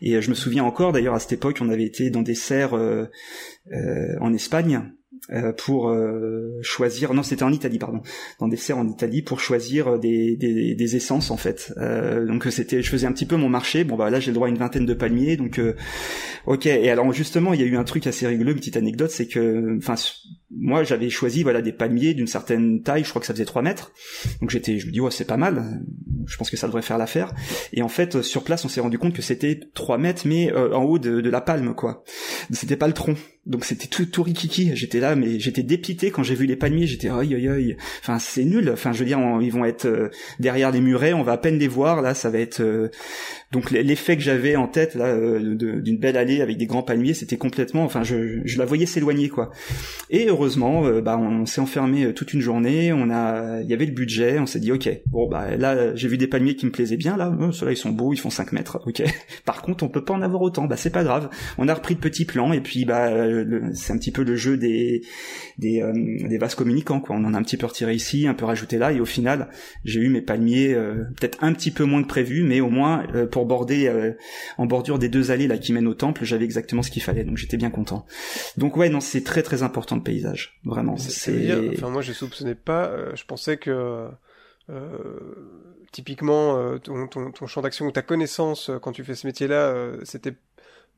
Et 0.00 0.20
je 0.20 0.30
me 0.30 0.34
souviens 0.34 0.64
encore, 0.64 0.92
d'ailleurs 0.92 1.14
à 1.14 1.20
cette 1.20 1.32
époque, 1.32 1.58
on 1.60 1.68
avait 1.68 1.84
été 1.84 2.10
dans 2.10 2.22
des 2.22 2.34
serres 2.34 2.74
en 2.74 4.32
Espagne 4.32 4.92
euh, 5.30 5.52
pour 5.52 5.88
euh, 5.88 6.58
choisir. 6.62 7.14
Non, 7.14 7.22
c'était 7.22 7.44
en 7.44 7.52
Italie, 7.52 7.78
pardon. 7.78 8.02
Dans 8.40 8.48
des 8.48 8.56
serres 8.56 8.78
en 8.78 8.88
Italie 8.88 9.22
pour 9.22 9.40
choisir 9.40 9.88
euh, 9.88 9.98
des, 9.98 10.36
des, 10.36 10.74
des 10.74 10.96
essences 10.96 11.30
en 11.30 11.36
fait. 11.36 11.72
Euh, 11.76 12.26
donc 12.26 12.46
c'était, 12.50 12.82
je 12.82 12.90
faisais 12.90 13.06
un 13.06 13.12
petit 13.12 13.26
peu 13.26 13.36
mon 13.36 13.48
marché. 13.48 13.84
Bon 13.84 13.96
bah 13.96 14.10
là 14.10 14.20
j'ai 14.20 14.30
le 14.30 14.34
droit 14.34 14.48
à 14.48 14.50
une 14.50 14.58
vingtaine 14.58 14.86
de 14.86 14.94
palmiers, 14.94 15.36
donc 15.36 15.58
euh, 15.58 15.74
ok. 16.46 16.66
Et 16.66 16.90
alors 16.90 17.12
justement, 17.12 17.54
il 17.54 17.60
y 17.60 17.64
a 17.64 17.66
eu 17.66 17.76
un 17.76 17.84
truc 17.84 18.06
assez 18.06 18.26
rigolo, 18.26 18.50
une 18.50 18.56
petite 18.56 18.76
anecdote, 18.76 19.10
c'est 19.10 19.28
que, 19.28 19.76
enfin, 19.78 19.94
moi 20.54 20.84
j'avais 20.84 21.10
choisi 21.10 21.42
voilà 21.42 21.62
des 21.62 21.72
palmiers 21.72 22.14
d'une 22.14 22.26
certaine 22.26 22.82
taille. 22.82 23.04
Je 23.04 23.10
crois 23.10 23.20
que 23.20 23.26
ça 23.26 23.32
faisait 23.34 23.44
3 23.44 23.62
mètres. 23.62 23.92
Donc 24.40 24.50
j'étais, 24.50 24.78
je 24.78 24.86
me 24.86 24.92
dis 24.92 25.00
ouais 25.00 25.10
c'est 25.10 25.24
pas 25.26 25.36
mal. 25.36 25.82
Je 26.26 26.36
pense 26.36 26.50
que 26.50 26.56
ça 26.56 26.66
devrait 26.66 26.82
faire 26.82 26.98
l'affaire. 26.98 27.32
Et 27.72 27.82
en 27.82 27.88
fait 27.88 28.22
sur 28.22 28.44
place, 28.44 28.64
on 28.64 28.68
s'est 28.68 28.80
rendu 28.80 28.98
compte 28.98 29.14
que 29.14 29.22
c'était 29.22 29.60
3 29.74 29.98
mètres, 29.98 30.22
mais 30.26 30.52
euh, 30.52 30.74
en 30.74 30.84
haut 30.84 30.98
de, 30.98 31.20
la 31.28 31.40
palme 31.40 31.74
quoi. 31.74 32.04
C'était 32.50 32.76
pas 32.76 32.86
le 32.86 32.92
tronc. 32.92 33.14
Donc 33.46 33.64
c'était 33.64 33.88
tout, 33.88 34.06
tout 34.06 34.22
rikiki. 34.22 34.70
J'étais 34.76 35.00
là, 35.00 35.16
mais 35.16 35.40
j'étais 35.40 35.62
dépité 35.62 36.10
quand 36.10 36.22
j'ai 36.22 36.34
vu 36.34 36.46
les 36.46 36.56
palmiers. 36.56 36.86
J'étais 36.86 37.08
aïe 37.08 37.34
aïe 37.34 37.48
aïe. 37.48 37.76
Enfin 38.00 38.18
c'est 38.18 38.44
nul. 38.44 38.70
Enfin 38.72 38.92
je 38.92 38.98
veux 39.00 39.06
dire, 39.06 39.18
ils 39.40 39.52
vont 39.52 39.64
être 39.64 39.86
euh, 39.86 40.10
derrière 40.38 40.70
les 40.70 40.80
murets. 40.80 41.12
On 41.12 41.22
va 41.22 41.32
à 41.32 41.38
peine 41.38 41.58
les 41.58 41.68
voir. 41.68 42.02
Là, 42.02 42.14
ça 42.14 42.30
va 42.30 42.38
être. 42.38 42.60
euh, 42.60 42.90
Donc 43.52 43.70
l'effet 43.70 44.16
que 44.16 44.22
j'avais 44.22 44.56
en 44.56 44.66
tête 44.66 44.94
là 44.94 45.04
euh, 45.04 45.54
d'une 45.54 45.98
belle 45.98 46.16
allée 46.16 46.40
avec 46.40 46.56
des 46.56 46.64
grands 46.64 46.82
palmiers, 46.82 47.12
c'était 47.12 47.36
complètement. 47.36 47.84
Enfin 47.84 48.02
je, 48.02 48.40
je 48.46 48.58
la 48.58 48.64
voyais 48.64 48.86
s'éloigner 48.86 49.28
quoi. 49.28 49.50
Et 50.08 50.28
heureusement, 50.28 50.86
euh, 50.86 51.02
bah 51.02 51.18
on 51.18 51.44
s'est 51.44 51.60
enfermé 51.60 52.04
euh, 52.04 52.12
toute 52.14 52.32
une 52.32 52.40
journée. 52.40 52.94
On 52.94 53.10
a, 53.10 53.60
il 53.60 53.68
y 53.68 53.74
avait 53.74 53.84
le 53.84 53.92
budget. 53.92 54.38
On 54.38 54.46
s'est 54.46 54.58
dit 54.58 54.72
ok. 54.72 54.88
Bon 55.06 55.28
bah 55.28 55.54
là 55.58 55.94
j'ai 55.94 56.08
vu 56.08 56.16
des 56.16 56.28
palmiers 56.28 56.56
qui 56.56 56.64
me 56.64 56.70
plaisaient 56.70 56.96
bien 56.96 57.18
là. 57.18 57.36
Oh, 57.42 57.52
Ceux-là 57.52 57.72
ils 57.72 57.76
sont 57.76 57.90
beaux, 57.90 58.14
ils 58.14 58.16
font 58.16 58.30
5 58.30 58.52
mètres. 58.52 58.80
Ok. 58.86 59.02
Par 59.44 59.60
contre 59.60 59.84
on 59.84 59.90
peut 59.90 60.04
pas 60.04 60.14
en 60.14 60.22
avoir 60.22 60.40
autant. 60.40 60.64
Bah 60.64 60.78
c'est 60.78 60.88
pas 60.88 61.04
grave. 61.04 61.28
On 61.58 61.68
a 61.68 61.74
repris 61.74 61.94
de 61.94 62.00
petits 62.00 62.24
plans 62.24 62.54
et 62.54 62.62
puis 62.62 62.86
bah 62.86 63.10
c'est 63.74 63.92
un 63.92 63.98
petit 63.98 64.12
peu 64.12 64.24
le 64.24 64.34
jeu 64.34 64.56
des 64.56 65.02
des, 65.58 65.84
des 66.26 66.38
vases 66.38 66.54
communicants 66.54 67.00
quoi. 67.00 67.16
On 67.16 67.24
en 67.26 67.34
a 67.34 67.38
un 67.38 67.42
petit 67.42 67.58
peu 67.58 67.66
retiré 67.66 67.94
ici, 67.94 68.26
un 68.26 68.34
peu 68.34 68.46
rajouté 68.46 68.78
là 68.78 68.92
et 68.92 69.00
au 69.00 69.04
final 69.04 69.48
j'ai 69.84 70.00
eu 70.00 70.08
mes 70.08 70.22
palmiers 70.22 70.74
peut-être 71.20 71.36
un 71.44 71.52
petit 71.52 71.70
peu 71.70 71.84
moins 71.84 72.02
que 72.02 72.08
prévu, 72.08 72.44
mais 72.44 72.62
au 72.62 72.70
moins 72.70 73.04
border 73.44 73.88
euh, 73.88 74.12
en 74.58 74.66
bordure 74.66 74.98
des 74.98 75.08
deux 75.08 75.30
allées 75.30 75.46
là 75.46 75.58
qui 75.58 75.72
mènent 75.72 75.86
au 75.86 75.94
temple, 75.94 76.24
j'avais 76.24 76.44
exactement 76.44 76.82
ce 76.82 76.90
qu'il 76.90 77.02
fallait, 77.02 77.24
donc 77.24 77.36
j'étais 77.36 77.56
bien 77.56 77.70
content. 77.70 78.06
Donc 78.56 78.76
ouais 78.76 78.88
non 78.88 79.00
c'est 79.00 79.22
très 79.24 79.42
très 79.42 79.62
important 79.62 79.96
le 79.96 80.02
paysage, 80.02 80.58
vraiment. 80.64 80.96
C'est 80.96 81.50
enfin 81.76 81.90
moi 81.90 82.02
je 82.02 82.12
soupçonnais 82.12 82.54
pas, 82.54 82.86
euh, 82.86 83.12
je 83.14 83.24
pensais 83.24 83.56
que 83.56 84.08
euh, 84.70 85.14
typiquement 85.92 86.78
ton, 86.78 87.06
ton, 87.08 87.30
ton 87.32 87.46
champ 87.46 87.62
d'action 87.62 87.86
ou 87.86 87.90
ta 87.92 88.02
connaissance 88.02 88.70
quand 88.80 88.92
tu 88.92 89.04
fais 89.04 89.14
ce 89.14 89.26
métier-là, 89.26 89.74
c'était 90.04 90.34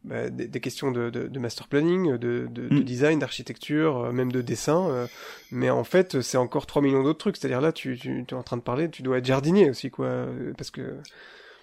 bah, 0.05 0.29
des, 0.29 0.47
des 0.49 0.61
questions 0.61 0.91
de, 0.91 1.09
de, 1.09 1.29
de 1.29 1.39
master 1.39 1.67
planning, 1.67 2.17
de, 2.19 2.47
Mm. 2.71 2.81
design, 2.81 3.19
d'architecture, 3.19 3.97
euh, 4.05 4.13
même 4.13 4.31
de 4.31 4.43
dessin. 4.43 4.91
euh, 4.91 5.07
mais 5.51 5.71
en 5.71 5.83
fait, 5.83 6.21
c'est 6.21 6.37
encore 6.37 6.67
3 6.67 6.83
millions 6.83 7.03
d'autres 7.03 7.19
trucs. 7.21 7.39
C'est-à-dire 7.39 7.63
là, 7.63 7.73
tu, 7.73 7.97
tu, 7.99 8.23
tu 8.29 8.35
es 8.35 8.39
en 8.39 8.43
train 8.43 8.59
de 8.59 8.63
parler, 8.63 8.91
tu 8.91 9.01
dois 9.03 9.17
être 9.17 9.25
jardinier 9.25 9.71
aussi, 9.71 9.91
quoi. 9.91 10.27
Parce 10.59 10.71
que 10.71 10.83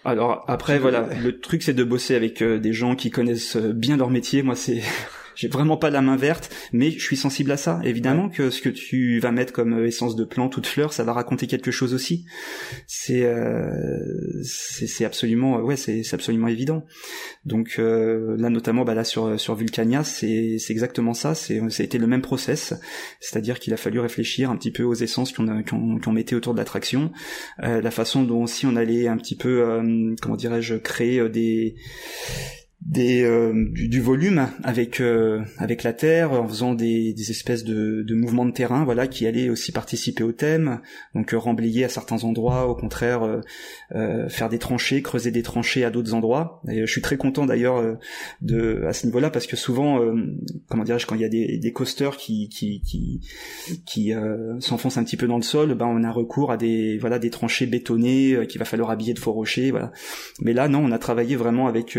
Alors 0.03 0.43
après 0.47 0.79
voilà, 0.79 1.07
le 1.21 1.39
truc 1.39 1.61
c'est 1.61 1.73
de 1.73 1.83
bosser 1.83 2.15
avec 2.15 2.41
euh, 2.41 2.57
des 2.57 2.73
gens 2.73 2.95
qui 2.95 3.11
connaissent 3.11 3.55
euh, 3.55 3.71
bien 3.71 3.97
leur 3.97 4.09
métier. 4.09 4.41
Moi 4.41 4.55
c'est 4.55 4.81
j'ai 5.35 5.47
vraiment 5.47 5.77
pas 5.77 5.89
la 5.89 6.01
main 6.01 6.15
verte, 6.15 6.53
mais 6.71 6.91
je 6.91 7.03
suis 7.03 7.17
sensible 7.17 7.51
à 7.51 7.57
ça. 7.57 7.79
Évidemment 7.83 8.29
que 8.29 8.49
ce 8.49 8.61
que 8.61 8.69
tu 8.69 9.19
vas 9.19 9.31
mettre 9.31 9.53
comme 9.53 9.73
euh, 9.73 9.87
essence 9.87 10.15
de 10.15 10.23
plante 10.23 10.57
ou 10.57 10.61
de 10.61 10.67
fleurs, 10.67 10.93
ça 10.93 11.03
va 11.03 11.13
raconter 11.13 11.47
quelque 11.47 11.71
chose 11.71 11.93
aussi. 11.93 12.25
C'est 12.87 13.23
euh, 13.23 14.43
c'est 14.43 15.05
absolument 15.05 15.59
ouais 15.61 15.77
c'est 15.77 16.13
absolument 16.13 16.47
évident. 16.47 16.85
Donc 17.45 17.75
euh, 17.79 18.35
là 18.37 18.49
notamment 18.49 18.83
bah 18.85 18.95
là 18.95 19.03
sur 19.03 19.39
sur 19.39 19.55
Vulcania, 19.55 20.03
c'est 20.03 20.57
c'est 20.59 20.73
exactement 20.73 21.13
ça. 21.13 21.35
C'est 21.35 21.61
ça 21.69 21.83
a 21.83 21.85
été 21.85 21.97
le 21.97 22.07
même 22.07 22.21
process, 22.21 22.73
c'est-à-dire 23.19 23.59
qu'il 23.59 23.73
a 23.73 23.77
fallu 23.77 23.99
réfléchir 23.99 24.49
un 24.49 24.57
petit 24.57 24.71
peu 24.71 24.83
aux 24.83 24.93
essences 24.93 25.31
qu'on 25.31 25.63
qu'on 25.63 26.11
mettait 26.11 26.35
autour 26.35 26.53
de 26.53 26.59
l'attraction, 26.59 27.11
euh, 27.63 27.81
la 27.81 27.91
façon 27.91 28.23
dont 28.23 28.43
aussi 28.43 28.65
on 28.65 28.75
allait 28.75 29.07
un 29.07 29.17
petit 29.17 29.35
peu 29.35 29.61
euh, 29.61 30.15
comment 30.21 30.35
dirais-je 30.35 30.75
créer 30.75 31.19
euh, 31.19 31.29
des 31.29 31.75
des 32.81 33.23
euh, 33.23 33.69
du, 33.71 34.01
volume 34.01 34.47
avec 34.63 35.01
euh, 35.01 35.43
avec 35.57 35.83
la 35.83 35.93
terre 35.93 36.31
en 36.31 36.47
faisant 36.47 36.73
des, 36.73 37.13
des 37.13 37.29
espèces 37.29 37.63
de, 37.63 38.01
de, 38.01 38.15
mouvements 38.15 38.45
de 38.45 38.51
terrain 38.51 38.83
voilà 38.83 39.05
qui 39.07 39.27
allaient 39.27 39.49
aussi 39.49 39.71
participer 39.71 40.23
au 40.23 40.31
thème. 40.31 40.81
Donc 41.13 41.33
euh, 41.33 41.37
remblayer 41.37 41.83
à 41.83 41.89
certains 41.89 42.23
endroits 42.23 42.67
au 42.67 42.75
contraire 42.75 43.41
faire 44.29 44.49
des 44.49 44.59
tranchées 44.59 45.01
creuser 45.01 45.31
des 45.31 45.43
tranchées 45.43 45.85
à 45.85 45.91
d'autres 45.91 46.13
endroits. 46.13 46.61
Et 46.69 46.81
je 46.81 46.91
suis 46.91 47.01
très 47.01 47.17
content 47.17 47.45
d'ailleurs 47.45 47.97
de 48.41 48.83
à 48.87 48.93
ce 48.93 49.05
niveau-là 49.05 49.29
parce 49.29 49.47
que 49.47 49.55
souvent 49.55 49.99
comment 50.67 50.83
dirais-je 50.83 51.05
quand 51.05 51.15
il 51.15 51.21
y 51.21 51.25
a 51.25 51.29
des, 51.29 51.57
des 51.57 51.71
coasters 51.73 52.17
qui 52.17 52.49
qui 52.49 52.81
qui, 52.81 53.21
qui 53.85 54.13
s'enfoncent 54.59 54.97
un 54.97 55.03
petit 55.03 55.17
peu 55.17 55.27
dans 55.27 55.37
le 55.37 55.43
sol 55.43 55.75
ben 55.75 55.85
on 55.85 56.03
a 56.03 56.11
recours 56.11 56.51
à 56.51 56.57
des 56.57 56.97
voilà 56.97 57.19
des 57.19 57.29
tranchées 57.29 57.67
bétonnées 57.67 58.47
qu'il 58.47 58.59
va 58.59 58.65
falloir 58.65 58.89
habiller 58.89 59.13
de 59.13 59.19
faux 59.19 59.33
rochers 59.33 59.71
voilà. 59.71 59.91
Mais 60.41 60.53
là 60.53 60.67
non 60.67 60.79
on 60.79 60.91
a 60.91 60.99
travaillé 60.99 61.35
vraiment 61.35 61.67
avec 61.67 61.97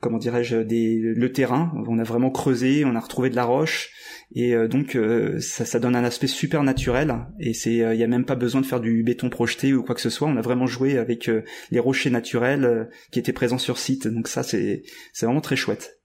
comment 0.00 0.18
dirais-je, 0.18 0.56
des, 0.56 0.98
le 0.98 1.32
terrain. 1.32 1.72
On 1.86 1.98
a 1.98 2.04
vraiment 2.04 2.30
creusé, 2.30 2.84
on 2.84 2.94
a 2.94 3.00
retrouvé 3.00 3.30
de 3.30 3.36
la 3.36 3.44
roche, 3.44 3.90
et 4.34 4.54
euh, 4.54 4.68
donc 4.68 4.96
euh, 4.96 5.38
ça, 5.40 5.78
donne 5.78 5.96
un 5.96 6.04
aspect 6.04 6.26
super 6.26 6.62
naturel. 6.62 7.14
Et 7.40 7.54
c'est, 7.54 7.76
il 7.76 7.96
n'y 7.96 8.02
a 8.02 8.08
même 8.08 8.24
pas 8.24 8.34
besoin 8.34 8.60
de 8.60 8.66
faire 8.66 8.80
du 8.80 9.02
béton 9.02 9.30
projeté 9.30 9.72
ou 9.74 9.82
quoi 9.82 9.94
que 9.94 10.00
ce 10.00 10.10
soit. 10.10 10.28
On 10.28 10.36
a 10.36 10.42
vraiment 10.42 10.66
joué 10.66 10.98
avec 10.98 11.28
euh, 11.28 11.42
les 11.70 11.78
rochers 11.78 12.10
naturels 12.10 12.88
qui 13.10 13.18
étaient 13.18 13.32
présents 13.32 13.58
sur 13.58 13.78
site. 13.78 14.08
Donc 14.08 14.28
ça, 14.28 14.42
c'est, 14.42 14.82
c'est 15.12 15.26
vraiment 15.26 15.40
très 15.40 15.56
chouette. 15.56 16.00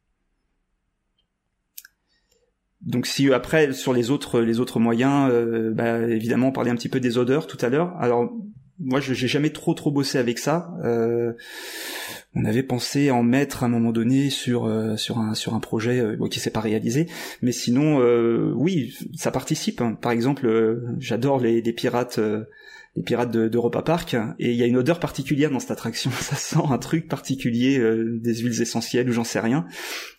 Donc 2.82 3.05
si 3.05 3.32
après 3.32 3.74
sur 3.74 3.93
les 3.93 4.09
autres 4.09 4.41
les 4.41 4.59
autres 4.59 4.80
moyens, 4.80 5.32
bah, 5.76 5.99
évidemment 5.99 6.47
on 6.47 6.51
parlait 6.51 6.72
un 6.72 6.76
petit 6.76 6.89
peu 6.89 6.99
des 6.99 7.20
odeurs 7.20 7.45
tout 7.45 7.59
à 7.62 7.70
l'heure. 7.70 7.95
Alors 7.99 8.34
moi 8.80 8.99
je 8.99 9.14
j'ai 9.14 9.28
jamais 9.28 9.51
trop 9.51 9.74
trop 9.74 9.91
bossé 9.91 10.18
avec 10.18 10.39
ça. 10.39 10.74
Euh, 10.84 11.34
on 12.34 12.46
avait 12.46 12.64
pensé 12.64 13.12
en 13.12 13.24
mettre 13.24 13.64
à 13.64 13.66
un 13.66 13.70
moment 13.70 13.92
donné 13.92 14.30
sur 14.30 14.66
euh, 14.66 14.96
sur 14.96 15.20
un 15.20 15.34
sur 15.34 15.54
un 15.54 15.60
projet 15.60 16.00
euh, 16.00 16.28
qui 16.30 16.40
s'est 16.40 16.50
pas 16.50 16.62
réalisé, 16.62 17.08
mais 17.42 17.52
sinon 17.52 18.00
euh, 18.00 18.54
oui 18.56 18.98
ça 19.16 19.32
participe. 19.32 19.82
Hein. 19.82 19.98
Par 20.00 20.12
exemple, 20.12 20.82
j'adore 21.00 21.40
les, 21.40 21.62
les 21.62 21.74
pirates 21.74 22.20
les 22.96 23.04
pirates 23.04 23.32
d'Europa 23.32 23.82
Park 23.82 24.16
et 24.38 24.52
il 24.52 24.56
y 24.56 24.64
a 24.64 24.66
une 24.66 24.76
odeur 24.76 25.00
particulière 25.00 25.50
dans 25.50 25.60
cette 25.60 25.72
attraction. 25.72 26.12
Ça 26.20 26.36
sent 26.36 26.60
un 26.70 26.78
truc 26.78 27.08
particulier 27.08 27.80
euh, 27.80 28.20
des 28.22 28.36
huiles 28.36 28.62
essentielles 28.62 29.10
ou 29.10 29.14
j'en 29.14 29.24
sais 29.24 29.39
rien. 29.39 29.66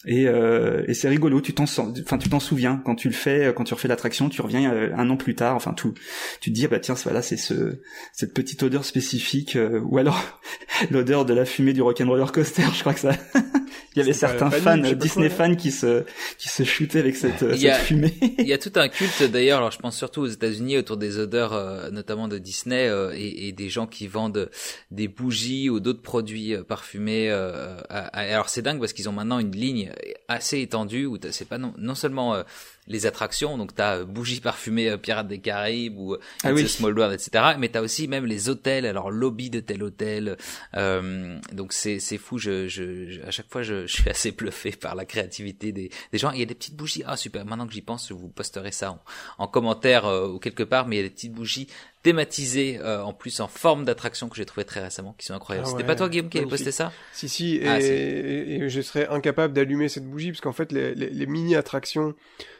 Et, 0.07 0.27
euh, 0.27 0.83
et 0.89 0.95
c'est 0.95 1.09
rigolo 1.09 1.41
tu 1.41 1.55
t'en 1.55 1.62
enfin 1.62 2.18
tu 2.18 2.29
t'en 2.29 2.41
souviens 2.41 2.83
quand 2.85 2.97
tu 2.97 3.07
le 3.07 3.14
fais 3.14 3.53
quand 3.57 3.62
tu 3.62 3.73
refais 3.73 3.87
l'attraction 3.87 4.29
tu 4.29 4.43
reviens 4.43 4.73
euh, 4.73 4.91
un 4.97 5.09
an 5.11 5.16
plus 5.16 5.37
tard 5.37 5.55
enfin 5.55 5.75
tout 5.75 5.95
tu 6.41 6.51
te 6.51 6.55
dis 6.57 6.66
bah 6.66 6.81
tiens 6.81 6.97
voilà 7.05 7.23
c'est 7.23 7.37
ce 7.37 7.81
cette 8.12 8.35
petite 8.35 8.64
odeur 8.64 8.85
spécifique 8.85 9.57
ou 9.85 9.99
alors 9.99 10.41
l'odeur 10.91 11.25
de 11.25 11.35
la 11.35 11.45
fumée 11.45 11.73
du 11.73 11.83
rock'n'roller 11.83 12.25
coaster 12.33 12.64
je 12.75 12.81
crois 12.81 12.95
que 12.95 13.01
ça 13.01 13.12
il 13.95 13.99
y 13.99 14.03
avait 14.03 14.12
certains 14.12 14.51
fans 14.51 14.77
Disney 14.77 15.31
fans 15.31 15.55
qui 15.55 15.70
se 15.70 16.03
qui 16.37 16.49
se 16.49 16.64
shootaient 16.64 16.99
avec 16.99 17.14
cette, 17.14 17.57
cette 17.57 17.77
fumée. 17.77 18.12
il 18.39 18.49
y 18.49 18.53
a 18.53 18.59
tout 18.59 18.73
un 18.75 18.89
culte 18.89 19.23
d'ailleurs 19.31 19.59
alors 19.59 19.70
je 19.70 19.79
pense 19.79 19.97
surtout 19.97 20.23
aux 20.23 20.27
États-Unis 20.27 20.79
autour 20.79 20.97
des 20.97 21.18
odeurs 21.18 21.93
notamment 21.93 22.27
de 22.27 22.39
Disney 22.39 22.62
euh, 22.71 23.13
et, 23.17 23.53
des 23.53 23.69
gens 23.69 23.87
qui 23.87 24.07
vendent 24.07 24.51
des 24.91 25.09
bougies 25.09 25.71
ou 25.71 25.81
d'autres 25.81 26.03
produits 26.03 26.55
euh, 26.55 26.63
parfumés. 26.63 27.31
Euh, 27.31 27.81
alors 27.89 28.49
c'est 28.49 28.63
dingue 28.63 28.81
parce 28.81 28.93
qu'ils 28.93 29.09
ont 29.09 29.13
maintenant 29.13 29.39
une 29.39 29.53
ligne 29.53 29.93
assez 30.29 30.61
étendue 30.61 31.07
où 31.07 31.19
c'est 31.31 31.49
pas 31.49 31.59
non, 31.59 31.95
seulement 31.95 32.43
les 32.87 33.07
attractions. 33.07 33.57
Donc 33.59 33.74
t'as 33.74 33.93
as 33.93 34.05
bougies 34.05 34.41
parfumées 34.41 34.97
Pirates 34.99 35.28
des 35.28 35.41
Caraïbes 35.41 35.99
ou 35.99 36.16
ah 36.45 36.57
Small 36.66 36.99
World, 36.99 37.14
etc. 37.14 37.55
Mais 37.59 37.68
t'as 37.68 37.80
aussi 37.80 38.09
même 38.09 38.26
les 38.26 38.49
hôtels, 38.49 38.87
alors 38.87 39.11
lobby 39.11 39.51
de 39.51 39.61
tel 39.61 39.83
hôtel. 39.83 40.37
donc 40.74 41.72
c'est 41.72 41.99
c'est 42.01 42.18
fou. 42.18 42.39
Je, 42.39 42.68
je, 42.68 43.22
à 43.26 43.30
chaque 43.30 43.51
fois 43.51 43.62
je, 43.62 43.87
je, 43.87 43.93
suis 43.93 44.11
assez 44.11 44.33
bluffé 44.33 44.72
par 44.72 44.95
la 44.95 45.05
créativité 45.05 45.72
des, 45.72 45.91
des 46.12 46.18
gens. 46.18 46.30
Il 46.33 46.41
y 46.41 46.43
a 46.43 46.47
des 46.47 46.55
petites 46.55 46.76
bougies. 46.76 47.03
Ah 47.07 47.16
super. 47.16 47.45
Maintenant 47.45 47.66
que 47.66 47.72
j'y 47.72 47.83
pense, 47.83 48.09
je 48.09 48.14
vous 48.14 48.28
posterai 48.28 48.72
ça 48.72 48.93
en, 48.93 49.01
en 49.39 49.47
commentaire 49.47 50.05
ou 50.07 50.39
quelque 50.39 50.62
part. 50.62 50.87
Mais 50.87 50.97
il 50.97 50.99
y 50.99 51.05
a 51.05 51.09
des 51.09 51.14
petites 51.14 51.33
bougies 51.33 51.68
thématisés 52.03 52.78
euh, 52.80 53.03
en 53.03 53.12
plus 53.12 53.41
en 53.41 53.49
forme 53.49 53.85
d'attraction 53.85 54.28
que 54.28 54.37
j'ai 54.37 54.45
trouvé 54.45 54.64
très 54.64 54.80
récemment 54.80 55.14
qui 55.18 55.26
sont 55.26 55.35
incroyables. 55.35 55.66
Ah 55.68 55.70
C'était 55.70 55.87
pas 55.87 55.95
toi 55.95 56.09
Guillaume 56.09 56.28
qui 56.28 56.39
avait 56.39 56.49
posté 56.49 56.72
ça 56.72 56.93
Si 57.12 57.28
si 57.28 57.61
ah, 57.64 57.80
et, 57.80 58.68
je 58.68 58.80
serais 58.80 59.07
incapable 59.09 59.55
d'allumer 59.55 59.89
cette 59.89 60.07
bougie 60.07 60.30
parce 60.30 60.41
qu'en 60.41 60.53
fait 60.53 60.72
les, 60.72 60.95
les, 60.95 61.26
mini 61.26 61.55
attractions 61.55 62.14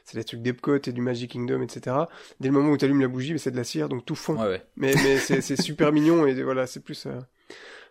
c'est 0.05 0.19
des 0.19 0.25
trucs 0.25 0.43
d'Epcot 0.43 0.79
et 0.87 0.93
du 0.93 1.01
Magic 1.01 1.31
Kingdom 1.31 1.63
etc. 1.63 1.97
Dès 2.41 2.49
le 2.49 2.55
moment 2.55 2.71
où 2.71 2.77
tu 2.77 2.85
allumes 2.85 3.01
la 3.01 3.09
bougie 3.09 3.39
c'est 3.39 3.51
de 3.51 3.57
la 3.57 3.65
cire 3.65 3.89
donc 3.89 4.05
tout 4.05 4.15
fond. 4.15 4.37
Mais 4.77 4.95
mais 4.95 5.19
c'est 5.19 5.61
super 5.61 5.93
mignon 5.93 6.27
et 6.27 6.43
voilà 6.43 6.67
c'est 6.67 6.81
plus 6.81 7.07
euh, 7.07 7.21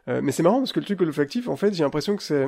euh... 0.07 0.21
mais 0.23 0.31
c'est 0.31 0.43
marrant 0.43 0.59
parce 0.59 0.73
que 0.73 0.79
le 0.79 0.85
truc 0.85 1.01
olfactif 1.01 1.47
en 1.47 1.55
fait 1.55 1.73
j'ai 1.73 1.83
l'impression 1.83 2.15
que 2.15 2.23
c'est 2.23 2.45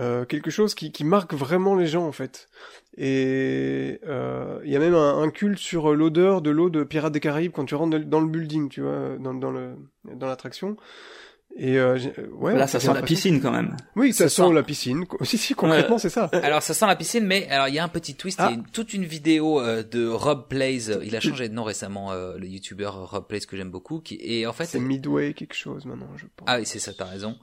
euh, 0.00 0.24
quelque 0.24 0.50
chose 0.50 0.74
qui, 0.74 0.92
qui, 0.92 1.02
marque 1.02 1.34
vraiment 1.34 1.74
les 1.74 1.86
gens 1.86 2.06
en 2.06 2.12
fait. 2.12 2.48
Et 2.96 4.00
euh, 4.06 4.60
il 4.64 4.70
y 4.70 4.76
a 4.76 4.78
même 4.78 4.94
un, 4.94 5.20
un 5.20 5.30
culte 5.30 5.58
sur 5.58 5.92
l'odeur 5.94 6.40
de 6.40 6.50
l'eau 6.50 6.70
de 6.70 6.84
Pirates 6.84 7.12
des 7.12 7.20
Caraïbes 7.20 7.52
quand 7.52 7.64
tu 7.64 7.74
rentres 7.74 7.98
dans 7.98 8.20
le 8.20 8.28
building, 8.28 8.68
tu 8.68 8.82
vois, 8.82 9.16
dans, 9.18 9.34
dans 9.34 9.50
le 9.50 9.74
dans 10.04 10.28
l'attraction. 10.28 10.76
Et 11.56 11.76
euh, 11.76 11.98
ouais, 12.34 12.54
là, 12.56 12.66
ça 12.66 12.78
sent 12.78 12.94
la 12.94 13.02
piscine 13.02 13.40
quand 13.40 13.50
même. 13.50 13.76
Oui, 13.96 14.12
ça, 14.12 14.28
sent, 14.28 14.52
la 14.52 14.62
piscine. 14.62 15.04
Si, 15.22 15.38
si, 15.38 15.54
concrètement, 15.54 15.98
c'est 15.98 16.08
ça. 16.08 16.30
Alors, 16.32 16.62
ça 16.62 16.72
sent 16.72 16.86
la 16.86 16.94
piscine, 16.94 17.26
mais 17.26 17.48
alors 17.48 17.66
il 17.68 17.74
y 17.74 17.78
a 17.78 17.84
un 17.84 17.88
petit 17.88 18.14
twist. 18.14 18.38
Il 18.38 18.54
y 18.54 18.54
a 18.54 18.60
ah. 18.60 18.68
toute 18.72 18.94
une 18.94 19.04
vidéo 19.04 19.60
euh, 19.60 19.82
de 19.82 20.06
Rob 20.06 20.46
Plays. 20.48 20.90
Il 21.02 21.16
a 21.16 21.20
changé 21.20 21.48
de 21.48 21.54
nom 21.54 21.64
récemment, 21.64 22.12
euh, 22.12 22.38
le 22.38 22.46
youtubeur 22.46 23.10
Rob 23.10 23.26
Plays 23.26 23.40
que 23.40 23.56
j'aime 23.56 23.70
beaucoup. 23.70 23.98
Qui 24.00 24.18
et 24.20 24.46
en 24.46 24.52
fait, 24.52 24.66
c'est 24.66 24.78
Midway 24.78 25.34
quelque 25.34 25.54
chose 25.54 25.84
maintenant, 25.84 26.10
je 26.16 26.26
pense. 26.36 26.46
Ah 26.46 26.58
oui, 26.58 26.66
c'est 26.66 26.78
ça, 26.78 26.92
t'as 26.92 27.06
raison. 27.06 27.36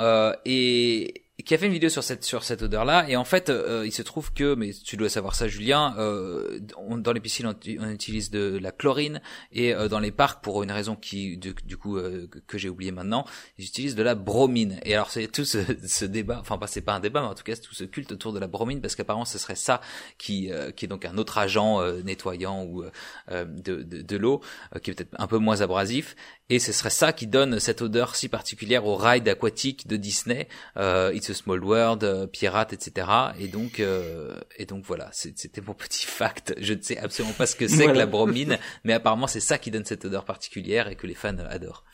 Euh, 0.00 0.34
et 0.44 1.24
qui 1.42 1.54
a 1.54 1.58
fait 1.58 1.66
une 1.66 1.72
vidéo 1.72 1.88
sur 1.88 2.02
cette 2.02 2.24
sur 2.24 2.42
cette 2.44 2.62
odeur 2.62 2.84
là 2.84 3.08
et 3.08 3.16
en 3.16 3.24
fait 3.24 3.50
euh, 3.50 3.84
il 3.86 3.92
se 3.92 4.02
trouve 4.02 4.32
que 4.32 4.54
mais 4.54 4.72
tu 4.72 4.96
dois 4.96 5.08
savoir 5.08 5.34
ça 5.34 5.48
Julien 5.48 5.94
euh, 5.98 6.58
dans 6.60 7.12
les 7.12 7.20
piscines 7.20 7.46
on, 7.46 7.90
utilise 7.90 8.30
de 8.30 8.58
la 8.60 8.72
chlorine 8.72 9.20
et 9.52 9.74
euh, 9.74 9.88
dans 9.88 10.00
les 10.00 10.10
parcs 10.10 10.42
pour 10.42 10.62
une 10.62 10.72
raison 10.72 10.96
qui 10.96 11.36
du, 11.36 11.76
coup 11.76 11.98
euh, 11.98 12.28
que 12.46 12.58
j'ai 12.58 12.68
oublié 12.68 12.90
maintenant 12.90 13.24
ils 13.58 13.64
utilisent 13.64 13.94
de 13.94 14.02
la 14.02 14.14
bromine. 14.14 14.80
Et 14.84 14.94
alors 14.94 15.10
c'est 15.10 15.26
tout 15.28 15.44
ce, 15.44 15.58
ce, 15.86 16.04
débat 16.04 16.38
enfin 16.40 16.58
pas 16.58 16.66
c'est 16.66 16.80
pas 16.80 16.94
un 16.94 17.00
débat 17.00 17.20
mais 17.20 17.28
en 17.28 17.34
tout 17.34 17.44
cas 17.44 17.56
tout 17.56 17.74
ce 17.74 17.84
culte 17.84 18.12
autour 18.12 18.32
de 18.32 18.38
la 18.38 18.46
bromine 18.46 18.80
parce 18.80 18.94
qu'apparemment 18.94 19.24
ce 19.24 19.38
serait 19.38 19.56
ça 19.56 19.80
qui 20.18 20.50
qui 20.76 20.84
est 20.84 20.88
donc 20.88 21.04
un 21.04 21.16
autre 21.18 21.38
agent 21.38 21.80
nettoyant 22.02 22.64
ou 22.64 22.84
de, 23.30 23.82
de, 23.82 24.02
de 24.02 24.16
l'eau 24.16 24.40
qui 24.82 24.90
est 24.90 24.94
peut-être 24.94 25.14
un 25.18 25.26
peu 25.26 25.38
moins 25.38 25.60
abrasif. 25.60 26.16
Et 26.50 26.58
ce 26.58 26.72
serait 26.72 26.90
ça 26.90 27.12
qui 27.12 27.28
donne 27.28 27.60
cette 27.60 27.80
odeur 27.80 28.16
si 28.16 28.28
particulière 28.28 28.84
au 28.84 28.96
ride 28.96 29.28
aquatique 29.28 29.86
de 29.86 29.96
Disney, 29.96 30.48
euh, 30.76 31.12
It's 31.30 31.38
a 31.38 31.42
Small 31.42 31.62
World, 31.62 32.04
euh, 32.04 32.26
Pirate, 32.26 32.72
etc. 32.72 33.06
Et 33.38 33.48
donc, 33.48 33.78
euh, 33.80 34.36
et 34.58 34.66
donc 34.66 34.84
voilà, 34.84 35.10
c'était 35.12 35.60
mon 35.60 35.74
petit 35.78 36.06
fact. 36.06 36.54
Je 36.58 36.74
ne 36.74 36.82
sais 36.82 36.98
absolument 36.98 37.34
pas 37.34 37.46
ce 37.46 37.56
que 37.56 37.68
c'est 37.68 37.86
que 37.86 37.92
la 37.92 38.06
bromine, 38.06 38.58
mais 38.84 38.92
apparemment 38.92 39.26
c'est 39.26 39.40
ça 39.40 39.58
qui 39.58 39.70
donne 39.70 39.84
cette 39.84 40.04
odeur 40.04 40.24
particulière 40.24 40.88
et 40.88 40.96
que 40.96 41.06
les 41.06 41.14
fans 41.14 41.36
adorent 41.38 41.84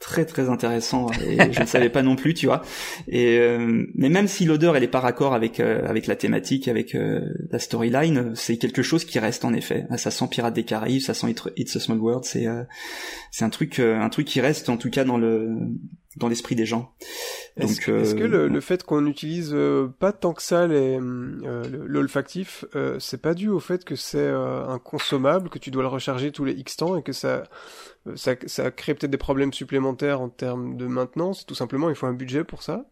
très 0.00 0.24
très 0.24 0.48
intéressant 0.48 1.06
et 1.24 1.52
je 1.52 1.60
ne 1.60 1.66
savais 1.66 1.88
pas 1.88 2.02
non 2.02 2.16
plus 2.16 2.34
tu 2.34 2.46
vois 2.46 2.62
et 3.06 3.38
euh, 3.38 3.86
mais 3.94 4.08
même 4.08 4.26
si 4.26 4.44
l'odeur 4.44 4.76
elle 4.76 4.82
est 4.82 4.88
pas 4.88 4.98
raccord 4.98 5.32
avec 5.32 5.60
euh, 5.60 5.86
avec 5.86 6.08
la 6.08 6.16
thématique 6.16 6.66
avec 6.66 6.96
euh, 6.96 7.20
la 7.52 7.60
storyline 7.60 8.32
c'est 8.34 8.56
quelque 8.56 8.82
chose 8.82 9.04
qui 9.04 9.20
reste 9.20 9.44
en 9.44 9.54
effet 9.54 9.86
ça 9.96 10.10
sent 10.10 10.26
Pirates 10.28 10.54
des 10.54 10.64
Caraïbes 10.64 11.00
ça 11.00 11.14
sent 11.14 11.32
It's 11.56 11.76
a 11.76 11.78
Small 11.78 11.98
World 11.98 12.24
c'est 12.24 12.46
c'est 13.30 13.44
un 13.44 13.50
truc 13.50 13.78
un 13.78 14.08
truc 14.08 14.26
qui 14.26 14.40
reste 14.40 14.68
en 14.70 14.76
tout 14.76 14.90
cas 14.90 15.04
dans 15.04 15.18
le 15.18 15.56
dans 16.16 16.28
l'esprit 16.28 16.54
des 16.54 16.66
gens. 16.66 16.92
Est-ce 17.56 17.80
est 17.80 18.18
que 18.18 18.24
le, 18.24 18.60
fait 18.60 18.82
qu'on 18.82 19.00
n'utilise 19.00 19.56
pas 19.98 20.12
tant 20.12 20.32
que 20.32 20.42
ça 20.42 20.66
les 20.66 20.98
l'olfactif, 21.00 22.64
c'est 22.98 23.20
pas 23.20 23.34
dû 23.34 23.48
au 23.48 23.60
fait 23.60 23.84
que 23.84 23.96
c'est 23.96 24.28
un 24.28 24.78
consommable, 24.78 25.48
que 25.48 25.58
tu 25.58 25.70
dois 25.70 25.82
le 25.82 25.88
recharger 25.88 26.32
tous 26.32 26.44
les 26.44 26.52
X 26.52 26.76
temps 26.76 26.96
et 26.96 27.02
que 27.02 27.12
ça 27.12 27.44
euh, 28.06 28.16
ça, 28.16 28.34
ça 28.46 28.70
crée 28.70 28.94
peut-être 28.94 29.10
des 29.10 29.18
problèmes 29.18 29.52
supplémentaires 29.52 30.20
en 30.20 30.28
termes 30.28 30.76
de 30.76 30.86
maintenance? 30.86 31.46
Tout 31.46 31.54
simplement, 31.54 31.88
il 31.88 31.96
faut 31.96 32.06
un 32.06 32.12
budget 32.12 32.44
pour 32.44 32.62
ça? 32.62 32.84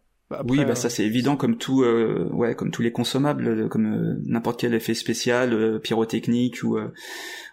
Oui, 0.47 0.63
bah 0.65 0.75
ça 0.75 0.87
euh, 0.87 0.89
c'est 0.89 1.03
évident 1.03 1.35
comme 1.35 1.57
tout, 1.57 1.83
euh, 1.83 2.29
ouais, 2.31 2.55
comme 2.55 2.71
tous 2.71 2.81
les 2.81 2.91
consommables, 2.91 3.69
comme 3.69 4.21
n'importe 4.25 4.59
quel 4.59 4.73
effet 4.73 4.93
spécial, 4.93 5.79
pyrotechnique 5.81 6.63
ou 6.63 6.77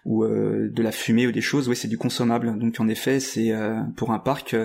ou 0.05 0.25
de 0.25 0.81
la 0.81 0.91
fumée 0.91 1.27
ou 1.27 1.31
des 1.31 1.41
choses. 1.41 1.67
Oui, 1.69 1.75
c'est 1.75 1.87
du 1.87 1.97
consommable. 1.97 2.57
Donc 2.57 2.79
en 2.79 2.87
effet, 2.87 3.19
c'est 3.19 3.53
pour 3.95 4.11
un 4.11 4.19
parc, 4.19 4.55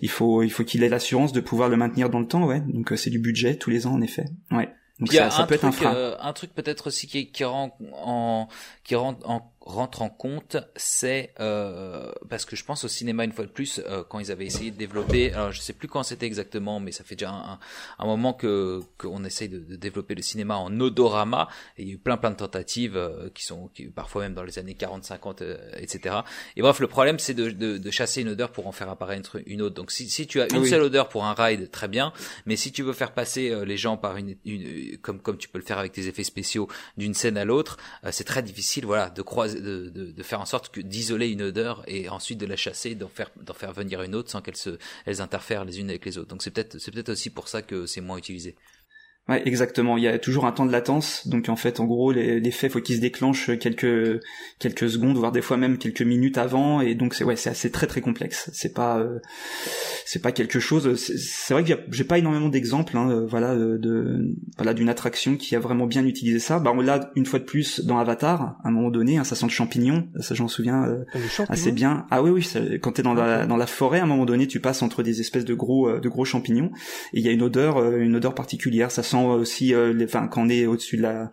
il 0.00 0.10
faut 0.10 0.42
il 0.42 0.50
faut 0.50 0.64
qu'il 0.64 0.82
ait 0.82 0.88
l'assurance 0.88 1.32
de 1.32 1.40
pouvoir 1.40 1.68
le 1.68 1.76
maintenir 1.76 2.10
dans 2.10 2.20
le 2.20 2.26
temps. 2.26 2.46
Ouais, 2.46 2.62
donc 2.66 2.92
c'est 2.96 3.10
du 3.10 3.18
budget 3.18 3.56
tous 3.56 3.70
les 3.70 3.86
ans 3.86 3.92
en 3.92 4.00
effet. 4.00 4.26
Ouais. 4.50 4.68
Donc 5.00 5.12
ça, 5.12 5.28
ça 5.30 5.44
peut 5.46 5.54
être 5.54 5.64
un 5.64 5.72
frein. 5.72 6.16
un 6.20 6.32
truc 6.32 6.54
peut-être 6.54 6.86
aussi 6.86 7.08
qui, 7.08 7.30
qui 7.32 7.42
rend 7.42 7.76
en 8.04 8.46
qui 8.84 8.94
rend 8.94 9.18
en 9.24 9.40
rentre 9.64 10.02
en 10.02 10.10
compte, 10.10 10.56
c'est 10.76 11.32
euh, 11.40 12.12
parce 12.28 12.44
que 12.44 12.54
je 12.54 12.64
pense 12.64 12.84
au 12.84 12.88
cinéma 12.88 13.24
une 13.24 13.32
fois 13.32 13.46
de 13.46 13.50
plus 13.50 13.80
euh, 13.86 14.04
quand 14.08 14.18
ils 14.18 14.30
avaient 14.30 14.44
essayé 14.44 14.70
de 14.70 14.76
développer. 14.76 15.32
Alors 15.32 15.52
je 15.52 15.60
sais 15.60 15.72
plus 15.72 15.88
quand 15.88 16.02
c'était 16.02 16.26
exactement, 16.26 16.80
mais 16.80 16.92
ça 16.92 17.02
fait 17.02 17.14
déjà 17.14 17.30
un, 17.30 17.58
un 17.98 18.06
moment 18.06 18.34
que 18.34 18.80
qu'on 18.98 19.24
essaye 19.24 19.48
de, 19.48 19.60
de, 19.60 19.76
développer 19.76 20.14
le 20.14 20.22
cinéma 20.22 20.56
en 20.56 20.78
odorama. 20.80 21.48
Et 21.78 21.82
il 21.82 21.88
y 21.88 21.90
a 21.92 21.94
eu 21.94 21.98
plein 21.98 22.18
plein 22.18 22.30
de 22.30 22.36
tentatives 22.36 22.96
euh, 22.96 23.30
qui 23.34 23.44
sont 23.44 23.68
qui, 23.68 23.86
parfois 23.86 24.22
même 24.22 24.34
dans 24.34 24.42
les 24.42 24.58
années 24.58 24.76
40-50, 24.78 25.42
etc. 25.78 26.16
Et 26.56 26.62
bref, 26.62 26.80
le 26.80 26.86
problème 26.86 27.18
c'est 27.18 27.34
de, 27.34 27.50
de, 27.50 27.78
de, 27.78 27.90
chasser 27.90 28.20
une 28.20 28.28
odeur 28.28 28.52
pour 28.52 28.66
en 28.66 28.72
faire 28.72 28.90
apparaître 28.90 29.38
une 29.46 29.62
autre. 29.62 29.74
Donc 29.74 29.92
si, 29.92 30.10
si 30.10 30.26
tu 30.26 30.42
as 30.42 30.52
une 30.52 30.66
seule 30.66 30.82
odeur 30.82 31.08
pour 31.08 31.24
un 31.24 31.32
ride, 31.32 31.70
très 31.70 31.88
bien. 31.88 32.12
Mais 32.44 32.56
si 32.56 32.70
tu 32.70 32.82
veux 32.82 32.92
faire 32.92 33.12
passer 33.12 33.64
les 33.64 33.76
gens 33.78 33.96
par 33.96 34.16
une, 34.18 34.36
une 34.44 34.98
comme 34.98 35.20
comme 35.20 35.38
tu 35.38 35.48
peux 35.48 35.58
le 35.58 35.64
faire 35.64 35.78
avec 35.78 35.92
tes 35.92 36.06
effets 36.06 36.24
spéciaux 36.24 36.68
d'une 36.98 37.14
scène 37.14 37.38
à 37.38 37.46
l'autre, 37.46 37.78
c'est 38.10 38.24
très 38.24 38.42
difficile, 38.42 38.84
voilà, 38.84 39.08
de 39.08 39.22
croiser 39.22 39.53
de, 39.60 40.22
faire 40.22 40.40
en 40.40 40.46
sorte 40.46 40.70
que 40.70 40.80
d'isoler 40.80 41.28
une 41.28 41.42
odeur 41.42 41.82
et 41.86 42.08
ensuite 42.08 42.38
de 42.38 42.46
la 42.46 42.56
chasser, 42.56 42.94
d'en 42.94 43.08
faire 43.08 43.30
d'en 43.40 43.54
faire 43.54 43.72
venir 43.72 44.02
une 44.02 44.14
autre 44.14 44.30
sans 44.30 44.40
qu'elles 44.40 44.56
se 44.56 44.78
elles 45.06 45.20
interfèrent 45.20 45.64
les 45.64 45.80
unes 45.80 45.90
avec 45.90 46.04
les 46.04 46.18
autres. 46.18 46.28
Donc 46.28 46.42
c'est 46.42 46.50
peut-être 46.50 47.08
aussi 47.10 47.30
pour 47.30 47.48
ça 47.48 47.62
que 47.62 47.86
c'est 47.86 48.00
moins 48.00 48.18
utilisé. 48.18 48.56
Ouais, 49.26 49.40
exactement. 49.46 49.96
Il 49.96 50.04
y 50.04 50.08
a 50.08 50.18
toujours 50.18 50.44
un 50.44 50.52
temps 50.52 50.66
de 50.66 50.72
latence, 50.72 51.26
donc 51.26 51.48
en 51.48 51.56
fait, 51.56 51.80
en 51.80 51.86
gros, 51.86 52.12
l'effet 52.12 52.68
faut 52.68 52.82
qu'il 52.82 52.96
se 52.96 53.00
déclenche 53.00 53.50
quelques 53.58 54.20
quelques 54.58 54.90
secondes, 54.90 55.16
voire 55.16 55.32
des 55.32 55.40
fois 55.40 55.56
même 55.56 55.78
quelques 55.78 56.02
minutes 56.02 56.36
avant, 56.36 56.82
et 56.82 56.94
donc 56.94 57.14
c'est 57.14 57.24
ouais, 57.24 57.34
c'est 57.34 57.48
assez 57.48 57.70
très 57.70 57.86
très 57.86 58.02
complexe. 58.02 58.50
C'est 58.52 58.74
pas 58.74 58.98
euh, 58.98 59.20
c'est 60.04 60.20
pas 60.20 60.30
quelque 60.30 60.60
chose. 60.60 60.94
C'est 60.96 61.54
vrai 61.54 61.64
que 61.64 61.72
j'ai 61.90 62.04
pas 62.04 62.18
énormément 62.18 62.50
d'exemples, 62.50 62.98
hein, 62.98 63.10
euh, 63.10 63.26
voilà, 63.26 63.54
de 63.54 64.34
voilà 64.58 64.74
d'une 64.74 64.90
attraction 64.90 65.38
qui 65.38 65.56
a 65.56 65.58
vraiment 65.58 65.86
bien 65.86 66.04
utilisé 66.04 66.38
ça. 66.38 66.58
Bah 66.58 66.72
on 66.74 66.82
l'a 66.82 67.10
une 67.16 67.24
fois 67.24 67.38
de 67.38 67.44
plus 67.44 67.80
dans 67.80 67.96
Avatar, 67.96 68.58
à 68.62 68.68
un 68.68 68.72
moment 68.72 68.90
donné, 68.90 69.16
hein, 69.16 69.24
ça 69.24 69.36
sent 69.36 69.46
le 69.46 69.52
champignon, 69.52 70.06
ça 70.20 70.34
j'en 70.34 70.48
souviens 70.48 70.84
euh, 70.84 71.04
assez 71.48 71.72
bien. 71.72 72.04
Ah 72.10 72.22
oui 72.22 72.30
oui, 72.30 72.78
quand 72.82 72.92
t'es 72.92 73.02
dans 73.02 73.14
la 73.14 73.46
dans 73.46 73.56
la 73.56 73.66
forêt, 73.66 74.00
à 74.00 74.02
un 74.02 74.06
moment 74.06 74.26
donné, 74.26 74.46
tu 74.46 74.60
passes 74.60 74.82
entre 74.82 75.02
des 75.02 75.22
espèces 75.22 75.46
de 75.46 75.54
gros 75.54 75.98
de 75.98 76.08
gros 76.10 76.26
champignons, 76.26 76.70
et 77.14 77.20
il 77.20 77.24
y 77.24 77.28
a 77.28 77.32
une 77.32 77.42
odeur 77.42 77.82
une 77.96 78.16
odeur 78.16 78.34
particulière. 78.34 78.90
Ça 78.90 79.02
sent 79.02 79.13
aussi, 79.22 79.74
euh, 79.74 79.94
enfin 80.04 80.28
quand 80.28 80.42
on 80.42 80.48
est 80.48 80.66
au-dessus 80.66 80.96
de 80.96 81.02
la 81.02 81.32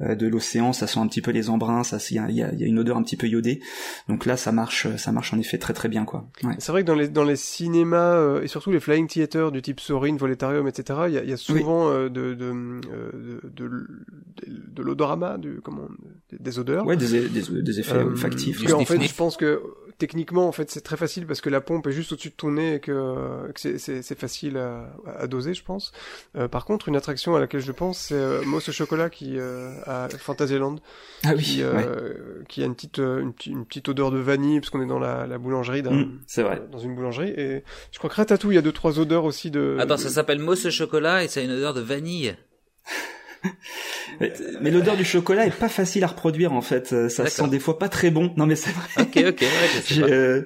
euh, 0.00 0.14
de 0.14 0.26
l'océan, 0.26 0.72
ça 0.72 0.86
sent 0.86 1.00
un 1.00 1.06
petit 1.06 1.20
peu 1.20 1.30
les 1.30 1.50
embruns, 1.50 1.84
ça 1.84 1.98
il 2.10 2.16
y 2.16 2.18
a, 2.18 2.30
y 2.30 2.42
a, 2.42 2.66
une 2.66 2.78
odeur 2.78 2.96
un 2.96 3.02
petit 3.02 3.16
peu 3.16 3.26
iodée. 3.26 3.60
Donc 4.08 4.26
là, 4.26 4.36
ça 4.36 4.52
marche, 4.52 4.86
ça 4.96 5.12
marche 5.12 5.32
en 5.32 5.38
effet 5.38 5.58
très 5.58 5.72
très 5.72 5.88
bien 5.88 6.04
quoi. 6.04 6.28
C'est 6.58 6.72
vrai 6.72 6.82
que 6.82 6.86
dans 6.86 6.94
les 6.94 7.08
dans 7.08 7.24
les 7.24 7.36
cinémas 7.36 8.16
euh, 8.16 8.42
et 8.42 8.48
surtout 8.48 8.70
les 8.70 8.80
flying 8.80 9.06
theaters 9.06 9.52
du 9.52 9.62
type 9.62 9.80
Sorin, 9.80 10.16
Voletarium, 10.16 10.66
etc. 10.66 11.00
Il 11.08 11.14
y 11.14 11.18
a, 11.18 11.24
y 11.24 11.32
a, 11.32 11.36
souvent 11.36 11.90
de 11.90 12.08
de, 12.08 12.34
de, 12.34 12.80
de, 13.44 13.70
de 14.46 14.82
l'odorama, 14.82 15.38
du 15.38 15.60
comment 15.62 15.88
des 16.32 16.58
odeurs. 16.58 16.86
Ouais, 16.86 16.96
des, 16.96 17.28
des, 17.28 17.62
des 17.62 17.80
effets 17.80 17.98
olfactifs. 17.98 18.72
en 18.72 18.84
fait, 18.84 19.00
je 19.00 19.14
pense 19.14 19.36
que 19.36 19.60
techniquement, 19.98 20.48
en 20.48 20.52
fait, 20.52 20.70
c'est 20.70 20.80
très 20.80 20.96
facile 20.96 21.26
parce 21.26 21.40
que 21.40 21.50
la 21.50 21.60
pompe 21.60 21.86
est 21.86 21.92
juste 21.92 22.12
au-dessus 22.12 22.30
de 22.30 22.34
ton 22.34 22.52
nez 22.52 22.74
et 22.74 22.80
que, 22.80 23.50
que 23.52 23.78
c'est 23.78 24.18
facile 24.18 24.56
à, 24.56 24.92
à, 25.06 25.26
doser, 25.26 25.54
je 25.54 25.64
pense. 25.64 25.92
Euh, 26.36 26.48
par 26.48 26.64
contre, 26.64 26.88
une 26.88 26.96
attraction 26.96 27.34
à 27.36 27.40
laquelle 27.40 27.60
je 27.60 27.72
pense, 27.72 27.98
c'est 27.98 28.14
euh, 28.14 28.42
Mousse 28.44 28.68
au 28.68 28.72
chocolat 28.72 29.10
qui 29.10 29.38
euh, 29.38 29.72
à 29.86 30.08
Fantasyland, 30.08 30.76
ah 31.24 31.34
oui, 31.36 31.42
qui, 31.42 31.62
euh, 31.62 32.42
qui 32.48 32.62
a 32.62 32.66
une 32.66 32.74
petite 32.74 32.98
une, 32.98 33.32
une, 33.46 33.66
petite 33.66 33.88
odeur 33.88 34.10
de 34.10 34.18
vanille 34.18 34.60
parce 34.60 34.70
qu'on 34.70 34.82
est 34.82 34.86
dans 34.86 34.98
la, 34.98 35.26
la 35.26 35.38
boulangerie, 35.38 35.82
mmh, 35.82 36.20
c'est 36.26 36.42
vrai, 36.42 36.62
dans 36.70 36.78
une 36.78 36.94
boulangerie. 36.94 37.30
Et 37.30 37.64
je 37.90 37.98
crois 37.98 38.10
que 38.10 38.16
Ratatouille, 38.16 38.54
il 38.54 38.56
y 38.56 38.58
a 38.58 38.62
deux 38.62 38.72
trois 38.72 38.98
odeurs 38.98 39.24
aussi 39.24 39.50
de. 39.50 39.76
Attends, 39.78 39.96
ça 39.96 40.10
s'appelle 40.10 40.38
Mousse 40.38 40.66
au 40.66 40.70
chocolat 40.70 41.24
et 41.24 41.28
ça 41.28 41.40
a 41.40 41.42
une 41.42 41.52
odeur 41.52 41.74
de 41.74 41.80
vanille 41.80 42.36
mais 44.60 44.70
l'odeur 44.70 44.96
du 44.96 45.04
chocolat 45.04 45.46
est 45.46 45.56
pas 45.56 45.68
facile 45.68 46.04
à 46.04 46.08
reproduire 46.08 46.52
en 46.52 46.62
fait. 46.62 47.08
Ça 47.08 47.26
sent 47.26 47.48
des 47.48 47.58
fois 47.58 47.78
pas 47.78 47.88
très 47.88 48.10
bon. 48.10 48.32
Non 48.36 48.46
mais 48.46 48.56
c'est 48.56 48.72
vrai. 48.72 48.88
Ok 48.98 49.24
ok. 49.28 49.40
Ouais, 49.42 50.02
euh, 50.10 50.42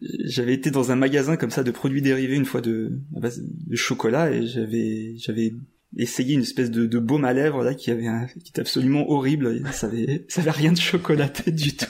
J'avais 0.00 0.54
été 0.54 0.70
dans 0.70 0.92
un 0.92 0.96
magasin 0.96 1.36
comme 1.36 1.50
ça 1.50 1.62
de 1.62 1.70
produits 1.70 2.02
dérivés 2.02 2.36
une 2.36 2.44
fois 2.44 2.60
de, 2.60 2.92
de 3.10 3.76
chocolat 3.76 4.30
et 4.30 4.46
j'avais 4.46 5.14
j'avais 5.16 5.54
essayé 5.96 6.34
une 6.34 6.42
espèce 6.42 6.70
de, 6.70 6.86
de 6.86 6.98
baume 6.98 7.24
à 7.24 7.32
lèvres 7.32 7.64
là 7.64 7.74
qui 7.74 7.90
avait 7.90 8.06
un, 8.06 8.26
qui 8.26 8.50
était 8.50 8.60
absolument 8.60 9.10
horrible. 9.10 9.62
Ça 9.72 9.86
avait 9.86 10.24
ça 10.28 10.42
avait 10.42 10.50
rien 10.50 10.72
de 10.72 10.78
chocolaté 10.78 11.50
du 11.50 11.74
tout. 11.74 11.86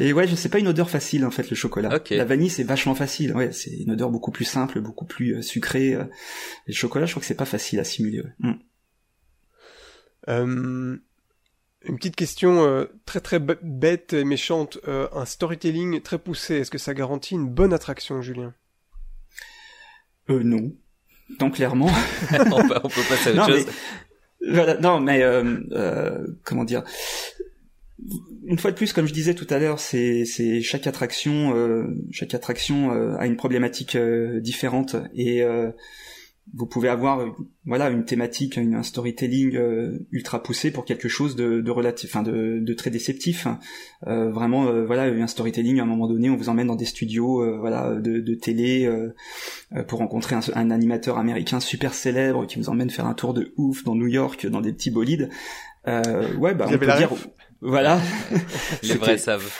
et 0.00 0.12
ouais, 0.12 0.26
je 0.26 0.34
sais 0.34 0.48
pas 0.48 0.58
une 0.58 0.68
odeur 0.68 0.90
facile 0.90 1.24
en 1.24 1.30
fait 1.30 1.50
le 1.50 1.56
chocolat. 1.56 2.00
La 2.10 2.24
vanille 2.24 2.50
c'est 2.50 2.64
vachement 2.64 2.94
facile. 2.94 3.34
Ouais, 3.34 3.52
c'est 3.52 3.70
une 3.70 3.92
odeur 3.92 4.10
beaucoup 4.10 4.30
plus 4.30 4.44
simple, 4.44 4.80
beaucoup 4.80 5.04
plus 5.04 5.36
euh, 5.36 5.42
sucrée. 5.42 5.96
Le 6.66 6.72
chocolat, 6.72 7.06
je 7.06 7.12
crois 7.12 7.20
que 7.20 7.26
c'est 7.26 7.34
pas 7.34 7.44
facile 7.44 7.80
à 7.80 7.84
simuler. 7.84 8.22
Ouais. 8.22 8.32
Mm. 8.50 8.54
Euh, 10.28 10.96
une 11.84 11.96
petite 11.96 12.16
question 12.16 12.64
euh, 12.64 12.86
très 13.06 13.20
très 13.20 13.38
bête 13.38 14.12
et 14.12 14.24
méchante. 14.24 14.78
Euh, 14.86 15.08
un 15.12 15.24
storytelling 15.24 16.00
très 16.00 16.18
poussé, 16.18 16.56
est-ce 16.56 16.70
que 16.70 16.78
ça 16.78 16.94
garantit 16.94 17.34
une 17.34 17.48
bonne 17.48 17.72
attraction, 17.72 18.22
Julien? 18.22 18.54
Euh, 20.30 20.42
non. 20.44 20.72
Donc 21.38 21.56
clairement. 21.56 21.90
on, 22.30 22.68
peut, 22.68 22.74
on, 22.84 22.88
peut, 22.88 23.02
passer 23.08 23.30
à 23.30 23.32
autre 23.32 23.40
non, 23.40 23.46
chose. 23.48 23.66
Mais, 23.66 23.72
voilà, 24.52 24.76
non, 24.78 25.00
mais 25.00 25.22
euh, 25.22 25.60
euh, 25.72 26.26
comment 26.44 26.64
dire? 26.64 26.82
Une 28.44 28.58
fois 28.58 28.72
de 28.72 28.76
plus, 28.76 28.92
comme 28.92 29.06
je 29.06 29.12
disais 29.12 29.34
tout 29.34 29.46
à 29.50 29.58
l'heure, 29.58 29.78
c'est, 29.78 30.24
c'est 30.24 30.60
chaque 30.62 30.88
attraction, 30.88 31.54
euh, 31.56 31.86
chaque 32.10 32.34
attraction 32.34 32.90
a 33.16 33.26
une 33.26 33.36
problématique 33.36 33.96
différente 33.96 34.96
et 35.14 35.44
vous 36.54 36.66
pouvez 36.66 36.88
avoir 36.88 37.20
euh, 37.20 37.30
voilà 37.64 37.88
une 37.88 38.04
thématique, 38.04 38.58
un 38.58 38.82
storytelling 38.82 39.56
euh, 39.56 40.06
ultra 40.10 40.42
poussé 40.42 40.70
pour 40.70 40.84
quelque 40.84 41.08
chose 41.08 41.36
de, 41.36 41.60
de 41.60 41.70
relatif, 41.70 42.10
enfin 42.10 42.22
de, 42.22 42.58
de, 42.60 42.74
très 42.74 42.90
déceptif. 42.90 43.46
Euh, 44.06 44.30
vraiment, 44.30 44.66
euh, 44.66 44.84
voilà, 44.84 45.04
un 45.04 45.26
storytelling 45.26 45.78
à 45.80 45.84
un 45.84 45.86
moment 45.86 46.08
donné, 46.08 46.30
on 46.30 46.36
vous 46.36 46.48
emmène 46.48 46.66
dans 46.66 46.76
des 46.76 46.84
studios, 46.84 47.58
voilà, 47.60 47.94
de, 47.94 48.20
de 48.20 48.34
télé 48.34 48.90
pour 49.88 50.00
rencontrer 50.00 50.34
un, 50.34 50.40
un, 50.54 50.70
animateur 50.70 51.18
américain 51.18 51.60
super 51.60 51.94
célèbre 51.94 52.46
qui 52.46 52.58
vous 52.58 52.68
emmène 52.68 52.90
faire 52.90 53.06
un 53.06 53.14
tour 53.14 53.34
de 53.34 53.52
ouf 53.56 53.84
dans 53.84 53.94
New 53.94 54.08
York, 54.08 54.46
dans 54.46 54.60
des 54.60 54.72
petits 54.72 54.90
bolides. 54.90 55.30
ouais, 55.86 56.54
bah 56.54 56.66
on 56.68 56.78
peut 56.78 56.86
dire, 56.86 57.10
voilà. 57.60 58.00
Les 58.82 58.94
vrais 58.94 59.18
savent. 59.18 59.50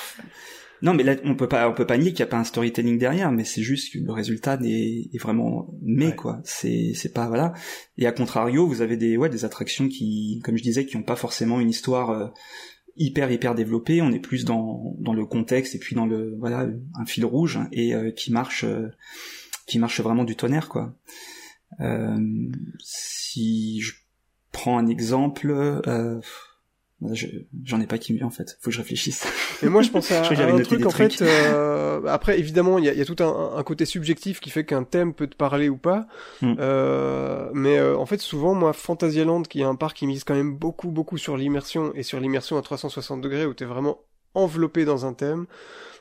Non, 0.82 0.94
mais 0.94 1.04
là, 1.04 1.14
on 1.24 1.36
peut 1.36 1.48
pas, 1.48 1.68
on 1.68 1.74
peut 1.74 1.86
pas 1.86 1.96
nier 1.96 2.10
qu'il 2.10 2.24
n'y 2.24 2.28
a 2.28 2.30
pas 2.30 2.38
un 2.38 2.44
storytelling 2.44 2.98
derrière, 2.98 3.30
mais 3.30 3.44
c'est 3.44 3.62
juste 3.62 3.92
que 3.92 3.98
le 4.00 4.12
résultat 4.12 4.58
est, 4.64 5.10
est 5.14 5.18
vraiment 5.18 5.72
mais 5.80 6.14
quoi. 6.16 6.40
C'est, 6.44 6.92
c'est 6.94 7.12
pas 7.12 7.28
voilà. 7.28 7.52
Et 7.98 8.06
à 8.06 8.12
contrario, 8.12 8.66
vous 8.66 8.82
avez 8.82 8.96
des, 8.96 9.16
ouais, 9.16 9.28
des 9.28 9.44
attractions 9.44 9.88
qui, 9.88 10.40
comme 10.44 10.56
je 10.56 10.62
disais, 10.62 10.84
qui 10.84 10.96
ont 10.96 11.04
pas 11.04 11.14
forcément 11.14 11.60
une 11.60 11.70
histoire 11.70 12.10
euh, 12.10 12.26
hyper 12.96 13.30
hyper 13.30 13.54
développée. 13.54 14.02
On 14.02 14.10
est 14.10 14.18
plus 14.18 14.44
dans 14.44 14.96
dans 14.98 15.14
le 15.14 15.24
contexte 15.24 15.76
et 15.76 15.78
puis 15.78 15.94
dans 15.94 16.06
le 16.06 16.36
voilà 16.38 16.66
un 16.96 17.06
fil 17.06 17.24
rouge 17.24 17.60
et 17.70 17.94
euh, 17.94 18.10
qui 18.10 18.32
marche, 18.32 18.64
euh, 18.64 18.88
qui 19.66 19.78
marche 19.78 20.00
vraiment 20.00 20.24
du 20.24 20.34
tonnerre 20.34 20.68
quoi. 20.68 20.96
si 22.80 23.80
je 23.80 23.92
prends 24.50 24.78
un 24.78 24.88
exemple 24.88 25.80
J'en 27.64 27.80
ai 27.80 27.86
pas 27.86 27.98
qui 27.98 28.12
me 28.12 28.24
en 28.24 28.30
fait. 28.30 28.58
Faut 28.60 28.70
que 28.70 28.74
je 28.74 28.80
réfléchisse. 28.80 29.26
Et 29.62 29.68
moi 29.68 29.82
je 29.82 29.90
pense 29.90 30.10
à, 30.12 30.22
un 30.22 30.62
truc 30.62 30.86
en 30.86 30.90
fait. 30.90 31.20
Euh, 31.22 32.00
après 32.06 32.38
évidemment 32.38 32.78
il 32.78 32.84
y 32.84 32.88
a, 32.88 32.94
y 32.94 33.00
a, 33.00 33.04
tout 33.04 33.22
un, 33.22 33.56
un, 33.56 33.62
côté 33.62 33.84
subjectif 33.84 34.40
qui 34.40 34.50
fait 34.50 34.64
qu'un 34.64 34.84
thème 34.84 35.12
peut 35.14 35.26
te 35.26 35.36
parler 35.36 35.68
ou 35.68 35.76
pas. 35.76 36.06
Mm. 36.40 36.54
Euh, 36.58 37.50
mais 37.54 37.78
euh, 37.78 37.96
en 37.96 38.06
fait 38.06 38.20
souvent 38.20 38.54
moi 38.54 38.72
Fantasyland 38.72 39.42
qui 39.42 39.60
est 39.60 39.64
un 39.64 39.74
parc 39.74 39.98
qui 39.98 40.06
mise 40.06 40.24
quand 40.24 40.34
même 40.34 40.54
beaucoup 40.54 40.90
beaucoup 40.90 41.18
sur 41.18 41.36
l'immersion 41.36 41.92
et 41.94 42.02
sur 42.02 42.20
l'immersion 42.20 42.56
à 42.56 42.62
360 42.62 43.20
degrés 43.20 43.46
où 43.46 43.54
t'es 43.54 43.64
vraiment 43.64 43.98
enveloppé 44.34 44.84
dans 44.84 45.04
un 45.04 45.12
thème. 45.12 45.46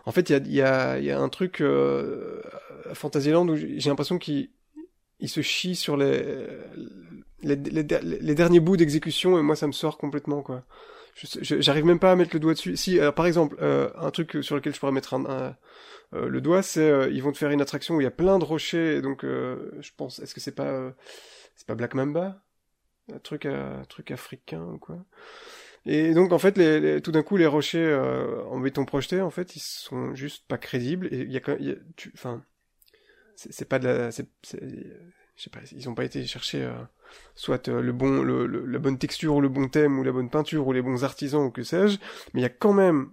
En 0.06 0.12
fait 0.12 0.30
il 0.30 0.34
y 0.34 0.36
a, 0.36 0.40
y, 0.48 0.62
a, 0.62 1.00
y 1.00 1.12
a 1.12 1.20
un 1.20 1.30
truc 1.30 1.62
euh, 1.62 2.42
à 2.90 2.96
Fantasyland 2.96 3.48
où 3.48 3.56
j'ai 3.56 3.90
l'impression 3.90 4.18
qu'il 4.18 4.50
il 5.20 5.30
se 5.30 5.42
chie 5.42 5.76
sur 5.76 5.98
les 5.98 6.24
les, 7.44 8.36
derniers 8.36 8.60
bouts 8.60 8.78
d'exécution 8.78 9.38
et 9.38 9.42
moi 9.42 9.56
ça 9.56 9.68
me 9.68 9.72
sort 9.72 9.98
complètement 9.98 10.42
quoi. 10.42 10.64
J'arrive 11.42 11.86
même 11.86 12.00
pas 12.00 12.12
à 12.12 12.16
mettre 12.16 12.32
le 12.34 12.40
doigt 12.40 12.54
dessus. 12.54 12.76
Si, 12.78 13.00
alors, 13.00 13.14
par 13.14 13.26
exemple, 13.26 13.58
euh, 13.62 13.90
un 13.96 14.12
truc 14.12 14.38
sur 14.42 14.56
lequel 14.56 14.74
je 14.74 14.80
pourrais 14.80 14.92
mettre 14.92 15.14
un, 15.14 15.56
euh, 16.14 16.28
le 16.28 16.42
doigt, 16.42 16.64
c'est 16.64 16.90
euh, 16.90 17.10
ils 17.10 17.22
vont 17.22 17.32
te 17.32 17.38
faire 17.38 17.52
une 17.52 17.62
attraction 17.62 17.96
où 17.96 18.02
il 18.02 18.06
y 18.06 18.08
a 18.08 18.12
plein 18.12 18.40
de 18.40 18.46
rochers. 18.46 19.02
Donc, 19.02 19.24
je 19.24 19.90
pense, 19.98 20.20
est-ce 20.20 20.34
que 20.34 20.40
c'est 20.40 20.56
pas, 20.56 20.94
c'est 21.56 21.68
pas 21.68 21.76
Black 21.76 21.94
Mamba, 21.94 22.42
un 23.14 23.20
truc, 23.20 23.46
un 23.46 23.84
truc 23.90 24.12
africain 24.12 24.64
ou 24.64 24.78
quoi? 24.78 24.98
Et 25.86 26.14
donc, 26.14 26.32
en 26.32 26.40
fait, 26.40 27.02
tout 27.02 27.12
d'un 27.12 27.24
coup, 27.24 27.38
les 27.38 27.48
rochers 27.48 27.94
en 28.50 28.60
béton 28.60 28.86
projeté, 28.86 29.22
en 29.22 29.32
fait, 29.32 29.56
ils 29.56 29.62
sont 29.62 30.16
juste 30.16 30.46
pas 30.48 30.58
crédibles. 30.58 31.08
Et 31.12 31.22
il 31.22 31.32
y 31.32 31.38
a 31.38 31.42
enfin, 32.14 32.44
c'est 33.36 33.68
pas 33.68 33.80
de 33.80 33.88
la, 33.88 34.10
je 34.12 34.24
sais 35.44 35.50
pas, 35.50 35.60
ils 35.72 35.90
ont 35.90 35.96
pas 35.96 36.06
été 36.06 36.26
chercher 36.26 36.72
soit 37.36 37.68
euh, 37.68 37.82
le 37.82 37.92
bon, 37.92 38.22
le, 38.22 38.46
la 38.46 38.80
bonne 38.80 38.98
texture 38.98 39.36
ou 39.36 39.42
le 39.42 39.50
bon 39.50 39.68
thème 39.68 40.00
ou 40.00 40.04
la 40.04 40.12
bonne 40.12 40.30
peinture 40.30 40.68
ou 40.68 40.74
les 40.74 40.82
bons 40.82 41.04
artisans 41.04 41.44
ou 41.44 41.52
que 41.52 41.64
sais-je, 41.64 41.98
mais 42.34 42.42
il 42.42 42.44
y 42.44 42.48
a 42.48 42.50
quand 42.50 42.74
même 42.74 43.12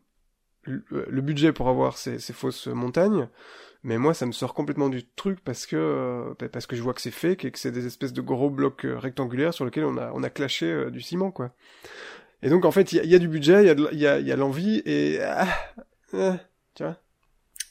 le, 0.64 1.20
budget 1.22 1.53
pour 1.53 1.68
avoir 1.68 1.96
ces, 1.96 2.18
ces, 2.18 2.32
fausses 2.32 2.66
montagnes. 2.66 3.28
Mais 3.84 3.96
moi, 3.96 4.12
ça 4.12 4.26
me 4.26 4.32
sort 4.32 4.55
complètement 4.55 4.88
du 4.88 5.07
truc 5.07 5.38
parce 5.42 5.64
que 5.64 5.76
euh, 5.76 6.49
parce 6.49 6.66
que 6.66 6.76
je 6.76 6.82
vois 6.82 6.94
que 6.94 7.01
c'est 7.01 7.12
fake 7.12 7.44
et 7.44 7.51
que 7.53 7.59
c'est 7.59 7.70
des 7.70 7.86
espèces 7.86 8.12
de 8.12 8.20
gros 8.20 8.51
blocs 8.51 8.84
euh, 8.84 8.99
rectangulaires 8.99 9.55
sur 9.55 9.64
lesquels 9.64 9.84
on 9.84 9.96
a 9.96 10.11
on 10.14 10.22
a 10.22 10.30
clashé 10.30 10.90
du 10.90 11.01
ciment 11.01 11.30
quoi. 11.30 11.55
Et 12.42 12.51
donc 12.51 12.64
en 12.64 12.70
fait, 12.70 12.92
il 12.92 13.05
y, 13.05 13.14
a 13.14 13.18
du 13.18 13.28
budget, 13.28 13.62
il 13.62 13.99
y 13.99 14.07
a, 14.07 14.20
y 14.20 14.32
a, 14.32 14.36
l'envie 14.36 14.80
et 14.84 15.20
ah, 15.22 15.49
ah, 16.12 16.38
tu 16.74 16.84
vois. 16.84 16.96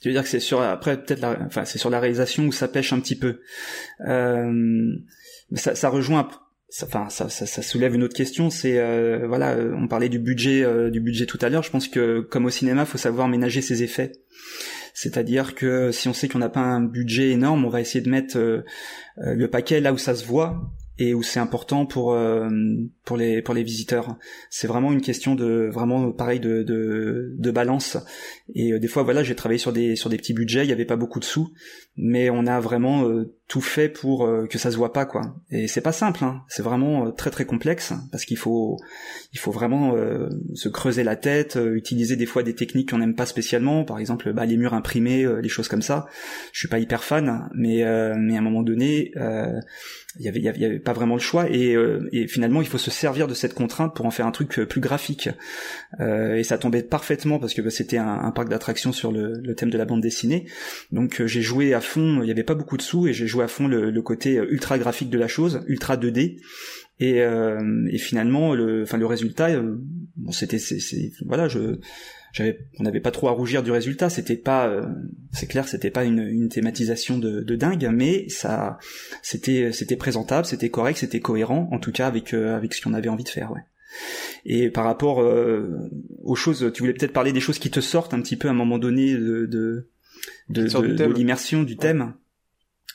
Tu 0.02 0.10
veux 0.10 0.14
dire 0.14 0.24
que 0.24 0.30
c'est 0.30 0.40
sur 0.40 0.62
après 0.62 1.02
peut-être 1.02 1.22
la, 1.22 1.38
enfin 1.46 1.66
c'est 1.66 1.78
sur 1.78 1.90
la 1.90 2.00
réalisation 2.00 2.46
où 2.46 2.52
ça 2.52 2.68
pêche 2.68 2.94
un 2.94 3.00
petit 3.00 3.18
peu. 3.18 3.42
Euh, 4.02 4.96
ça, 5.54 5.76
ça 5.76 5.90
rejoint 5.90 6.28
enfin 6.84 7.10
ça, 7.10 7.30
ça, 7.30 7.46
ça, 7.46 7.62
soulève 7.62 7.96
une 7.96 8.04
autre 8.04 8.16
question 8.16 8.50
c'est 8.50 8.78
euh, 8.78 9.26
voilà 9.26 9.56
on 9.58 9.88
parlait 9.88 10.10
du 10.10 10.20
budget 10.20 10.64
euh, 10.64 10.90
du 10.90 11.00
budget 11.00 11.26
tout 11.26 11.38
à 11.42 11.48
l'heure 11.48 11.64
je 11.64 11.72
pense 11.72 11.88
que 11.88 12.20
comme 12.20 12.46
au 12.46 12.50
cinéma 12.50 12.86
faut 12.86 12.98
savoir 12.98 13.28
ménager 13.28 13.62
ses 13.62 13.84
effets. 13.84 14.12
C'est-à-dire 14.94 15.54
que 15.54 15.92
si 15.92 16.08
on 16.10 16.14
sait 16.14 16.28
qu'on 16.28 16.40
n'a 16.40 16.50
pas 16.50 16.60
un 16.60 16.82
budget 16.82 17.30
énorme 17.30 17.64
on 17.64 17.70
va 17.70 17.82
essayer 17.82 18.02
de 18.02 18.10
mettre 18.10 18.38
euh, 18.38 18.64
le 19.16 19.48
paquet 19.48 19.80
là 19.80 19.94
où 19.94 19.98
ça 19.98 20.16
se 20.16 20.26
voit 20.26 20.72
et 21.00 21.14
où 21.14 21.24
c'est 21.24 21.40
important 21.40 21.86
pour 21.86 22.14
euh, 22.14 22.50
pour 23.08 23.16
les 23.16 23.42
pour 23.42 23.56
les 23.56 23.64
visiteurs. 23.64 24.18
C'est 24.50 24.68
vraiment 24.68 24.92
une 24.92 25.02
question 25.02 25.34
de 25.34 25.70
vraiment 25.72 26.12
pareil 26.12 26.42
de 26.42 26.62
de, 26.62 27.34
de 27.38 27.52
balance. 27.52 27.98
Et 28.54 28.74
euh, 28.74 28.80
des 28.80 28.90
fois 28.90 29.04
voilà, 29.04 29.24
j'ai 29.24 29.34
travaillé 29.34 29.58
sur 29.58 29.72
des 29.72 29.96
sur 29.96 30.10
des 30.10 30.18
petits 30.18 30.34
budgets, 30.34 30.66
il 30.66 30.70
y 30.70 30.74
avait 30.74 30.84
pas 30.84 30.98
beaucoup 30.98 31.22
de 31.22 31.26
sous, 31.26 31.54
mais 31.96 32.30
on 32.30 32.46
a 32.46 32.60
vraiment 32.60 33.08
euh, 33.08 33.34
tout 33.48 33.62
fait 33.62 33.88
pour 33.88 34.30
que 34.50 34.58
ça 34.58 34.72
se 34.72 34.76
voit 34.76 34.92
pas 34.92 35.06
quoi. 35.06 35.38
Et 35.52 35.70
c'est 35.70 35.80
pas 35.80 35.94
simple, 35.94 36.26
hein. 36.26 36.42
c'est 36.50 36.62
vraiment 36.62 37.12
très 37.14 37.30
très 37.30 37.46
complexe 37.46 37.94
parce 38.12 38.26
qu'il 38.26 38.36
faut 38.36 38.78
il 39.32 39.40
faut 39.40 39.52
vraiment 39.52 39.96
se 40.54 40.68
creuser 40.68 41.06
la 41.06 41.16
tête, 41.16 41.58
utiliser 41.74 42.18
des 42.18 42.26
fois 42.26 42.44
des 42.44 42.56
techniques 42.56 42.90
qu'on 42.90 42.98
n'aime 42.98 43.16
pas 43.16 43.26
spécialement, 43.26 43.86
par 43.86 44.00
exemple 44.00 44.34
bah, 44.34 44.46
les 44.46 44.58
murs 44.58 44.74
imprimés, 44.74 45.26
les 45.42 45.48
choses 45.48 45.70
comme 45.70 45.82
ça. 45.82 46.08
Je 46.52 46.60
suis 46.60 46.68
pas 46.68 46.80
hyper 46.80 47.06
fan, 47.06 47.48
mais 47.56 47.86
mais 48.20 48.36
à 48.36 48.40
un 48.40 48.42
moment 48.42 48.64
donné 48.64 49.14
il 50.20 50.26
y 50.26 50.30
avait, 50.30 50.40
il 50.40 50.62
y 50.62 50.66
avait 50.66 50.80
pas 50.80 50.94
vraiment 50.94 51.16
le 51.16 51.22
choix 51.22 51.50
et, 51.50 51.76
euh, 51.76 52.08
et, 52.12 52.28
finalement 52.28 52.62
il 52.62 52.68
faut 52.68 52.78
se 52.78 52.92
servir 52.98 53.28
de 53.28 53.34
cette 53.34 53.54
contrainte 53.54 53.96
pour 53.96 54.06
en 54.06 54.12
faire 54.12 54.26
un 54.26 54.32
truc 54.32 54.60
euh, 54.60 54.66
plus 54.66 54.82
graphique. 54.82 55.30
Euh, 56.00 56.36
et 56.36 56.44
ça 56.44 56.58
tombait 56.58 56.84
parfaitement 56.84 57.40
parce 57.40 57.54
que 57.54 57.62
bah, 57.62 57.70
c'était 57.70 57.98
un, 57.98 58.08
un, 58.08 58.32
parc 58.32 58.50
d'attractions 58.50 58.92
sur 58.92 59.12
le, 59.12 59.56
thème 59.56 59.70
de 59.70 59.78
la 59.78 59.86
bande 59.86 60.02
dessinée. 60.02 60.46
Donc 60.92 61.24
j'ai 61.26 61.42
joué 61.42 61.74
à 61.74 61.82
fond 61.82 62.22
il 62.22 62.28
y 62.28 62.32
avait 62.32 62.44
pas 62.44 62.56
beaucoup 62.56 62.78
de 62.78 62.82
sous 62.82 63.08
et 63.08 63.14
j'ai 63.14 63.28
joué 63.28 63.44
à 63.44 63.48
fond 63.48 63.68
le, 63.68 64.02
côté 64.02 64.36
ultra 64.36 64.78
graphique 64.78 65.10
de 65.10 65.18
la 65.18 65.28
chose 65.28 65.64
ultra 65.68 65.98
2D 65.98 66.38
et, 67.00 67.18
et 67.18 67.98
finalement 67.98 68.54
le 68.54 68.86
le 68.86 69.06
résultat 69.06 69.50
bon 70.16 70.32
c'était 70.32 70.60
voilà 71.26 71.48
je 71.48 71.80
on 72.80 72.84
n'avait 72.84 73.00
pas 73.00 73.12
trop 73.12 73.28
à 73.28 73.32
rougir 73.32 73.64
du 73.64 73.72
résultat. 73.72 74.10
C'était 74.10 74.36
pas, 74.36 74.68
euh, 74.68 74.86
c'est 75.32 75.48
clair, 75.48 75.68
c'était 75.68 75.92
pas 75.92 76.04
une, 76.04 76.50
thématisation 76.50 77.18
de, 77.18 77.56
dingue, 77.56 77.90
mais 77.92 78.30
ça, 78.30 78.78
c'était, 79.22 79.72
c'était 79.72 79.96
présentable, 79.96 80.46
c'était 80.46 80.70
correct, 80.70 80.98
c'était 80.98 81.20
cohérent, 81.20 81.70
en 81.72 81.80
tout 81.80 81.92
cas 81.92 82.08
avec 82.08 82.34
euh, 82.34 82.56
avec 82.56 82.74
ce 82.74 82.82
qu'on 82.82 82.94
avait 82.94 83.10
envie 83.10 83.24
de 83.24 83.30
faire, 83.30 83.52
ouais. 83.52 83.62
Et 84.46 84.70
par 84.70 84.84
rapport 84.84 85.22
euh, 85.22 85.90
aux 86.24 86.36
choses, 86.36 86.72
tu 86.74 86.82
voulais 86.82 86.94
peut-être 86.94 87.14
parler 87.14 87.32
des 87.32 87.40
choses 87.40 87.60
qui 87.60 87.72
te 87.72 87.80
sortent 87.80 88.14
un 88.14 88.22
petit 88.22 88.36
peu 88.36 88.48
à 88.48 88.52
un 88.52 88.56
moment 88.56 88.78
donné 88.78 89.14
de 89.14 89.46
de, 89.46 89.88
de, 90.50 91.06
l'immersion 91.06 91.64
du 91.64 91.78
thème. 91.78 92.14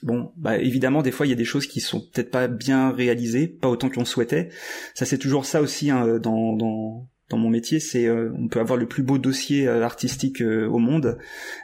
Bon, 0.02 0.32
bah 0.36 0.58
évidemment, 0.58 1.02
des 1.02 1.12
fois, 1.12 1.26
il 1.26 1.30
y 1.30 1.32
a 1.32 1.36
des 1.36 1.44
choses 1.44 1.66
qui 1.66 1.80
sont 1.80 2.00
peut-être 2.00 2.30
pas 2.30 2.48
bien 2.48 2.90
réalisées, 2.90 3.46
pas 3.46 3.68
autant 3.68 3.88
qu'on 3.88 4.04
souhaitait. 4.04 4.48
Ça, 4.94 5.04
c'est 5.06 5.18
toujours 5.18 5.44
ça 5.44 5.62
aussi 5.62 5.90
hein, 5.90 6.18
dans, 6.18 6.54
dans 6.54 7.08
dans 7.32 7.38
mon 7.38 7.48
métier, 7.48 7.80
c'est 7.80 8.06
euh, 8.06 8.30
on 8.38 8.46
peut 8.46 8.60
avoir 8.60 8.78
le 8.78 8.86
plus 8.86 9.02
beau 9.02 9.16
dossier 9.16 9.66
euh, 9.66 9.82
artistique 9.82 10.42
euh, 10.42 10.68
au 10.68 10.78
monde. 10.78 11.16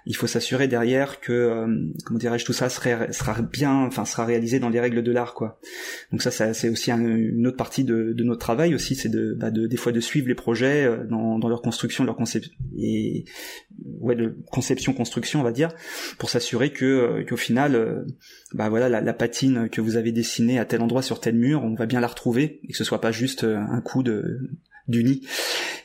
Il 0.06 0.16
faut 0.16 0.26
s'assurer 0.26 0.66
derrière 0.66 1.20
que 1.20 1.66
comment 2.06 2.18
dirais-je 2.18 2.46
tout 2.46 2.54
ça 2.54 2.70
sera, 2.70 3.12
sera 3.12 3.42
bien, 3.42 3.74
enfin 3.74 4.06
sera 4.06 4.24
réalisé 4.24 4.60
dans 4.60 4.70
les 4.70 4.80
règles 4.80 5.02
de 5.02 5.12
l'art 5.12 5.34
quoi. 5.34 5.60
Donc 6.10 6.22
ça, 6.22 6.30
c'est 6.30 6.68
aussi 6.70 6.90
une 6.90 7.46
autre 7.46 7.58
partie 7.58 7.84
de, 7.84 8.14
notre 8.18 8.40
travail 8.40 8.74
aussi, 8.74 8.94
c'est 8.94 9.10
de, 9.10 9.34
bah, 9.34 9.50
de 9.50 9.66
des 9.66 9.76
fois 9.76 9.92
de 9.92 10.00
suivre 10.00 10.26
les 10.26 10.34
projets 10.34 10.90
dans, 11.10 11.38
leur 11.46 11.60
construction, 11.60 12.04
leur 12.04 12.16
conception 12.16 12.52
et 12.78 13.26
ouais 14.00 14.16
de 14.16 14.38
conception 14.50 14.94
construction 14.94 15.40
on 15.40 15.44
va 15.44 15.52
dire, 15.52 15.68
pour 16.18 16.30
s'assurer 16.30 16.72
que 16.72 17.22
qu'au 17.28 17.36
final, 17.36 18.06
bah 18.54 18.70
voilà 18.70 18.88
la, 18.88 19.12
patine 19.12 19.68
que 19.68 19.82
vous 19.82 19.96
avez 19.96 20.12
dessinée 20.12 20.58
à 20.58 20.64
tel 20.64 20.80
endroit 20.80 21.02
sur 21.02 21.20
tel 21.20 21.34
mur, 21.34 21.62
on 21.62 21.74
va 21.74 21.84
bien 21.84 22.00
la 22.00 22.06
retrouver 22.06 22.60
et 22.64 22.72
que 22.72 22.78
ce 22.78 22.84
soit 22.84 23.02
pas 23.02 23.12
juste 23.12 23.44
un 23.44 23.80
coup 23.82 24.02
de 24.02 24.48
du 24.88 25.04
nid. 25.04 25.20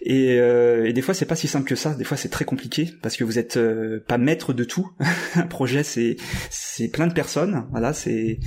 Et, 0.05 0.39
euh, 0.39 0.85
et 0.85 0.93
des 0.93 1.01
fois, 1.01 1.13
c'est 1.13 1.25
pas 1.25 1.35
si 1.35 1.47
simple 1.47 1.67
que 1.67 1.75
ça. 1.75 1.93
Des 1.95 2.03
fois, 2.03 2.17
c'est 2.17 2.29
très 2.29 2.43
compliqué 2.43 2.89
parce 3.01 3.15
que 3.15 3.23
vous 3.23 3.39
êtes 3.39 3.55
euh, 3.55 4.03
pas 4.05 4.17
maître 4.17 4.51
de 4.51 4.63
tout. 4.63 4.91
un 5.35 5.47
projet, 5.47 5.83
c'est 5.83 6.17
c'est 6.49 6.89
plein 6.89 7.07
de 7.07 7.13
personnes. 7.13 7.65
Voilà, 7.71 7.93
c'est 7.93 8.39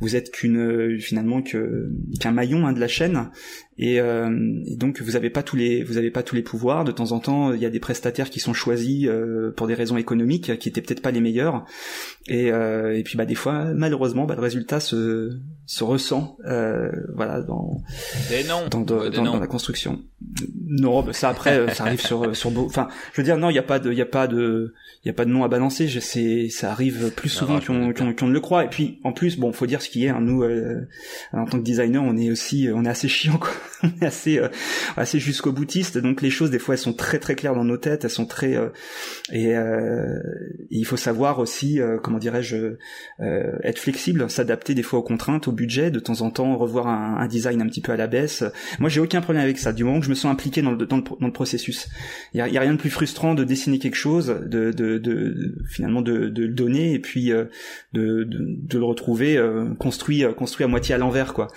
vous 0.00 0.16
êtes 0.16 0.32
qu'une 0.32 0.98
finalement 1.00 1.42
que 1.42 1.90
qu'un 2.20 2.32
maillon 2.32 2.66
hein, 2.66 2.72
de 2.72 2.80
la 2.80 2.88
chaîne. 2.88 3.30
Et, 3.78 4.00
euh, 4.00 4.62
et, 4.66 4.76
donc 4.76 5.02
vous 5.02 5.16
avez 5.16 5.28
pas 5.28 5.42
tous 5.42 5.56
les 5.56 5.84
vous 5.84 5.98
avez 5.98 6.10
pas 6.10 6.22
tous 6.22 6.34
les 6.34 6.42
pouvoirs. 6.42 6.84
De 6.84 6.92
temps 6.92 7.12
en 7.12 7.20
temps, 7.20 7.52
il 7.52 7.60
y 7.60 7.66
a 7.66 7.70
des 7.70 7.80
prestataires 7.80 8.30
qui 8.30 8.40
sont 8.40 8.54
choisis 8.54 9.06
euh, 9.06 9.52
pour 9.54 9.66
des 9.66 9.74
raisons 9.74 9.98
économiques, 9.98 10.58
qui 10.58 10.68
étaient 10.68 10.80
peut-être 10.80 11.02
pas 11.02 11.10
les 11.10 11.20
meilleurs. 11.20 11.64
Et, 12.28 12.50
euh, 12.50 12.96
et 12.96 13.02
puis 13.02 13.16
bah 13.16 13.24
des 13.24 13.34
fois, 13.34 13.66
malheureusement, 13.74 14.24
bah, 14.24 14.34
le 14.34 14.40
résultat 14.40 14.80
se 14.80 15.38
se 15.66 15.84
ressent 15.84 16.36
euh, 16.46 16.90
voilà 17.14 17.40
dans 17.40 17.82
dans, 18.70 18.80
dans, 18.80 19.10
dans, 19.10 19.38
la 19.38 19.46
construction. 19.46 20.00
Non, 20.66 21.02
bah, 21.02 21.12
ça 21.12 21.28
après 21.28 21.58
euh, 21.58 21.68
ça 21.68 21.84
arrive 21.84 22.00
sur 22.00 22.34
sur 22.34 22.56
enfin 22.58 22.88
je 23.12 23.20
veux 23.20 23.24
dire 23.24 23.36
non, 23.36 23.50
il 23.50 23.54
y 23.54 23.58
a 23.58 23.62
pas 23.62 23.78
de 23.78 23.92
il 23.92 23.98
y 23.98 24.02
a 24.02 24.06
pas 24.06 24.26
de 24.26 24.74
il 25.04 25.08
y 25.08 25.10
a 25.10 25.12
pas 25.12 25.24
de 25.24 25.30
nom 25.30 25.44
à 25.44 25.48
balancer, 25.48 25.86
je 25.86 26.00
sais 26.00 26.48
ça 26.48 26.72
arrive 26.72 27.10
plus 27.14 27.28
souvent 27.28 27.60
qu'on 27.60 27.92
qu'on 27.92 28.26
ne 28.26 28.32
le 28.32 28.40
croit 28.40 28.64
et 28.64 28.68
puis 28.68 28.98
en 29.04 29.12
plus 29.12 29.38
bon, 29.38 29.52
faut 29.52 29.66
dire 29.66 29.82
ce 29.82 29.88
qui 29.88 30.06
est 30.06 30.08
hein, 30.08 30.20
nous 30.20 30.44
en 31.32 31.44
tant 31.44 31.58
que 31.58 31.64
designer, 31.64 32.02
on 32.02 32.16
est 32.16 32.30
aussi 32.30 32.68
on 32.74 32.84
est 32.84 32.88
assez 32.88 33.08
chiant 33.08 33.38
quoi. 33.38 33.50
assez 34.00 34.38
euh, 34.38 34.48
assez 34.96 35.18
jusqu'au 35.18 35.52
boutiste. 35.52 35.98
Donc 35.98 36.22
les 36.22 36.30
choses 36.30 36.50
des 36.50 36.58
fois 36.58 36.74
elles 36.74 36.80
sont 36.80 36.92
très 36.92 37.18
très 37.18 37.34
claires 37.34 37.54
dans 37.54 37.64
nos 37.64 37.76
têtes 37.76 38.04
elles 38.04 38.10
sont 38.10 38.26
très 38.26 38.56
euh, 38.56 38.68
et, 39.32 39.56
euh, 39.56 40.18
il 40.70 40.84
faut 40.84 40.96
savoir 40.96 41.38
aussi 41.38 41.80
comment 42.02 42.18
dirais-je 42.18 42.76
être 43.62 43.78
flexible 43.78 44.28
s'adapter 44.30 44.74
des 44.74 44.82
fois 44.82 44.98
aux 44.98 45.02
contraintes 45.02 45.48
au 45.48 45.52
budget 45.52 45.90
de 45.90 45.98
temps 45.98 46.20
en 46.20 46.30
temps 46.30 46.56
revoir 46.56 46.86
un, 46.86 47.26
design 47.26 47.60
un 47.60 47.66
petit 47.66 47.80
peu 47.80 47.92
à 47.92 47.96
la 47.96 48.06
baisse. 48.06 48.44
Moi 48.78 48.88
j'ai 48.88 49.00
aucun 49.00 49.20
problème 49.20 49.42
avec 49.42 49.58
ça. 49.58 49.72
Du 49.72 49.84
moment 49.84 49.98
que 49.98 50.04
je 50.04 50.10
me 50.10 50.14
sens 50.14 50.32
impliqué 50.32 50.62
dans 50.62 50.72
le 50.72 50.86
dans 50.86 50.96
le, 50.96 51.32
processus. 51.32 51.88
Il 52.34 52.38
y 52.38 52.40
a, 52.40 52.60
rien 52.60 52.72
de 52.72 52.78
plus 52.78 52.90
frustrant 52.90 53.34
de 53.34 53.44
dessiner 53.44 53.78
quelque 53.78 53.96
chose 53.96 54.28
de 54.46 54.70
de, 54.70 54.98
de, 54.98 55.56
finalement 55.68 56.02
de, 56.02 56.28
de 56.28 56.42
le 56.42 56.54
donner 56.54 56.94
et 56.94 56.98
puis 56.98 57.30
de, 57.30 57.48
de, 57.92 58.78
le 58.78 58.84
retrouver 58.84 59.40
construit 59.78 60.24
construit 60.36 60.64
à 60.64 60.68
moitié 60.68 60.94
à 60.94 60.98
l'envers 60.98 61.34
quoi. 61.34 61.48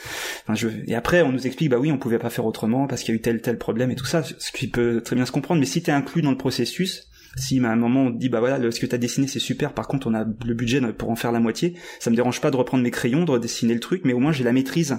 Enfin 0.43 0.55
je 0.55 0.69
et 0.87 0.95
après 0.95 1.21
on 1.21 1.31
nous 1.31 1.45
explique 1.45 1.69
bah 1.69 1.77
oui 1.79 1.91
pouvait 1.99 2.19
pas 2.19 2.29
faire 2.29 2.45
autrement 2.45 2.87
parce 2.87 3.03
qu'il 3.03 3.13
y 3.13 3.17
a 3.17 3.19
eu 3.19 3.21
tel 3.21 3.41
tel 3.41 3.57
problème 3.57 3.91
et 3.91 3.95
tout 3.95 4.05
ça, 4.05 4.23
ce 4.23 4.51
qui 4.51 4.67
peut 4.67 5.01
très 5.01 5.15
bien 5.15 5.25
se 5.25 5.31
comprendre. 5.31 5.59
Mais 5.59 5.65
si 5.65 5.81
t'es 5.83 5.91
inclus 5.91 6.21
dans 6.21 6.31
le 6.31 6.37
processus, 6.37 7.09
si 7.35 7.63
à 7.63 7.69
un 7.69 7.75
moment 7.75 8.05
on 8.05 8.11
te 8.11 8.17
dit 8.17 8.29
bah 8.29 8.39
voilà 8.39 8.59
ce 8.71 8.79
que 8.79 8.85
t'as 8.85 8.97
dessiné 8.97 9.27
c'est 9.27 9.39
super, 9.39 9.73
par 9.73 9.87
contre 9.87 10.07
on 10.07 10.13
a 10.13 10.23
le 10.23 10.53
budget 10.53 10.81
pour 10.93 11.09
en 11.11 11.15
faire 11.15 11.31
la 11.31 11.39
moitié, 11.39 11.75
ça 11.99 12.09
me 12.09 12.15
dérange 12.15 12.41
pas 12.41 12.51
de 12.51 12.57
reprendre 12.57 12.83
mes 12.83 12.91
crayons, 12.91 13.25
de 13.25 13.31
redessiner 13.31 13.73
le 13.73 13.79
truc, 13.79 14.01
mais 14.05 14.13
au 14.13 14.19
moins 14.19 14.31
j'ai 14.31 14.43
la 14.43 14.53
maîtrise, 14.53 14.97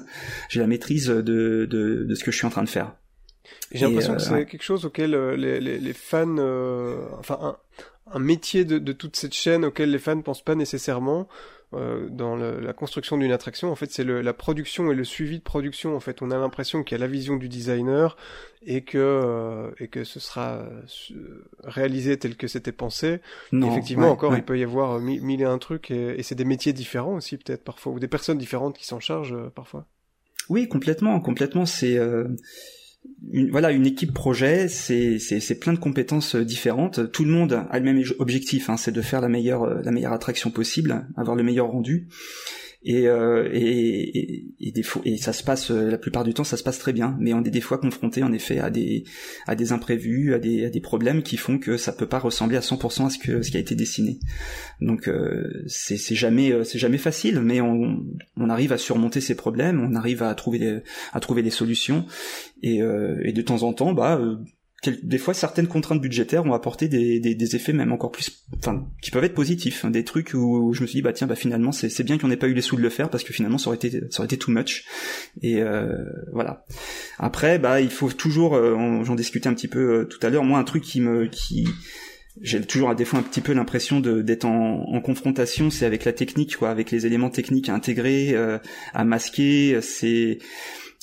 j'ai 0.48 0.60
la 0.60 0.66
maîtrise 0.66 1.06
de, 1.06 1.22
de, 1.22 1.66
de 2.04 2.14
ce 2.14 2.24
que 2.24 2.30
je 2.30 2.36
suis 2.36 2.46
en 2.46 2.50
train 2.50 2.62
de 2.62 2.68
faire. 2.68 2.94
J'ai 3.72 3.86
l'impression 3.86 4.14
que 4.14 4.20
euh, 4.20 4.24
c'est 4.24 4.46
quelque 4.46 4.62
chose 4.62 4.84
auquel 4.84 5.14
euh, 5.14 5.36
les, 5.36 5.60
les, 5.60 5.78
les 5.78 5.92
fans, 5.92 6.36
euh, 6.38 6.98
enfin 7.18 7.38
un, 7.40 7.56
un 8.12 8.18
métier 8.18 8.64
de, 8.64 8.78
de 8.78 8.92
toute 8.92 9.16
cette 9.16 9.34
chaîne 9.34 9.64
auquel 9.64 9.90
les 9.90 9.98
fans 9.98 10.20
pensent 10.20 10.44
pas 10.44 10.54
nécessairement. 10.54 11.28
Euh, 11.72 12.08
dans 12.10 12.34
la 12.34 12.72
construction 12.72 13.16
d'une 13.16 13.30
attraction, 13.30 13.70
en 13.70 13.76
fait, 13.76 13.92
c'est 13.92 14.02
la 14.02 14.32
production 14.32 14.90
et 14.90 14.94
le 14.94 15.04
suivi 15.04 15.38
de 15.38 15.42
production. 15.42 15.94
En 15.94 16.00
fait, 16.00 16.20
on 16.20 16.32
a 16.32 16.38
l'impression 16.38 16.82
qu'il 16.82 16.98
y 16.98 17.00
a 17.00 17.04
la 17.04 17.10
vision 17.10 17.36
du 17.36 17.48
designer 17.48 18.16
et 18.66 18.82
que 18.82 18.98
euh, 18.98 19.70
et 19.78 19.86
que 19.86 20.02
ce 20.02 20.18
sera 20.18 20.54
euh, 20.54 21.44
réalisé 21.62 22.18
tel 22.18 22.36
que 22.36 22.48
c'était 22.48 22.72
pensé. 22.72 23.20
Effectivement, 23.52 24.10
encore, 24.10 24.34
il 24.34 24.42
peut 24.42 24.58
y 24.58 24.64
avoir 24.64 24.98
mille, 24.98 25.40
et 25.40 25.44
un 25.44 25.58
trucs 25.58 25.92
et, 25.92 26.18
et 26.18 26.22
c'est 26.24 26.34
des 26.34 26.44
métiers 26.44 26.72
différents 26.72 27.14
aussi 27.14 27.36
peut-être 27.36 27.62
parfois 27.62 27.92
ou 27.92 28.00
des 28.00 28.08
personnes 28.08 28.38
différentes 28.38 28.76
qui 28.76 28.86
s'en 28.86 28.98
chargent 28.98 29.36
parfois. 29.54 29.86
Oui, 30.48 30.68
complètement, 30.68 31.20
complètement. 31.20 31.66
C'est 31.66 31.96
une, 33.32 33.50
voilà, 33.50 33.70
une 33.70 33.86
équipe 33.86 34.12
projet, 34.12 34.68
c'est 34.68 35.60
plein 35.60 35.72
de 35.72 35.78
compétences 35.78 36.34
euh, 36.34 36.44
différentes. 36.44 37.12
Tout 37.12 37.24
le 37.24 37.30
monde 37.30 37.64
a 37.70 37.78
le 37.78 37.84
même 37.84 38.02
objectif, 38.18 38.70
hein, 38.70 38.76
c'est 38.76 38.92
de 38.92 39.02
faire 39.02 39.22
euh, 39.22 39.82
la 39.82 39.90
meilleure 39.90 40.12
attraction 40.12 40.50
possible, 40.50 41.06
avoir 41.16 41.36
le 41.36 41.42
meilleur 41.42 41.68
rendu. 41.68 42.08
Et, 42.82 43.08
euh, 43.08 43.46
et, 43.52 44.46
et, 44.58 44.72
des 44.72 44.82
fois, 44.82 45.02
et 45.04 45.18
ça 45.18 45.34
se 45.34 45.44
passe 45.44 45.70
la 45.70 45.98
plupart 45.98 46.24
du 46.24 46.32
temps 46.32 46.44
ça 46.44 46.56
se 46.56 46.62
passe 46.62 46.78
très 46.78 46.94
bien. 46.94 47.16
Mais 47.20 47.34
on 47.34 47.44
est 47.44 47.50
des 47.50 47.60
fois 47.60 47.78
confronté 47.78 48.22
en 48.22 48.32
effet 48.32 48.58
à 48.58 48.70
des 48.70 49.04
à 49.46 49.54
des 49.54 49.72
imprévus 49.72 50.32
à 50.34 50.38
des, 50.38 50.64
à 50.64 50.70
des 50.70 50.80
problèmes 50.80 51.22
qui 51.22 51.36
font 51.36 51.58
que 51.58 51.76
ça 51.76 51.92
peut 51.92 52.06
pas 52.06 52.18
ressembler 52.18 52.56
à 52.56 52.60
100% 52.60 53.06
à 53.06 53.10
ce 53.10 53.18
que 53.18 53.42
ce 53.42 53.50
qui 53.50 53.58
a 53.58 53.60
été 53.60 53.74
dessiné. 53.74 54.18
Donc 54.80 55.08
euh, 55.08 55.62
c'est 55.66 55.98
jamais 56.14 56.52
c'est 56.64 56.78
jamais 56.78 56.98
facile 56.98 57.40
mais 57.40 57.60
on, 57.60 58.02
on 58.36 58.48
arrive 58.48 58.72
à 58.72 58.78
surmonter 58.78 59.20
ces 59.20 59.34
problèmes 59.34 59.80
on 59.80 59.94
arrive 59.94 60.22
à 60.22 60.34
trouver 60.34 60.58
des, 60.58 60.80
à 61.12 61.20
trouver 61.20 61.42
des 61.42 61.50
solutions. 61.50 62.06
Et, 62.62 62.82
euh, 62.82 63.20
et 63.24 63.32
de 63.32 63.42
temps 63.42 63.62
en 63.62 63.72
temps 63.72 63.92
bah 63.92 64.20
des 64.82 65.18
fois 65.18 65.34
certaines 65.34 65.66
contraintes 65.66 66.00
budgétaires 66.00 66.46
ont 66.46 66.54
apporté 66.54 66.88
des, 66.88 67.20
des, 67.20 67.56
effets 67.56 67.72
même 67.72 67.92
encore 67.92 68.10
plus, 68.10 68.44
enfin, 68.58 68.86
qui 69.02 69.10
peuvent 69.10 69.24
être 69.24 69.34
positifs, 69.34 69.84
des 69.86 70.04
trucs 70.04 70.32
où 70.34 70.72
je 70.72 70.82
me 70.82 70.86
suis 70.86 70.98
dit 70.98 71.02
bah 71.02 71.12
tiens 71.12 71.26
bah 71.26 71.34
finalement 71.34 71.72
c'est, 71.72 72.02
bien 72.02 72.16
qu'on 72.16 72.30
ait 72.30 72.36
pas 72.36 72.48
eu 72.48 72.54
les 72.54 72.62
sous 72.62 72.76
de 72.76 72.82
le 72.82 72.88
faire 72.88 73.10
parce 73.10 73.22
que 73.22 73.32
finalement 73.32 73.58
ça 73.58 73.68
aurait 73.68 73.76
été 73.76 73.90
ça 74.10 74.20
aurait 74.20 74.26
été 74.26 74.38
too 74.38 74.50
much 74.50 74.84
et 75.42 75.60
euh, 75.60 76.04
voilà. 76.32 76.64
Après 77.18 77.58
bah 77.58 77.80
il 77.80 77.90
faut 77.90 78.10
toujours, 78.10 78.54
euh, 78.54 79.04
j'en 79.04 79.14
discutais 79.14 79.48
un 79.48 79.54
petit 79.54 79.68
peu 79.68 80.00
euh, 80.00 80.04
tout 80.04 80.24
à 80.26 80.30
l'heure, 80.30 80.44
moi 80.44 80.58
un 80.58 80.64
truc 80.64 80.82
qui 80.82 81.00
me 81.00 81.26
qui 81.26 81.68
j'ai 82.40 82.60
toujours 82.62 82.94
des 82.94 83.04
fois 83.04 83.18
un 83.18 83.22
petit 83.22 83.40
peu 83.40 83.52
l'impression 83.52 84.00
d'être 84.00 84.44
en, 84.44 85.00
confrontation, 85.00 85.70
c'est 85.70 85.84
avec 85.84 86.04
la 86.04 86.12
technique, 86.12 86.56
quoi, 86.56 86.70
avec 86.70 86.90
les 86.90 87.06
éléments 87.06 87.30
techniques 87.30 87.68
à 87.68 87.74
intégrer, 87.74 88.30
euh, 88.34 88.58
à 88.94 89.04
masquer. 89.04 89.80
C'est 89.82 90.38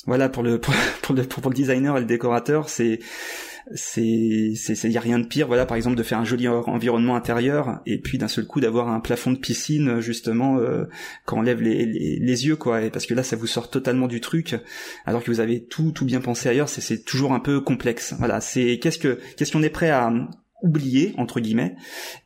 voilà 0.06 0.28
pour 0.28 0.42
le 0.42 0.58
pour, 0.58 0.74
le 1.14 1.22
pour 1.24 1.50
le 1.50 1.54
designer 1.54 1.96
et 1.96 2.00
le 2.00 2.06
décorateur, 2.06 2.68
c'est 2.68 3.00
c'est 3.74 4.52
c'est 4.56 4.88
y 4.88 4.96
a 4.96 5.00
rien 5.00 5.18
de 5.18 5.26
pire 5.26 5.46
voilà 5.46 5.66
par 5.66 5.76
exemple 5.76 5.96
de 5.96 6.02
faire 6.02 6.18
un 6.18 6.24
joli 6.24 6.48
environnement 6.48 7.16
intérieur 7.16 7.80
et 7.86 7.98
puis 7.98 8.18
d'un 8.18 8.28
seul 8.28 8.46
coup 8.46 8.60
d'avoir 8.60 8.88
un 8.88 9.00
plafond 9.00 9.32
de 9.32 9.38
piscine 9.38 10.00
justement 10.00 10.58
euh, 10.58 10.84
quand 11.26 11.38
on 11.38 11.42
lève 11.42 11.60
les, 11.60 11.84
les, 11.86 12.46
yeux 12.46 12.56
quoi. 12.56 12.82
Et 12.82 12.90
parce 12.90 13.06
que 13.06 13.14
là 13.14 13.22
ça 13.22 13.36
vous 13.36 13.46
sort 13.46 13.70
totalement 13.70 14.06
du 14.06 14.20
truc 14.20 14.56
alors 15.06 15.22
que 15.22 15.30
vous 15.30 15.40
avez 15.40 15.64
tout 15.64 15.92
tout 15.92 16.04
bien 16.04 16.20
pensé 16.20 16.48
ailleurs 16.48 16.68
c'est 16.68 16.80
c'est 16.80 17.04
toujours 17.04 17.32
un 17.32 17.40
peu 17.40 17.60
complexe. 17.60 18.14
Voilà 18.18 18.40
c'est 18.40 18.78
qu'est-ce 18.78 18.98
que 18.98 19.18
qu'est-ce 19.36 19.52
qu'on 19.52 19.62
est 19.62 19.70
prêt 19.70 19.90
à 19.90 20.12
oublier 20.62 21.14
entre 21.18 21.40
guillemets 21.40 21.76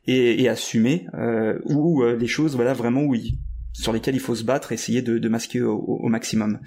et, 0.06 0.43
et 0.43 0.48
assumer 0.48 1.06
euh, 1.14 1.59
ou 1.66 2.02
euh, 2.02 2.16
les 2.16 2.27
choses 2.27 2.56
voilà 2.56 2.73
vraiment 2.73 3.02
oui 3.02 3.39
sur 3.73 3.93
lesquels 3.93 4.15
il 4.15 4.20
faut 4.20 4.35
se 4.35 4.44
battre, 4.44 4.73
essayer 4.73 5.03
de, 5.03 5.19
de 5.19 5.28
masquer 5.28 5.62
au, 5.62 5.77
au, 5.77 6.09
maximum. 6.09 6.59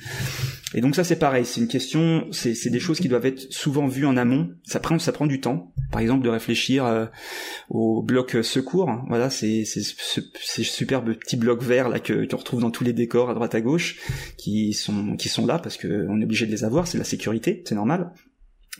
Et 0.73 0.81
donc 0.81 0.95
ça 0.95 1.03
c'est 1.03 1.17
pareil, 1.17 1.45
c'est 1.45 1.61
une 1.61 1.67
question, 1.67 2.27
c'est 2.31 2.69
des 2.69 2.79
choses 2.79 2.99
qui 2.99 3.07
doivent 3.07 3.25
être 3.25 3.51
souvent 3.51 3.87
vues 3.87 4.05
en 4.05 4.17
amont. 4.17 4.49
Ça 4.63 4.79
prend 4.79 4.97
ça 4.99 5.11
prend 5.11 5.27
du 5.27 5.39
temps. 5.39 5.71
Par 5.91 6.01
exemple 6.01 6.23
de 6.23 6.29
réfléchir 6.29 6.85
euh, 6.85 7.05
au 7.69 8.01
bloc 8.01 8.37
secours. 8.41 8.91
Voilà, 9.07 9.29
c'est 9.29 9.63
ces 9.65 10.63
superbes 10.63 11.13
petits 11.13 11.37
blocs 11.37 11.63
verts 11.63 11.89
là 11.89 11.99
que 11.99 12.25
qu'on 12.25 12.37
retrouve 12.37 12.61
dans 12.61 12.71
tous 12.71 12.83
les 12.83 12.93
décors 12.93 13.29
à 13.29 13.33
droite 13.33 13.55
à 13.55 13.61
gauche, 13.61 13.99
qui 14.37 14.73
sont 14.73 15.15
qui 15.15 15.29
sont 15.29 15.45
là 15.45 15.59
parce 15.59 15.77
que 15.77 16.07
on 16.09 16.19
est 16.19 16.25
obligé 16.25 16.45
de 16.45 16.51
les 16.51 16.63
avoir, 16.63 16.87
c'est 16.87 16.97
la 16.97 17.03
sécurité, 17.03 17.63
c'est 17.65 17.75
normal 17.75 18.11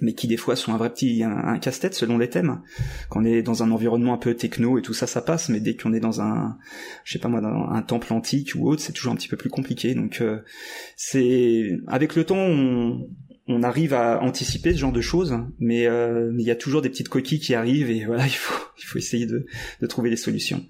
mais 0.01 0.13
qui 0.13 0.27
des 0.27 0.37
fois 0.37 0.55
sont 0.55 0.73
un 0.73 0.77
vrai 0.77 0.91
petit 0.91 1.23
un, 1.23 1.57
casse-tête 1.59 1.93
selon 1.93 2.17
les 2.17 2.29
thèmes. 2.29 2.61
Quand 3.09 3.21
on 3.21 3.25
est 3.25 3.41
dans 3.41 3.63
un 3.63 3.71
environnement 3.71 4.13
un 4.13 4.17
peu 4.17 4.33
techno 4.33 4.77
et 4.77 4.81
tout 4.81 4.93
ça, 4.93 5.07
ça 5.07 5.21
passe, 5.21 5.49
mais 5.49 5.59
dès 5.59 5.75
qu'on 5.75 5.93
est 5.93 5.99
dans 5.99 6.21
un, 6.21 6.57
je 7.03 7.13
sais 7.13 7.19
pas 7.19 7.29
moi, 7.29 7.41
dans 7.41 7.69
un 7.69 7.81
temple 7.81 8.13
antique 8.13 8.51
ou 8.55 8.67
autre, 8.67 8.81
c'est 8.81 8.93
toujours 8.93 9.13
un 9.13 9.15
petit 9.15 9.27
peu 9.27 9.37
plus 9.37 9.49
compliqué. 9.49 9.95
Donc 9.95 10.21
euh, 10.21 10.41
c'est 10.95 11.69
avec 11.87 12.15
le 12.15 12.25
temps, 12.25 12.37
on, 12.37 13.07
on 13.47 13.61
arrive 13.61 13.93
à 13.93 14.21
anticiper 14.21 14.73
ce 14.73 14.79
genre 14.79 14.91
de 14.91 15.01
choses, 15.01 15.37
mais 15.59 15.85
euh, 15.85 16.33
il 16.37 16.45
y 16.45 16.51
a 16.51 16.55
toujours 16.55 16.81
des 16.81 16.89
petites 16.89 17.09
coquilles 17.09 17.39
qui 17.39 17.53
arrivent 17.53 17.91
et 17.91 18.05
voilà, 18.05 18.25
il 18.25 18.31
faut 18.31 18.65
il 18.77 18.83
faut 18.85 18.97
essayer 18.97 19.25
de, 19.25 19.45
de 19.81 19.87
trouver 19.87 20.09
des 20.09 20.17
solutions. 20.17 20.65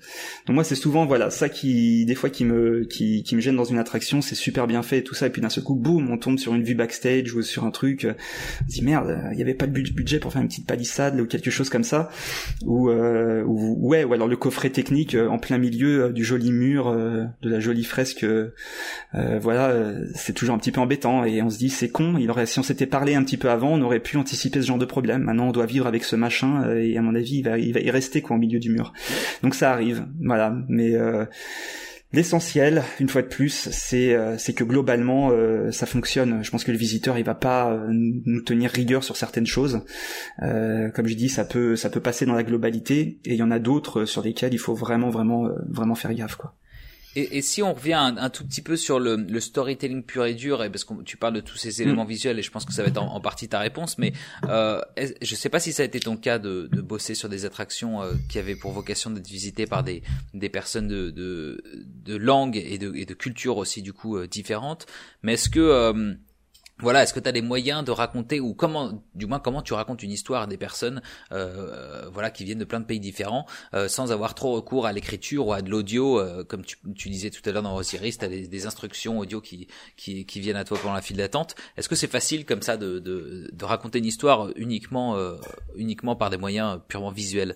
Donc 0.45 0.55
moi 0.55 0.63
c'est 0.63 0.75
souvent 0.75 1.05
voilà 1.05 1.29
ça 1.29 1.49
qui 1.49 2.05
des 2.05 2.15
fois 2.15 2.29
qui 2.29 2.45
me 2.45 2.85
qui, 2.85 3.23
qui 3.23 3.35
me 3.35 3.41
gêne 3.41 3.55
dans 3.55 3.63
une 3.63 3.77
attraction, 3.77 4.21
c'est 4.21 4.35
super 4.35 4.67
bien 4.67 4.83
fait 4.83 4.99
et 4.99 5.03
tout 5.03 5.15
ça 5.15 5.27
et 5.27 5.29
puis 5.29 5.41
d'un 5.41 5.49
seul 5.49 5.63
coup 5.63 5.75
boum 5.75 6.11
on 6.11 6.17
tombe 6.17 6.37
sur 6.37 6.53
une 6.53 6.63
vue 6.63 6.75
backstage 6.75 7.33
ou 7.33 7.41
sur 7.41 7.63
un 7.63 7.71
truc, 7.71 8.05
on 8.05 8.69
se 8.69 8.75
dit 8.75 8.83
merde 8.83 9.19
il 9.31 9.39
y 9.39 9.41
avait 9.41 9.55
pas 9.55 9.67
de 9.67 9.71
budget 9.71 10.19
pour 10.19 10.31
faire 10.31 10.41
une 10.41 10.47
petite 10.47 10.67
palissade 10.67 11.19
ou 11.19 11.25
quelque 11.25 11.49
chose 11.49 11.69
comme 11.69 11.83
ça 11.83 12.09
ou, 12.63 12.89
euh, 12.89 13.43
ou 13.43 13.87
ouais 13.87 14.03
ou 14.03 14.13
alors 14.13 14.27
le 14.27 14.37
coffret 14.37 14.69
technique 14.69 15.15
euh, 15.15 15.27
en 15.27 15.39
plein 15.39 15.57
milieu 15.57 16.05
euh, 16.05 16.09
du 16.11 16.23
joli 16.23 16.51
mur 16.51 16.93
de 16.93 17.49
la 17.49 17.59
jolie 17.59 17.83
fresque 17.83 18.25
voilà 19.13 19.93
c'est 20.13 20.33
toujours 20.33 20.55
un 20.55 20.57
petit 20.57 20.71
peu 20.71 20.81
embêtant 20.81 21.23
et 21.25 21.41
on 21.41 21.49
se 21.49 21.57
dit 21.57 21.69
c'est 21.69 21.89
con 21.89 22.17
il 22.17 22.29
aurait 22.29 22.45
s'était 22.65 22.85
parlé 22.85 23.15
un 23.15 23.23
petit 23.23 23.37
peu 23.37 23.49
avant, 23.49 23.73
on 23.73 23.81
aurait 23.81 23.99
pu 23.99 24.17
anticiper 24.17 24.61
ce 24.61 24.67
genre 24.67 24.77
de 24.77 24.85
problème. 24.85 25.23
Maintenant, 25.23 25.47
on 25.47 25.51
doit 25.51 25.65
vivre 25.65 25.87
avec 25.87 26.03
ce 26.03 26.15
machin 26.15 26.63
euh, 26.65 26.81
et 26.81 26.97
à 26.97 27.01
mon 27.01 27.15
avis, 27.15 27.37
il 27.37 27.43
va, 27.43 27.57
il 27.57 27.73
va 27.73 27.79
y 27.79 27.91
rester 27.91 28.21
quoi 28.21 28.35
au 28.35 28.39
milieu 28.39 28.59
du 28.59 28.69
mur. 28.69 28.93
Donc 29.43 29.55
ça 29.55 29.71
arrive, 29.71 30.05
voilà. 30.21 30.55
Mais 30.67 30.95
euh, 30.95 31.25
l'essentiel, 32.11 32.83
une 32.99 33.09
fois 33.09 33.21
de 33.21 33.27
plus, 33.27 33.69
c'est 33.71 34.13
euh, 34.13 34.35
que 34.37 34.63
globalement 34.63 35.31
ça 35.71 35.85
fonctionne. 35.85 36.43
Je 36.43 36.51
pense 36.51 36.63
que 36.63 36.71
le 36.71 36.77
visiteur, 36.77 37.17
il 37.17 37.25
va 37.25 37.35
pas 37.35 37.77
nous 37.89 38.41
tenir 38.41 38.71
rigueur 38.71 39.03
sur 39.03 39.17
certaines 39.17 39.47
choses. 39.47 39.81
comme 40.39 41.07
je 41.07 41.15
dis, 41.15 41.29
ça 41.29 41.45
peut 41.45 41.75
ça 41.75 41.89
peut 41.89 41.99
passer 41.99 42.25
dans 42.25 42.35
la 42.35 42.43
globalité 42.43 43.19
et 43.25 43.33
il 43.33 43.35
y 43.35 43.43
en 43.43 43.51
a 43.51 43.59
d'autres 43.59 44.05
sur 44.05 44.21
lesquelles 44.21 44.53
il 44.53 44.59
faut 44.59 44.75
vraiment 44.75 45.09
vraiment 45.09 45.49
vraiment 45.69 45.95
faire 45.95 46.13
gaffe 46.13 46.35
quoi. 46.35 46.55
Et, 47.15 47.37
et, 47.37 47.41
si 47.41 47.63
on 47.63 47.73
revient 47.73 47.93
un, 47.93 48.29
tout 48.29 48.45
petit 48.45 48.61
peu 48.61 48.75
sur 48.75 48.99
le, 48.99 49.15
le, 49.15 49.39
storytelling 49.39 50.03
pur 50.03 50.25
et 50.25 50.33
dur, 50.33 50.63
et 50.63 50.69
parce 50.69 50.83
que 50.83 51.01
tu 51.03 51.17
parles 51.17 51.33
de 51.33 51.39
tous 51.39 51.57
ces 51.57 51.81
éléments 51.81 52.03
mm. 52.03 52.09
visuels, 52.09 52.39
et 52.39 52.41
je 52.41 52.51
pense 52.51 52.65
que 52.65 52.73
ça 52.73 52.81
va 52.83 52.89
être 52.89 53.01
en, 53.01 53.21
partie 53.21 53.47
ta 53.47 53.59
réponse, 53.59 53.97
mais 53.97 54.13
euh, 54.49 54.81
je 55.21 55.35
sais 55.35 55.49
pas 55.49 55.59
si 55.59 55.73
ça 55.73 55.83
a 55.83 55.85
été 55.85 55.99
ton 55.99 56.17
cas 56.17 56.39
de, 56.39 56.67
de 56.71 56.81
bosser 56.81 57.15
sur 57.15 57.29
des 57.29 57.45
attractions 57.45 58.01
euh, 58.01 58.13
qui 58.29 58.37
avaient 58.39 58.55
pour 58.55 58.71
vocation 58.71 59.09
d'être 59.09 59.27
visitées 59.27 59.65
par 59.65 59.83
des, 59.83 60.03
des 60.33 60.49
personnes 60.49 60.87
de, 60.87 61.09
de, 61.11 61.63
de 62.03 62.15
langue 62.15 62.57
et 62.57 62.77
de, 62.77 62.93
et 62.95 63.05
de 63.05 63.13
culture 63.13 63.57
aussi 63.57 63.81
du 63.81 63.93
coup 63.93 64.17
euh, 64.17 64.27
différentes, 64.27 64.85
mais 65.23 65.33
est-ce 65.33 65.49
que 65.49 66.15
voilà, 66.79 67.03
est-ce 67.03 67.13
que 67.13 67.21
tu 67.21 67.29
as 67.29 67.31
des 67.31 67.41
moyens 67.41 67.85
de 67.85 67.91
raconter 67.91 68.41
ou 68.41 68.53
comment, 68.53 69.01
du 69.13 69.27
moins 69.27 69.39
comment 69.39 69.61
tu 69.61 69.73
racontes 69.73 70.03
une 70.03 70.11
histoire 70.11 70.43
à 70.43 70.47
des 70.47 70.57
personnes, 70.57 71.01
euh, 71.31 72.09
voilà, 72.11 72.29
qui 72.31 72.43
viennent 72.43 72.59
de 72.59 72.65
plein 72.65 72.81
de 72.81 72.85
pays 72.85 72.99
différents, 72.99 73.45
euh, 73.73 73.87
sans 73.87 74.11
avoir 74.11 74.35
trop 74.35 74.51
recours 74.51 74.85
à 74.85 74.91
l'écriture 74.91 75.47
ou 75.47 75.53
à 75.53 75.61
de 75.61 75.69
l'audio, 75.69 76.19
euh, 76.19 76.43
comme 76.43 76.63
tu, 76.65 77.09
disais 77.09 77.29
tout 77.29 77.41
à 77.47 77.53
l'heure 77.53 77.63
dans 77.63 77.75
Osiris, 77.77 78.17
tu 78.17 78.25
as 78.25 78.27
des, 78.27 78.65
instructions 78.65 79.19
audio 79.19 79.39
qui, 79.39 79.67
qui, 79.95 80.39
viennent 80.39 80.57
à 80.57 80.65
toi 80.65 80.77
pendant 80.81 80.95
la 80.95 81.01
file 81.01 81.17
d'attente. 81.17 81.55
Est-ce 81.77 81.87
que 81.87 81.95
c'est 81.95 82.11
facile 82.11 82.45
comme 82.45 82.61
ça 82.61 82.75
de, 82.75 82.99
de, 82.99 83.49
de 83.53 83.65
raconter 83.65 83.99
une 83.99 84.05
histoire 84.05 84.49
uniquement, 84.57 85.15
euh, 85.15 85.37
uniquement 85.75 86.15
par 86.17 86.29
des 86.29 86.37
moyens 86.37 86.81
purement 86.89 87.11
visuels? 87.11 87.55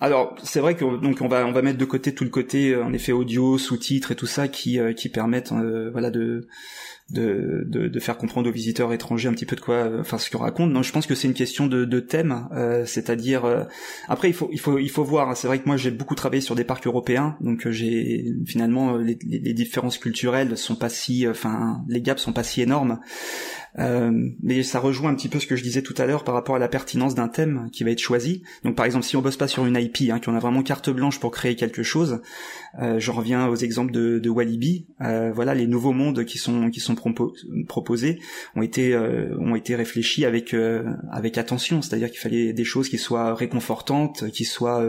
Alors 0.00 0.34
c'est 0.42 0.60
vrai 0.60 0.76
que 0.76 0.96
donc 0.96 1.18
on 1.20 1.28
va 1.28 1.46
on 1.46 1.52
va 1.52 1.60
mettre 1.60 1.78
de 1.78 1.84
côté 1.84 2.14
tout 2.14 2.24
le 2.24 2.30
côté 2.30 2.70
euh, 2.70 2.84
en 2.84 2.92
effet 2.92 3.12
audio, 3.12 3.58
sous-titres 3.58 4.12
et 4.12 4.16
tout 4.16 4.26
ça 4.26 4.48
qui 4.48 4.78
euh, 4.78 4.94
qui 4.94 5.10
permettent 5.10 5.52
euh, 5.52 5.90
voilà 5.92 6.10
de, 6.10 6.48
de, 7.10 7.64
de 7.66 7.88
de 7.88 8.00
faire 8.00 8.16
comprendre 8.16 8.48
aux 8.48 8.52
visiteurs 8.52 8.92
étrangers 8.92 9.28
un 9.28 9.32
petit 9.32 9.46
peu 9.46 9.56
de 9.56 9.60
quoi 9.60 9.90
enfin 10.00 10.18
ce 10.18 10.30
qu'on 10.30 10.38
raconte. 10.38 10.70
Non, 10.70 10.82
je 10.82 10.92
pense 10.92 11.06
que 11.06 11.14
c'est 11.14 11.28
une 11.28 11.34
question 11.34 11.66
de, 11.66 11.84
de 11.84 12.00
thème, 12.00 12.48
c'est-à-dire 12.86 13.66
après 14.08 14.28
il 14.28 14.34
faut 14.34 14.48
il 14.52 14.60
faut 14.60 14.78
il 14.78 14.90
faut 14.90 15.04
voir. 15.04 15.30
Hein. 15.30 15.34
c'est 15.34 15.46
vrai 15.46 15.58
que 15.58 15.66
moi 15.66 15.76
j'ai 15.76 15.90
beaucoup 15.90 16.14
travaillé 16.14 16.40
sur 16.40 16.54
des 16.54 16.64
parcs 16.64 16.86
européens, 16.86 17.36
donc 17.40 17.68
j'ai 17.68 18.24
finalement 18.46 18.96
les, 18.96 19.18
les, 19.26 19.54
différences 19.54 19.98
culturelles 19.98 20.56
sont 20.56 20.76
pas 20.76 20.88
si 20.88 21.26
enfin 21.28 21.82
les 21.88 22.00
gaps 22.00 22.22
sont 22.22 22.32
pas 22.32 22.44
si 22.44 22.62
énormes. 22.62 23.00
Euh, 23.78 24.30
mais 24.42 24.62
ça 24.62 24.80
rejoint 24.80 25.10
un 25.10 25.14
petit 25.14 25.28
peu 25.28 25.38
ce 25.38 25.46
que 25.46 25.56
je 25.56 25.62
disais 25.62 25.82
tout 25.82 25.94
à 25.98 26.06
l'heure 26.06 26.24
par 26.24 26.34
rapport 26.34 26.56
à 26.56 26.58
la 26.58 26.68
pertinence 26.68 27.14
d'un 27.14 27.28
thème 27.28 27.68
qui 27.72 27.84
va 27.84 27.90
être 27.90 28.00
choisi. 28.00 28.42
Donc 28.64 28.76
par 28.76 28.86
exemple, 28.86 29.04
si 29.04 29.16
on 29.16 29.22
bosse 29.22 29.36
pas 29.36 29.48
sur 29.48 29.66
une 29.66 29.76
IP, 29.76 30.10
hein, 30.10 30.18
qu'on 30.18 30.34
a 30.34 30.40
vraiment 30.40 30.62
carte 30.62 30.90
blanche 30.90 31.20
pour 31.20 31.30
créer 31.30 31.56
quelque 31.56 31.82
chose, 31.82 32.20
euh, 32.80 32.98
je 32.98 33.10
reviens 33.10 33.46
aux 33.46 33.56
exemples 33.56 33.92
de, 33.92 34.18
de 34.18 34.30
Walibi. 34.30 34.86
Euh, 35.00 35.30
voilà, 35.32 35.54
les 35.54 35.66
nouveaux 35.66 35.92
mondes 35.92 36.24
qui 36.24 36.38
sont 36.38 36.70
qui 36.70 36.80
sont 36.80 36.94
proposés 37.68 38.18
ont 38.54 38.62
été 38.62 38.94
euh, 38.94 39.36
ont 39.38 39.54
été 39.54 39.74
réfléchis 39.74 40.24
avec 40.24 40.54
euh, 40.54 40.84
avec 41.10 41.38
attention. 41.38 41.82
C'est-à-dire 41.82 42.10
qu'il 42.10 42.20
fallait 42.20 42.52
des 42.52 42.64
choses 42.64 42.88
qui 42.88 42.98
soient 42.98 43.34
réconfortantes, 43.34 44.30
qui 44.30 44.44
soient 44.44 44.84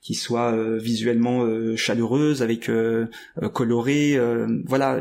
qui 0.00 0.14
soient 0.14 0.56
visuellement 0.78 1.46
chaleureuses, 1.76 2.42
avec 2.42 2.70
colorées. 3.52 4.18
voilà, 4.64 4.98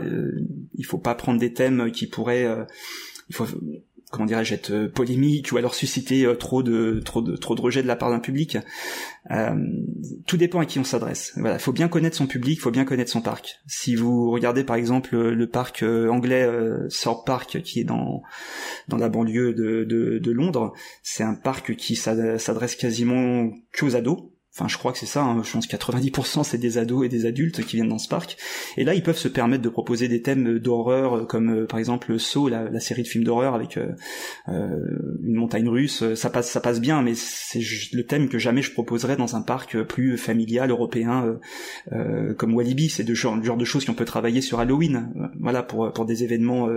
il 0.75 0.85
faut 0.85 0.97
pas 0.97 1.15
prendre 1.15 1.39
des 1.39 1.53
thèmes 1.53 1.91
qui 1.91 2.05
pourraient 2.05 2.47
comment 4.09 4.25
dirais-je 4.25 4.53
être 4.53 4.71
euh, 4.71 4.89
polémique 4.89 5.51
ou 5.51 5.57
alors 5.57 5.75
susciter 5.75 6.25
euh, 6.25 6.35
trop 6.35 6.63
de 6.63 7.01
trop 7.03 7.21
de 7.21 7.35
trop 7.35 7.55
de 7.55 7.61
rejet 7.61 7.81
de 7.81 7.87
la 7.87 7.95
part 7.95 8.09
d'un 8.09 8.19
public. 8.19 8.57
Euh, 9.31 9.55
tout 10.25 10.37
dépend 10.37 10.59
à 10.59 10.65
qui 10.65 10.79
on 10.79 10.83
s'adresse. 10.83 11.33
Voilà, 11.35 11.55
il 11.55 11.61
faut 11.61 11.71
bien 11.71 11.87
connaître 11.87 12.17
son 12.17 12.27
public, 12.27 12.59
faut 12.59 12.71
bien 12.71 12.85
connaître 12.85 13.11
son 13.11 13.21
parc. 13.21 13.59
Si 13.67 13.95
vous 13.95 14.31
regardez 14.31 14.63
par 14.63 14.75
exemple 14.75 15.15
le 15.15 15.47
parc 15.47 15.83
anglais 15.83 16.43
euh, 16.43 16.87
Park 17.25 17.61
qui 17.63 17.81
est 17.81 17.83
dans 17.83 18.23
dans 18.87 18.97
la 18.97 19.09
banlieue 19.09 19.53
de 19.53 19.83
de, 19.83 20.19
de 20.19 20.31
Londres, 20.31 20.73
c'est 21.03 21.23
un 21.23 21.35
parc 21.35 21.75
qui 21.75 21.95
s'adresse 21.95 22.75
quasiment 22.75 23.49
qu'aux 23.77 23.95
ados 23.95 24.29
Enfin, 24.55 24.67
je 24.67 24.77
crois 24.77 24.91
que 24.91 24.97
c'est 24.97 25.05
ça. 25.05 25.23
Hein. 25.23 25.43
Je 25.43 25.51
pense 25.51 25.67
que 25.67 25.75
90% 25.75 26.43
c'est 26.43 26.57
des 26.57 26.79
ados 26.79 27.05
et 27.05 27.09
des 27.09 27.25
adultes 27.27 27.63
qui 27.63 27.75
viennent 27.75 27.89
dans 27.89 27.99
ce 27.99 28.09
parc. 28.09 28.35
Et 28.77 28.83
là, 28.83 28.95
ils 28.95 29.03
peuvent 29.03 29.17
se 29.17 29.27
permettre 29.27 29.61
de 29.61 29.69
proposer 29.69 30.07
des 30.07 30.23
thèmes 30.23 30.57
d'horreur, 30.57 31.17
euh, 31.17 31.25
comme 31.25 31.51
euh, 31.51 31.65
par 31.67 31.77
exemple 31.77 32.17
Saw, 32.19 32.49
la, 32.49 32.69
la, 32.69 32.79
série 32.79 33.03
de 33.03 33.07
films 33.07 33.23
d'horreur 33.23 33.53
avec 33.53 33.77
euh, 33.77 33.93
une 34.47 35.35
montagne 35.35 35.69
russe. 35.69 36.03
Ça 36.15 36.31
passe, 36.31 36.49
ça 36.49 36.61
passe 36.61 36.81
bien, 36.81 37.03
mais 37.03 37.13
c'est 37.15 37.61
le 37.93 38.03
thème 38.03 38.27
que 38.27 38.39
jamais 38.39 38.63
je 38.63 38.71
proposerais 38.71 39.17
dans 39.17 39.35
un 39.35 39.41
parc 39.41 39.81
plus 39.83 40.17
familial 40.17 40.71
européen 40.71 41.39
comme 42.37 42.55
Walibi. 42.55 42.89
C'est 42.89 43.07
le 43.07 43.13
genre, 43.13 43.37
de 43.37 43.65
choses 43.65 43.85
qu'on 43.85 43.93
peut 43.93 44.05
travailler 44.05 44.41
sur 44.41 44.59
Halloween, 44.59 45.11
voilà, 45.39 45.61
pour 45.63 45.91
pour 45.93 46.05
des 46.05 46.23
événements 46.23 46.69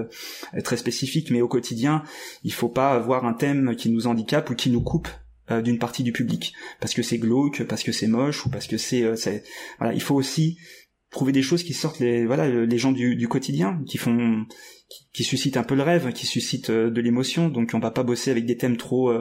très 0.64 0.76
spécifiques. 0.76 1.30
Mais 1.30 1.40
au 1.40 1.48
quotidien, 1.48 2.02
il 2.44 2.52
faut 2.52 2.68
pas 2.68 2.92
avoir 2.92 3.24
un 3.24 3.32
thème 3.32 3.74
qui 3.76 3.90
nous 3.90 4.06
handicape 4.06 4.50
ou 4.50 4.54
qui 4.54 4.70
nous 4.70 4.82
coupe 4.82 5.08
d'une 5.60 5.78
partie 5.78 6.02
du 6.02 6.12
public 6.12 6.54
parce 6.80 6.94
que 6.94 7.02
c'est 7.02 7.18
glauque, 7.18 7.64
parce 7.64 7.82
que 7.82 7.92
c'est 7.92 8.06
moche 8.06 8.46
ou 8.46 8.50
parce 8.50 8.66
que 8.66 8.76
c'est, 8.76 9.02
euh, 9.02 9.16
voilà, 9.78 9.94
il 9.94 10.02
faut 10.02 10.14
aussi 10.14 10.58
trouver 11.10 11.32
des 11.32 11.42
choses 11.42 11.62
qui 11.62 11.74
sortent 11.74 11.98
les 11.98 12.24
voilà 12.24 12.48
les 12.48 12.78
gens 12.78 12.92
du, 12.92 13.16
du 13.16 13.28
quotidien, 13.28 13.82
qui 13.86 13.98
font 13.98 14.46
qui, 15.12 15.24
suscitent 15.24 15.58
un 15.58 15.62
peu 15.62 15.74
le 15.74 15.82
rêve, 15.82 16.12
qui 16.12 16.26
suscitent 16.26 16.70
de 16.70 17.00
l'émotion. 17.00 17.48
Donc 17.48 17.72
on 17.74 17.78
va 17.78 17.90
pas 17.90 18.02
bosser 18.02 18.30
avec 18.30 18.46
des 18.46 18.56
thèmes 18.56 18.78
trop 18.78 19.12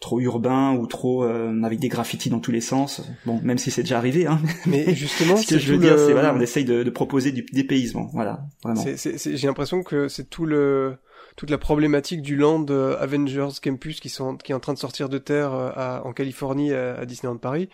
trop 0.00 0.20
urbains 0.20 0.74
ou 0.74 0.86
trop 0.88 1.22
avec 1.22 1.78
des 1.78 1.88
graffitis 1.88 2.28
dans 2.28 2.40
tous 2.40 2.50
les 2.50 2.60
sens. 2.60 3.02
Bon, 3.24 3.40
même 3.42 3.58
si 3.58 3.70
c'est 3.70 3.82
déjà 3.82 3.98
arrivé. 3.98 4.26
Hein. 4.26 4.40
Mais 4.66 4.94
justement, 4.96 5.36
ce 5.36 5.46
que 5.46 5.58
je 5.58 5.72
veux 5.72 5.78
dire, 5.78 5.96
c'est 5.98 6.12
voilà, 6.12 6.34
on 6.34 6.40
essaye 6.40 6.64
de, 6.64 6.82
de 6.82 6.90
proposer 6.90 7.30
du 7.30 7.46
dépaysement. 7.52 8.10
Voilà, 8.12 8.40
vraiment. 8.64 8.84
J'ai 8.84 9.46
l'impression 9.46 9.84
que 9.84 10.08
c'est 10.08 10.28
tout 10.28 10.44
le 10.44 10.98
toute 11.38 11.50
la 11.50 11.56
problématique 11.56 12.20
du 12.20 12.34
land 12.34 12.66
euh, 12.68 12.98
Avengers 12.98 13.60
Campus 13.62 14.00
qui, 14.00 14.08
sont, 14.08 14.36
qui 14.36 14.50
est 14.50 14.54
en 14.56 14.60
train 14.60 14.74
de 14.74 14.78
sortir 14.78 15.08
de 15.08 15.18
terre 15.18 15.54
euh, 15.54 16.00
en 16.00 16.12
Californie 16.12 16.72
à, 16.72 17.06
Disneyland 17.06 17.36
Paris, 17.36 17.68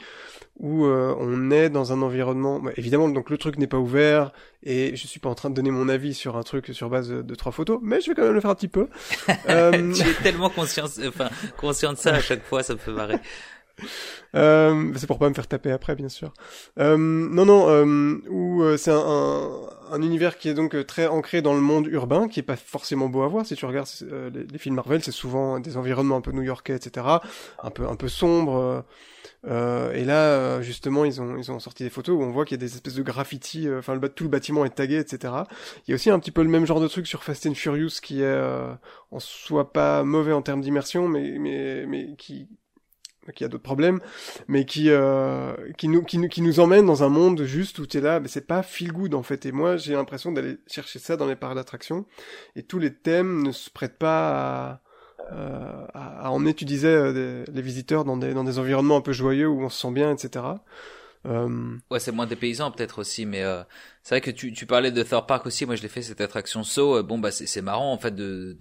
où 0.60 0.84
euh, 0.84 1.16
on 1.18 1.50
est 1.50 1.70
dans 1.70 1.90
un 1.90 2.02
environnement. 2.02 2.60
Bah, 2.60 2.72
évidemment, 2.76 3.08
donc 3.08 3.30
le 3.30 3.38
truc 3.38 3.56
n'est 3.56 3.66
pas 3.66 3.78
ouvert 3.78 4.32
et 4.64 4.94
je 4.94 5.06
suis 5.06 5.18
pas 5.18 5.30
en 5.30 5.34
train 5.34 5.48
de 5.48 5.54
donner 5.54 5.70
mon 5.70 5.88
avis 5.88 6.12
sur 6.12 6.36
un 6.36 6.42
truc 6.42 6.68
sur 6.74 6.90
base 6.90 7.08
de, 7.08 7.34
trois 7.34 7.52
photos, 7.52 7.78
mais 7.82 8.02
je 8.02 8.10
vais 8.10 8.14
quand 8.14 8.24
même 8.24 8.34
le 8.34 8.40
faire 8.42 8.50
un 8.50 8.54
petit 8.54 8.68
peu. 8.68 8.88
euh... 9.48 9.94
J'ai 9.94 10.12
tellement 10.22 10.50
conscience, 10.50 11.00
enfin 11.08 11.30
conscient 11.56 11.94
de 11.94 11.98
ça 11.98 12.12
à 12.12 12.20
chaque 12.20 12.44
fois, 12.44 12.62
ça 12.62 12.74
me 12.74 12.78
fait 12.78 12.92
marrer. 12.92 13.16
Euh, 14.34 14.92
c'est 14.96 15.06
pour 15.06 15.20
pas 15.20 15.28
me 15.28 15.34
faire 15.34 15.46
taper 15.46 15.70
après, 15.70 15.94
bien 15.94 16.08
sûr. 16.08 16.34
Euh, 16.80 16.96
non, 16.96 17.44
non, 17.44 17.68
euh, 17.68 18.20
où 18.28 18.64
euh, 18.64 18.76
c'est 18.76 18.90
un, 18.90 18.98
un, 18.98 19.60
un, 19.92 20.02
univers 20.02 20.38
qui 20.38 20.48
est 20.48 20.54
donc 20.54 20.74
euh, 20.74 20.82
très 20.82 21.06
ancré 21.06 21.40
dans 21.40 21.54
le 21.54 21.60
monde 21.60 21.86
urbain, 21.86 22.26
qui 22.26 22.40
est 22.40 22.42
pas 22.42 22.56
forcément 22.56 23.08
beau 23.08 23.22
à 23.22 23.28
voir. 23.28 23.46
Si 23.46 23.54
tu 23.54 23.64
regardes 23.64 23.88
euh, 24.02 24.30
les, 24.30 24.44
les, 24.44 24.58
films 24.58 24.74
Marvel, 24.74 25.04
c'est 25.04 25.12
souvent 25.12 25.60
des 25.60 25.76
environnements 25.76 26.16
un 26.16 26.20
peu 26.20 26.32
new-yorkais, 26.32 26.74
etc., 26.74 27.06
un 27.62 27.70
peu 27.70 27.86
un 27.86 27.94
peu 27.94 28.08
sombres. 28.08 28.84
et 29.44 30.04
là, 30.04 30.60
justement, 30.62 31.04
ils 31.04 31.20
ont 31.20 31.36
ils 31.36 31.52
ont 31.52 31.60
sorti 31.60 31.84
des 31.84 31.90
photos 31.90 32.18
où 32.18 32.22
on 32.24 32.32
voit 32.32 32.44
qu'il 32.44 32.56
y 32.56 32.60
a 32.60 32.66
des 32.66 32.74
espèces 32.74 32.94
de 32.96 33.04
graffitis. 33.04 33.68
Enfin, 33.70 33.96
tout 34.16 34.24
le 34.24 34.30
bâtiment 34.30 34.64
est 34.64 34.74
tagué, 34.74 34.96
etc. 34.96 35.32
Il 35.86 35.90
y 35.90 35.92
a 35.92 35.94
aussi 35.94 36.10
un 36.10 36.18
petit 36.18 36.32
peu 36.32 36.42
le 36.42 36.48
même 36.48 36.66
genre 36.66 36.80
de 36.80 36.88
truc 36.88 37.06
sur 37.06 37.22
Fast 37.22 37.46
and 37.46 37.54
Furious 37.54 38.00
qui 38.02 38.22
est 38.22 38.40
en 39.12 39.20
soi 39.20 39.72
pas 39.72 40.02
mauvais 40.02 40.32
en 40.32 40.42
termes 40.42 40.60
d'immersion, 40.60 41.06
mais 41.06 41.38
mais 41.38 41.86
mais 41.86 42.16
qui 42.16 42.48
qui 43.32 43.44
a 43.44 43.48
d'autres 43.48 43.62
problèmes, 43.62 44.00
mais 44.48 44.64
qui 44.64 44.90
euh, 44.90 45.54
qui 45.78 45.88
nous 45.88 46.02
qui 46.02 46.18
nous 46.18 46.28
qui 46.28 46.42
nous 46.42 46.60
emmène 46.60 46.86
dans 46.86 47.02
un 47.02 47.08
monde 47.08 47.44
juste 47.44 47.78
où 47.78 47.86
tu 47.86 47.98
es 47.98 48.00
là, 48.00 48.20
mais 48.20 48.28
c'est 48.28 48.46
pas 48.46 48.62
feel 48.62 48.92
good 48.92 49.14
en 49.14 49.22
fait. 49.22 49.46
Et 49.46 49.52
moi, 49.52 49.76
j'ai 49.76 49.94
l'impression 49.94 50.32
d'aller 50.32 50.58
chercher 50.66 50.98
ça 50.98 51.16
dans 51.16 51.26
les 51.26 51.36
parcs 51.36 51.54
d'attraction, 51.54 52.06
et 52.56 52.62
tous 52.62 52.78
les 52.78 52.94
thèmes 52.94 53.42
ne 53.42 53.52
se 53.52 53.70
prêtent 53.70 53.98
pas 53.98 54.70
à, 54.70 54.80
euh, 55.32 55.86
à, 55.94 56.30
emmener, 56.30 56.54
tu 56.54 56.64
disais, 56.64 56.88
euh, 56.88 57.44
les 57.52 57.62
visiteurs 57.62 58.04
dans 58.04 58.16
des 58.16 58.34
dans 58.34 58.44
des 58.44 58.58
environnements 58.58 58.96
un 58.96 59.02
peu 59.02 59.12
joyeux 59.12 59.48
où 59.48 59.62
on 59.62 59.68
se 59.68 59.80
sent 59.80 59.92
bien, 59.92 60.12
etc. 60.12 60.44
Euh... 61.26 61.76
Ouais, 61.90 62.00
c'est 62.00 62.12
moins 62.12 62.26
des 62.26 62.36
paysans 62.36 62.70
peut-être 62.70 62.98
aussi, 62.98 63.24
mais 63.26 63.42
euh, 63.42 63.62
c'est 64.04 64.14
vrai 64.14 64.20
que 64.20 64.30
tu, 64.30 64.52
tu 64.52 64.66
parlais 64.66 64.92
de 64.92 65.02
Thor 65.02 65.26
Park 65.26 65.46
aussi. 65.46 65.66
Moi, 65.66 65.74
je 65.74 65.82
l'ai 65.82 65.88
fait 65.88 66.02
cette 66.02 66.20
attraction 66.20 66.62
So. 66.62 67.02
bon, 67.02 67.18
bah 67.18 67.32
c'est 67.32 67.62
marrant 67.62 67.90
en 67.90 67.98
fait 67.98 68.14
de, 68.14 68.56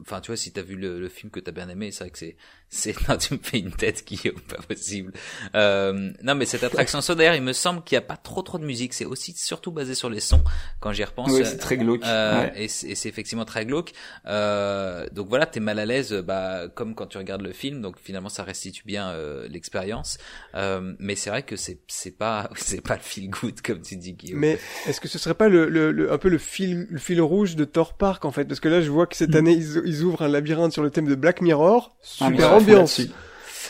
enfin 0.00 0.20
tu 0.20 0.28
vois, 0.28 0.36
si 0.36 0.50
t'as 0.50 0.62
vu 0.62 0.74
le, 0.74 0.98
le, 0.98 1.08
film 1.08 1.30
que 1.30 1.38
t'as 1.38 1.52
bien 1.52 1.68
aimé, 1.68 1.92
c'est 1.92 2.04
vrai 2.04 2.10
que 2.10 2.18
c'est 2.18 2.36
c'est 2.70 2.94
non 3.08 3.16
tu 3.16 3.34
me 3.34 3.38
fais 3.42 3.58
une 3.58 3.72
tête 3.72 4.04
qui 4.04 4.20
est 4.24 4.32
pas 4.32 4.62
possible 4.62 5.12
euh, 5.54 6.10
non 6.22 6.34
mais 6.34 6.44
cette 6.44 6.64
attraction 6.64 7.00
so 7.00 7.14
d'ailleurs 7.14 7.34
il 7.34 7.42
me 7.42 7.52
semble 7.52 7.82
qu'il 7.82 7.96
y 7.96 7.98
a 7.98 8.02
pas 8.02 8.16
trop 8.16 8.42
trop 8.42 8.58
de 8.58 8.64
musique 8.64 8.92
c'est 8.94 9.04
aussi 9.04 9.32
surtout 9.32 9.72
basé 9.72 9.94
sur 9.94 10.10
les 10.10 10.20
sons 10.20 10.42
quand 10.80 10.92
j'y 10.92 11.04
repense 11.04 11.30
oui, 11.32 11.42
c'est 11.44 11.58
très 11.58 11.78
glauque 11.78 12.04
euh, 12.04 12.48
et 12.54 12.68
c'est 12.68 13.08
effectivement 13.08 13.44
très 13.44 13.64
glauque 13.64 13.92
euh, 14.26 15.06
donc 15.12 15.28
voilà 15.28 15.46
t'es 15.46 15.60
mal 15.60 15.78
à 15.78 15.86
l'aise 15.86 16.12
bah 16.12 16.68
comme 16.74 16.94
quand 16.94 17.06
tu 17.06 17.18
regardes 17.18 17.42
le 17.42 17.52
film 17.52 17.80
donc 17.80 17.96
finalement 17.98 18.28
ça 18.28 18.44
restitue 18.44 18.84
bien 18.84 19.10
euh, 19.10 19.48
l'expérience 19.48 20.18
euh, 20.54 20.94
mais 20.98 21.14
c'est 21.14 21.30
vrai 21.30 21.42
que 21.42 21.56
c'est 21.56 21.78
c'est 21.88 22.16
pas 22.16 22.50
c'est 22.56 22.82
pas 22.82 22.96
le 22.96 23.02
feel 23.02 23.30
good 23.30 23.60
comme 23.62 23.80
tu 23.80 23.96
dis 23.96 24.12
Guillaume 24.12 24.40
mais 24.40 24.58
est-ce 24.86 25.00
que 25.00 25.08
ce 25.08 25.18
serait 25.18 25.34
pas 25.34 25.48
le, 25.48 25.68
le, 25.68 26.12
un 26.12 26.18
peu 26.18 26.28
le 26.28 26.38
fil 26.38 26.86
le 26.90 26.98
fil 26.98 27.20
rouge 27.20 27.56
de 27.56 27.64
Thor 27.64 27.94
Park 27.94 28.24
en 28.24 28.30
fait? 28.30 28.44
Parce 28.44 28.60
que 28.60 28.68
là 28.68 28.80
je 28.80 28.90
vois 28.90 29.06
que 29.06 29.16
cette 29.16 29.34
mm. 29.34 29.38
année 29.38 29.52
ils, 29.52 29.82
ils 29.84 30.02
ouvrent 30.02 30.22
un 30.22 30.28
labyrinthe 30.28 30.72
sur 30.72 30.82
le 30.82 30.90
thème 30.90 31.06
de 31.06 31.14
Black 31.14 31.40
Mirror 31.40 31.96
ah, 32.20 32.28
super 32.28 32.54
ambiance. 32.54 33.00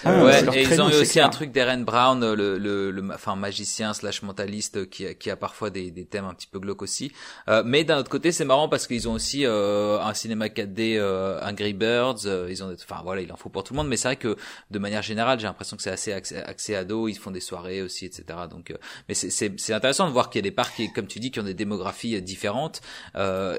Ah, 0.04 0.24
ouais, 0.24 0.44
et 0.54 0.62
ils 0.62 0.80
ont 0.80 0.90
eu 0.90 0.94
aussi 0.94 1.20
un 1.20 1.28
truc 1.28 1.52
d'Eren 1.52 1.84
Brown, 1.84 2.20
le, 2.20 2.58
le, 2.58 2.90
le, 2.90 3.14
enfin 3.14 3.36
magicien 3.36 3.94
slash 3.94 4.22
mentaliste, 4.22 4.88
qui, 4.90 5.14
qui 5.16 5.30
a 5.30 5.36
parfois 5.36 5.70
des, 5.70 5.90
des 5.90 6.04
thèmes 6.04 6.24
un 6.24 6.34
petit 6.34 6.46
peu 6.46 6.58
glauques 6.58 6.82
aussi. 6.82 7.12
Euh, 7.48 7.62
mais 7.64 7.84
d'un 7.84 7.98
autre 7.98 8.10
côté, 8.10 8.32
c'est 8.32 8.44
marrant 8.44 8.68
parce 8.68 8.86
qu'ils 8.86 9.08
ont 9.08 9.12
aussi 9.12 9.44
euh, 9.44 10.00
un 10.00 10.14
cinéma 10.14 10.48
4D, 10.48 10.96
euh, 10.96 11.40
Angry 11.42 11.72
Birds. 11.72 12.26
Euh, 12.26 12.48
ils 12.50 12.62
ont, 12.62 12.72
enfin 12.72 13.00
voilà, 13.02 13.22
il 13.22 13.32
en 13.32 13.36
faut 13.36 13.48
pour 13.48 13.64
tout 13.64 13.72
le 13.74 13.78
monde. 13.78 13.88
Mais 13.88 13.96
c'est 13.96 14.08
vrai 14.08 14.16
que 14.16 14.36
de 14.70 14.78
manière 14.78 15.02
générale, 15.02 15.38
j'ai 15.40 15.46
l'impression 15.46 15.76
que 15.76 15.82
c'est 15.82 15.90
assez 15.90 16.12
accès, 16.12 16.42
accès 16.42 16.74
ado. 16.74 17.08
Ils 17.08 17.18
font 17.18 17.30
des 17.30 17.40
soirées 17.40 17.82
aussi, 17.82 18.06
etc. 18.06 18.38
Donc, 18.50 18.70
euh, 18.70 18.76
mais 19.08 19.14
c'est, 19.14 19.72
intéressant 19.72 20.06
de 20.06 20.12
voir 20.12 20.30
qu'il 20.30 20.38
y 20.38 20.42
a 20.44 20.48
des 20.48 20.54
parcs, 20.54 20.76
qui, 20.76 20.92
comme 20.92 21.06
tu 21.06 21.20
dis, 21.20 21.30
qui 21.30 21.40
ont 21.40 21.44
des 21.44 21.54
démographies 21.54 22.20
différentes 22.22 22.80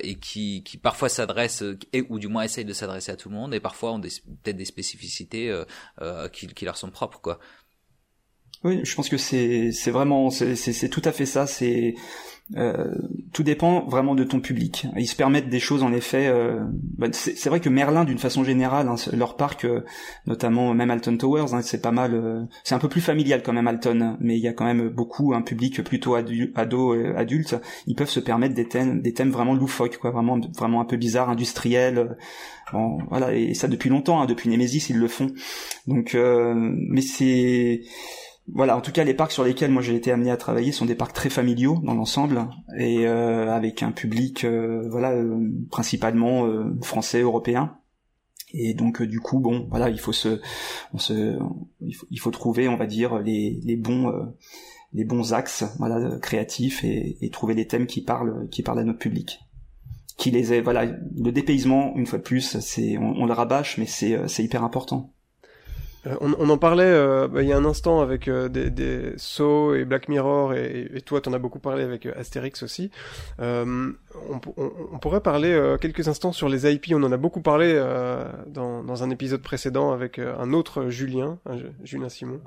et 0.02 0.16
qui, 0.16 0.64
qui 0.64 0.78
parfois 0.78 1.10
s'adressent, 1.10 1.64
ou 2.10 2.20
du 2.20 2.28
moins 2.28 2.44
essayent 2.44 2.66
de 2.66 2.74
s'adresser 2.74 3.12
à 3.12 3.16
tout 3.16 3.30
le 3.30 3.36
monde, 3.36 3.54
et 3.54 3.60
parfois 3.60 3.92
ont 3.92 4.02
peut-être 4.02 4.58
des 4.58 4.66
spécificités. 4.66 5.54
Qui, 6.30 6.48
qui 6.48 6.66
leur 6.66 6.78
sont 6.78 6.92
propres, 6.92 7.20
quoi. 7.22 7.40
Oui, 8.64 8.82
je 8.84 8.96
pense 8.96 9.08
que 9.08 9.18
c'est 9.18 9.72
c'est 9.72 9.92
vraiment 9.92 10.30
c'est 10.30 10.90
tout 10.90 11.02
à 11.06 11.12
fait 11.12 11.26
ça. 11.26 11.48
C'est 11.48 11.96
euh, 12.58 12.96
tout 13.32 13.44
dépend 13.44 13.86
vraiment 13.86 14.16
de 14.16 14.24
ton 14.24 14.40
public. 14.40 14.88
Ils 14.98 15.08
se 15.08 15.16
permettent 15.16 15.50
des 15.50 15.60
choses 15.60 15.84
en 15.84 15.94
effet. 15.94 16.28
Euh, 16.28 16.60
bah, 16.98 17.08
c'est 17.12 17.48
vrai 17.48 17.60
que 17.60 17.70
Merlin, 17.70 18.06
d'une 18.06 18.18
façon 18.18 18.44
générale, 18.44 18.88
hein, 18.88 18.96
leur 19.14 19.36
parc, 19.38 19.66
euh, 19.66 19.82
notamment 20.26 20.74
même 20.74 20.90
Alton 20.90 21.16
Towers, 21.18 21.54
hein, 21.54 21.62
c'est 21.62 21.82
pas 21.82 21.92
mal. 21.92 22.16
Euh, 22.16 22.44
c'est 22.64 22.74
un 22.74 22.80
peu 22.80 22.90
plus 22.90 23.02
familial 23.02 23.44
quand 23.44 23.54
même 23.54 23.68
Alton, 23.68 24.18
mais 24.20 24.36
il 24.38 24.42
y 24.42 24.48
a 24.48 24.54
quand 24.54 24.66
même 24.66 24.90
beaucoup 24.90 25.34
un 25.34 25.42
public 25.42 25.84
plutôt 25.84 26.16
adu 26.16 26.52
ado, 26.56 26.94
adulte. 27.16 27.56
Ils 27.86 27.96
peuvent 27.96 28.10
se 28.10 28.20
permettre 28.20 28.56
des 28.56 28.68
thèmes, 28.68 29.32
vraiment 29.32 29.54
loufoques, 29.54 29.98
quoi, 29.98 30.10
vraiment 30.10 30.40
vraiment 30.58 30.82
un 30.82 30.86
peu 30.86 30.98
bizarres, 30.98 31.30
industriels. 31.30 32.18
Bon, 32.74 33.00
voilà, 33.10 33.34
et 33.34 33.54
ça 33.54 33.68
depuis 33.68 33.90
longtemps, 33.90 34.22
hein, 34.22 34.26
depuis 34.26 34.50
Nemesis, 34.50 34.90
ils 34.90 34.98
le 34.98 35.08
font. 35.08 35.32
Donc, 35.88 36.16
mais 36.16 37.02
c'est 37.02 37.82
voilà, 38.54 38.78
en 38.78 38.82
tout 38.82 38.92
cas, 38.92 39.04
les 39.04 39.14
parcs 39.14 39.32
sur 39.32 39.44
lesquels 39.44 39.72
moi 39.72 39.82
j'ai 39.82 39.96
été 39.96 40.12
amené 40.12 40.32
à 40.32 40.38
travailler 40.38 40.72
sont 40.72 40.86
des 40.86 40.96
parcs 40.96 41.14
très 41.14 41.30
familiaux 41.30 41.80
dans 41.84 41.94
l'ensemble 41.94 42.48
et 42.78 43.08
euh, 43.08 43.52
avec 43.52 43.84
un 43.84 43.92
public, 43.92 44.44
euh, 44.44 44.88
voilà, 44.90 45.12
euh, 45.12 45.52
principalement 45.70 46.48
français, 46.82 47.22
européen. 47.22 47.78
Et 48.52 48.74
donc 48.74 49.04
du 49.04 49.20
coup, 49.20 49.40
bon, 49.40 49.68
voilà, 49.70 49.90
il 49.90 50.00
faut 50.00 50.14
se, 50.14 50.42
on 50.94 50.98
se, 50.98 51.38
il 51.82 52.20
faut, 52.20 52.32
trouver, 52.32 52.68
on 52.68 52.78
va 52.78 52.88
dire, 52.88 53.20
les, 53.20 53.60
les 53.64 53.76
bons, 53.76 54.12
les 54.94 55.04
bons 55.04 55.34
axes, 55.34 55.66
voilà, 55.78 56.18
créatifs 56.20 56.84
et, 56.84 57.18
et, 57.22 57.30
trouver 57.30 57.54
des 57.54 57.68
thèmes 57.68 57.86
qui 57.86 58.02
parlent, 58.02 58.48
qui 58.50 58.64
parlent 58.64 58.80
à 58.80 58.84
notre 58.84 59.00
public 59.00 59.40
qui 60.18 60.32
les 60.32 60.52
est, 60.52 60.60
voilà, 60.60 60.84
le 60.86 61.32
dépaysement, 61.32 61.96
une 61.96 62.06
fois 62.06 62.20
de 62.20 62.24
plus, 62.24 62.60
c'est, 62.60 62.98
on, 62.98 63.22
on 63.22 63.26
le 63.26 63.32
rabâche, 63.32 63.78
mais 63.78 63.86
c'est, 63.86 64.28
c'est 64.28 64.44
hyper 64.44 64.66
important. 64.66 65.14
Euh, 66.08 66.16
on, 66.22 66.34
on, 66.40 66.50
en 66.50 66.58
parlait 66.58 66.86
euh, 66.86 67.28
bah, 67.28 67.44
il 67.44 67.50
y 67.50 67.54
a 67.54 67.58
un 67.58 67.66
instant 67.66 68.00
avec 68.00 68.30
euh, 68.30 68.48
des, 68.48 68.70
des 68.70 69.14
Saw 69.18 69.76
et 69.76 69.84
Black 69.84 70.08
Mirror 70.08 70.54
et, 70.54 70.90
et 70.94 71.02
toi 71.02 71.20
t'en 71.20 71.34
as 71.34 71.40
beaucoup 71.40 71.60
parlé 71.60 71.84
avec 71.84 72.06
Astérix 72.06 72.64
aussi. 72.64 72.90
On, 73.40 73.94
on, 74.58 75.00
pourrait 75.00 75.22
parler 75.22 75.76
quelques 75.82 76.08
instants 76.08 76.32
sur 76.32 76.50
les 76.50 76.72
IP. 76.72 76.88
On 76.94 77.04
en 77.04 77.12
a 77.12 77.18
beaucoup 77.18 77.42
parlé 77.42 77.76
dans, 78.48 78.84
dans, 78.84 79.04
un 79.04 79.10
épisode 79.10 79.42
précédent 79.42 79.92
avec 79.92 80.20
un 80.20 80.54
autre 80.54 80.90
Julien, 80.90 81.40
Julien 81.84 82.10
Simon. 82.10 82.42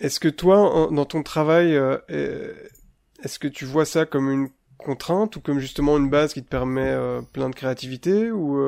est-ce 0.00 0.20
que 0.20 0.28
toi, 0.28 0.88
dans 0.90 1.04
ton 1.04 1.22
travail, 1.22 1.78
est-ce 2.08 3.38
que 3.38 3.48
tu 3.48 3.64
vois 3.64 3.84
ça 3.84 4.06
comme 4.06 4.30
une 4.30 4.48
contrainte 4.76 5.36
ou 5.36 5.40
comme 5.40 5.58
justement 5.58 5.96
une 5.96 6.10
base 6.10 6.34
qui 6.34 6.42
te 6.42 6.48
permet 6.48 6.94
plein 7.32 7.48
de 7.48 7.54
créativité 7.54 8.30
ou 8.30 8.58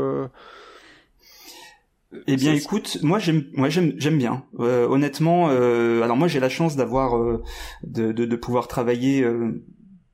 eh 2.26 2.36
bien, 2.36 2.54
écoute, 2.54 2.98
moi 3.02 3.18
j'aime, 3.18 3.44
moi 3.52 3.68
j'aime, 3.68 3.92
j'aime 3.98 4.16
bien. 4.16 4.44
Euh, 4.60 4.86
honnêtement, 4.88 5.50
euh, 5.50 6.02
alors 6.02 6.16
moi 6.16 6.26
j'ai 6.26 6.40
la 6.40 6.48
chance 6.48 6.74
d'avoir, 6.74 7.18
euh, 7.18 7.42
de, 7.84 8.12
de, 8.12 8.24
de, 8.24 8.36
pouvoir 8.36 8.66
travailler 8.66 9.22
euh, 9.22 9.62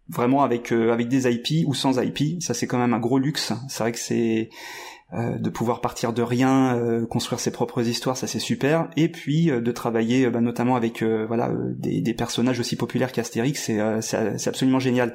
vraiment 0.08 0.42
avec 0.42 0.72
euh, 0.72 0.92
avec 0.92 1.06
des 1.06 1.32
IP 1.32 1.66
ou 1.68 1.74
sans 1.74 2.02
IP. 2.02 2.42
Ça 2.42 2.52
c'est 2.52 2.66
quand 2.66 2.78
même 2.78 2.94
un 2.94 2.98
gros 2.98 3.18
luxe. 3.18 3.52
C'est 3.68 3.82
vrai 3.84 3.92
que 3.92 3.98
c'est 3.98 4.50
de 5.12 5.48
pouvoir 5.48 5.80
partir 5.80 6.12
de 6.12 6.22
rien, 6.22 7.06
construire 7.08 7.38
ses 7.38 7.52
propres 7.52 7.86
histoires, 7.86 8.16
ça 8.16 8.26
c'est 8.26 8.40
super. 8.40 8.88
Et 8.96 9.08
puis 9.08 9.46
de 9.46 9.70
travailler 9.70 10.28
bah, 10.28 10.40
notamment 10.40 10.74
avec 10.74 11.04
voilà 11.04 11.52
des, 11.76 12.00
des, 12.00 12.14
personnages 12.14 12.58
aussi 12.58 12.74
populaires 12.74 13.12
qu'Astérix, 13.12 13.62
c'est 13.62 13.78
c'est 14.00 14.48
absolument 14.48 14.80
génial 14.80 15.12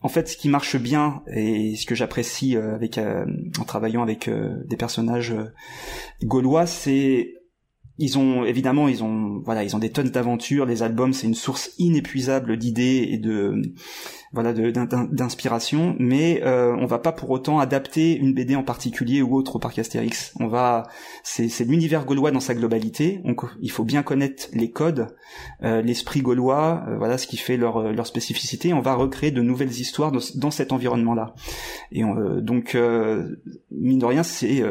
en 0.00 0.08
fait, 0.08 0.28
ce 0.28 0.36
qui 0.36 0.48
marche 0.48 0.76
bien 0.76 1.22
et 1.26 1.74
ce 1.76 1.84
que 1.84 1.94
j'apprécie 1.94 2.56
euh, 2.56 2.74
avec 2.74 2.98
euh, 2.98 3.26
en 3.58 3.64
travaillant 3.64 4.02
avec 4.02 4.28
euh, 4.28 4.62
des 4.64 4.76
personnages 4.76 5.34
gaulois, 6.22 6.66
c'est 6.66 7.37
ils 7.98 8.18
ont 8.18 8.44
évidemment 8.44 8.88
ils 8.88 9.02
ont 9.02 9.40
voilà 9.44 9.64
ils 9.64 9.74
ont 9.74 9.78
des 9.78 9.90
tonnes 9.90 10.10
d'aventures 10.10 10.66
les 10.66 10.82
albums 10.82 11.12
c'est 11.12 11.26
une 11.26 11.34
source 11.34 11.70
inépuisable 11.78 12.56
d'idées 12.56 13.08
et 13.10 13.18
de 13.18 13.60
voilà 14.32 14.52
d'inspiration 14.52 15.96
mais 15.98 16.42
euh, 16.44 16.76
on 16.78 16.86
va 16.86 16.98
pas 16.98 17.12
pour 17.12 17.30
autant 17.30 17.60
adapter 17.60 18.16
une 18.16 18.34
BD 18.34 18.56
en 18.56 18.62
particulier 18.62 19.22
ou 19.22 19.34
autre 19.34 19.56
au 19.56 19.58
parc 19.58 19.78
Astérix. 19.78 20.34
On 20.38 20.48
va 20.48 20.88
c'est 21.22 21.64
l'univers 21.64 22.04
gaulois 22.04 22.30
dans 22.30 22.40
sa 22.40 22.54
globalité. 22.54 23.20
Donc 23.24 23.42
il 23.60 23.70
faut 23.70 23.84
bien 23.84 24.02
connaître 24.02 24.48
les 24.52 24.70
codes 24.70 25.08
euh, 25.62 25.80
l'esprit 25.80 26.20
gaulois 26.20 26.84
euh, 26.88 26.98
voilà 26.98 27.16
ce 27.16 27.26
qui 27.26 27.38
fait 27.38 27.56
leur 27.56 27.92
leur 27.92 28.06
spécificité. 28.06 28.74
On 28.74 28.80
va 28.80 28.94
recréer 28.94 29.30
de 29.30 29.40
nouvelles 29.40 29.72
histoires 29.72 30.12
dans, 30.12 30.20
dans 30.34 30.50
cet 30.50 30.72
environnement 30.72 31.14
là 31.14 31.34
et 31.90 32.02
donc 32.02 32.76
mine 33.70 33.98
de 33.98 34.04
rien 34.04 34.22
c'est 34.22 34.62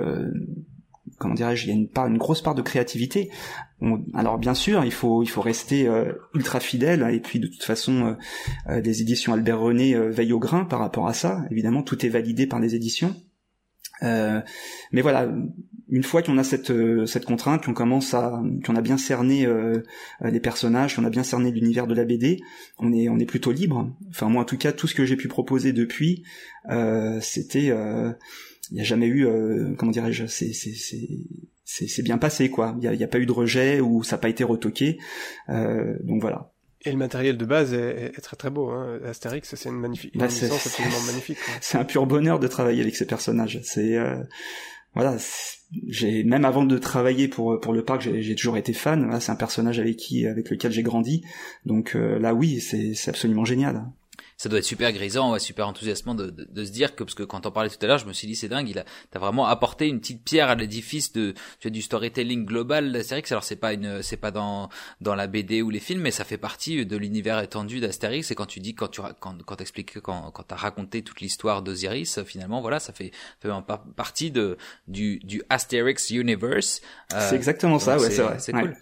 comment 1.17 1.33
dirais-je, 1.33 1.65
il 1.65 1.69
y 1.69 1.71
a 1.71 1.75
une 1.75 1.89
part, 1.89 2.07
une 2.07 2.17
grosse 2.17 2.41
part 2.41 2.55
de 2.55 2.61
créativité. 2.61 3.29
alors 4.13 4.37
bien 4.37 4.53
sûr, 4.53 4.83
il 4.85 4.91
faut 4.91 5.23
il 5.23 5.27
faut 5.27 5.41
rester 5.41 5.87
euh, 5.87 6.13
ultra 6.33 6.59
fidèle 6.59 7.07
et 7.11 7.19
puis 7.19 7.39
de 7.39 7.47
toute 7.47 7.63
façon, 7.63 8.05
euh, 8.05 8.13
euh 8.69 8.81
les 8.81 9.01
éditions 9.01 9.33
Albert 9.33 9.59
René 9.59 9.95
euh, 9.95 10.09
veillent 10.09 10.33
au 10.33 10.39
grain 10.39 10.65
par 10.65 10.79
rapport 10.79 11.07
à 11.07 11.13
ça. 11.13 11.43
Évidemment, 11.51 11.83
tout 11.83 12.05
est 12.05 12.09
validé 12.09 12.47
par 12.47 12.59
les 12.59 12.75
éditions. 12.75 13.15
mais 14.01 15.01
voilà, 15.01 15.27
une 15.89 16.03
fois 16.03 16.21
qu'on 16.21 16.37
a 16.37 16.43
cette 16.43 16.71
cette 17.07 17.25
contrainte, 17.25 17.65
qu'on 17.65 17.73
commence 17.73 18.13
à 18.13 18.43
qu'on 18.63 18.75
a 18.75 18.81
bien 18.81 18.97
cerné 18.97 19.47
les 20.21 20.39
personnages, 20.39 20.95
qu'on 20.95 21.05
a 21.05 21.09
bien 21.09 21.23
cerné 21.23 21.51
l'univers 21.51 21.87
de 21.87 21.95
la 21.95 22.05
BD, 22.05 22.39
on 22.77 22.93
est 22.93 23.09
on 23.09 23.17
est 23.17 23.25
plutôt 23.25 23.51
libre. 23.51 23.89
Enfin 24.09 24.29
moi 24.29 24.43
en 24.43 24.45
tout 24.45 24.57
cas, 24.57 24.71
tout 24.71 24.87
ce 24.87 24.93
que 24.93 25.05
j'ai 25.05 25.15
pu 25.15 25.27
proposer 25.27 25.73
depuis, 25.73 26.23
c'était 27.21 27.71
il 28.71 28.75
n'y 28.75 28.81
a 28.81 28.83
jamais 28.83 29.07
eu, 29.07 29.25
euh, 29.25 29.73
comment 29.77 29.91
dirais-je, 29.91 30.25
c'est 30.25 30.51
c'est 31.67 32.01
bien 32.01 32.17
passé 32.17 32.49
quoi. 32.49 32.75
Il 32.81 32.89
n'y 32.89 33.03
a, 33.03 33.05
a, 33.05 33.09
pas 33.09 33.19
eu 33.19 33.25
de 33.25 33.31
rejet 33.31 33.81
ou 33.81 34.03
ça 34.03 34.15
n'a 34.15 34.21
pas 34.21 34.29
été 34.29 34.43
retoqué. 34.43 34.97
Euh, 35.49 35.97
donc 36.01 36.21
voilà. 36.21 36.51
Et 36.85 36.91
le 36.91 36.97
matériel 36.97 37.37
de 37.37 37.45
base 37.45 37.73
est, 37.73 38.13
est 38.17 38.21
très 38.21 38.37
très 38.37 38.49
beau. 38.49 38.69
Hein. 38.69 38.99
Astérix, 39.05 39.53
c'est 39.53 39.69
une 39.69 39.79
magnifique, 39.79 40.15
une 40.15 40.21
bah, 40.21 40.27
licence 40.27 40.65
absolument 40.65 41.01
magnifique. 41.07 41.37
C'est 41.59 41.77
un 41.77 41.83
pur 41.83 42.05
bonheur 42.05 42.39
de 42.39 42.47
travailler 42.47 42.81
avec 42.81 42.95
ces 42.95 43.05
personnages. 43.05 43.59
C'est 43.63 43.97
euh, 43.97 44.23
voilà. 44.93 45.17
J'ai 45.87 46.23
même 46.23 46.45
avant 46.45 46.63
de 46.63 46.77
travailler 46.77 47.27
pour 47.27 47.59
pour 47.59 47.73
le 47.73 47.83
parc, 47.83 48.01
j'ai 48.01 48.35
toujours 48.35 48.55
été 48.55 48.71
fan. 48.71 49.19
C'est 49.19 49.31
un 49.33 49.35
personnage 49.35 49.79
avec 49.79 49.97
qui, 49.97 50.25
avec 50.25 50.49
lequel 50.49 50.71
j'ai 50.71 50.83
grandi. 50.83 51.25
Donc 51.65 51.95
euh, 51.95 52.17
là, 52.19 52.33
oui, 52.33 52.61
c'est 52.61 53.09
absolument 53.09 53.43
génial 53.43 53.83
ça 54.37 54.49
doit 54.49 54.59
être 54.59 54.65
super 54.65 54.91
grisant, 54.91 55.31
ouais, 55.31 55.39
super 55.39 55.67
enthousiasmant 55.67 56.15
de, 56.15 56.29
de, 56.29 56.47
de, 56.49 56.65
se 56.65 56.71
dire 56.71 56.95
que 56.95 57.03
parce 57.03 57.15
que 57.15 57.23
quand 57.23 57.45
on 57.45 57.51
parlait 57.51 57.69
tout 57.69 57.77
à 57.81 57.87
l'heure, 57.87 57.97
je 57.97 58.05
me 58.05 58.13
suis 58.13 58.27
dit 58.27 58.35
c'est 58.35 58.49
dingue, 58.49 58.69
il 58.69 58.79
a 58.79 58.85
t'as 59.11 59.19
vraiment 59.19 59.47
apporté 59.47 59.87
une 59.87 59.99
petite 59.99 60.23
pierre 60.23 60.49
à 60.49 60.55
l'édifice 60.55 61.11
de 61.13 61.33
tu 61.59 61.67
as 61.67 61.71
du 61.71 61.81
storytelling 61.81 62.45
global 62.45 62.91
d'Astérix. 62.91 63.31
Alors 63.31 63.43
c'est 63.43 63.55
pas 63.55 63.73
une 63.73 64.01
c'est 64.01 64.17
pas 64.17 64.31
dans 64.31 64.69
dans 65.01 65.15
la 65.15 65.27
BD 65.27 65.61
ou 65.61 65.69
les 65.69 65.79
films, 65.79 66.01
mais 66.01 66.11
ça 66.11 66.23
fait 66.23 66.37
partie 66.37 66.85
de 66.85 66.97
l'univers 66.97 67.39
étendu 67.39 67.79
d'Astérix. 67.79 68.31
Et 68.31 68.35
quand 68.35 68.45
tu 68.45 68.59
dis 68.59 68.75
quand 68.75 68.89
tu 68.89 69.01
quand 69.19 69.43
quand 69.43 69.55
t'expliques 69.55 69.99
quand 69.99 70.31
quand 70.31 70.43
t'as 70.43 70.55
raconté 70.55 71.01
toute 71.01 71.21
l'histoire 71.21 71.61
d'Osiris, 71.61 72.23
finalement 72.23 72.61
voilà, 72.61 72.79
ça 72.79 72.93
fait 72.93 73.11
fait 73.39 73.49
partie 73.95 74.31
de 74.31 74.57
du 74.87 75.19
du 75.19 75.41
Astérix 75.49 76.09
universe. 76.09 76.81
Euh, 77.13 77.27
c'est 77.29 77.35
exactement 77.35 77.79
ça, 77.79 77.97
ouais, 77.97 78.09
c'est 78.09 78.21
vrai. 78.21 78.39
C'est 78.39 78.53
cool. 78.53 78.75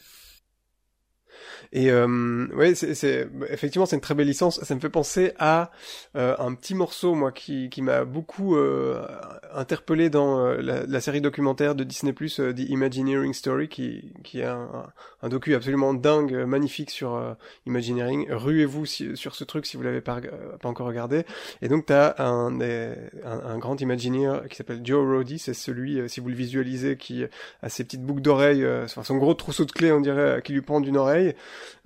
Et 1.75 1.91
euh, 1.91 2.47
ouais, 2.55 2.73
c'est 2.73 3.27
effectivement 3.49 3.85
c'est 3.85 3.97
une 3.97 4.01
très 4.01 4.15
belle 4.15 4.27
licence. 4.27 4.63
Ça 4.63 4.75
me 4.75 4.79
fait 4.79 4.89
penser 4.89 5.33
à 5.37 5.71
euh, 6.15 6.33
un 6.39 6.53
petit 6.53 6.73
morceau 6.73 7.15
moi 7.15 7.33
qui, 7.33 7.69
qui 7.69 7.81
m'a 7.81 8.05
beaucoup 8.05 8.55
euh, 8.55 9.05
interpellé 9.53 10.09
dans 10.09 10.39
euh, 10.39 10.61
la, 10.61 10.85
la, 10.85 11.01
série 11.01 11.19
documentaire 11.19 11.75
de 11.75 11.83
Disney 11.83 12.13
Plus 12.13 12.39
euh, 12.39 12.53
The 12.53 12.59
Imagineering 12.59 13.33
Story 13.33 13.67
qui 13.67 14.13
qui 14.23 14.39
est 14.39 14.45
un, 14.45 14.85
un, 15.21 15.27
docu 15.27 15.53
absolument 15.53 15.93
dingue, 15.93 16.45
magnifique 16.47 16.91
sur 16.91 17.35
Imagineering. 17.65 18.31
Ruez-vous 18.31 18.85
sur 18.85 19.35
ce 19.35 19.43
truc 19.43 19.65
si 19.65 19.75
vous 19.75 19.83
l'avez 19.83 19.99
pas, 19.99 20.21
pas 20.61 20.69
encore 20.69 20.87
regardé. 20.87 21.25
Et 21.61 21.67
donc 21.67 21.87
t'as 21.87 22.15
un, 22.19 22.57
un, 22.57 22.95
un 23.25 23.57
grand 23.57 23.81
Imagineer 23.81 24.47
qui 24.49 24.55
s'appelle 24.55 24.79
Joe 24.81 25.05
Roddy, 25.05 25.39
c'est 25.39 25.53
celui 25.53 26.09
si 26.09 26.21
vous 26.21 26.29
le 26.29 26.35
visualisez 26.35 26.95
qui 26.95 27.25
a 27.61 27.67
ses 27.67 27.83
petites 27.83 28.03
boucles 28.03 28.21
d'oreilles, 28.21 28.65
enfin 28.85 29.03
son 29.03 29.17
gros 29.17 29.33
trousseau 29.33 29.65
de 29.65 29.73
clés 29.73 29.91
on 29.91 29.99
dirait 29.99 30.41
qui 30.41 30.53
lui 30.53 30.61
pend 30.61 30.79
d'une 30.79 30.95
oreille. 30.95 31.35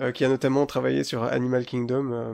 Euh, 0.01 0.11
qui 0.11 0.23
a 0.25 0.29
notamment 0.29 0.65
travaillé 0.65 1.03
sur 1.03 1.23
Animal 1.23 1.65
Kingdom 1.65 2.11
euh, 2.11 2.33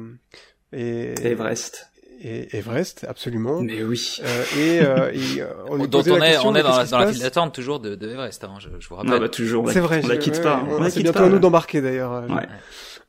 et 0.72 1.14
Everest. 1.26 1.90
Et 2.22 2.58
Everest, 2.58 3.06
absolument. 3.08 3.62
Mais 3.62 3.84
oui. 3.84 4.20
Euh, 4.24 4.44
et, 4.58 4.82
euh, 4.82 5.12
et 5.14 5.44
on, 5.70 5.80
on, 5.80 5.90
on 5.90 6.22
est, 6.22 6.38
on 6.38 6.56
est 6.56 6.64
dans, 6.64 6.78
la, 6.78 6.86
dans 6.86 7.00
la 7.00 7.12
file 7.12 7.22
d'attente 7.22 7.54
toujours 7.54 7.80
de, 7.80 7.96
de 7.96 8.10
Everest. 8.10 8.44
Hein, 8.44 8.56
je, 8.60 8.70
je 8.80 8.88
vous 8.90 8.96
rappelle. 8.96 9.14
Ah 9.14 9.20
bah 9.20 9.30
toujours. 9.30 9.70
C'est 9.70 9.80
vrai. 9.80 10.02
On 10.04 10.08
la 10.08 10.18
quitte 10.18 10.42
pas. 10.42 10.64
On, 10.68 10.90
c'est 10.90 11.04
bientôt 11.04 11.24
à 11.24 11.30
nous 11.30 11.40
d'embarquer 11.40 11.82
d'ailleurs. 11.82 12.24
Ouais. 12.30 12.48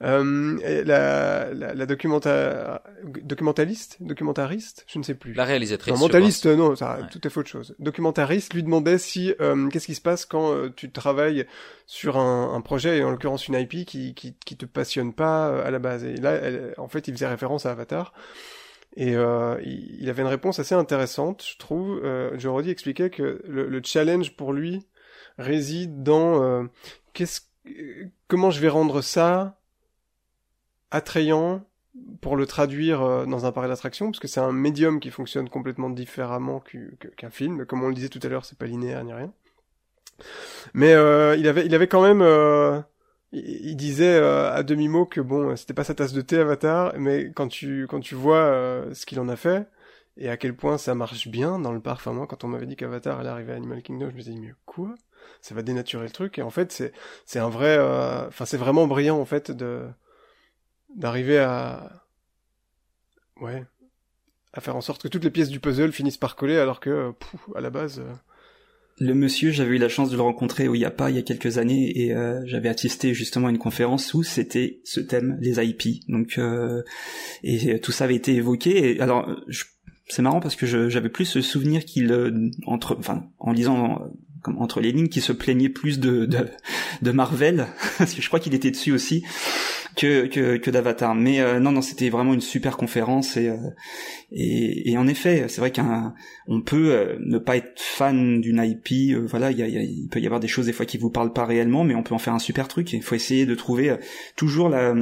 Euh, 0.03 0.59
la, 0.85 1.55
la, 1.55 1.75
la 1.75 1.87
documenta... 1.87 2.83
documentaliste, 3.03 3.97
documentariste, 4.01 4.85
je 4.87 4.99
ne 4.99 5.03
sais 5.03 5.15
plus. 5.15 5.33
La 5.33 5.45
réalisatrice. 5.45 5.95
Non, 5.95 5.99
mentaliste, 6.01 6.45
non, 6.47 6.77
ça, 6.77 6.99
ouais. 7.01 7.07
tout 7.11 7.27
est 7.27 7.35
autre 7.35 7.49
chose. 7.49 7.75
Documentariste 7.79 8.53
lui 8.53 8.63
demandait 8.63 8.99
si 8.99 9.35
euh, 9.41 9.69
qu'est-ce 9.69 9.87
qui 9.87 9.95
se 9.95 10.03
passe 10.03 10.27
quand 10.27 10.53
euh, 10.53 10.71
tu 10.75 10.91
travailles 10.91 11.47
sur 11.87 12.19
un, 12.19 12.53
un, 12.55 12.61
projet 12.61 12.99
et 12.99 13.05
en 13.05 13.11
l'occurrence 13.11 13.49
une 13.49 13.55
IP 13.55 13.87
qui, 13.87 14.15
qui 14.15 14.35
qui 14.45 14.57
te 14.57 14.67
passionne 14.67 15.15
pas 15.15 15.49
euh, 15.49 15.67
à 15.67 15.71
la 15.71 15.79
base. 15.79 16.05
Et 16.05 16.17
là, 16.17 16.33
elle, 16.33 16.75
en 16.77 16.89
fait, 16.89 17.09
il 17.09 17.15
faisait 17.15 17.27
référence 17.27 17.65
à 17.65 17.71
Avatar. 17.71 18.13
Et 18.97 19.15
euh, 19.15 19.61
il 19.63 20.09
avait 20.09 20.23
une 20.23 20.29
réponse 20.29 20.59
assez 20.59 20.75
intéressante, 20.75 21.45
je 21.47 21.59
trouve. 21.59 22.01
Euh, 22.03 22.39
Jordi 22.39 22.71
expliquait 22.71 23.11
que 23.11 23.43
le, 23.47 23.69
le, 23.69 23.83
challenge 23.85 24.35
pour 24.37 24.55
lui 24.55 24.87
réside 25.37 26.03
dans 26.03 26.43
euh, 26.43 26.65
qu'est-ce, 27.13 27.43
comment 28.27 28.51
je 28.51 28.61
vais 28.61 28.69
rendre 28.69 29.03
ça 29.03 29.61
attrayant 30.91 31.63
pour 32.21 32.37
le 32.37 32.47
traduire 32.47 33.03
euh, 33.03 33.27
dans 33.27 33.47
un 33.47 33.53
parc 33.53 33.69
d'attraction, 33.69 34.07
parce 34.07 34.19
que 34.19 34.29
c'est 34.29 34.41
un 34.41 34.53
médium 34.53 35.01
qui 35.01 35.11
fonctionne 35.11 35.49
complètement 35.49 35.91
différemment 35.91 36.63
qu'un 37.17 37.31
film. 37.31 37.65
Comme 37.67 37.83
on 37.83 37.89
le 37.89 37.95
disait 37.95 38.09
tout 38.09 38.21
à 38.23 38.29
l'heure, 38.29 38.45
c'est 38.45 38.59
pas 38.59 38.67
linéaire 38.67 39.05
ni 39.05 39.13
rien. 39.13 39.33
Mais 40.75 40.95
euh, 40.95 41.37
il 41.37 41.47
avait, 41.49 41.67
il 41.67 41.75
avait 41.75 41.89
quand 41.89 42.03
même, 42.03 42.23
euh, 42.23 42.81
il, 43.45 43.77
disait 43.77 44.17
euh, 44.17 44.53
à 44.53 44.63
demi 44.63 44.89
mot 44.89 45.07
que 45.07 45.21
bon, 45.21 45.57
c'était 45.57 45.75
pas 45.75 45.85
sa 45.85 45.95
tasse 45.95 46.13
de 46.13 46.23
thé 46.23 46.39
Avatar, 46.39 46.95
mais 46.99 47.33
quand 47.33 47.49
tu 47.49 47.87
quand 47.89 48.01
tu 48.01 48.15
vois 48.15 48.39
euh, 48.39 48.95
ce 48.95 49.07
qu'il 49.07 49.21
en 49.21 49.29
a 49.29 49.37
fait 49.37 49.69
et 50.17 50.29
à 50.31 50.37
quel 50.37 50.57
point 50.57 50.79
ça 50.79 50.95
marche 50.95 51.29
bien 51.29 51.59
dans 51.59 51.73
le 51.73 51.81
parc. 51.81 52.01
Enfin 52.01 52.13
moi, 52.13 52.27
quand 52.27 52.45
on 52.45 52.49
m'avait 52.49 52.67
dit 52.67 52.77
qu'Avatar 52.77 53.21
allait 53.21 53.29
arriver 53.29 53.53
à 53.53 53.57
Animal 53.57 53.83
Kingdom, 53.83 54.11
je 54.11 54.15
me 54.15 54.21
disais 54.23 54.35
mais 54.39 54.55
quoi? 54.65 54.95
Ça 55.43 55.55
va 55.55 55.63
dénaturer 55.63 56.05
le 56.05 56.11
truc. 56.11 56.39
Et 56.39 56.43
en 56.43 56.51
fait, 56.51 56.73
c'est 56.73 56.93
c'est 57.25 57.39
un 57.39 57.51
vrai, 57.51 57.79
enfin 58.29 58.45
c'est 58.47 58.57
vraiment 58.57 58.87
brillant 58.87 59.19
en 59.19 59.27
fait 59.27 59.51
de 59.51 59.87
d'arriver 60.95 61.39
à 61.39 62.07
ouais 63.41 63.65
à 64.53 64.61
faire 64.61 64.77
en 64.77 64.81
sorte 64.81 65.03
que 65.03 65.09
toutes 65.09 65.25
les 65.25 65.31
pièces 65.31 65.51
du 65.51 65.61
puzzle 65.61 65.93
finissent 65.93 66.17
par 66.17 66.37
coller 66.37 66.59
alors 66.59 66.81
que 66.81 67.13
à 67.55 67.61
la 67.61 67.71
base 67.71 68.01
euh... 68.01 68.13
le 68.99 69.15
monsieur 69.15 69.51
j'avais 69.51 69.77
eu 69.77 69.79
la 69.79 69.89
chance 69.89 70.11
de 70.11 70.17
le 70.17 70.23
rencontrer 70.23 70.69
où 70.69 70.75
il 70.75 70.81
y 70.81 70.85
a 70.85 70.91
pas 70.91 71.11
il 71.11 71.17
y 71.17 71.19
a 71.19 71.23
quelques 71.23 71.59
années 71.59 72.01
et 72.01 72.15
euh, 72.15 72.41
j'avais 72.47 72.69
assisté 72.69 73.13
justement 73.13 73.49
à 73.49 73.51
une 73.51 73.59
conférence 73.59 74.15
où 74.15 74.23
c'était 74.23 74.81
ce 74.85 75.01
thème 75.01 75.37
les 75.41 75.63
IP 75.63 76.09
donc 76.09 76.39
euh, 76.39 76.83
et 77.43 77.79
tout 77.81 77.93
ça 77.93 78.05
avait 78.05 78.15
été 78.15 78.35
évoqué 78.35 78.93
et 78.93 79.01
alors 79.01 79.29
c'est 80.09 80.23
marrant 80.23 80.41
parce 80.41 80.57
que 80.57 80.67
j'avais 80.89 81.09
plus 81.09 81.27
ce 81.27 81.43
souvenir 81.43 81.85
qu'il 81.85 82.11
euh, 82.11 82.51
entre 82.67 82.97
enfin 82.99 83.27
en 83.39 83.53
lisant 83.53 84.01
comme 84.43 84.59
entre 84.59 84.81
les 84.81 84.93
lignes 84.93 85.09
qui 85.09 85.21
se 85.21 85.33
plaignait 85.33 85.69
plus 85.69 85.99
de 85.99 86.25
de, 86.25 86.49
de 87.03 87.11
Marvel 87.11 87.67
parce 87.99 88.15
que 88.15 88.23
je 88.23 88.29
crois 88.29 88.41
qu'il 88.41 88.55
était 88.55 88.71
dessus 88.71 88.93
aussi 88.93 89.25
que 89.97 90.27
que, 90.27 90.57
que 90.59 90.71
d'Avatar. 90.71 91.15
Mais 91.15 91.41
euh, 91.41 91.59
non, 91.59 91.73
non, 91.73 91.83
c'était 91.83 92.11
vraiment 92.11 92.35
une 92.35 92.41
super 92.41 92.77
conférence 92.77 93.37
et 93.37 93.49
euh, 93.49 93.57
et, 94.31 94.91
et, 94.91 94.99
en 94.99 95.07
effet, 95.09 95.47
c'est 95.49 95.61
vrai 95.61 95.73
qu'on 95.73 96.61
peut 96.61 96.93
euh, 96.93 97.17
ne 97.21 97.39
pas 97.39 97.57
être 97.57 97.81
fan 97.81 98.41
d'une 98.41 98.63
IP. 98.63 99.17
voilà, 99.27 99.51
il, 99.51 99.59
y 99.59 99.63
a, 99.63 99.67
il 99.69 100.09
peut 100.09 100.21
y 100.21 100.27
avoir 100.27 100.41
des 100.41 100.49
choses 100.49 100.67
des 100.67 100.73
fois 100.73 100.87
qui 100.87 100.99
vous 100.99 101.11
parlent 101.11 101.33
pas 101.33 101.47
réellement, 101.47 101.85
mais 101.85 101.95
on 101.95 102.03
peut 102.03 102.15
en 102.15 102.19
faire 102.19 102.35
un 102.35 102.39
super 102.39 102.69
truc. 102.69 102.93
Il 102.93 103.03
faut 103.03 103.15
essayer 103.15 103.47
de 103.47 103.55
trouver 103.55 103.97
toujours 104.37 104.69
la 104.69 104.95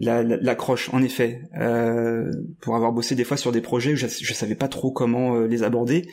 l'accroche 0.00 0.90
en 0.94 1.02
effet 1.02 1.42
euh, 1.58 2.30
pour 2.60 2.76
avoir 2.76 2.92
bossé 2.92 3.16
des 3.16 3.24
fois 3.24 3.36
sur 3.36 3.50
des 3.50 3.60
projets 3.60 3.94
où 3.94 3.96
je, 3.96 4.06
je 4.06 4.32
savais 4.32 4.54
pas 4.54 4.68
trop 4.68 4.92
comment 4.92 5.40
les 5.40 5.64
aborder 5.64 6.08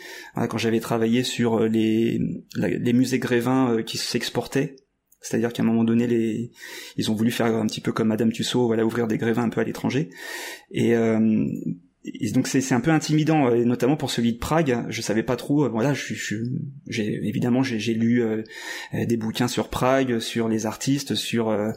quand 0.49 0.57
j'avais 0.57 0.79
travaillé 0.79 1.21
sur 1.21 1.59
les 1.59 2.19
les 2.57 2.93
musées 2.93 3.19
grévins 3.19 3.83
qui 3.83 3.99
s'exportaient 3.99 4.75
c'est-à-dire 5.25 5.51
qu'à 5.51 5.63
un 5.63 5.65
moment 5.65 5.83
donné, 5.83 6.51
ils 6.97 7.11
ont 7.11 7.15
voulu 7.15 7.31
faire 7.31 7.47
un 7.47 7.65
petit 7.65 7.81
peu 7.81 7.91
comme 7.91 8.09
Madame 8.09 8.31
Tussaud, 8.31 8.67
voilà, 8.67 8.85
ouvrir 8.85 9.07
des 9.07 9.17
grévins 9.17 9.43
un 9.43 9.49
peu 9.49 9.59
à 9.59 9.63
l'étranger. 9.63 10.09
Et, 10.71 10.95
euh... 10.95 11.47
donc 12.33 12.47
c'est 12.47 12.73
un 12.73 12.79
peu 12.79 12.91
intimidant, 12.91 13.53
et 13.53 13.65
notamment 13.65 13.95
pour 13.95 14.11
celui 14.11 14.33
de 14.33 14.37
Prague. 14.37 14.85
Je 14.89 15.01
savais 15.01 15.23
pas 15.23 15.35
trop. 15.35 15.65
Euh, 15.65 15.69
voilà, 15.69 15.93
je, 15.93 16.13
je, 16.13 16.35
évidemment 16.89 17.63
j'ai 17.63 17.93
lu 17.93 18.21
euh, 18.21 18.43
des 18.93 19.17
bouquins 19.17 19.47
sur 19.47 19.69
Prague, 19.69 20.19
sur 20.19 20.47
les 20.47 20.65
artistes, 20.65 21.15
sur 21.15 21.49
euh, 21.49 21.71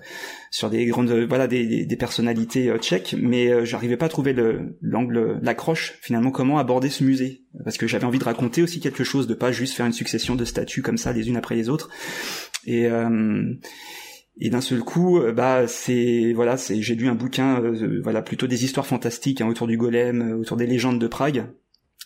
sur 0.51 0.71
des 0.71 0.87
grandes 0.87 1.11
voilà 1.11 1.47
des, 1.47 1.87
des 1.87 1.97
personnalités 1.97 2.73
tchèques, 2.79 3.15
mais 3.19 3.65
j'arrivais 3.65 3.97
pas 3.97 4.07
à 4.07 4.09
trouver 4.09 4.35
l'angle, 4.81 5.39
l'accroche 5.43 5.99
finalement 6.03 6.31
comment 6.31 6.59
aborder 6.59 6.89
ce 6.89 7.05
musée 7.05 7.43
parce 7.65 7.77
que 7.77 7.87
j'avais 7.87 8.05
envie 8.05 8.19
de 8.19 8.25
raconter 8.25 8.63
aussi 8.63 8.81
quelque 8.81 9.05
chose, 9.05 9.27
de 9.27 9.35
pas 9.35 9.53
juste 9.53 9.75
faire 9.75 9.87
une 9.87 9.93
succession 9.93 10.37
de 10.37 10.45
statues 10.45 10.83
comme 10.83 10.99
ça 10.99 11.13
les 11.13 11.29
unes 11.29 11.37
après 11.37 11.55
les 11.55 11.69
autres 11.69 11.91
Et 12.67 12.89
et 14.41 14.51
d'un 14.51 14.61
seul 14.61 14.81
coup, 14.81 15.21
bah 15.35 15.67
c'est 15.67 16.33
voilà, 16.35 16.57
c'est 16.57 16.81
j'ai 16.83 16.95
lu 16.95 17.09
un 17.09 17.15
bouquin, 17.15 17.63
voilà 18.03 18.23
plutôt 18.23 18.47
des 18.47 18.65
histoires 18.65 18.87
fantastiques 18.87 19.41
hein, 19.41 19.49
autour 19.49 19.67
du 19.67 19.77
golem, 19.77 20.39
autour 20.41 20.57
des 20.57 20.67
légendes 20.67 21.01
de 21.01 21.07
Prague 21.07 21.47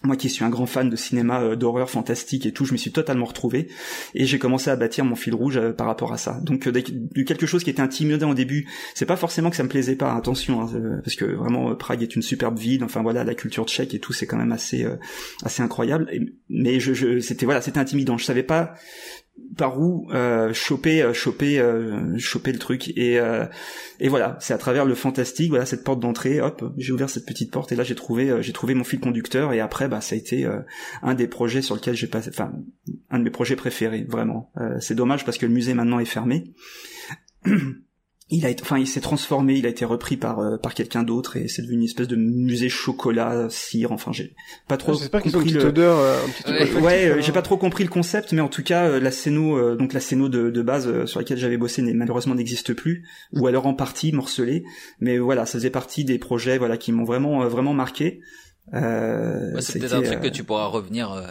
moi 0.05 0.17
qui 0.17 0.29
suis 0.29 0.45
un 0.45 0.51
grand 0.51 0.67
fan 0.67 0.91
de 0.91 0.97
cinéma 0.97 1.41
euh, 1.41 1.57
d'horreur 1.57 1.89
fantastique 1.91 2.47
et 2.47 2.53
tout, 2.53 2.65
je 2.65 2.73
me 2.73 2.77
suis 2.77 2.93
totalement 2.93 3.27
retrouvé 3.27 3.69
et 4.15 4.27
j'ai 4.27 4.39
commencé 4.39 4.71
à 4.71 4.77
bâtir 4.77 5.05
mon 5.05 5.15
fil 5.15 5.35
rouge 5.35 5.57
euh, 5.57 5.73
par 5.73 5.87
rapport 5.87 6.13
à 6.13 6.19
ça. 6.19 6.41
Donc 6.43 6.67
euh, 6.67 6.73
quelque 7.25 7.47
chose 7.47 7.63
qui 7.65 7.71
était 7.71 7.83
intimidant 7.83 8.31
au 8.31 8.35
début, 8.35 8.69
c'est 8.95 9.07
pas 9.07 9.17
forcément 9.17 9.51
que 9.51 9.57
ça 9.57 9.63
me 9.63 9.69
plaisait 9.69 9.97
pas, 9.97 10.15
attention, 10.15 10.63
hein, 10.63 11.01
parce 11.05 11.17
que 11.17 11.25
vraiment 11.25 11.75
Prague 11.77 12.03
est 12.03 12.17
une 12.17 12.23
superbe 12.23 12.59
ville. 12.59 12.85
Enfin 12.85 13.03
voilà, 13.03 13.25
la 13.25 13.35
culture 13.35 13.67
tchèque 13.67 13.95
et 13.95 14.01
tout, 14.01 14.13
c'est 14.13 14.27
quand 14.27 14.37
même 14.37 14.53
assez 14.53 14.87
assez 15.45 15.63
incroyable. 15.63 16.11
mais 16.49 16.81
je, 16.81 16.95
je 16.95 17.21
c'était 17.21 17.45
voilà, 17.45 17.61
c'était 17.61 17.79
intimidant. 17.79 18.19
Je 18.19 18.25
savais 18.25 18.43
pas 18.43 18.75
par 19.57 19.81
où 19.81 20.11
euh, 20.13 20.53
choper 20.53 21.03
euh, 21.03 21.13
choper 21.13 21.59
euh, 21.59 22.17
choper 22.19 22.53
le 22.53 22.59
truc. 22.59 22.93
Et 22.97 23.19
euh, 23.19 23.47
et 24.01 24.09
voilà 24.09 24.37
c'est 24.41 24.55
à 24.55 24.59
travers 24.59 24.85
le 24.85 24.95
fantastique 24.95 25.51
voilà 25.51 25.67
cette 25.67 25.85
porte 25.85 26.01
d'entrée 26.01 26.41
hop 26.41 26.65
j'ai 26.77 26.93
ouvert 26.93 27.11
cette 27.11 27.27
petite 27.27 27.51
porte 27.51 27.73
et 27.73 27.77
là 27.77 27.85
j'ai 27.85 27.95
trouvé 27.95 28.43
j'ai 28.43 28.53
trouvé 28.53 28.75
mon 28.75 28.85
fil 28.85 29.01
conducteur. 29.01 29.53
Et 29.53 29.61
après 29.61 29.89
bah 29.89 30.01
ça 30.01 30.15
a 30.15 30.19
été 30.19 30.49
un 31.03 31.15
des 31.15 31.29
projets 31.29 31.63
sur 31.63 31.75
lequel 31.75 31.95
j'ai 31.95 32.07
passé 32.07 32.31
enfin 32.33 32.53
un 33.11 33.19
de 33.19 33.25
mes 33.25 33.31
projets 33.31 33.57
préférés 33.57 34.05
vraiment. 34.09 34.53
C'est 34.81 34.95
dommage 34.95 35.25
parce 35.25 35.39
que 35.39 35.47
le 35.47 35.53
musée 35.53 35.75
maintenant 35.75 35.99
est 35.99 36.05
fermé 36.05 36.53
il 38.33 38.47
a 38.47 38.49
été, 38.49 38.63
enfin, 38.63 38.79
il 38.79 38.87
s'est 38.87 39.03
transformé, 39.03 39.57
il 39.57 39.67
a 39.67 39.69
été 39.69 39.85
repris 39.85 40.17
par 40.17 40.39
euh, 40.39 40.57
par 40.57 40.73
quelqu'un 40.75 41.03
d'autre 41.03 41.37
et 41.37 41.49
c'est 41.49 41.61
devenu 41.61 41.79
une 41.79 41.85
espèce 41.85 42.09
de 42.09 42.17
musée 42.17 42.71
chocolat, 42.71 43.47
cire. 43.51 43.93
Enfin, 43.93 44.11
j'ai 44.11 44.35
pas 44.67 44.79
trop 44.79 44.93
compris 44.97 45.51
le. 45.51 45.67
Odeur, 45.67 45.99
euh, 45.99 46.81
ouais, 46.81 47.09
euh, 47.09 47.21
j'ai 47.21 47.33
pas 47.33 47.43
trop 47.43 47.59
compris 47.59 47.85
le 47.85 47.91
concept, 47.91 48.33
mais 48.33 48.41
en 48.41 48.49
tout 48.49 48.63
cas, 48.63 48.99
la 48.99 49.11
scéno, 49.11 49.77
donc 49.77 49.93
la 49.93 50.01
scéno 50.01 50.31
de, 50.31 50.49
de 50.49 50.63
base 50.63 51.05
sur 51.05 51.21
laquelle 51.21 51.37
j'avais 51.39 51.59
bossé, 51.59 51.83
malheureusement 51.83 52.35
n'existe 52.35 52.73
plus, 52.73 53.05
ou 53.35 53.47
alors 53.47 53.67
en 53.67 53.75
partie 53.75 54.13
morcelée. 54.13 54.65
Mais 55.01 55.19
voilà, 55.19 55.45
ça 55.45 55.59
faisait 55.59 55.71
partie 55.71 56.05
des 56.05 56.19
projets, 56.19 56.57
voilà, 56.57 56.79
qui 56.79 56.91
m'ont 56.91 57.05
vraiment 57.05 57.47
vraiment 57.49 57.75
marqué. 57.75 58.21
Euh, 58.75 59.61
c'est 59.61 59.79
peut-être 59.81 59.95
un 59.95 60.03
truc 60.03 60.21
que 60.21 60.29
tu 60.29 60.45
pourras 60.45 60.67
revenir, 60.67 61.13
euh, 61.13 61.27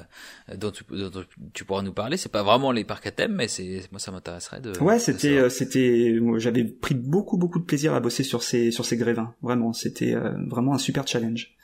dont, 0.55 0.71
tu, 0.71 0.83
dont, 0.89 1.23
tu, 1.53 1.65
pourras 1.65 1.81
nous 1.81 1.93
parler. 1.93 2.17
C'est 2.17 2.31
pas 2.31 2.43
vraiment 2.43 2.71
les 2.71 2.83
parcs 2.83 3.07
à 3.07 3.11
thème, 3.11 3.33
mais 3.33 3.47
c'est 3.47 3.81
moi 3.91 3.99
ça 3.99 4.11
m'intéresserait 4.11 4.59
de. 4.59 4.77
Ouais, 4.79 4.99
c'était 4.99 5.37
euh, 5.37 5.49
c'était 5.49 6.19
j'avais 6.37 6.65
pris 6.65 6.93
beaucoup 6.93 7.37
beaucoup 7.37 7.59
de 7.59 7.63
plaisir 7.63 7.93
à 7.93 7.99
bosser 7.99 8.23
sur 8.23 8.43
ces 8.43 8.71
sur 8.71 8.85
ces 8.85 8.97
grévins. 8.97 9.33
Vraiment, 9.41 9.71
c'était 9.71 10.13
euh, 10.13 10.33
vraiment 10.47 10.73
un 10.73 10.77
super 10.77 11.07
challenge. 11.07 11.55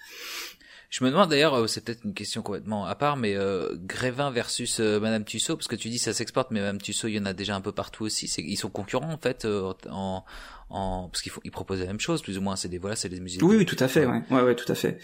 Je 0.90 1.04
me 1.04 1.10
demande 1.10 1.30
d'ailleurs, 1.30 1.68
c'est 1.68 1.84
peut-être 1.84 2.06
une 2.06 2.14
question 2.14 2.42
complètement 2.42 2.86
à 2.86 2.96
part, 2.96 3.18
mais 3.18 3.36
euh, 3.36 3.76
Grévin 3.76 4.32
versus 4.32 4.80
Madame 4.80 5.26
Tussaud, 5.26 5.58
parce 5.58 5.68
que 5.68 5.76
tu 5.76 5.90
dis 5.90 6.00
ça 6.00 6.14
s'exporte, 6.14 6.50
mais 6.50 6.62
Madame 6.62 6.80
Tussaud, 6.80 7.10
il 7.10 7.16
y 7.16 7.20
en 7.20 7.26
a 7.26 7.34
déjà 7.34 7.58
un 7.58 7.62
peu 7.62 7.74
partout 7.74 8.06
aussi. 8.06 8.34
Ils 8.38 8.56
sont 8.56 8.70
concurrents 8.70 9.12
en 9.12 9.18
fait 9.18 9.46
en, 9.92 10.24
en 10.70 11.08
parce 11.10 11.22
qu'ils 11.22 11.32
ils 11.44 11.52
proposent 11.52 11.80
la 11.80 11.86
même 11.86 12.00
chose 12.00 12.22
plus 12.22 12.38
ou 12.38 12.42
moins 12.42 12.56
c'est 12.56 12.68
des 12.68 12.78
voilà 12.78 12.96
c'est 12.96 13.08
des 13.10 13.20
musiques 13.20 13.42
oui 13.42 13.56
oui 13.58 13.66
tout 13.66 13.78
à 13.80 13.88
fait 13.88 14.06
ouais. 14.06 14.22
Ouais 14.32 14.42
ouais, 14.42 14.56
tout 14.56 14.70
à 14.70 14.76
fait. 14.76 15.00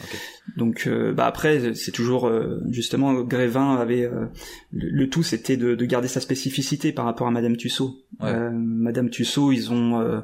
Donc 0.57 0.88
euh, 0.88 1.14
bah 1.14 1.26
après 1.26 1.73
c'est 1.73 1.91
toujours 1.91 2.27
euh, 2.27 2.61
justement 2.69 3.14
Grévin 3.22 3.76
avait 3.76 4.03
euh, 4.03 4.26
le, 4.72 5.10
tout 5.10 5.23
c'était 5.23 5.56
de, 5.56 5.76
de, 5.76 5.85
garder 5.85 6.07
sa 6.07 6.19
spécificité 6.19 6.91
par 6.91 7.06
rapport 7.06 7.27
à 7.27 7.31
Madame 7.31 7.56
Tussaud. 7.56 7.95
Madame 8.19 9.10
Tussaud 9.10 9.52
ils 9.52 9.72
ont 9.72 10.23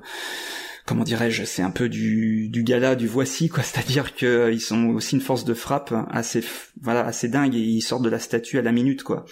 comment 0.89 1.03
dirais-je, 1.03 1.43
c'est 1.43 1.61
un 1.61 1.69
peu 1.69 1.87
du, 1.87 2.49
du 2.49 2.63
gala, 2.63 2.95
du 2.95 3.07
voici 3.07 3.47
quoi. 3.47 3.61
C'est-à-dire 3.63 4.15
que 4.15 4.25
euh, 4.25 4.51
ils 4.51 4.59
sont 4.59 4.87
aussi 4.87 5.15
une 5.15 5.21
force 5.21 5.45
de 5.45 5.53
frappe 5.53 5.93
assez, 6.09 6.43
voilà, 6.81 7.05
assez 7.05 7.27
dingue 7.27 7.53
et 7.53 7.59
ils 7.59 7.81
sortent 7.81 8.01
de 8.01 8.09
la 8.09 8.17
statue 8.17 8.57
à 8.57 8.63
la 8.63 8.71
minute 8.71 9.03
quoi. 9.03 9.25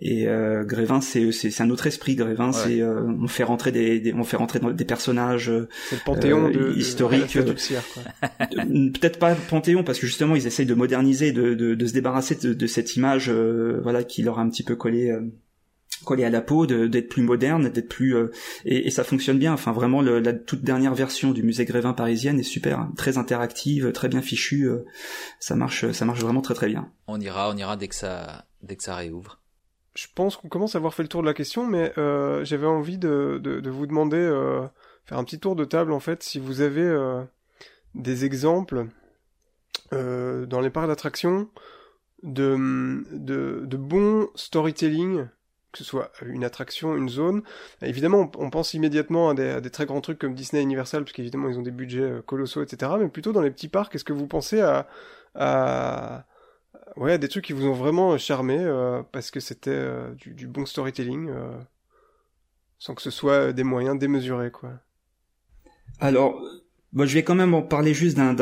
Et 0.00 0.26
euh, 0.26 0.64
Grévin, 0.64 1.00
c'est 1.00 1.30
c'est 1.30 1.60
un 1.60 1.70
autre 1.70 1.86
esprit. 1.86 2.16
Grévin, 2.16 2.50
c'est 2.50 2.82
euh, 2.82 3.04
on 3.22 3.28
fait 3.28 3.44
rentrer 3.44 3.70
des, 3.70 4.12
on 4.16 4.24
fait 4.24 4.36
rentrer 4.36 4.58
des 4.58 4.84
personnages 4.84 5.48
le 5.48 5.68
panthéon 6.04 6.50
de, 6.50 6.74
historiques. 6.76 7.38
Peut-être 7.38 9.20
pas 9.20 9.30
le 9.30 9.40
panthéon 9.48 9.84
parce 9.84 10.00
que 10.00 10.08
justement 10.08 10.34
ils 10.34 10.48
essayent 10.48 10.66
de 10.66 10.74
moderniser, 10.74 11.30
de, 11.30 11.54
de, 11.54 11.76
de 11.76 11.86
se 11.86 11.92
débarrasser 11.92 12.34
de, 12.34 12.52
de 12.52 12.66
cette 12.66 12.96
image, 12.96 13.30
voilà, 13.30 14.02
qui 14.02 14.22
leur 14.22 14.40
a 14.40 14.42
un 14.42 14.50
petit 14.50 14.64
peu 14.64 14.74
collé 14.74 15.16
collé 16.04 16.24
à 16.24 16.30
la 16.30 16.40
peau, 16.40 16.66
d'être 16.66 17.08
plus 17.08 17.22
moderne, 17.22 17.68
d'être 17.68 17.88
plus 17.88 18.16
euh, 18.16 18.30
et, 18.64 18.86
et, 18.86 18.90
ça 18.90 19.04
fonctionne 19.04 19.38
bien. 19.38 19.52
Enfin 19.52 19.72
vraiment 19.72 20.02
le, 20.02 20.20
la 20.20 20.32
toute 20.32 20.62
dernière 20.62 20.94
version 20.94 21.32
du 21.32 21.42
musée 21.42 21.64
Grévin 21.64 21.92
parisienne 21.92 22.38
est 22.38 22.44
super, 22.44 22.80
hein. 22.80 22.92
très 22.96 23.18
interactive, 23.18 23.92
très 23.92 24.08
bien 24.08 24.22
fichue. 24.22 24.68
Euh, 24.68 24.84
ça 25.40 25.56
marche, 25.56 25.90
ça 25.92 26.04
marche 26.04 26.20
vraiment 26.20 26.42
très 26.42 26.54
très 26.54 26.68
bien. 26.68 26.90
On 27.06 27.20
ira, 27.20 27.50
on 27.50 27.56
ira 27.56 27.76
dès 27.76 27.88
que 27.88 27.94
ça, 27.94 28.46
dès 28.62 28.76
que 28.76 28.82
ça 28.82 28.94
réouvre. 28.94 29.40
Je 29.96 30.06
pense 30.14 30.36
qu'on 30.36 30.48
commence 30.48 30.74
à 30.74 30.78
avoir 30.78 30.92
fait 30.92 31.02
le 31.02 31.08
tour 31.08 31.22
de 31.22 31.26
la 31.26 31.32
question, 31.32 31.66
mais 31.66 31.92
euh, 31.96 32.44
j'avais 32.44 32.66
envie 32.66 32.98
de, 32.98 33.40
de, 33.42 33.60
de, 33.60 33.70
vous 33.70 33.86
demander, 33.86 34.18
euh, 34.18 34.66
faire 35.06 35.16
un 35.16 35.24
petit 35.24 35.40
tour 35.40 35.56
de 35.56 35.64
table 35.64 35.92
en 35.92 36.00
fait, 36.00 36.22
si 36.22 36.38
vous 36.38 36.60
avez 36.60 36.82
euh, 36.82 37.22
des 37.94 38.24
exemples 38.24 38.86
dans 39.92 40.60
les 40.60 40.68
parcs 40.68 40.88
d'attractions 40.88 41.48
de, 42.22 43.04
de, 43.12 43.62
de 43.64 43.76
bons 43.76 44.28
storytelling 44.34 45.26
que 45.76 45.84
ce 45.84 45.88
soit 45.88 46.10
une 46.24 46.44
attraction, 46.44 46.96
une 46.96 47.08
zone. 47.08 47.42
Évidemment, 47.82 48.30
on, 48.38 48.50
pense 48.50 48.72
immédiatement 48.74 49.30
à 49.30 49.34
des, 49.34 49.70
très 49.70 49.84
grands 49.84 50.00
trucs 50.00 50.18
comme 50.18 50.34
Disney 50.34 50.62
Universal, 50.62 51.04
parce 51.04 51.12
qu'évidemment, 51.12 51.48
ils 51.48 51.58
ont 51.58 51.62
des 51.62 51.70
budgets 51.70 52.00
euh, 52.00 52.22
colossaux, 52.22 52.62
etc. 52.62 52.92
Mais 52.98 53.08
plutôt 53.08 53.32
dans 53.32 53.42
les 53.42 53.50
petits 53.50 53.68
parcs, 53.68 53.94
est-ce 53.94 54.04
que 54.04 54.14
vous 54.14 54.26
pensez 54.26 54.60
à, 54.60 54.86
des 57.18 57.28
trucs 57.28 57.44
qui 57.44 57.52
vous 57.52 57.66
ont 57.66 57.74
vraiment 57.74 58.16
charmé, 58.16 58.58
euh, 58.58 59.02
parce 59.12 59.30
que 59.30 59.40
c'était 59.40 59.70
euh, 59.70 60.14
du, 60.14 60.46
bon 60.46 60.64
storytelling, 60.64 61.30
sans 62.78 62.94
que 62.94 63.02
ce 63.02 63.10
soit 63.10 63.52
des 63.52 63.64
moyens 63.64 63.98
démesurés, 63.98 64.50
quoi? 64.50 64.70
Alors, 66.00 66.42
je 66.94 67.14
vais 67.14 67.22
quand 67.22 67.34
même 67.34 67.54
en 67.54 67.62
parler 67.62 67.92
juste 67.92 68.16
d'un 68.16 68.34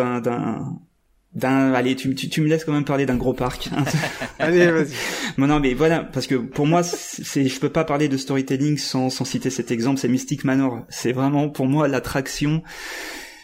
d'un 1.35 1.73
allez 1.73 1.97
tu, 1.97 2.15
tu, 2.15 2.29
tu, 2.29 2.41
me 2.41 2.49
laisses 2.49 2.65
quand 2.65 2.73
même 2.73 2.85
parler 2.85 3.07
d'un 3.07 3.17
gros 3.17 3.33
parc. 3.33 3.69
Allez 4.39 4.71
vas-y. 4.71 4.95
Non 5.39 5.49
non 5.49 5.59
mais 5.59 5.75
voilà 5.75 6.01
parce 6.01 6.27
que 6.27 6.37
pour 6.37 6.67
moi 6.67 6.83
c'est 6.85 7.49
je 7.49 7.61
peux 7.61 7.69
pas 7.69 7.85
parler 7.85 8.09
de 8.09 8.17
storytelling 8.17 8.79
sans, 8.79 9.11
sans 9.11 9.25
citer 9.25 9.51
cet 9.51 9.71
exemple 9.71 9.99
c'est 9.99 10.09
Mystic 10.09 10.45
Manor. 10.45 10.85
C'est 10.89 11.13
vraiment 11.13 11.49
pour 11.49 11.67
moi 11.67 11.89
l'attraction 11.89 12.63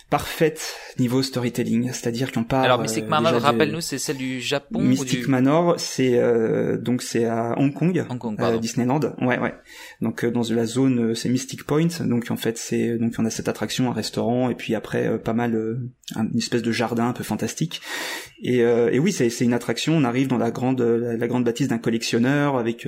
parfaite 0.09 0.75
niveau 1.01 1.23
storytelling, 1.23 1.89
c'est-à-dire 1.93 2.31
qu'on 2.31 2.45
parle. 2.45 2.67
Alors 2.67 2.81
Mystic 2.81 3.05
euh, 3.05 3.09
Manor, 3.09 3.33
rappelle-nous, 3.41 3.81
c'est 3.81 3.99
celle 3.99 4.19
du 4.19 4.41
Japon 4.41 4.81
Mystic 4.81 5.27
Manor, 5.27 5.75
c'est 5.79 6.19
euh, 6.19 6.79
donc 6.79 7.03
c'est 7.03 7.25
à 7.25 7.59
Hong 7.59 7.73
Kong, 7.73 8.05
Hong 8.09 8.19
Kong 8.19 8.37
euh, 8.39 8.59
Disneyland, 8.59 9.01
ouais 9.21 9.39
ouais. 9.39 9.55
Donc 10.01 10.25
dans 10.25 10.43
la 10.51 10.67
zone, 10.67 11.15
c'est 11.15 11.29
Mystic 11.29 11.65
Point, 11.65 11.89
donc 12.05 12.31
en 12.31 12.37
fait 12.37 12.59
c'est 12.59 12.99
donc 12.99 13.15
on 13.19 13.25
a 13.25 13.31
cette 13.31 13.49
attraction, 13.49 13.91
un 13.91 13.95
restaurant 13.95 14.51
et 14.51 14.55
puis 14.55 14.75
après 14.75 15.19
pas 15.19 15.33
mal 15.33 15.81
une 16.17 16.39
espèce 16.39 16.63
de 16.63 16.73
jardin 16.73 17.09
un 17.09 17.13
peu 17.13 17.25
fantastique. 17.25 17.81
Et, 18.43 18.59
et 18.59 18.99
oui, 18.99 19.13
c'est 19.13 19.31
c'est 19.31 19.45
une 19.45 19.55
attraction. 19.55 19.95
On 19.97 20.05
arrive 20.05 20.29
dans 20.29 20.39
la 20.39 20.51
grande 20.51 20.81
la, 20.81 21.29
grande 21.29 21.45
bâtisse 21.45 21.69
d'un 21.69 21.79
collectionneur 21.79 22.57
avec 22.57 22.87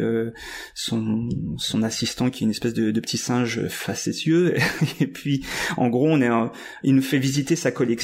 son 0.74 1.28
son 1.56 1.82
assistant 1.82 2.30
qui 2.30 2.44
est 2.44 2.46
une 2.46 2.50
espèce 2.50 2.74
de, 2.74 2.90
de 2.90 3.00
petit 3.00 3.18
singe 3.18 3.66
facétieux. 3.68 4.54
et 5.00 5.06
puis 5.06 5.44
en 5.76 5.88
gros 5.88 6.08
on 6.08 6.20
est 6.20 6.30
il 6.82 6.94
nous 6.94 7.02
fait 7.02 7.18
visiter 7.18 7.56
sa 7.56 7.70
collection 7.70 8.01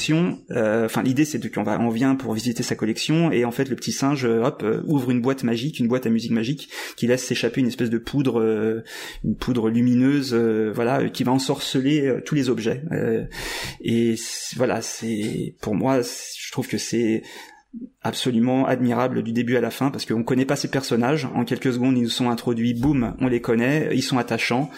euh, 0.51 0.85
enfin, 0.85 1.03
l'idée 1.03 1.25
c'est 1.25 1.39
qu'on 1.53 1.89
vient 1.89 2.15
pour 2.15 2.33
visiter 2.33 2.63
sa 2.63 2.75
collection 2.75 3.31
et 3.31 3.45
en 3.45 3.51
fait 3.51 3.69
le 3.69 3.75
petit 3.75 3.91
singe, 3.91 4.25
euh, 4.25 4.49
euh, 4.63 4.81
ouvre 4.85 5.11
une 5.11 5.21
boîte 5.21 5.43
magique, 5.43 5.79
une 5.79 5.87
boîte 5.87 6.05
à 6.05 6.09
musique 6.09 6.31
magique, 6.31 6.69
qui 6.95 7.07
laisse 7.07 7.23
s'échapper 7.23 7.61
une 7.61 7.67
espèce 7.67 7.89
de 7.89 7.97
poudre, 7.97 8.83
une 9.23 9.35
poudre 9.35 9.69
lumineuse, 9.69 10.33
voilà, 10.33 11.09
qui 11.09 11.23
va 11.23 11.31
ensorceler 11.31 12.19
tous 12.25 12.35
les 12.35 12.49
objets. 12.49 12.81
et 13.81 14.15
voilà, 14.55 14.81
c'est 14.81 15.55
pour 15.61 15.75
moi, 15.75 16.01
je 16.01 16.51
trouve 16.51 16.67
que 16.67 16.77
c'est 16.77 17.23
absolument 18.01 18.65
admirable 18.65 19.23
du 19.23 19.33
début 19.33 19.57
à 19.57 19.61
la 19.61 19.69
fin 19.69 19.91
parce 19.91 20.05
qu'on 20.05 20.23
connaît 20.23 20.45
pas 20.45 20.55
ces 20.55 20.69
personnages. 20.69 21.27
En 21.35 21.43
quelques 21.43 21.73
secondes, 21.73 21.97
ils 21.97 22.03
nous 22.03 22.09
sont 22.09 22.29
introduits, 22.29 22.73
boum, 22.73 23.15
on 23.19 23.27
les 23.27 23.41
connaît, 23.41 23.89
ils 23.93 24.01
sont 24.01 24.17
attachants. 24.17 24.69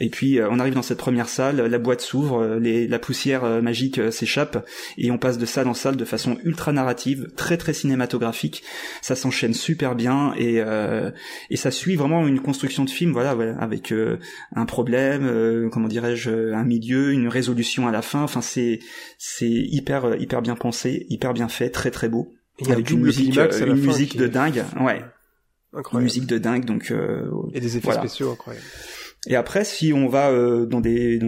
Et 0.00 0.08
puis 0.08 0.40
euh, 0.40 0.48
on 0.50 0.58
arrive 0.58 0.74
dans 0.74 0.82
cette 0.82 0.98
première 0.98 1.28
salle, 1.28 1.60
la 1.60 1.78
boîte 1.78 2.00
s'ouvre, 2.00 2.42
euh, 2.42 2.86
la 2.88 2.98
poussière 2.98 3.44
euh, 3.44 3.60
magique 3.60 4.00
s'échappe 4.10 4.66
et 4.96 5.10
on 5.10 5.18
passe 5.18 5.36
de 5.36 5.46
salle 5.46 5.68
en 5.68 5.74
salle 5.74 5.96
de 5.96 6.04
façon 6.04 6.38
ultra 6.42 6.72
narrative, 6.72 7.28
très 7.36 7.58
très 7.58 7.74
cinématographique. 7.74 8.62
Ça 9.02 9.14
s'enchaîne 9.14 9.54
super 9.54 9.94
bien 9.94 10.32
et 10.36 10.60
et 11.50 11.56
ça 11.56 11.70
suit 11.70 11.96
vraiment 11.96 12.26
une 12.26 12.40
construction 12.40 12.84
de 12.84 12.90
film, 12.90 13.12
voilà, 13.12 13.30
avec 13.58 13.92
un 14.54 14.66
problème, 14.66 15.70
comment 15.72 15.88
dirais-je, 15.88 16.52
un 16.52 16.64
milieu, 16.64 17.12
une 17.12 17.28
résolution 17.28 17.88
à 17.88 17.92
la 17.92 18.02
fin. 18.02 18.22
Enfin, 18.22 18.40
c'est 18.40 18.80
c'est 19.18 19.48
hyper 19.48 20.16
hyper 20.20 20.42
bien 20.42 20.54
pensé, 20.54 21.06
hyper 21.08 21.32
bien 21.32 21.48
fait, 21.48 21.70
très 21.70 21.90
très 21.90 22.08
beau 22.08 22.32
avec 22.68 22.90
une 22.90 23.00
musique, 23.00 23.36
euh, 23.38 23.66
une 23.66 23.80
musique 23.80 24.16
de 24.16 24.26
dingue, 24.26 24.64
ouais. 24.80 25.02
Incroyable. 25.72 25.92
Une 25.92 26.00
musique 26.00 26.26
de 26.26 26.38
dingue, 26.38 26.64
donc. 26.64 26.90
Euh, 26.90 27.30
et 27.54 27.60
des 27.60 27.76
effets 27.76 27.92
spéciaux 27.92 28.32
incroyables. 28.32 28.64
Et 29.26 29.36
après, 29.36 29.64
si 29.64 29.92
on 29.92 30.08
va 30.08 30.30
euh, 30.30 30.64
dans 30.64 30.80
des 30.80 31.20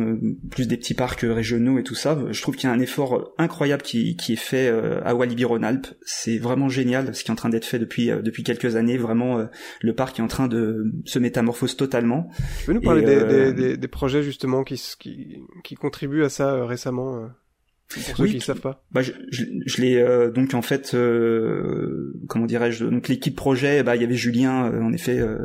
plus 0.50 0.66
des 0.66 0.78
petits 0.78 0.94
parcs 0.94 1.20
régionaux 1.20 1.78
et 1.78 1.82
tout 1.82 1.94
ça, 1.94 2.18
je 2.30 2.40
trouve 2.40 2.56
qu'il 2.56 2.66
y 2.66 2.72
a 2.72 2.74
un 2.74 2.80
effort 2.80 3.34
incroyable 3.36 3.82
qui, 3.82 4.16
qui 4.16 4.32
est 4.32 4.36
fait 4.36 4.68
à 5.04 5.14
Walibi-Rhône-Alpes. 5.14 5.88
C'est 6.00 6.38
vraiment 6.38 6.70
génial 6.70 7.14
ce 7.14 7.22
qui 7.22 7.28
est 7.28 7.32
en 7.32 7.36
train 7.36 7.50
d'être 7.50 7.66
fait 7.66 7.78
depuis 7.78 8.06
depuis 8.06 8.44
quelques 8.44 8.76
années. 8.76 8.96
Vraiment, 8.96 9.46
le 9.82 9.94
parc 9.94 10.18
est 10.18 10.22
en 10.22 10.26
train 10.28 10.48
de 10.48 10.90
se 11.04 11.18
métamorphose 11.18 11.76
totalement. 11.76 12.30
Tu 12.60 12.66
peux 12.66 12.72
nous 12.72 12.80
parler 12.80 13.02
des, 13.02 13.52
des, 13.52 13.76
des, 13.76 13.88
projets 13.88 14.22
justement 14.22 14.64
qui, 14.64 14.82
qui, 14.98 15.42
qui 15.62 15.74
contribuent 15.74 16.24
à 16.24 16.30
ça 16.30 16.64
récemment 16.64 17.28
pour 17.88 18.16
ceux 18.16 18.22
oui, 18.24 18.32
qui 18.32 18.40
savent 18.40 18.60
pas. 18.60 18.84
Bah, 18.90 19.02
je, 19.02 19.12
je, 19.30 19.44
je 19.66 19.80
l'ai 19.82 19.96
euh, 19.96 20.30
donc 20.30 20.54
en 20.54 20.62
fait, 20.62 20.94
euh, 20.94 22.14
comment 22.28 22.46
dirais-je, 22.46 22.84
donc 22.84 23.08
l'équipe 23.08 23.36
projet, 23.36 23.82
bah 23.82 23.96
il 23.96 24.02
y 24.02 24.04
avait 24.04 24.16
Julien 24.16 24.70
euh, 24.70 24.82
en 24.82 24.92
effet 24.92 25.18
euh, 25.18 25.38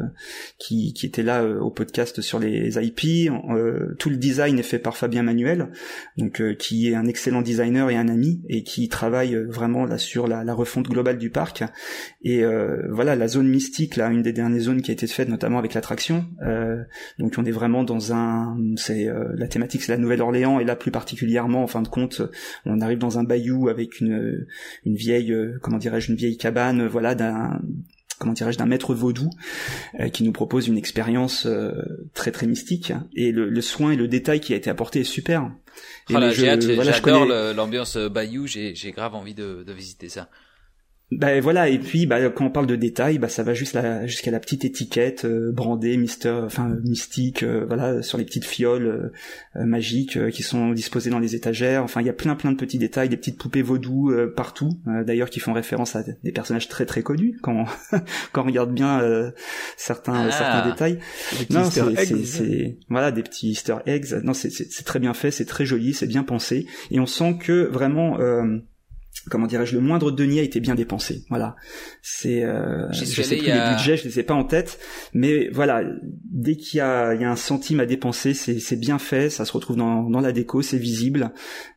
qui, 0.58 0.94
qui 0.94 1.06
était 1.06 1.24
là 1.24 1.44
au 1.44 1.72
podcast 1.72 2.22
sur 2.22 2.40
les 2.40 2.78
IP. 2.78 3.32
tout 4.00 4.10
le 4.10 4.18
design 4.18 4.60
est 4.60 4.64
fait 4.64 4.80
par 4.80 4.98
Fabien 4.98 5.24
Manuel, 5.24 5.70
donc 6.18 6.42
qui 6.58 6.90
est 6.90 6.96
un 6.96 7.06
excellent 7.06 7.42
designer 7.42 7.90
et 7.90 7.96
un 7.96 8.08
ami 8.08 8.42
et 8.48 8.64
qui 8.64 8.88
travaille 8.90 9.36
vraiment 9.36 9.86
là 9.86 9.98
sur 9.98 10.28
la, 10.28 10.44
la 10.44 10.54
refonte 10.54 10.88
globale 10.88 11.18
du 11.18 11.30
parc. 11.30 11.64
Et 12.22 12.44
voilà 12.90 13.16
la 13.16 13.28
zone 13.28 13.48
mystique 13.48 13.96
là, 13.96 14.08
une 14.10 14.22
des 14.22 14.34
dernières 14.34 14.62
zones 14.62 14.82
qui 14.82 14.92
a 14.92 14.94
été 14.94 15.08
faite 15.08 15.30
notamment 15.30 15.60
avec 15.60 15.74
l'attraction. 15.74 16.26
donc 17.20 17.34
on 17.38 17.46
est 17.46 17.52
vraiment 17.52 17.84
dans 17.84 18.14
un, 18.14 18.58
c'est 18.76 19.08
la 19.36 19.48
thématique 19.48 19.84
c'est 19.84 19.92
la 19.92 19.98
Nouvelle-Orléans 19.98 20.60
et 20.60 20.64
là 20.64 20.76
plus 20.76 20.92
particulièrement 20.92 21.64
en 21.64 21.68
fin 21.68 21.82
de 21.82 21.88
compte 21.88 22.22
on 22.66 22.82
arrive 22.82 22.98
dans 22.98 23.20
un 23.20 23.24
bayou 23.24 23.70
avec 23.70 24.00
une, 24.00 24.48
une 24.86 24.96
vieille, 24.96 25.32
euh, 25.32 25.58
comment 25.62 25.78
dirais-je, 25.78 26.12
une 26.12 26.18
vieille 26.18 26.38
cabane, 26.38 26.82
euh, 26.82 26.88
voilà, 26.88 27.16
d'un 27.16 27.60
comment 28.20 28.34
dirais-je 28.34 28.58
d'un 28.58 28.66
maître 28.66 28.96
vaudou 28.96 29.30
euh, 30.00 30.10
qui 30.10 30.24
nous 30.24 30.32
propose 30.32 30.68
une 30.68 30.78
expérience 30.78 31.48
très 32.16 32.32
très 32.32 32.48
mystique 32.48 32.92
et 33.16 33.32
le, 33.32 33.62
soin 33.62 33.92
et 33.92 33.96
le 33.96 34.08
détail 34.08 34.40
qui 34.40 34.54
a 34.54 34.56
été 34.56 34.72
apporté 34.72 35.02
est 35.02 35.04
super. 35.04 35.52
Oh 36.10 36.20
j'adore 36.32 37.26
l'ambiance 37.54 37.96
bayou, 37.96 38.48
j'ai 38.48 38.92
grave 38.92 39.14
envie 39.14 39.36
de 39.36 39.72
visiter 39.72 40.10
ça. 40.10 40.30
Ben 41.10 41.40
voilà 41.40 41.70
et 41.70 41.80
puis 41.80 42.06
bah, 42.06 42.30
quand 42.30 42.46
on 42.46 42.50
parle 42.50 42.68
de 42.68 42.76
détails 42.76 43.18
bah 43.18 43.30
ça 43.30 43.42
va 43.42 43.54
juste 43.54 43.80
jusqu'à 44.04 44.30
la 44.30 44.42
petite 44.42 44.66
étiquette 44.66 45.24
euh, 45.24 45.54
brandée 45.54 45.96
Mister 45.96 46.42
enfin 46.46 46.78
mystique 46.84 47.44
euh, 47.44 47.64
voilà 47.66 48.02
sur 48.02 48.18
les 48.18 48.26
petites 48.26 48.44
fioles 48.44 49.14
euh, 49.56 49.66
magiques 49.66 50.30
qui 50.32 50.44
sont 50.44 50.72
disposées 50.72 51.10
dans 51.10 51.20
les 51.20 51.34
étagères. 51.34 51.82
Enfin 51.82 52.02
il 52.02 52.08
y 52.08 52.10
a 52.10 52.14
plein 52.14 52.36
plein 52.36 52.52
de 52.52 52.58
petits 52.58 52.78
détails 52.78 53.08
des 53.08 53.16
petites 53.16 53.38
poupées 53.38 53.62
vaudou 53.62 54.12
partout 54.36 54.72
d'ailleurs 55.06 55.30
qui 55.30 55.40
font 55.40 55.54
référence 55.54 55.96
à 55.96 56.04
des 56.04 56.32
personnages 56.34 56.68
très 56.68 56.86
très 56.86 57.04
connus 57.04 57.40
quand 57.42 57.64
quand 58.34 58.42
on 58.42 58.48
regarde 58.48 58.74
bien 58.74 59.32
certains 59.78 60.28
ah. 60.28 60.32
certains 60.32 60.70
détails. 60.70 61.00
Non 61.50 61.64
c'est 61.72 62.78
voilà 62.90 63.14
des 63.14 63.24
petits 63.24 63.52
Easter 63.52 63.78
eggs. 63.86 64.14
Non 64.26 64.34
c'est 64.34 64.50
c'est 64.50 64.84
très 64.84 65.00
bien 65.00 65.14
fait 65.14 65.32
c'est 65.32 65.46
très 65.46 65.66
joli 65.66 65.94
c'est 65.94 66.06
bien 66.06 66.24
pensé. 66.24 66.68
Et 66.92 67.00
on 67.00 67.06
sent 67.06 67.38
que 67.40 67.64
vraiment 67.64 68.18
comment 69.30 69.48
dirais-je 69.48 69.76
le 69.76 69.82
moindre 69.82 70.12
denier 70.12 70.40
a 70.40 70.44
été 70.44 70.60
bien 70.60 70.76
dépensé. 70.76 71.24
Voilà. 71.30 71.56
C'est 72.02 72.44
euh, 72.44 72.92
je 72.92 73.06
sais 73.06 73.38
plus 73.38 73.48
les 73.48 73.70
budgets 73.70 73.98
je 73.98 74.06
les 74.06 74.20
ai 74.20 74.24
pas 74.24 74.34
en 74.34 74.44
tête 74.44 74.80
mais 75.14 75.50
voilà 75.50 75.84
dès 76.26 76.56
qu'il 76.56 76.78
y 76.78 76.82
a 76.82 77.14
il 77.14 77.22
y 77.22 77.26
a 77.26 77.32
un 77.32 77.36
centime 77.36 77.80
à 77.80 77.86
dépenser 77.86 78.34
c'est 78.34 78.60
c'est 78.60 78.76
bien 78.76 79.00
fait 79.00 79.30
ça 79.30 79.46
se 79.46 79.52
retrouve 79.52 79.76
dans 79.76 80.10
dans 80.10 80.22
la 80.22 80.32
déco 80.32 80.62
c'est 80.62 80.78
visible. 80.78 81.32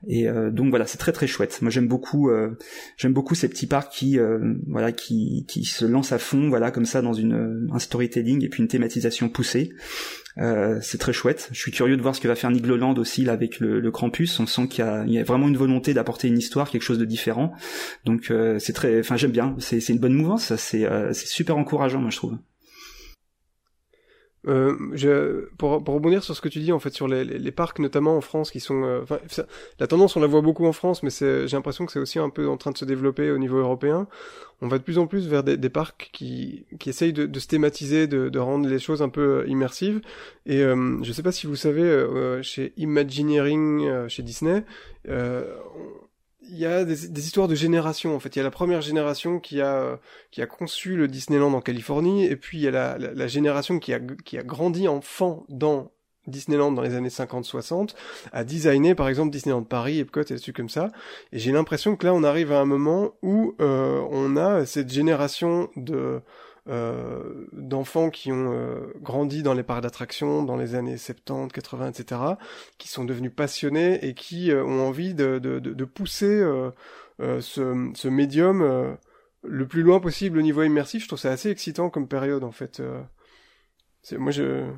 Et 0.09 0.29
euh, 0.29 0.51
donc 0.51 0.71
voilà 0.71 0.87
c'est 0.87 0.99
très 0.99 1.13
très 1.13 1.27
chouette. 1.27 1.61
Moi 1.63 1.71
j'aime 1.71 1.89
beaucoup 1.89 2.31
euh, 2.31 2.57
j'aime 2.97 3.13
beaucoup 3.13 3.35
ces 3.35 3.49
petits 3.49 3.67
parcs 3.67 3.93
qui 3.93 4.19
euh, 4.19 4.55
voilà 4.67 4.93
qui 4.93 5.45
qui 5.49 5.65
se 5.65 5.85
lancent 5.85 6.13
à 6.13 6.19
fond 6.19 6.49
voilà 6.49 6.71
comme 6.71 6.87
ça 6.87 7.03
dans 7.03 7.13
une 7.13 7.69
un 7.73 7.79
storytelling 7.79 8.45
et 8.45 8.49
puis 8.49 8.63
une 8.63 8.69
thématisation 8.69 9.29
poussée 9.29 9.73
euh, 10.41 10.79
c'est 10.81 10.99
très 10.99 11.13
chouette. 11.13 11.49
Je 11.53 11.59
suis 11.59 11.71
curieux 11.71 11.97
de 11.97 12.03
voir 12.03 12.15
ce 12.15 12.21
que 12.21 12.29
va 12.29 12.35
faire 12.35 12.51
Nigloland 12.51 12.95
aussi 12.95 13.25
là 13.25 13.33
avec 13.33 13.61
le, 13.61 13.81
le 13.81 13.91
Krampus. 13.91 14.41
On 14.41 14.47
sent 14.47 14.69
qu'il 14.69 14.85
y, 15.07 15.13
y 15.13 15.19
a, 15.19 15.25
vraiment 15.25 15.49
une 15.49 15.57
volonté 15.57 15.93
d'apporter 15.95 16.29
une 16.29 16.39
histoire, 16.39 16.71
quelque 16.71 16.83
chose 16.83 16.99
de 16.99 17.05
différent. 17.05 17.53
Donc 18.05 18.31
euh, 18.31 18.59
c'est 18.59 18.73
très, 18.73 19.01
enfin 19.01 19.17
j'aime 19.17 19.33
bien. 19.33 19.55
C'est 19.59 19.87
une 19.89 19.99
bonne 19.99 20.15
mouvance. 20.15 20.55
C'est 20.57 20.87
euh, 20.87 21.13
super 21.13 21.57
encourageant, 21.59 22.01
moi 22.01 22.11
je 22.11 22.17
trouve. 22.17 22.39
Euh, 24.49 24.75
je, 24.95 25.51
pour, 25.59 25.85
pour, 25.85 25.95
rebondir 25.95 26.25
sur 26.25 26.35
ce 26.35 26.41
que 26.41 26.49
tu 26.49 26.61
dis 26.61 26.73
en 26.73 26.79
fait 26.79 26.95
sur 26.95 27.07
les, 27.07 27.25
les, 27.25 27.39
les 27.39 27.51
parcs 27.51 27.79
notamment 27.79 28.17
en 28.17 28.23
France 28.23 28.51
qui 28.51 28.59
sont 28.59 28.85
euh, 28.85 29.03
la 29.79 29.87
tendance 29.87 30.17
on 30.17 30.21
la 30.21 30.27
voit 30.27 30.41
beaucoup 30.41 30.65
en 30.65 30.73
France 30.73 31.03
mais 31.03 31.11
j'ai 31.11 31.47
l'impression 31.53 31.85
que 31.85 31.93
c'est 31.93 31.99
aussi 31.99 32.19
un 32.19 32.31
peu 32.31 32.49
en 32.49 32.57
train 32.57 32.71
de 32.71 32.79
se 32.79 32.87
développer 32.87 33.31
au 33.31 33.37
niveau 33.37 33.59
européen. 33.59 34.09
On 34.63 34.69
va 34.69 34.79
de 34.79 34.83
plus 34.83 34.99
en 34.99 35.07
plus 35.07 35.27
vers 35.27 35.43
des, 35.43 35.57
des 35.57 35.69
parcs 35.71 36.11
qui, 36.13 36.67
qui 36.79 36.91
essayent 36.91 37.13
de, 37.13 37.27
de 37.27 37.39
se 37.41 37.49
thématiser 37.49 38.07
de, 38.07 38.29
de, 38.29 38.39
rendre 38.39 38.69
les 38.69 38.79
choses 38.79 39.01
un 39.03 39.09
peu 39.09 39.41
euh, 39.41 39.49
immersives. 39.49 40.01
Et 40.47 40.63
euh, 40.63 41.03
je 41.03 41.13
sais 41.13 41.23
pas 41.23 41.33
si 41.33 41.47
vous 41.47 41.57
savez 41.57 41.83
euh, 41.83 42.43
chez 42.43 42.73
Imagineering 42.77 44.09
chez 44.09 44.23
Disney 44.23 44.65
il 46.51 46.59
y 46.59 46.67
a 46.67 46.85
des, 46.85 47.09
des, 47.09 47.27
histoires 47.27 47.49
de 47.49 47.55
génération 47.55 48.15
en 48.15 48.21
fait. 48.21 48.37
Il 48.37 48.39
y 48.39 48.41
a 48.41 48.45
la 48.45 48.51
première 48.51 48.81
génération 48.81 49.41
qui 49.41 49.61
a 49.61 49.99
qui 50.31 50.43
a 50.43 50.47
conçu 50.47 50.97
le 50.97 51.09
Disneyland 51.09 51.53
en 51.53 51.61
Californie, 51.61 52.27
et 52.27 52.37
puis 52.37 52.59
il 52.59 52.63
y 52.63 52.69
a 52.69 52.71
la, 52.71 52.99
la, 52.99 53.27
génération 53.27 53.79
qui 53.79 53.93
a 53.93 54.01
qui 54.25 54.39
a 54.39 54.43
grandi 54.43 54.89
enfant 54.89 55.45
dans 55.49 55.91
Disneyland 56.27 56.73
dans 56.73 56.83
les 56.83 56.95
années 56.95 57.09
50-60, 57.09 57.95
a 58.33 58.45
designé 58.45 58.95
par 58.95 59.09
exemple 59.09 59.31
Disneyland 59.31 59.63
Paris, 59.63 60.01
Epcot 60.01 60.23
et 60.23 60.35
des 60.35 60.41
trucs 60.41 60.57
comme 60.57 60.69
ça. 60.69 60.91
Et 61.33 61.39
j'ai 61.39 61.53
l'impression 61.53 61.97
que 61.97 62.07
là 62.07 62.15
on 62.15 62.23
arrive 62.25 62.53
à 62.53 62.61
un 62.61 62.67
moment 62.67 63.15
où 63.23 63.55
euh, 63.61 64.01
on 64.11 64.37
a 64.37 64.67
cette 64.67 64.91
génération 64.93 65.71
de 65.77 66.21
euh, 66.69 67.47
d'enfants 67.53 68.11
qui 68.11 68.31
ont 68.33 68.53
euh, 68.53 68.93
grandi 69.01 69.43
dans 69.43 69.55
les 69.55 69.63
parcs 69.63 69.83
d'attractions 69.83 70.43
dans 70.43 70.57
les 70.57 70.75
années 70.75 70.99
70, 70.99 71.53
80, 71.53 71.91
etc., 71.91 72.21
qui 72.77 72.89
sont 72.89 73.05
devenus 73.05 73.33
passionnés 73.35 74.05
et 74.05 74.15
qui 74.15 74.53
euh, 74.53 74.65
ont 74.65 74.87
envie 74.87 75.15
de, 75.15 75.39
de, 75.39 75.59
de, 75.59 75.85
pousser 75.85 76.43
ce, 77.19 77.91
ce 77.95 78.09
médium 78.09 78.97
le 79.43 79.69
plus 79.69 79.83
loin 79.83 80.01
possible 80.01 80.39
au 80.39 80.43
niveau 80.43 80.63
immersif. 80.63 81.03
Je 81.03 81.09
trouve 81.09 81.19
ça 81.19 81.31
assez 81.31 81.51
excitant 81.51 81.89
comme 81.89 82.09
période 82.09 82.45
en 82.45 82.53
fait. 82.53 82.83
c'est 84.03 84.19
moi 84.19 84.31
je 84.31 84.71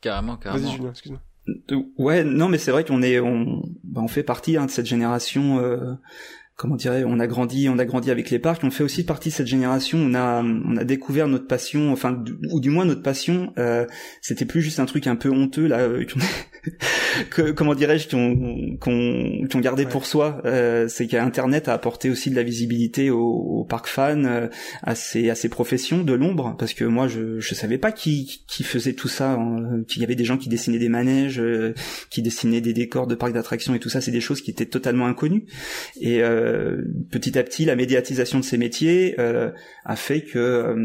carrément 0.00 0.36
carrément. 0.36 0.64
Vas-y 0.64 0.76
Julien, 0.76 0.90
excuse-moi. 0.90 1.20
Ouais, 1.98 2.22
non, 2.22 2.48
mais 2.48 2.58
c'est 2.58 2.70
vrai 2.70 2.84
qu'on 2.84 3.02
est, 3.02 3.18
on, 3.18 3.62
bah, 3.82 4.00
on 4.00 4.08
fait 4.08 4.22
partie 4.22 4.56
hein, 4.56 4.66
de 4.66 4.70
cette 4.70 4.86
génération 4.86 5.60
comment 6.56 6.76
dirais 6.76 7.04
on 7.06 7.18
a 7.18 7.26
grandi 7.26 7.68
on 7.68 7.78
a 7.78 7.84
grandi 7.84 8.10
avec 8.10 8.30
les 8.30 8.38
parcs. 8.38 8.62
On 8.64 8.70
fait 8.70 8.84
aussi 8.84 9.04
partie 9.04 9.30
de 9.30 9.34
cette 9.34 9.46
génération. 9.46 9.98
On 9.98 10.14
a 10.14 10.42
on 10.42 10.76
a 10.76 10.84
découvert 10.84 11.28
notre 11.28 11.46
passion 11.46 11.92
enfin 11.92 12.22
ou 12.50 12.60
du 12.60 12.70
moins 12.70 12.84
notre 12.84 13.02
passion 13.02 13.52
euh, 13.58 13.86
c'était 14.20 14.44
plus 14.44 14.62
juste 14.62 14.80
un 14.80 14.86
truc 14.86 15.06
un 15.06 15.16
peu 15.16 15.30
honteux 15.30 15.66
là 15.66 15.80
euh, 15.80 16.04
que, 17.30 17.50
comment 17.50 17.74
dirais-je 17.74 18.08
qu'on 18.08 18.76
qu'on 18.76 19.48
qu'on 19.50 19.60
gardait 19.60 19.84
pour 19.84 20.06
soi 20.06 20.40
euh, 20.44 20.86
c'est 20.86 21.08
qu'internet 21.08 21.66
a 21.66 21.72
apporté 21.72 22.08
aussi 22.08 22.30
de 22.30 22.36
la 22.36 22.44
visibilité 22.44 23.10
aux, 23.10 23.66
parcs 23.68 23.88
fans 23.88 24.24
euh, 24.24 24.48
à 24.82 24.94
ces 24.94 25.28
à 25.28 25.34
ces 25.34 25.48
professions 25.48 26.04
de 26.04 26.12
l'ombre 26.12 26.54
parce 26.58 26.72
que 26.72 26.84
moi 26.84 27.08
je 27.08 27.40
je 27.40 27.54
savais 27.54 27.78
pas 27.78 27.90
qui 27.90 28.44
qui 28.46 28.62
faisait 28.62 28.92
tout 28.92 29.08
ça 29.08 29.32
hein, 29.32 29.82
qu'il 29.88 30.02
y 30.02 30.04
avait 30.04 30.14
des 30.14 30.24
gens 30.24 30.38
qui 30.38 30.48
dessinaient 30.48 30.78
des 30.78 30.88
manèges 30.88 31.40
euh, 31.40 31.74
qui 32.10 32.22
dessinaient 32.22 32.60
des 32.60 32.72
décors 32.72 33.08
de 33.08 33.16
parcs 33.16 33.32
d'attractions 33.32 33.74
et 33.74 33.80
tout 33.80 33.88
ça 33.88 34.00
c'est 34.00 34.12
des 34.12 34.20
choses 34.20 34.40
qui 34.40 34.50
étaient 34.52 34.66
totalement 34.66 35.06
inconnues. 35.06 35.44
Et 36.00 36.20
petit 37.10 37.38
à 37.38 37.42
petit 37.42 37.64
la 37.64 37.76
médiatisation 37.76 38.38
de 38.38 38.44
ces 38.44 38.58
métiers 38.58 39.16
a 39.18 39.96
fait 39.96 40.22
que 40.22 40.76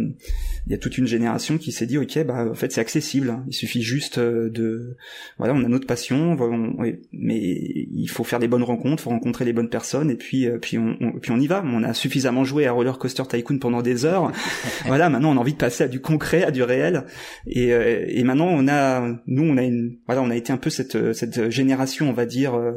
il 0.65 0.71
y 0.71 0.75
a 0.75 0.77
toute 0.77 0.97
une 0.97 1.07
génération 1.07 1.57
qui 1.57 1.71
s'est 1.71 1.85
dit 1.85 1.97
ok 1.97 2.25
bah 2.25 2.47
en 2.49 2.55
fait 2.55 2.71
c'est 2.71 2.81
accessible 2.81 3.29
hein. 3.29 3.43
il 3.47 3.53
suffit 3.53 3.81
juste 3.81 4.19
de 4.19 4.97
voilà 5.37 5.53
on 5.53 5.66
a 5.67 5.69
notre 5.69 5.87
passion, 5.87 6.37
mais 7.11 7.39
il 7.39 8.07
faut 8.07 8.23
faire 8.23 8.39
des 8.39 8.47
bonnes 8.47 8.63
rencontres, 8.63 9.03
faut 9.03 9.09
rencontrer 9.09 9.45
les 9.45 9.53
bonnes 9.53 9.69
personnes, 9.69 10.09
et 10.09 10.15
puis 10.15 10.47
euh, 10.47 10.57
puis 10.59 10.77
on, 10.77 10.95
puis 11.21 11.31
on 11.31 11.39
y 11.39 11.47
va. 11.47 11.63
On 11.65 11.83
a 11.83 11.93
suffisamment 11.93 12.43
joué 12.43 12.65
à 12.65 12.71
Roller 12.71 12.97
Coaster 12.97 13.23
Tycoon 13.27 13.59
pendant 13.59 13.81
des 13.81 14.05
heures. 14.05 14.31
voilà, 14.85 15.09
maintenant 15.09 15.31
on 15.31 15.37
a 15.37 15.39
envie 15.39 15.53
de 15.53 15.57
passer 15.57 15.83
à 15.83 15.87
du 15.87 15.99
concret, 15.99 16.43
à 16.43 16.51
du 16.51 16.63
réel, 16.63 17.05
et, 17.45 17.73
euh, 17.73 18.05
et 18.07 18.23
maintenant 18.23 18.47
on 18.49 18.67
a, 18.67 19.07
nous 19.27 19.43
on 19.43 19.57
a 19.57 19.63
une, 19.63 19.97
voilà, 20.05 20.21
on 20.21 20.29
a 20.29 20.35
été 20.35 20.51
un 20.51 20.57
peu 20.57 20.69
cette 20.69 21.13
cette 21.13 21.49
génération, 21.49 22.09
on 22.09 22.13
va 22.13 22.25
dire 22.25 22.55
euh, 22.55 22.73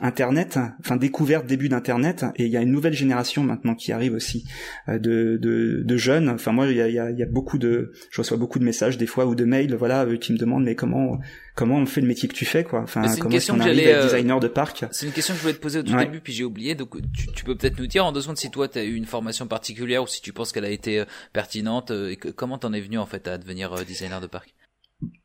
Internet, 0.00 0.58
enfin 0.80 0.96
découverte 0.96 1.46
début 1.46 1.68
d'Internet, 1.68 2.24
et 2.34 2.46
il 2.46 2.50
y 2.50 2.56
a 2.56 2.60
une 2.60 2.72
nouvelle 2.72 2.94
génération 2.94 3.44
maintenant 3.44 3.76
qui 3.76 3.92
arrive 3.92 4.14
aussi 4.14 4.44
euh, 4.88 4.98
de, 4.98 5.38
de, 5.40 5.82
de 5.84 5.96
jeunes. 5.96 6.28
Enfin 6.28 6.50
moi 6.50 6.66
il 6.66 6.76
y 6.76 6.80
a, 6.80 6.88
y 6.88 7.22
a, 7.22 7.26
beaucoup 7.26 7.58
de, 7.58 7.92
je 8.10 8.20
reçois 8.20 8.36
beaucoup 8.36 8.58
de 8.58 8.64
messages 8.64 8.98
des 8.98 9.06
fois 9.06 9.24
ou 9.26 9.36
de 9.36 9.44
mails, 9.44 9.72
voilà, 9.76 10.04
euh, 10.04 10.16
qui 10.16 10.32
me 10.32 10.38
demandent 10.38 10.64
mais 10.64 10.74
comment 10.74 11.20
comment 11.54 11.76
on 11.76 11.86
fait 11.86 12.00
le 12.00 12.08
métier 12.08 12.28
que 12.28 12.34
tu 12.34 12.44
fais 12.44 12.64
quoi. 12.64 12.80
Enfin 12.80 13.02
comment 13.20 13.36
est-ce 13.36 13.52
qu'on 13.52 13.60
arrive 13.60 13.86
à 13.86 13.90
être 13.90 14.04
designer 14.06 14.40
de 14.40 14.48
parc. 14.48 14.84
C'est 14.90 15.06
une 15.06 15.12
question 15.12 15.32
que 15.34 15.38
je 15.38 15.42
voulais 15.42 15.54
te 15.54 15.60
poser 15.60 15.78
au 15.78 15.82
tout 15.84 15.96
début 15.96 16.20
puis 16.20 16.32
j'ai 16.32 16.44
oublié. 16.44 16.74
Donc 16.74 16.96
tu, 17.12 17.28
tu 17.28 17.44
peux 17.44 17.54
peut-être 17.54 17.78
nous 17.78 17.86
dire 17.86 18.04
en 18.04 18.10
deux 18.10 18.22
secondes 18.22 18.38
si 18.38 18.50
toi 18.50 18.66
tu 18.66 18.80
as 18.80 18.84
eu 18.84 18.94
une 18.94 19.06
formation 19.06 19.46
particulière 19.46 20.02
ou 20.02 20.08
si 20.08 20.20
tu 20.20 20.32
penses 20.32 20.50
qu'elle 20.50 20.64
a 20.64 20.70
été 20.70 20.98
euh, 20.98 21.04
pertinente 21.32 21.92
et 21.92 22.16
que, 22.16 22.30
comment 22.30 22.58
t'en 22.58 22.72
es 22.72 22.80
venu 22.80 22.98
en 22.98 23.06
fait 23.06 23.28
à 23.28 23.38
devenir 23.38 23.72
designer 23.84 24.20
de 24.20 24.26
parc? 24.26 24.54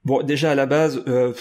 Bon, 0.10 0.23
déjà 0.23 0.49
à 0.49 0.56
la 0.56 0.65
base, 0.65 1.03
euh, 1.07 1.34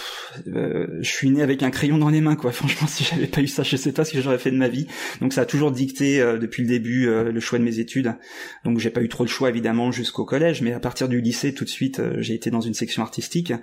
euh, 0.45 0.85
je 1.01 1.09
suis 1.09 1.31
né 1.31 1.41
avec 1.41 1.63
un 1.63 1.71
crayon 1.71 1.97
dans 1.97 2.09
les 2.09 2.21
mains, 2.21 2.35
quoi. 2.35 2.51
Franchement, 2.59 2.87
si 2.87 3.03
j'avais 3.03 3.25
pas 3.25 3.41
eu 3.41 3.47
ça, 3.47 3.63
je 3.63 3.75
sais 3.75 3.91
pas 3.91 4.05
ce 4.05 4.13
que 4.13 4.21
j'aurais 4.21 4.37
fait 4.37 4.51
de 4.51 4.57
ma 4.57 4.67
vie. 4.67 4.85
Donc 5.21 5.33
ça 5.33 5.41
a 5.41 5.45
toujours 5.47 5.71
dicté 5.71 6.21
euh, 6.21 6.37
depuis 6.37 6.61
le 6.61 6.69
début 6.69 7.07
le 7.07 7.39
choix 7.39 7.57
de 7.57 7.63
mes 7.63 7.79
études. 7.79 8.13
Donc 8.65 8.77
j'ai 8.77 8.91
pas 8.91 9.01
eu 9.01 9.09
trop 9.09 9.23
de 9.23 9.29
choix 9.29 9.49
évidemment 9.49 9.91
jusqu'au 9.91 10.23
collège, 10.23 10.61
mais 10.61 10.71
à 10.71 10.79
partir 10.79 11.09
du 11.09 11.19
lycée, 11.19 11.55
tout 11.55 11.63
de 11.63 11.69
suite, 11.69 11.99
j'ai 12.19 12.35
été 12.35 12.51
dans 12.51 12.61
une 12.61 12.75
section 12.75 13.01
artistique. 13.01 13.53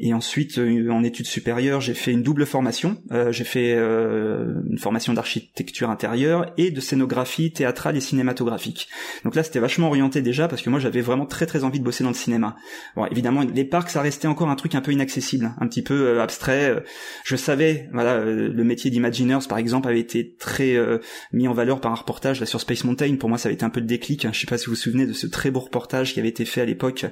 Et 0.00 0.12
ensuite, 0.14 0.58
en 0.58 1.04
études 1.04 1.26
supérieures, 1.26 1.80
j'ai 1.80 1.94
fait 1.94 2.10
une 2.10 2.24
double 2.24 2.44
formation. 2.44 3.00
j'ai 3.30 3.44
fait 3.44 3.74
une 3.74 4.78
formation 4.78 5.14
d'architecture 5.14 5.90
intérieure 5.90 6.52
et 6.56 6.72
de 6.72 6.80
scénographie 6.80 7.52
théâtrale 7.52 7.96
et 7.96 8.00
cinématographique. 8.00 8.88
Donc 9.22 9.36
là, 9.36 9.44
c'était 9.44 9.60
vachement 9.60 9.86
orienté 9.86 10.22
déjà 10.22 10.48
parce 10.48 10.62
que 10.62 10.70
moi, 10.70 10.80
j'avais 10.80 11.02
vraiment 11.02 11.26
très 11.26 11.46
très 11.46 11.62
envie 11.62 11.78
de 11.78 11.84
bosser 11.84 12.02
dans 12.02 12.10
le 12.10 12.16
cinéma. 12.16 12.56
Bon, 12.96 13.06
évidemment, 13.06 13.42
les 13.42 13.64
parcs, 13.64 13.90
ça 13.90 14.02
restait 14.02 14.26
encore 14.26 14.39
un 14.48 14.56
truc 14.56 14.74
un 14.74 14.80
peu 14.80 14.92
inaccessible, 14.92 15.52
un 15.58 15.66
petit 15.66 15.82
peu 15.82 15.94
euh, 15.94 16.22
abstrait. 16.22 16.82
Je 17.24 17.36
savais, 17.36 17.88
voilà, 17.92 18.14
euh, 18.14 18.50
le 18.52 18.64
métier 18.64 18.90
d'imagineurs 18.90 19.46
par 19.48 19.58
exemple 19.58 19.88
avait 19.88 20.00
été 20.00 20.34
très 20.38 20.74
euh, 20.74 20.98
mis 21.32 21.48
en 21.48 21.52
valeur 21.52 21.80
par 21.80 21.92
un 21.92 21.96
reportage 21.96 22.40
là 22.40 22.46
sur 22.46 22.60
Space 22.60 22.84
Mountain. 22.84 23.16
Pour 23.16 23.28
moi, 23.28 23.38
ça 23.38 23.48
avait 23.48 23.54
été 23.54 23.64
un 23.64 23.70
peu 23.70 23.80
le 23.80 23.86
déclic. 23.86 24.26
Je 24.32 24.38
sais 24.38 24.46
pas 24.46 24.58
si 24.58 24.66
vous 24.66 24.72
vous 24.72 24.76
souvenez 24.76 25.06
de 25.06 25.12
ce 25.12 25.26
très 25.26 25.50
beau 25.50 25.60
reportage 25.60 26.14
qui 26.14 26.20
avait 26.20 26.28
été 26.28 26.44
fait 26.44 26.60
à 26.60 26.64
l'époque. 26.64 27.06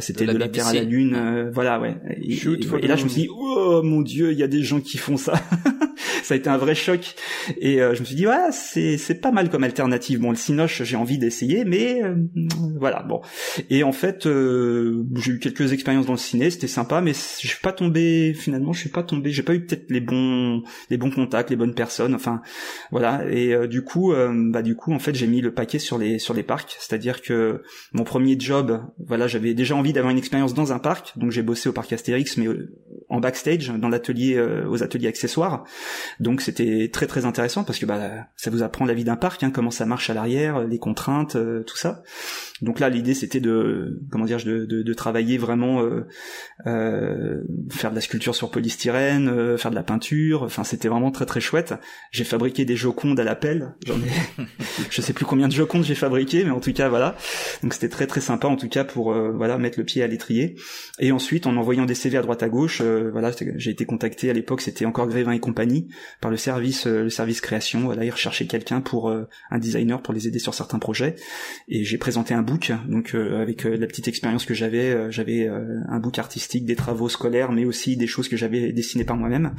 C'était 0.00 0.26
de, 0.26 0.36
la, 0.36 0.48
Terre 0.48 0.68
à 0.68 0.72
la 0.72 0.82
Lune, 0.82 1.50
voilà, 1.52 1.80
ouais. 1.80 1.96
Et, 2.20 2.38
et 2.82 2.86
là, 2.86 2.96
je 2.96 3.04
me 3.04 3.08
suis 3.08 3.22
dit, 3.22 3.28
oh 3.30 3.82
mon 3.82 4.00
Dieu, 4.00 4.32
il 4.32 4.38
y 4.38 4.42
a 4.42 4.48
des 4.48 4.62
gens 4.62 4.80
qui 4.80 4.98
font 4.98 5.16
ça. 5.16 5.34
ça 6.22 6.34
a 6.34 6.36
été 6.36 6.48
un 6.48 6.56
vrai 6.56 6.74
choc. 6.74 7.14
Et 7.60 7.78
je 7.78 8.00
me 8.00 8.04
suis 8.04 8.14
dit, 8.14 8.26
ouais, 8.26 8.50
c'est 8.52 8.96
c'est 8.98 9.16
pas 9.16 9.32
mal 9.32 9.50
comme 9.50 9.64
alternative. 9.64 10.20
Bon, 10.20 10.30
le 10.30 10.36
Cinoche, 10.36 10.82
j'ai 10.82 10.96
envie 10.96 11.18
d'essayer, 11.18 11.64
mais 11.64 12.02
voilà, 12.78 13.02
bon. 13.02 13.20
Et 13.70 13.82
en 13.82 13.92
fait, 13.92 14.24
j'ai 14.24 15.32
eu 15.32 15.38
quelques 15.38 15.72
expériences 15.72 16.06
dans 16.06 16.12
le 16.12 16.18
c'était 16.50 16.66
sympa, 16.66 17.00
mais 17.00 17.12
je 17.12 17.46
suis 17.46 17.60
pas 17.60 17.72
tombé 17.72 18.34
finalement, 18.34 18.72
je 18.72 18.80
suis 18.80 18.88
pas 18.88 19.02
tombé, 19.02 19.30
j'ai 19.30 19.42
pas 19.42 19.54
eu 19.54 19.64
peut-être 19.64 19.90
les 19.90 20.00
bons 20.00 20.62
les 20.90 20.96
bons 20.96 21.10
contacts, 21.10 21.50
les 21.50 21.56
bonnes 21.56 21.74
personnes, 21.74 22.14
enfin 22.14 22.42
voilà. 22.90 23.24
Et 23.30 23.54
euh, 23.54 23.66
du 23.66 23.82
coup, 23.82 24.12
euh, 24.12 24.32
bah 24.50 24.62
du 24.62 24.76
coup 24.76 24.92
en 24.92 24.98
fait 24.98 25.14
j'ai 25.14 25.26
mis 25.26 25.40
le 25.40 25.52
paquet 25.52 25.78
sur 25.78 25.98
les 25.98 26.18
sur 26.18 26.34
les 26.34 26.42
parcs, 26.42 26.76
c'est-à-dire 26.78 27.22
que 27.22 27.62
mon 27.92 28.04
premier 28.04 28.38
job, 28.38 28.82
voilà, 28.98 29.26
j'avais 29.26 29.54
déjà 29.54 29.74
envie 29.76 29.92
d'avoir 29.92 30.10
une 30.10 30.18
expérience 30.18 30.54
dans 30.54 30.72
un 30.72 30.78
parc, 30.78 31.18
donc 31.18 31.30
j'ai 31.30 31.42
bossé 31.42 31.68
au 31.68 31.72
parc 31.72 31.92
Astérix, 31.92 32.36
mais 32.36 32.46
euh, 32.46 32.72
en 33.08 33.20
backstage, 33.20 33.68
dans 33.68 33.88
l'atelier 33.88 34.38
aux 34.68 34.82
ateliers 34.82 35.08
accessoires. 35.08 35.64
Donc 36.20 36.42
c'était 36.42 36.90
très 36.92 37.06
très 37.06 37.24
intéressant 37.24 37.64
parce 37.64 37.78
que 37.78 37.86
bah 37.86 38.26
ça 38.36 38.50
vous 38.50 38.62
apprend 38.62 38.84
la 38.84 38.94
vie 38.94 39.04
d'un 39.04 39.16
parc, 39.16 39.42
hein, 39.42 39.50
comment 39.50 39.70
ça 39.70 39.86
marche 39.86 40.10
à 40.10 40.14
l'arrière, 40.14 40.66
les 40.66 40.78
contraintes, 40.78 41.36
tout 41.66 41.76
ça. 41.76 42.02
Donc 42.62 42.80
là 42.80 42.88
l'idée 42.88 43.14
c'était 43.14 43.40
de 43.40 44.00
comment 44.10 44.24
dire 44.24 44.38
de, 44.38 44.64
de, 44.64 44.82
de 44.82 44.94
travailler 44.94 45.38
vraiment 45.38 45.82
euh, 45.82 46.06
euh, 46.66 47.42
faire 47.70 47.90
de 47.90 47.94
la 47.94 48.00
sculpture 48.00 48.34
sur 48.34 48.50
polystyrène, 48.50 49.28
euh, 49.28 49.56
faire 49.56 49.70
de 49.70 49.76
la 49.76 49.82
peinture. 49.82 50.42
Enfin, 50.42 50.64
c'était 50.64 50.88
vraiment 50.88 51.10
très 51.10 51.26
très 51.26 51.40
chouette. 51.40 51.74
J'ai 52.10 52.24
fabriqué 52.24 52.64
des 52.64 52.76
jocondes 52.76 53.18
à 53.20 53.24
la 53.24 53.36
pelle. 53.36 53.74
J'en 53.86 53.94
ai, 53.94 54.44
je 54.90 55.00
sais 55.00 55.12
plus 55.12 55.24
combien 55.24 55.48
de 55.48 55.52
jocondes 55.52 55.84
j'ai 55.84 55.94
fabriqué, 55.94 56.44
mais 56.44 56.50
en 56.50 56.60
tout 56.60 56.72
cas 56.72 56.88
voilà. 56.88 57.16
Donc 57.62 57.74
c'était 57.74 57.88
très 57.88 58.06
très 58.06 58.20
sympa 58.20 58.48
en 58.48 58.56
tout 58.56 58.68
cas 58.68 58.84
pour 58.84 59.12
euh, 59.12 59.32
voilà 59.32 59.58
mettre 59.58 59.78
le 59.78 59.84
pied 59.84 60.02
à 60.02 60.06
l'étrier. 60.06 60.56
Et 60.98 61.12
ensuite, 61.12 61.46
en 61.46 61.56
envoyant 61.56 61.86
des 61.86 61.94
CV 61.94 62.18
à 62.18 62.22
droite 62.22 62.42
à 62.42 62.48
gauche, 62.48 62.82
voilà, 62.82 63.30
j'ai 63.56 63.70
été 63.70 63.84
contacté 63.84 64.30
à 64.30 64.32
l'époque, 64.32 64.60
c'était 64.60 64.84
encore 64.84 65.06
Grévin 65.06 65.32
et 65.32 65.40
compagnie 65.40 65.88
par 66.20 66.30
le 66.30 66.36
service 66.36 66.86
le 66.86 67.10
service 67.10 67.40
création. 67.40 67.80
Voilà, 67.80 68.04
ils 68.04 68.10
recherchaient 68.10 68.46
quelqu'un 68.46 68.80
pour 68.80 69.10
un 69.10 69.58
designer 69.58 70.02
pour 70.02 70.14
les 70.14 70.26
aider 70.26 70.38
sur 70.38 70.54
certains 70.54 70.78
projets. 70.78 71.14
Et 71.68 71.84
j'ai 71.84 71.98
présenté 71.98 72.34
un 72.34 72.42
book. 72.50 72.72
Donc 72.88 73.14
avec 73.14 73.64
la 73.64 73.86
petite 73.86 74.08
expérience 74.08 74.44
que 74.44 74.54
j'avais, 74.54 75.10
j'avais 75.10 75.48
un 75.48 75.98
book 75.98 76.18
artistique, 76.18 76.64
des 76.64 76.76
travaux 76.76 77.08
scolaires, 77.08 77.52
mais 77.52 77.64
aussi 77.64 77.96
des 77.96 78.06
choses 78.06 78.28
que 78.28 78.36
j'avais 78.36 78.72
dessinées 78.72 79.04
par 79.04 79.16
moi-même. 79.16 79.54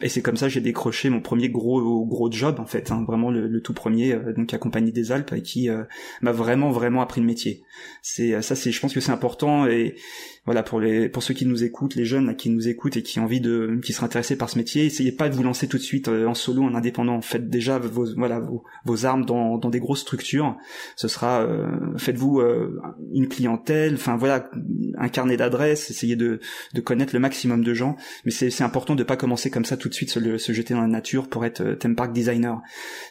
Et 0.00 0.08
c'est 0.08 0.22
comme 0.22 0.36
ça 0.36 0.46
que 0.46 0.52
j'ai 0.52 0.60
décroché 0.60 1.10
mon 1.10 1.20
premier 1.20 1.48
gros 1.48 2.04
gros 2.06 2.30
job 2.30 2.60
en 2.60 2.66
fait, 2.66 2.90
hein, 2.90 3.04
vraiment 3.06 3.30
le, 3.30 3.60
tout 3.60 3.74
premier, 3.74 4.12
euh, 4.12 4.32
donc 4.32 4.52
à 4.54 4.58
Compagnie 4.58 4.92
des 4.92 5.12
Alpes, 5.12 5.42
qui 5.42 5.68
euh, 5.68 5.84
m'a 6.20 6.32
vraiment 6.32 6.70
vraiment 6.70 7.00
appris 7.02 7.20
le 7.20 7.26
métier. 7.26 7.62
C'est 8.02 8.40
ça, 8.42 8.54
c'est, 8.54 8.72
je 8.72 8.80
pense 8.80 8.94
que 8.94 9.00
c'est 9.00 9.12
important 9.12 9.66
et 9.66 9.96
voilà 10.44 10.64
pour 10.64 10.80
les 10.80 11.08
pour 11.08 11.22
ceux 11.22 11.34
qui 11.34 11.46
nous 11.46 11.62
écoutent, 11.62 11.94
les 11.94 12.04
jeunes 12.04 12.34
qui 12.34 12.50
nous 12.50 12.66
écoutent 12.66 12.96
et 12.96 13.02
qui 13.02 13.20
ont 13.20 13.24
envie 13.24 13.40
de 13.40 13.78
qui 13.84 13.92
seraient 13.92 14.06
intéressés 14.06 14.36
par 14.36 14.50
ce 14.50 14.58
métier, 14.58 14.86
essayez 14.86 15.12
pas 15.12 15.28
de 15.28 15.36
vous 15.36 15.44
lancer 15.44 15.68
tout 15.68 15.78
de 15.78 15.82
suite 15.82 16.08
euh, 16.08 16.26
en 16.26 16.34
solo, 16.34 16.64
en 16.64 16.74
indépendant. 16.74 17.20
Faites 17.20 17.48
déjà 17.48 17.78
vos 17.78 18.12
voilà 18.16 18.40
vos, 18.40 18.64
vos 18.84 19.06
armes 19.06 19.24
dans, 19.24 19.56
dans 19.58 19.70
des 19.70 19.78
grosses 19.78 20.00
structures. 20.00 20.56
Ce 20.96 21.06
sera 21.06 21.42
euh, 21.42 21.96
faites-vous 21.96 22.40
euh, 22.40 22.80
une 23.12 23.28
clientèle, 23.28 23.94
enfin 23.94 24.16
voilà 24.16 24.50
un 24.98 25.08
carnet 25.08 25.36
d'adresses, 25.36 25.90
essayez 25.90 26.16
de 26.16 26.40
de 26.74 26.80
connaître 26.80 27.14
le 27.14 27.20
maximum 27.20 27.62
de 27.62 27.72
gens. 27.72 27.96
Mais 28.24 28.32
c'est 28.32 28.50
c'est 28.50 28.64
important 28.64 28.96
de 28.96 29.04
pas 29.04 29.16
commencer 29.16 29.48
comme 29.48 29.64
ça 29.64 29.76
tout 29.76 29.88
de 29.88 29.94
suite 29.94 30.10
se, 30.10 30.38
se 30.38 30.52
jeter 30.52 30.74
dans 30.74 30.80
la 30.80 30.88
nature 30.88 31.28
pour 31.28 31.44
être 31.44 31.74
theme 31.78 31.94
park 31.94 32.12
designer. 32.12 32.60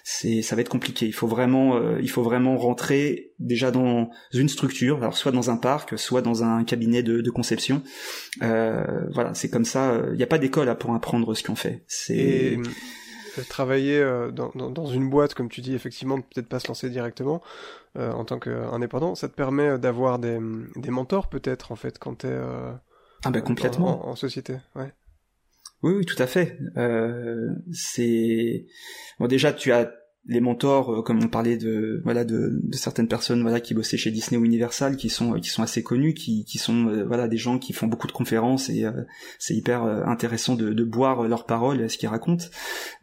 C'est 0.04 0.42
ça 0.42 0.58
va 0.58 0.62
être 0.62 0.70
compliqué. 0.70 1.06
Il 1.06 1.14
faut 1.14 1.28
vraiment 1.28 1.80
il 1.98 2.10
faut 2.10 2.24
vraiment 2.24 2.58
rentrer 2.58 3.32
déjà 3.40 3.72
dans 3.72 4.10
une 4.34 4.50
structure, 4.50 4.98
alors 4.98 5.18
soit 5.18 5.32
dans 5.32 5.50
un 5.50 5.58
parc, 5.58 5.98
soit 5.98 6.22
dans 6.22 6.44
un 6.44 6.64
cabinet 6.64 7.04
de 7.04 7.21
de, 7.22 7.32
conception. 7.32 7.82
Euh, 8.42 9.08
voilà, 9.14 9.34
c'est 9.34 9.50
comme 9.50 9.66
ça. 9.66 10.02
Il 10.12 10.18
n'y 10.18 10.24
a 10.24 10.28
pas 10.28 10.38
d'école 10.38 10.76
pour 10.78 10.94
apprendre 10.94 11.34
ce 11.34 11.44
qu'on 11.44 11.56
fait. 11.56 11.84
C'est 11.88 12.58
euh, 12.58 13.44
travailler 13.50 14.00
euh, 14.00 14.32
dans, 14.32 14.52
dans, 14.54 14.86
une 14.86 15.10
boîte, 15.10 15.34
comme 15.34 15.50
tu 15.50 15.62
dis, 15.62 15.74
effectivement, 15.74 16.20
peut-être 16.22 16.48
pas 16.48 16.60
se 16.60 16.68
lancer 16.68 16.90
directement 16.90 17.42
en 17.98 18.24
tant 18.24 18.40
qu'indépendant, 18.40 19.16
ça 19.16 19.28
te 19.28 19.36
permet 19.36 19.78
d'avoir 19.78 20.18
des, 20.18 20.40
des 20.78 20.92
mentors 20.92 21.28
peut-être 21.28 21.74
en 21.74 21.76
fait 21.76 22.00
quand 22.00 22.20
t'es 22.20 22.34
ah 23.26 23.32
ben 23.32 23.42
complètement 23.42 24.08
en, 24.08 24.16
société, 24.16 24.56
ouais. 24.78 24.94
Oui, 25.84 25.96
oui, 25.98 26.06
tout 26.06 26.16
à 26.18 26.26
fait. 26.26 26.58
c'est 27.74 28.66
bon 29.20 29.28
déjà 29.28 29.52
tu 29.52 29.74
as 29.74 29.92
les 30.28 30.40
mentors, 30.40 30.94
euh, 30.94 31.02
comme 31.02 31.24
on 31.24 31.28
parlait 31.28 31.58
de 31.58 32.00
voilà 32.04 32.24
de, 32.24 32.62
certaines 32.74 33.08
personnes 33.08 33.42
voilà 33.42 33.60
qui 33.60 33.74
bossaient 33.74 33.98
chez 33.98 34.12
Disney 34.12 34.40
ou 34.40 34.46
Universal, 34.46 34.96
qui 34.96 35.10
sont 35.10 35.34
qui 35.34 35.50
sont 35.50 35.64
assez 35.64 35.84
connus, 35.84 36.14
qui, 36.14 36.46
qui 36.46 36.58
sont 36.58 36.88
euh, 36.88 37.04
voilà 37.06 37.28
des 37.28 37.38
gens 37.38 37.58
qui 37.58 37.74
font 37.74 37.88
beaucoup 37.88 38.08
de 38.08 38.12
conférences 38.12 38.70
et 38.70 38.86
euh, 38.86 38.92
c'est 39.40 39.56
hyper 39.56 39.84
intéressant 39.84 40.56
de, 40.56 40.84
boire 40.84 41.28
leurs 41.28 41.46
paroles, 41.46 41.90
ce 41.90 41.98
qu'ils 41.98 42.10
racontent. 42.10 42.46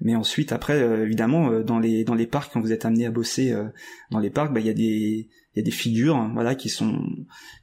Mais 0.00 0.14
ensuite 0.14 0.52
après 0.52 0.80
évidemment 1.02 1.60
dans 1.60 1.78
les 1.78 2.04
dans 2.04 2.14
les 2.14 2.26
parcs 2.26 2.52
quand 2.52 2.60
vous 2.60 2.72
êtes 2.72 2.84
amené 2.84 3.06
à 3.06 3.10
bosser 3.10 3.54
dans 4.10 4.18
les 4.18 4.30
parcs, 4.30 4.52
bah 4.52 4.60
il 4.60 4.66
y 4.66 4.70
a 4.70 4.74
des 4.74 5.28
il 5.58 5.62
y 5.62 5.64
a 5.64 5.64
des 5.64 5.72
figures 5.72 6.16
hein, 6.16 6.30
voilà 6.34 6.54
qui 6.54 6.68
sont 6.68 7.02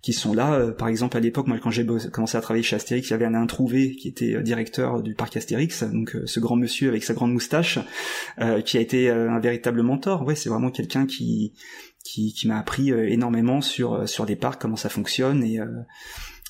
qui 0.01 0.11
sont 0.11 0.33
là. 0.33 0.53
Euh, 0.53 0.71
par 0.71 0.89
exemple 0.89 1.15
à 1.15 1.21
l'époque 1.21 1.47
moi 1.47 1.57
quand 1.59 1.71
j'ai 1.71 1.85
commencé 2.11 2.37
à 2.37 2.41
travailler 2.41 2.63
chez 2.63 2.75
Astérix 2.75 3.07
il 3.07 3.11
y 3.11 3.13
avait 3.13 3.25
un 3.25 3.35
introuvé 3.35 3.95
qui 3.95 4.09
était 4.09 4.35
euh, 4.35 4.41
directeur 4.41 5.01
du 5.01 5.15
parc 5.15 5.37
Astérix 5.37 5.83
donc 5.83 6.15
euh, 6.15 6.25
ce 6.25 6.41
grand 6.41 6.57
monsieur 6.57 6.89
avec 6.89 7.03
sa 7.03 7.13
grande 7.13 7.31
moustache 7.31 7.79
qui 8.65 8.77
a 8.77 8.81
été 8.81 9.09
un 9.09 9.39
véritable 9.39 9.81
mentor. 9.81 10.25
Ouais 10.25 10.35
c'est 10.35 10.49
vraiment 10.49 10.71
quelqu'un 10.71 11.05
qui 11.05 11.53
qui, 12.03 12.47
m'a 12.47 12.59
appris 12.59 12.91
énormément 12.91 13.61
sur 13.61 14.07
sur 14.07 14.25
des 14.25 14.35
parcs 14.35 14.61
comment 14.61 14.75
ça 14.75 14.89
fonctionne 14.89 15.43
et 15.43 15.59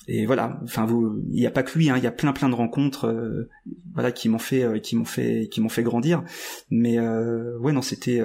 et 0.08 0.26
voilà. 0.26 0.60
Enfin 0.64 0.86
il 1.30 1.40
n'y 1.40 1.46
a 1.46 1.50
pas 1.50 1.62
que 1.62 1.78
lui 1.78 1.90
hein, 1.90 1.96
il 1.96 2.04
y 2.04 2.06
a 2.06 2.12
plein 2.12 2.32
plein 2.32 2.48
de 2.48 2.54
rencontres 2.54 3.48
voilà 3.94 4.12
qui 4.12 4.28
m'ont 4.28 4.38
fait 4.38 4.80
qui 4.82 4.96
m'ont 4.96 5.04
fait 5.04 5.48
qui 5.50 5.60
m'ont 5.60 5.68
fait 5.68 5.82
grandir. 5.82 6.24
Mais 6.70 6.98
ouais 6.98 7.72
non 7.72 7.82
c'était 7.82 8.20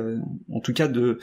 en 0.51 0.59
tout 0.59 0.73
cas 0.73 0.87
de 0.87 1.19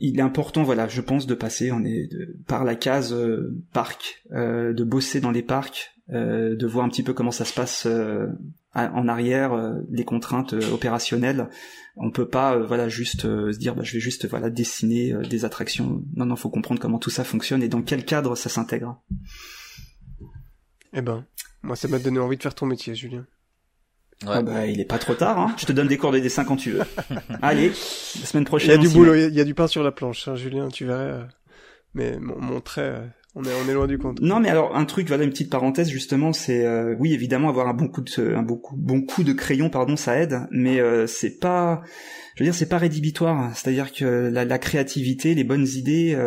il 0.00 0.18
est 0.18 0.22
important, 0.22 0.62
voilà, 0.62 0.88
je 0.88 1.00
pense, 1.00 1.26
de 1.26 1.34
passer 1.34 1.70
on 1.72 1.84
est 1.84 2.08
par 2.46 2.64
la 2.64 2.74
case 2.74 3.12
euh, 3.12 3.54
parc, 3.72 4.22
euh, 4.32 4.72
de 4.72 4.84
bosser 4.84 5.20
dans 5.20 5.30
les 5.30 5.42
parcs, 5.42 5.94
euh, 6.10 6.56
de 6.56 6.66
voir 6.66 6.84
un 6.84 6.88
petit 6.88 7.02
peu 7.02 7.12
comment 7.12 7.30
ça 7.30 7.44
se 7.44 7.52
passe 7.52 7.86
en 8.76 9.08
arrière, 9.08 9.76
les 9.88 10.04
contraintes 10.04 10.52
opérationnelles. 10.52 11.48
On 11.96 12.10
peut 12.10 12.26
pas, 12.26 12.58
voilà, 12.58 12.88
juste 12.88 13.22
se 13.22 13.56
dire, 13.56 13.76
bah, 13.76 13.84
je 13.84 13.92
vais 13.92 14.00
juste, 14.00 14.26
voilà, 14.26 14.50
dessiner 14.50 15.14
des 15.30 15.44
attractions. 15.44 16.02
Non, 16.16 16.26
non, 16.26 16.34
faut 16.34 16.50
comprendre 16.50 16.80
comment 16.80 16.98
tout 16.98 17.10
ça 17.10 17.22
fonctionne 17.22 17.62
et 17.62 17.68
dans 17.68 17.82
quel 17.82 18.04
cadre 18.04 18.34
ça 18.34 18.48
s'intègre. 18.48 19.00
Eh 20.92 21.02
ben, 21.02 21.24
moi, 21.62 21.76
ça 21.76 21.86
m'a 21.86 22.00
donné 22.00 22.18
envie 22.18 22.36
de 22.36 22.42
faire 22.42 22.54
ton 22.56 22.66
métier, 22.66 22.96
Julien. 22.96 23.26
Ah 24.26 24.42
bah, 24.42 24.66
il 24.66 24.80
est 24.80 24.84
pas 24.84 24.98
trop 24.98 25.14
tard, 25.14 25.38
hein. 25.38 25.54
Je 25.58 25.66
te 25.66 25.72
donne 25.72 25.88
des 25.88 25.98
cours 25.98 26.12
de 26.12 26.18
dessin 26.18 26.44
quand 26.44 26.56
tu 26.56 26.72
veux. 26.72 26.82
Allez, 27.42 27.68
la 27.68 28.26
semaine 28.26 28.44
prochaine. 28.44 28.80
Il 28.80 28.84
y 28.84 28.86
a 28.86 28.88
du 28.88 28.94
boulot, 28.94 29.14
il 29.14 29.34
y 29.34 29.40
a 29.40 29.44
du 29.44 29.54
pain 29.54 29.66
sur 29.66 29.82
la 29.82 29.92
planche, 29.92 30.28
hein, 30.28 30.36
Julien, 30.36 30.68
tu 30.68 30.84
verrais. 30.84 31.12
Euh. 31.12 31.22
Mais 31.94 32.18
mon, 32.18 32.60
trait, 32.60 32.82
euh, 32.82 33.06
on 33.34 33.44
est, 33.44 33.52
on 33.64 33.68
est 33.68 33.74
loin 33.74 33.86
du 33.86 33.98
compte. 33.98 34.20
Non, 34.20 34.40
mais 34.40 34.48
alors 34.48 34.76
un 34.76 34.84
truc, 34.84 35.08
voilà 35.08 35.24
une 35.24 35.30
petite 35.30 35.50
parenthèse 35.50 35.88
justement, 35.88 36.32
c'est 36.32 36.66
euh, 36.66 36.96
oui 36.98 37.14
évidemment 37.14 37.48
avoir 37.48 37.68
un 37.68 37.74
bon 37.74 37.86
coup 37.86 38.00
de, 38.00 38.34
un 38.34 38.42
bon 38.42 38.56
coup, 38.56 38.74
bon 38.76 39.00
coup 39.02 39.22
de 39.22 39.32
crayon, 39.32 39.70
pardon, 39.70 39.96
ça 39.96 40.18
aide, 40.18 40.40
mais 40.50 40.80
c'est 41.06 41.38
pas, 41.38 41.82
je 42.34 42.42
veux 42.42 42.46
dire, 42.46 42.54
c'est 42.54 42.68
pas 42.68 42.78
rédhibitoire. 42.78 43.56
C'est-à-dire 43.56 43.92
que 43.92 44.04
la, 44.04 44.44
la, 44.44 44.58
créativité, 44.58 45.34
les 45.34 45.44
bonnes 45.44 45.66
idées 45.66 46.18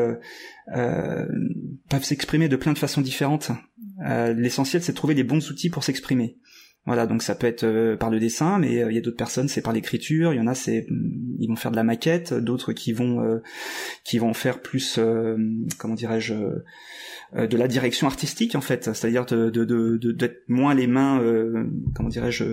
peuvent 0.73 2.03
s'exprimer 2.03 2.47
de 2.47 2.55
plein 2.55 2.73
de 2.73 2.79
façons 2.79 3.01
différentes. 3.01 3.51
L'essentiel, 3.99 4.81
c'est 4.81 4.93
de 4.93 4.97
trouver 4.97 5.15
les 5.15 5.23
bons 5.23 5.49
outils 5.49 5.69
pour 5.69 5.83
s'exprimer. 5.83 6.37
Voilà, 6.88 7.05
donc 7.05 7.22
ça 7.22 7.35
peut 7.35 7.47
être 7.47 7.65
euh, 7.65 7.97
par 7.97 8.09
le 8.09 8.18
dessin, 8.18 8.59
mais 8.59 8.81
euh, 8.81 8.89
il 8.89 8.95
y 8.95 8.97
a 8.97 9.01
d'autres 9.01 9.18
personnes, 9.18 9.49
c'est 9.49 9.61
par 9.61 9.73
l'écriture. 9.73 10.34
Il 10.34 10.38
y 10.38 10.39
en 10.39 10.47
a, 10.47 10.55
c'est 10.55 10.88
mm, 10.89 11.35
ils 11.38 11.49
vont 11.49 11.57
faire 11.57 11.72
de 11.72 11.76
la 11.76 11.84
maquette, 11.84 12.34
d'autres 12.34 12.72
qui 12.72 12.93
vont 12.93 13.22
euh, 13.22 13.39
qui 14.05 14.19
vont 14.19 14.34
faire 14.34 14.61
plus, 14.61 14.97
comment 15.77 15.95
dirais-je, 15.95 16.34
de 17.35 17.57
la 17.57 17.68
direction 17.68 18.07
artistique 18.07 18.55
en 18.55 18.61
fait, 18.61 18.85
c'est-à-dire 18.85 19.26
de 19.26 19.49
d'être 19.49 19.68
de, 19.68 19.97
de, 19.97 20.43
moins 20.47 20.73
les 20.73 20.88
mains, 20.88 21.22
comment 21.93 22.07
dirais-je, 22.07 22.45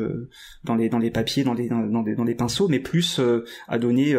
dans 0.65 0.75
les 0.75 0.89
dans 0.89 0.99
les 0.99 1.13
papiers, 1.13 1.45
dans 1.45 1.55
les 1.55 1.69
dans, 1.69 2.03
les, 2.03 2.17
dans 2.17 2.25
les 2.25 2.35
pinceaux, 2.35 2.67
mais 2.67 2.81
plus 2.81 3.21
à 3.69 3.79
donner, 3.79 4.17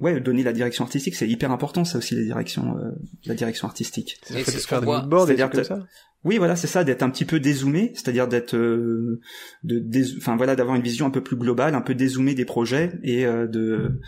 ouais, 0.00 0.20
donner 0.20 0.42
la 0.42 0.52
direction 0.52 0.84
artistique. 0.84 1.14
C'est 1.14 1.28
hyper 1.28 1.50
important 1.50 1.84
ça 1.84 1.98
aussi 1.98 2.14
la 2.14 2.22
direction, 2.22 2.76
la 3.24 3.34
direction 3.34 3.66
artistique. 3.68 4.18
C'est 4.22 4.44
ce 4.44 4.66
qu'on 4.66 4.80
voit. 4.80 5.06
C'est-à-dire 5.26 5.50
que 5.50 5.62
ça? 5.62 5.78
oui, 6.26 6.38
voilà, 6.38 6.56
c'est 6.56 6.66
ça, 6.66 6.82
d'être 6.82 7.04
un 7.04 7.10
petit 7.10 7.24
peu 7.24 7.38
dézoomé, 7.38 7.92
c'est-à-dire 7.94 8.26
d'être, 8.26 8.56
euh, 8.56 9.20
de, 9.62 9.80
enfin 10.18 10.36
voilà, 10.36 10.56
d'avoir 10.56 10.74
une 10.74 10.82
vision 10.82 11.06
un 11.06 11.10
peu 11.10 11.22
plus 11.22 11.36
globale, 11.36 11.76
un 11.76 11.80
peu 11.80 11.94
dézoomé 11.94 12.34
des 12.34 12.44
projets 12.44 12.98
et 13.04 13.24
euh, 13.24 13.46
de 13.46 14.00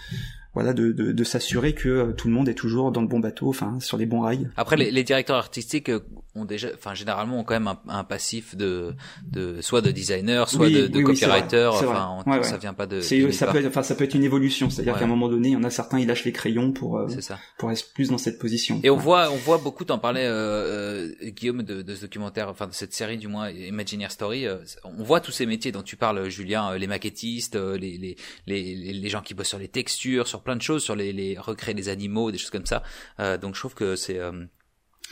voilà 0.55 0.73
de, 0.73 0.93
de, 0.93 1.13
de 1.13 1.25
s'assurer 1.25 1.73
que 1.75 1.89
euh, 1.89 2.13
tout 2.13 2.29
le 2.29 2.35
monde 2.35 2.49
est 2.49 2.55
toujours 2.55 2.91
dans 2.91 3.03
le 3.03 3.07
bon 3.07 3.21
bateau, 3.21 3.49
enfin 3.49 3.79
sur 3.81 3.97
les 3.97 4.07
bons 4.07 4.21
rails. 4.21 4.49
Après, 4.57 4.77
les, 4.77 4.91
les 4.91 5.05
directeurs 5.05 5.37
artistiques 5.37 5.89
euh, 5.89 6.01
ont 6.35 6.45
déjà, 6.45 6.69
enfin 6.75 6.95
généralement 6.95 7.39
ont 7.39 7.45
quand 7.45 7.55
même 7.55 7.69
un, 7.69 7.79
un 7.89 8.05
passif 8.05 8.57
de, 8.57 8.95
de 9.31 9.61
soit 9.61 9.83
de 9.83 9.91
designer, 9.91 10.49
soit 10.49 10.71
de, 10.71 10.87
de 10.87 11.01
copywriter. 11.03 11.71
enfin, 11.73 12.43
ça 12.43 12.57
vient 12.57 12.75
pas 12.75 12.87
de. 12.87 13.01
ça 13.01 13.47
peut, 13.47 13.59
être, 13.59 13.67
enfin 13.67 13.83
ça 13.83 13.95
peut 13.95 14.05
être 14.05 14.15
une 14.15 14.25
évolution, 14.25 14.71
c'est-à-dire 14.71 14.99
qu'à 14.99 15.05
un 15.05 15.09
moment 15.09 15.29
donné, 15.29 15.49
il 15.49 15.53
y 15.53 15.57
en 15.57 15.65
a 15.65 15.71
certains, 15.71 15.99
ils 15.99 16.07
lâchent 16.07 16.25
les 16.25 16.33
crayons 16.33 16.73
pour 16.73 16.99
euh, 16.99 17.09
ça. 17.21 17.39
pour 17.59 17.71
être 17.71 17.93
plus 17.93 18.09
dans 18.09 18.19
cette 18.19 18.39
position. 18.39 18.81
Et 18.83 18.91
on 18.91 18.97
voit, 18.97 19.31
on 19.31 19.37
voit 19.37 19.59
beaucoup. 19.59 19.85
T'en 19.85 19.99
parlais, 19.99 20.27
euh, 20.27 21.13
Guillaume, 21.23 21.63
de, 21.63 21.83
de, 21.83 21.95
ce 21.95 22.03
documentaire, 22.03 22.49
enfin 22.49 22.67
de 22.67 22.75
cette 22.75 22.95
série 22.95 23.19
du 23.19 23.29
moins, 23.29 23.51
Imagineer 23.51 24.11
Story. 24.11 24.47
on 24.85 25.03
voit 25.03 25.21
tous 25.21 25.33
ces 25.33 25.47
métiers 25.47 25.73
dont 25.73 25.83
tu 25.83 25.97
parles, 25.97 26.29
Julien, 26.29 26.77
les 26.77 26.87
maquettistes, 26.87 27.55
les, 27.55 27.97
les 27.99 28.17
les 28.47 28.75
les 28.75 29.09
gens 29.09 29.21
qui 29.21 29.35
bossent 29.35 29.49
sur 29.49 29.59
les 29.59 29.69
textures, 29.69 30.27
sur 30.27 30.38
plein 30.43 30.57
de 30.57 30.63
choses, 30.63 30.83
sur 30.83 30.97
les, 30.97 31.13
les 31.13 31.39
recréer 31.39 31.75
les 31.75 31.89
animaux, 31.89 32.31
des 32.31 32.39
choses 32.39 32.51
comme 32.51 32.67
ça. 32.67 32.83
Euh, 33.21 33.39
donc 33.39 33.55
je 33.55 33.61
trouve 33.61 33.75
que 33.75 33.97
c'est 33.97 34.19
euh, 34.19 34.33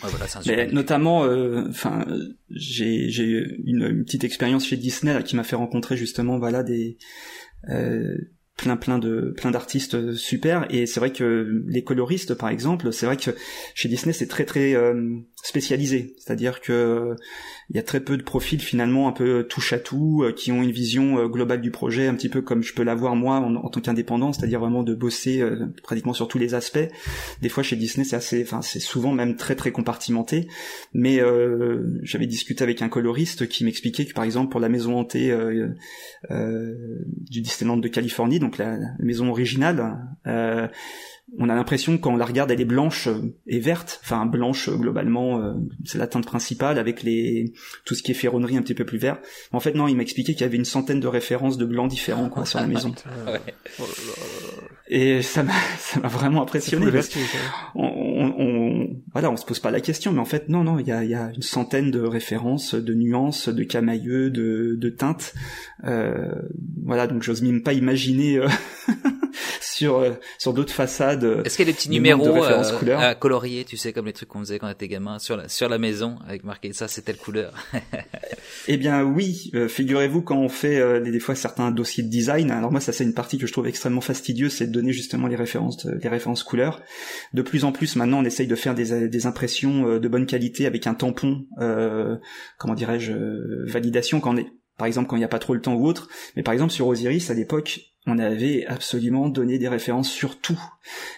voilà, 0.03 0.27
Mais 0.47 0.67
notamment, 0.73 1.25
euh, 1.25 1.65
enfin, 1.69 2.05
j'ai 2.51 3.09
j'ai 3.09 3.25
une, 3.65 3.83
une, 3.83 4.05
petite 4.05 4.25
expérience 4.25 4.67
chez 4.67 4.77
Disney 4.77 5.15
là, 5.15 5.23
qui 5.23 5.37
m'a 5.37 5.43
fait 5.45 5.57
rencontrer 5.57 5.97
justement 5.97 6.39
voilà 6.39 6.63
des 6.63 6.99
euh, 7.71 8.15
plein 8.59 8.77
plein 8.77 8.99
de 8.99 9.33
plein 9.37 9.51
d'artistes 9.51 10.13
super. 10.15 10.67
Et 10.69 10.85
c'est 10.85 11.01
vrai 11.01 11.13
que 11.13 11.63
les 11.67 11.83
coloristes 11.83 12.35
par 12.35 12.51
exemple 12.51 12.93
c'est 12.93 13.07
vrai 13.07 13.17
que 13.17 13.31
chez 13.75 13.89
Disney 13.89 14.13
c'est 14.13 14.27
très 14.27 14.45
très 14.45 14.75
euh, 14.75 15.17
spécialisé. 15.43 16.15
C'est-à-dire 16.19 16.61
que 16.61 17.17
il 17.71 17.77
y 17.77 17.81
a 17.81 17.83
très 17.83 18.01
peu 18.01 18.17
de 18.17 18.23
profils 18.23 18.61
finalement 18.61 19.09
un 19.09 19.13
peu 19.13 19.45
touche 19.49 19.73
à 19.73 19.79
tout 19.79 20.23
euh, 20.23 20.33
qui 20.33 20.53
ont 20.53 20.63
une 20.63 20.71
vision 20.71 21.19
euh, 21.19 21.27
globale 21.27 21.61
du 21.61 21.73
projet 21.73 22.07
un 22.07 22.15
petit 22.15 22.29
peu 22.29 22.41
comme 22.41 22.63
je 22.63 22.73
peux 22.73 22.85
l'avoir 22.85 23.17
moi 23.17 23.37
en, 23.37 23.69
tant 23.69 23.81
qu'indépendant 23.81 24.33
c'est-à-dire 24.33 24.61
vraiment 24.61 24.85
de 24.85 24.95
bosser 24.95 25.41
euh, 25.41 25.67
pratiquement 25.83 26.13
sur 26.13 26.29
tous 26.29 26.39
les 26.39 26.55
aspects. 26.55 26.89
Des 27.43 27.49
fois 27.49 27.65
chez 27.65 27.75
Disney 27.75 28.05
c'est 28.05 28.17
assez 28.17 28.43
enfin 28.43 28.63
c'est 28.63 28.79
souvent 28.79 29.13
même 29.13 29.37
très 29.37 29.57
très 29.57 29.73
compartimenté. 29.73 30.49
Mais 30.93 31.21
j'avais 32.03 32.27
discuté 32.27 32.63
avec 32.63 32.83
un 32.83 32.89
coloriste 32.89 33.49
qui 33.49 33.65
m'expliquait 33.65 34.07
que 34.07 34.13
par 34.13 34.25
exemple 34.25 34.51
pour 34.51 34.61
la 34.61 34.69
maison 34.69 34.99
hantée 34.99 35.37
du 36.31 37.41
Disneyland 37.41 37.77
de 37.77 37.89
Californie 37.89 38.39
donc 38.39 38.59
la, 38.59 38.77
la 38.77 38.89
maison 38.99 39.29
originale 39.31 39.99
on 41.39 41.49
a 41.49 41.55
l'impression 41.55 41.99
quand 41.99 42.13
on 42.13 42.17
la 42.17 42.25
regarde 42.25 42.51
elle 42.51 42.61
est 42.61 42.65
blanche 42.65 43.09
et 43.47 43.59
verte. 43.59 44.01
Enfin 44.05 44.27
blanche 44.27 44.71
globalement 44.71 45.41
euh, 45.41 45.55
c'est 45.85 45.99
la 45.99 46.07
teinte 46.07 46.27
principale 46.27 46.79
avec 46.79 47.03
les 47.03 47.53
tout 47.85 47.95
ce 47.95 48.03
qui 48.03 48.13
est 48.13 48.15
ferronnerie 48.15 48.57
un 48.57 48.63
petit 48.63 48.75
peu 48.75 48.85
plus 48.85 48.99
vert. 48.99 49.19
En 49.53 49.61
fait 49.61 49.75
non 49.75 49.89
il 49.89 49.97
m'a 49.97 50.03
expliqué 50.03 50.33
qu'il 50.35 50.43
y 50.43 50.45
avait 50.45 50.57
une 50.57 50.65
centaine 50.65 51.01
de 51.01 51.09
références 51.09 51.59
de 51.59 51.65
blancs 51.65 51.91
différents 51.91 52.29
quoi 52.29 52.47
sur 52.47 52.61
la 52.61 52.67
maison 52.67 52.95
et 54.89 55.23
ça 55.23 55.43
m'a 55.43 55.53
ça 55.79 56.01
m'a 56.01 56.09
vraiment 56.09 56.43
impressionné 56.43 56.87
on, 57.75 57.85
on, 58.39 58.89
voilà 59.13 59.31
on 59.31 59.37
se 59.37 59.45
pose 59.45 59.59
pas 59.59 59.71
la 59.71 59.81
question 59.81 60.13
mais 60.13 60.21
en 60.21 60.25
fait 60.25 60.49
non 60.49 60.65
non 60.65 60.79
il 60.79 60.87
y 60.87 60.93
a, 60.93 61.05
y 61.05 61.15
a 61.15 61.31
une 61.35 61.43
centaine 61.43 61.91
de 61.91 62.01
références 62.01 62.75
de 62.75 62.95
nuances 62.95 63.49
de 63.49 63.65
camailleux 63.65 64.31
de, 64.31 64.77
de 64.79 64.89
teintes 64.89 65.35
euh, 65.85 66.33
voilà 66.85 67.07
donc 67.07 67.23
j'ose 67.23 67.43
même 67.43 67.63
pas 67.63 67.73
imaginer 67.73 68.39
euh, 68.39 68.49
sur 69.77 69.99
euh, 69.99 70.13
sur 70.39 70.55
d'autres 70.55 70.73
façades. 70.73 71.25
Euh, 71.25 71.43
Est-ce 71.45 71.57
qu'il 71.57 71.67
y 71.67 71.69
a 71.69 71.73
des 71.73 71.77
petits 71.77 71.91
numéros 71.91 72.43
euh, 72.45 72.97
à 72.97 73.15
colorier, 73.15 73.65
tu 73.65 73.77
sais, 73.77 73.93
comme 73.93 74.07
les 74.07 74.13
trucs 74.13 74.29
qu'on 74.29 74.41
faisait 74.41 74.59
quand 74.59 74.69
on 74.69 74.71
était 74.71 74.89
gamin, 74.89 75.19
sur 75.19 75.37
la 75.37 75.49
sur 75.49 75.69
la 75.69 75.79
maison 75.79 76.17
avec 76.27 76.45
marqué 76.45 76.73
ça, 76.73 76.89
c'est 76.89 77.03
telle 77.03 77.17
couleur? 77.17 77.53
eh 78.69 78.77
bien 78.77 79.03
oui, 79.03 79.53
figurez-vous 79.69 80.23
quand 80.23 80.39
on 80.39 80.49
fait 80.49 81.01
des 81.03 81.21
fois 81.21 81.35
certains 81.35 81.71
dossiers 81.71 82.03
de 82.03 82.09
design. 82.09 82.51
Alors 82.51 82.73
moi 82.73 82.81
ça 82.81 82.93
c'est 82.93 83.05
une 83.05 83.15
partie 83.15 83.39
que 83.39 83.47
je 83.47 83.53
trouve 83.53 83.67
extrêmement 83.67 84.01
fastidieuse, 84.01 84.53
c'est 84.53 84.71
de 84.71 84.76
justement 84.93 85.27
les 85.27 85.37
références 85.37 85.85
les 85.85 86.09
références 86.09 86.43
couleurs. 86.43 86.83
De 87.33 87.43
plus 87.43 87.65
en 87.65 87.73
plus 87.73 87.97
maintenant 87.97 88.21
on 88.21 88.25
essaye 88.25 88.47
de 88.47 88.57
faire 88.57 88.75
des 88.75 89.27
impressions 89.27 89.99
de 89.99 90.09
bonne 90.09 90.27
qualité 90.27 90.67
avec 90.67 90.87
un 90.87 90.95
tampon, 90.95 91.47
comment 92.59 92.75
dirais-je, 92.75 93.13
validation 93.71 94.21
quand 94.21 94.35
on 94.35 94.39
est 94.39 94.47
par 94.77 94.87
exemple 94.87 95.09
quand 95.09 95.17
il 95.17 95.21
n'y 95.21 95.25
a 95.25 95.29
pas 95.29 95.39
trop 95.39 95.55
le 95.55 95.61
temps 95.61 95.75
ou 95.75 95.87
autre. 95.87 96.09
Mais 96.37 96.43
par 96.43 96.53
exemple 96.53 96.73
sur 96.73 96.87
Osiris 96.87 97.31
à 97.31 97.35
l'époque, 97.35 97.81
on 98.07 98.19
avait 98.19 98.65
absolument 98.67 99.29
donné 99.29 99.59
des 99.59 99.69
références 99.69 100.11
sur 100.11 100.39
tout. 100.39 100.61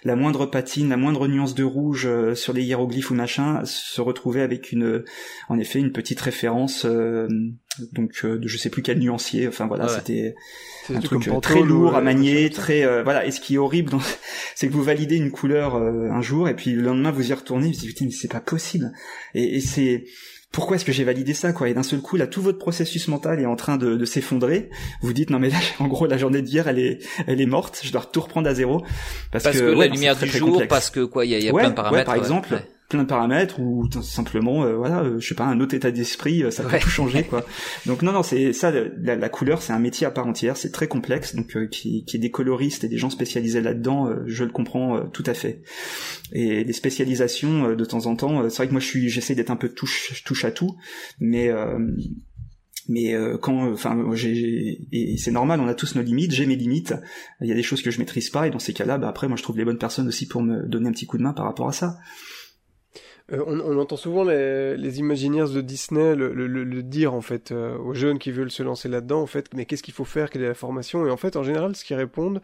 La 0.05 0.16
moindre 0.16 0.47
patine, 0.47 0.89
la 0.89 0.97
moindre 0.97 1.28
nuance 1.28 1.55
de 1.55 1.64
rouge 1.64 2.06
euh, 2.06 2.35
sur 2.35 2.55
les 2.55 2.62
hiéroglyphes 2.62 3.10
ou 3.10 3.14
machin 3.14 3.62
se 3.64 4.01
retrouvait 4.01 4.40
avec 4.40 4.72
une, 4.72 5.05
en 5.51 5.59
effet, 5.59 5.80
une 5.80 5.93
petite 5.93 6.20
référence, 6.20 6.86
euh, 6.86 7.28
donc 7.92 8.20
euh, 8.24 8.38
de 8.38 8.48
je 8.48 8.56
sais 8.56 8.70
plus 8.70 8.82
quel 8.82 8.98
nuancier. 8.98 9.48
Enfin 9.48 9.66
voilà, 9.66 9.88
c'était 9.88 10.34
un 10.92 11.00
truc 11.00 11.28
très 11.42 11.62
lourd 11.62 11.94
à 11.94 12.00
manier, 12.00 12.50
très 12.50 13.02
voilà. 13.02 13.26
Et 13.26 13.30
ce 13.30 13.40
qui 13.40 13.55
est 13.55 13.59
horrible, 13.59 13.92
c'est 14.55 14.68
que 14.68 14.72
vous 14.72 14.82
validez 14.82 15.16
une 15.16 15.30
couleur 15.30 15.76
un 15.76 16.22
jour 16.22 16.48
et 16.48 16.56
puis 16.56 16.72
le 16.72 16.82
lendemain 16.82 17.10
vous 17.10 17.30
y 17.30 17.34
retournez, 17.34 17.66
vous 17.68 17.78
vous 17.80 17.86
dites 17.86 18.00
mais 18.02 18.10
c'est 18.10 18.30
pas 18.30 18.40
possible. 18.40 18.92
Et, 19.34 19.56
et 19.56 19.60
c'est 19.60 20.05
pourquoi 20.50 20.76
est-ce 20.76 20.84
que 20.84 20.92
j'ai 20.92 21.05
validé 21.05 21.34
ça 21.34 21.52
quoi? 21.52 21.68
Et 21.68 21.74
d'un 21.74 21.82
seul 21.82 22.00
coup, 22.00 22.16
là, 22.16 22.26
tout 22.26 22.40
votre 22.40 22.59
processus 22.59 23.09
mental 23.09 23.40
est 23.40 23.46
en 23.46 23.56
train 23.56 23.76
de, 23.76 24.05
s'effondrer. 24.05 24.70
Vous 25.02 25.12
dites 25.12 25.30
non 25.30 25.38
mais 25.38 25.50
là, 25.50 25.59
en 25.78 25.88
gros, 25.88 26.06
la 26.06 26.16
journée 26.16 26.42
d'hier, 26.42 26.68
elle 26.68 26.78
est, 26.78 26.98
elle 27.26 27.40
est 27.40 27.46
morte. 27.46 27.80
Je 27.82 27.92
dois 27.92 28.09
tout 28.10 28.20
reprendre 28.20 28.48
à 28.48 28.55
zéro 28.55 28.82
parce, 29.30 29.44
que, 29.44 29.59
la 29.59 29.86
lumière 29.86 30.16
du 30.16 30.26
jour, 30.26 30.62
parce 30.68 30.90
que 30.90 31.05
quoi, 31.05 31.26
il 31.26 31.30
y 31.30 31.48
a, 31.48 31.52
plein 31.52 31.70
de 31.70 31.74
paramètres. 31.74 32.06
par 32.06 32.14
exemple, 32.14 32.62
plein 32.89 33.02
de 33.02 33.09
paramètres 33.09 33.60
ou 33.60 33.86
simplement 34.02 34.65
euh, 34.65 34.74
voilà 34.74 35.02
euh, 35.02 35.20
je 35.20 35.28
sais 35.28 35.35
pas 35.35 35.44
un 35.44 35.60
autre 35.60 35.74
état 35.74 35.90
d'esprit 35.90 36.43
euh, 36.43 36.51
ça 36.51 36.62
peut 36.62 36.78
tout 36.78 36.89
changer 36.89 37.23
quoi. 37.23 37.44
Donc 37.86 38.01
non 38.01 38.12
non 38.12 38.23
c'est 38.23 38.55
ça 38.55 38.73
la, 38.73 39.28
couleur 39.28 39.60
c'est 39.60 39.74
un 39.74 39.78
métier 39.78 40.06
à 40.06 40.10
part 40.10 40.27
entière 40.27 40.56
c'est 40.56 40.73
très 40.73 40.89
complexe 40.89 41.35
donc 41.35 41.69
qui 41.69 42.05
qui 42.06 42.16
est 42.16 42.20
des 42.20 42.31
coloristes 42.31 42.85
et 42.85 42.89
des 42.89 42.97
gens 42.97 43.10
spécialisés 43.10 43.60
là-dedans 43.60 44.10
je 44.27 44.44
le 44.44 44.51
comprends 44.51 45.06
tout 45.09 45.24
à 45.27 45.35
fait. 45.35 45.62
Et 46.32 46.65
les 46.65 46.73
spécialisations 46.73 47.74
de 47.74 47.85
temps 47.85 48.06
en 48.06 48.16
temps 48.16 48.48
c'est 48.48 48.56
vrai 48.56 48.69
que 48.69 48.73
moi 48.73 48.81
je 48.81 48.86
suis 48.86 49.09
j'essaie 49.10 49.35
d'être 49.35 49.51
un 49.51 49.56
peu 49.56 49.69
touche 49.69 50.23
touche 50.24 50.44
à 50.44 50.51
tout 50.51 50.77
mais 51.20 51.51
mais 52.89 53.15
quand 53.43 53.70
enfin 53.70 54.02
j'ai 54.15 54.86
et 54.93 55.19
c'est 55.19 55.31
normal 55.31 55.60
on 55.60 55.69
a 55.69 55.74
tous 55.74 55.94
nos 55.94 56.02
limites 56.02 56.32
j'ai 56.32 56.47
mes 56.47 56.56
limites 56.56 56.94
il 57.43 57.48
y 57.48 57.52
a 57.52 57.55
des 57.55 57.62
choses 57.62 57.82
que 57.82 57.90
je 57.90 57.98
maîtrise 57.98 58.31
pas 58.31 58.47
et 58.47 58.51
dans 58.51 58.59
ces 58.59 58.73
cas-là 58.73 58.97
bah 58.97 59.09
après 59.09 59.28
moi 59.28 59.36
je 59.36 59.43
trouve 59.43 59.59
les 59.59 59.65
bonnes 59.65 59.78
personnes 59.78 60.09
aussi 60.09 60.27
pour 60.27 60.43
me 60.43 60.66
donner 60.66 60.89
un 60.89 60.93
petit 60.93 61.06
coup 61.06 61.19
de 61.19 61.23
main 61.23 61.35
par 61.35 61.44
rapport 61.44 61.69
à 61.69 61.73
ça 61.73 61.98
euh, 63.30 63.44
on, 63.46 63.78
entend 63.78 63.96
souvent 63.96 64.24
les, 64.24 64.76
les 64.76 64.90
de 64.90 65.60
Disney 65.60 66.14
le, 66.16 66.82
dire 66.82 67.12
en 67.12 67.20
fait 67.20 67.52
euh, 67.52 67.76
aux 67.76 67.92
jeunes 67.92 68.18
qui 68.18 68.32
veulent 68.32 68.50
se 68.50 68.62
lancer 68.62 68.88
là-dedans 68.88 69.20
en 69.20 69.26
fait 69.26 69.52
mais 69.55 69.66
qu'est-ce 69.66 69.82
qu'il 69.82 69.92
faut 69.92 70.06
faire 70.06 70.30
quelle 70.30 70.42
est 70.42 70.48
la 70.48 70.55
formation? 70.55 71.06
Et 71.06 71.10
en 71.10 71.18
fait 71.18 71.36
en 71.36 71.42
général 71.42 71.76
ce 71.76 71.84
qu'ils 71.84 71.96
répondent 71.96 72.40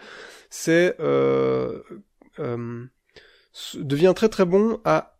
c'est 0.50 0.96
euh, 1.00 1.80
euh, 2.38 2.84
devient 3.76 4.12
très 4.14 4.28
très 4.28 4.44
bon 4.44 4.78
à 4.84 5.16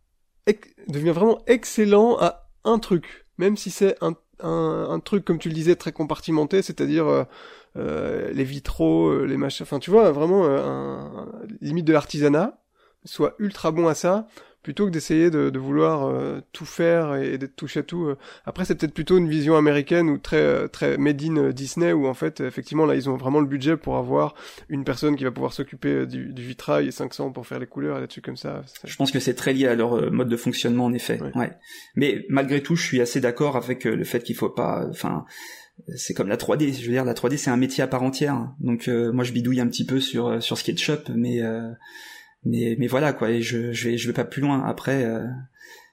devient 0.89 1.13
vraiment 1.13 1.43
excellent 1.47 2.19
à 2.21 2.51
un 2.65 2.79
truc. 2.79 3.25
Même 3.39 3.57
si 3.57 3.71
c'est 3.71 3.97
un, 4.03 4.15
un, 4.41 5.01
truc 5.01 5.25
comme 5.25 5.39
tu 5.39 5.49
le 5.49 5.55
disais 5.55 5.77
très 5.77 5.93
compartimenté 5.93 6.61
c'est-à-dire 6.61 7.27
les 7.75 8.45
vitraux 8.45 9.25
les 9.25 9.39
machins 9.39 9.65
enfin 9.65 9.79
tu 9.79 9.91
vois 9.91 10.13
vraiment 10.13 11.27
limite 11.63 11.87
de 11.87 11.93
l'artisanat 11.95 12.61
soit 13.07 13.35
ultra 13.39 13.71
bon 13.71 13.89
à 13.89 13.95
ça 13.95 14.27
plutôt 14.65 14.87
que 14.87 14.91
d'essayer 14.91 15.31
de, 15.31 15.51
de, 15.51 15.59
vouloir 15.59 16.09
euh, 16.09 16.41
tout 16.53 16.65
faire 16.65 17.15
et, 17.17 17.37
d'être 17.37 17.55
touché 17.55 17.81
à 17.81 17.83
tout. 17.83 18.07
Euh. 18.07 18.17
Après, 18.47 18.65
c'est 18.65 18.75
peut-être 18.75 18.95
plutôt 18.95 19.19
une 19.19 19.29
vision 19.29 19.57
américaine 19.57 20.09
ou 20.09 20.17
très 20.17 20.39
euh, 20.39 20.69
très 20.69 20.97
made 20.97 21.23
in 21.23 21.51
Disney 21.51 21.93
où 21.93 22.09
en 22.09 22.15
fait, 22.15 22.41
effectivement, 22.41 22.87
là, 22.87 22.97
ils 22.97 23.09
ont 23.09 23.17
vraiment 23.17 23.41
le 23.41 23.47
budget 23.47 23.77
pour 23.77 23.97
avoir 23.97 24.35
une 24.71 24.85
personne 24.85 25.17
qui 25.17 25.25
va 25.25 25.31
pouvoir 25.31 25.53
s'occuper 25.53 26.07
du, 26.07 26.33
du, 26.33 26.43
vitrail 26.43 26.89
et 26.89 26.91
500 26.91 27.31
pour 27.33 27.47
faire 27.47 27.59
les 27.59 27.67
couleurs 27.67 27.99
et 27.99 28.01
là-dessus 28.01 28.23
comme 28.23 28.39
ça. 28.39 28.63
Je 28.83 28.97
pense 28.97 29.13
que 29.13 29.21
c'est 29.21 29.35
très 29.35 29.53
lié 29.53 29.69
à 29.69 29.75
leur 29.75 30.11
mode 30.11 30.31
de 30.31 30.37
fonctionnement 30.37 30.87
en 30.87 30.93
effet. 30.95 31.21
Ouais. 31.35 31.53
Mais 31.95 32.25
malgré 32.31 32.63
tout, 32.63 32.75
je 32.75 32.85
suis 32.85 33.03
assez 33.03 33.21
d'accord 33.21 33.57
avec 33.57 33.85
le 33.85 34.05
fait 34.05 34.23
qu'il 34.23 34.35
faut 34.35 34.49
pas, 34.49 34.87
enfin 34.89 35.27
c'est 35.95 36.15
comme 36.15 36.29
la 36.29 36.37
3D. 36.37 36.73
Je 36.73 36.87
veux 36.87 36.93
dire, 36.93 37.05
la 37.05 37.15
3D 37.15 37.37
c'est 37.37 37.51
un 37.51 37.59
métier 37.59 37.85
à 37.85 37.87
part 37.87 38.03
entière. 38.03 38.49
Donc 38.61 38.89
moi 38.89 39.25
je 39.25 39.33
bidouille 39.33 39.61
un 39.61 39.69
petit 39.69 39.85
peu 39.85 40.01
sur 40.01 40.43
sur 40.43 40.57
SketchUp, 40.57 41.11
mais 41.15 41.43
mais 42.45 42.77
mais 42.79 42.87
voilà 42.87 43.13
quoi 43.13 43.31
et 43.31 43.43
je 43.43 43.73
je 43.73 43.91
vais 43.91 43.99
je 43.99 44.07
vais 44.07 44.13
pas 44.13 44.25
plus 44.25 44.43
loin. 44.43 44.65
Après 44.67 45.05
euh, 45.05 45.25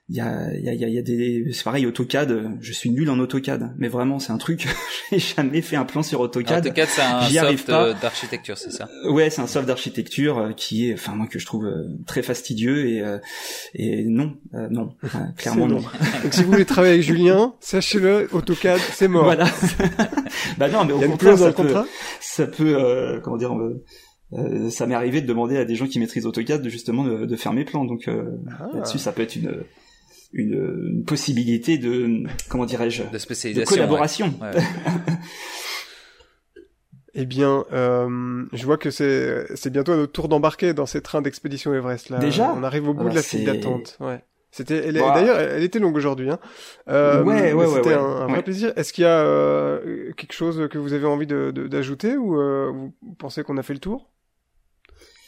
il 0.08 0.16
y 0.16 0.20
a, 0.20 0.52
y, 0.58 0.68
a, 0.68 0.88
y 0.88 0.98
a 0.98 1.02
des 1.02 1.46
c'est 1.52 1.62
pareil 1.62 1.86
AutoCAD 1.86 2.58
je 2.60 2.72
suis 2.72 2.90
nul 2.90 3.08
en 3.08 3.18
AutoCAD. 3.18 3.72
Mais 3.78 3.88
vraiment 3.88 4.18
c'est 4.18 4.32
un 4.32 4.36
truc 4.36 4.66
j'ai 5.10 5.18
jamais 5.18 5.62
fait 5.62 5.76
un 5.76 5.84
plan 5.84 6.02
sur 6.02 6.20
AutoCAD. 6.20 6.66
AutoCAD 6.66 6.88
c'est 6.88 7.00
un 7.02 7.22
soft 7.22 7.70
euh, 7.70 7.94
d'architecture 8.02 8.58
c'est 8.58 8.72
ça? 8.72 8.88
Ouais 9.08 9.30
c'est 9.30 9.40
un 9.40 9.46
soft 9.46 9.66
d'architecture 9.66 10.38
euh, 10.38 10.52
qui 10.52 10.90
est 10.90 10.94
enfin 10.94 11.14
moi 11.14 11.28
que 11.28 11.38
je 11.38 11.46
trouve 11.46 11.64
euh, 11.66 11.88
très 12.04 12.22
fastidieux 12.22 12.86
et 12.86 13.02
et 13.74 14.04
non 14.04 14.34
non 14.52 14.94
clairement 15.38 15.68
non, 15.68 15.76
donc 16.22 16.32
si 16.32 16.42
vous 16.42 16.50
voulez 16.50 16.66
travailler 16.66 16.94
avec 16.94 17.04
Julien 17.04 17.54
sachez-le 17.60 18.28
AutoCAD 18.32 18.80
c'est 18.92 19.08
mort. 19.08 19.24
Voilà. 19.24 19.46
Bah 20.58 20.68
non 20.68 20.84
mais 20.84 20.92
au 20.92 21.00
contraire 21.10 21.38
ça 21.38 21.52
peut, 21.52 21.74
ça 22.20 22.46
peut 22.46 23.20
comment 23.22 23.38
dire 23.38 23.54
ça 24.70 24.86
m'est 24.86 24.94
arrivé 24.94 25.20
de 25.20 25.26
demander 25.26 25.56
à 25.56 25.64
des 25.64 25.74
gens 25.74 25.86
qui 25.86 25.98
maîtrisent 25.98 26.26
AutoCAD 26.26 26.62
de 26.62 26.68
justement 26.68 27.04
de, 27.04 27.36
faire 27.36 27.52
mes 27.52 27.64
plans 27.64 27.84
donc 27.84 28.08
ah. 28.08 28.68
là-dessus 28.74 28.98
ça 28.98 29.12
peut 29.12 29.22
être 29.22 29.36
une 29.36 29.64
une, 30.32 31.04
possibilité 31.04 31.78
de 31.78 32.24
comment 32.48 32.64
dirais-je 32.64 33.02
de, 33.02 33.64
collaboration. 33.64 34.32
eh 37.14 37.26
bien, 37.26 37.64
euh, 37.72 38.44
je 38.52 38.64
vois 38.64 38.78
que 38.78 38.90
c'est 38.90 39.46
c'est 39.54 39.70
bientôt 39.70 39.94
notre 39.96 40.12
tour 40.12 40.28
d'embarquer 40.28 40.74
dans 40.74 40.86
ces 40.86 41.02
trains 41.02 41.22
d'expédition 41.22 41.74
Everest 41.74 42.10
là. 42.10 42.18
Déjà, 42.18 42.52
on 42.56 42.62
arrive 42.62 42.88
au 42.88 42.94
bout 42.94 43.08
de 43.08 43.14
la 43.14 43.22
file 43.22 43.44
d'attente. 43.44 43.96
Ouais. 44.00 44.22
C'était 44.52 44.92
d'ailleurs 44.92 45.38
elle 45.38 45.62
était 45.62 45.78
longue 45.78 45.96
aujourd'hui 45.96 46.28
hein. 46.28 46.38
Euh, 46.88 47.22
ouais, 47.24 47.54
ouais, 47.54 47.66
C'était 47.68 47.94
un, 47.94 48.26
vrai 48.26 48.42
plaisir. 48.42 48.72
Est-ce 48.76 48.92
qu'il 48.92 49.02
y 49.02 49.06
a 49.06 49.24
euh, 49.24 50.12
quelque 50.12 50.34
chose 50.34 50.68
que 50.70 50.76
vous 50.76 50.92
avez 50.92 51.06
envie 51.06 51.26
de 51.26 51.50
d'ajouter 51.50 52.18
ou 52.18 52.38
euh, 52.38 52.70
vous 52.70 52.92
pensez 53.18 53.44
qu'on 53.44 53.56
a 53.56 53.62
fait 53.62 53.72
le 53.72 53.78
tour? 53.78 54.11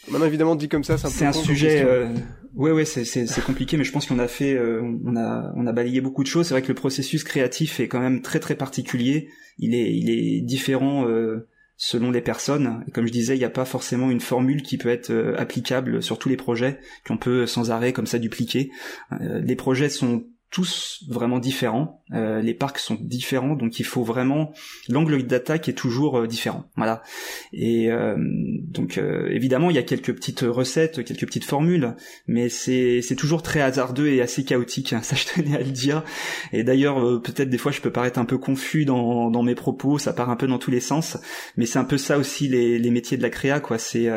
Maintenant, 0.07 0.25
évidemment, 0.25 0.55
dit 0.55 0.69
comme 0.69 0.83
ça, 0.83 0.97
c'est 0.97 1.25
un, 1.25 1.33
sujet. 1.33 1.83
Euh... 1.85 2.07
Ouais, 2.55 2.71
ouais, 2.71 2.85
c'est 2.85 3.05
c'est 3.05 3.27
c'est 3.27 3.43
compliqué, 3.43 3.75
mais 3.75 3.83
je 3.83 3.91
pense 3.91 4.05
qu'on 4.05 4.19
a 4.19 4.27
fait, 4.27 4.53
euh, 4.53 4.81
on 5.03 5.15
a 5.17 5.51
on 5.55 5.67
a 5.67 5.73
balayé 5.73 5.99
beaucoup 5.99 6.23
de 6.23 6.27
choses. 6.27 6.47
C'est 6.47 6.53
vrai 6.53 6.61
que 6.61 6.69
le 6.69 6.75
processus 6.75 7.23
créatif 7.23 7.79
est 7.79 7.87
quand 7.87 7.99
même 7.99 8.21
très 8.21 8.39
très 8.39 8.55
particulier. 8.55 9.29
Il 9.57 9.75
est 9.75 9.93
il 9.93 10.09
est 10.09 10.41
différent 10.41 11.07
euh, 11.07 11.47
selon 11.75 12.11
les 12.11 12.21
personnes. 12.21 12.83
Et 12.87 12.91
comme 12.91 13.07
je 13.07 13.11
disais, 13.11 13.35
il 13.35 13.39
n'y 13.39 13.45
a 13.45 13.49
pas 13.49 13.65
forcément 13.65 14.09
une 14.09 14.21
formule 14.21 14.61
qui 14.61 14.77
peut 14.77 14.89
être 14.89 15.09
euh, 15.09 15.35
applicable 15.37 16.01
sur 16.01 16.17
tous 16.17 16.29
les 16.29 16.37
projets 16.37 16.79
qu'on 17.05 17.17
peut 17.17 17.45
sans 17.45 17.71
arrêt 17.71 17.91
comme 17.91 18.07
ça 18.07 18.19
dupliquer. 18.19 18.71
les 19.19 19.55
projets 19.55 19.89
sont 19.89 20.23
tous 20.55 21.03
vraiment 21.09 21.39
différents. 21.39 22.01
Euh, 22.13 22.39
les 22.39 22.53
parcs 22.53 22.79
sont 22.79 22.97
différents, 22.97 23.55
donc 23.57 23.77
il 23.81 23.85
faut 23.85 24.03
vraiment 24.03 24.53
l'angle 24.87 25.21
d'attaque 25.23 25.67
est 25.67 25.73
toujours 25.73 26.19
euh, 26.19 26.27
différent. 26.27 26.71
Voilà. 26.77 27.03
Et 27.51 27.91
euh, 27.91 28.15
donc 28.17 28.97
évidemment 28.97 29.69
il 29.69 29.75
y 29.75 29.79
a 29.79 29.83
quelques 29.83 30.15
petites 30.15 30.45
recettes, 30.47 31.03
quelques 31.03 31.25
petites 31.25 31.43
formules, 31.43 31.97
mais 32.27 32.47
c'est 32.47 33.01
c'est 33.01 33.17
toujours 33.17 33.43
très 33.43 33.59
hasardeux 33.59 34.07
et 34.07 34.21
assez 34.21 34.45
chaotique. 34.45 34.93
Hein, 34.93 35.01
ça 35.03 35.17
je 35.17 35.25
tenais 35.25 35.57
à 35.57 35.59
le 35.59 35.71
dire. 35.71 36.05
Et 36.53 36.63
d'ailleurs 36.63 37.21
peut-être 37.21 37.49
des 37.49 37.57
fois 37.57 37.73
je 37.73 37.81
peux 37.81 37.91
paraître 37.91 38.17
un 38.17 38.25
peu 38.25 38.37
confus 38.37 38.85
dans 38.85 39.29
dans 39.31 39.43
mes 39.43 39.55
propos, 39.55 39.97
ça 39.97 40.13
part 40.13 40.29
un 40.29 40.37
peu 40.37 40.47
dans 40.47 40.57
tous 40.57 40.71
les 40.71 40.79
sens, 40.79 41.17
mais 41.57 41.65
c'est 41.65 41.79
un 41.79 41.83
peu 41.83 41.97
ça 41.97 42.17
aussi 42.17 42.47
les 42.47 42.79
les 42.79 42.91
métiers 42.91 43.17
de 43.17 43.23
la 43.23 43.29
créa 43.29 43.59
quoi. 43.59 43.77
C'est 43.77 44.09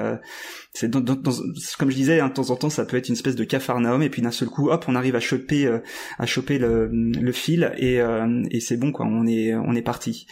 c'est 0.74 0.88
dans, 0.90 1.02
comme 1.02 1.90
je 1.90 1.96
disais, 1.96 2.20
hein, 2.20 2.28
de 2.28 2.34
temps 2.34 2.50
en 2.50 2.56
temps, 2.56 2.70
ça 2.70 2.84
peut 2.84 2.96
être 2.96 3.08
une 3.08 3.14
espèce 3.14 3.36
de 3.36 3.44
cafarnaum, 3.44 4.02
et 4.02 4.10
puis 4.10 4.22
d'un 4.22 4.30
seul 4.30 4.48
coup, 4.48 4.68
hop, 4.70 4.84
on 4.86 4.94
arrive 4.94 5.16
à 5.16 5.20
choper, 5.20 5.66
euh, 5.66 5.78
à 6.18 6.26
choper 6.26 6.58
le, 6.58 6.88
le 6.92 7.32
fil, 7.32 7.72
et, 7.78 8.00
euh, 8.00 8.42
et 8.50 8.60
c'est 8.60 8.76
bon, 8.76 8.92
quoi. 8.92 9.06
On 9.06 9.26
est, 9.26 9.54
on 9.54 9.74
est 9.74 9.82
parti. 9.82 10.26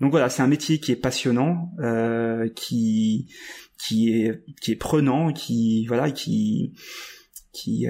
Donc 0.00 0.12
voilà, 0.12 0.30
c'est 0.30 0.42
un 0.42 0.46
métier 0.46 0.78
qui 0.78 0.92
est 0.92 0.96
passionnant, 0.96 1.72
euh, 1.80 2.48
qui, 2.54 3.28
qui 3.78 4.12
est, 4.12 4.42
qui 4.60 4.72
est 4.72 4.76
prenant, 4.76 5.32
qui, 5.32 5.86
voilà, 5.86 6.10
qui, 6.10 6.72
qui, 7.52 7.86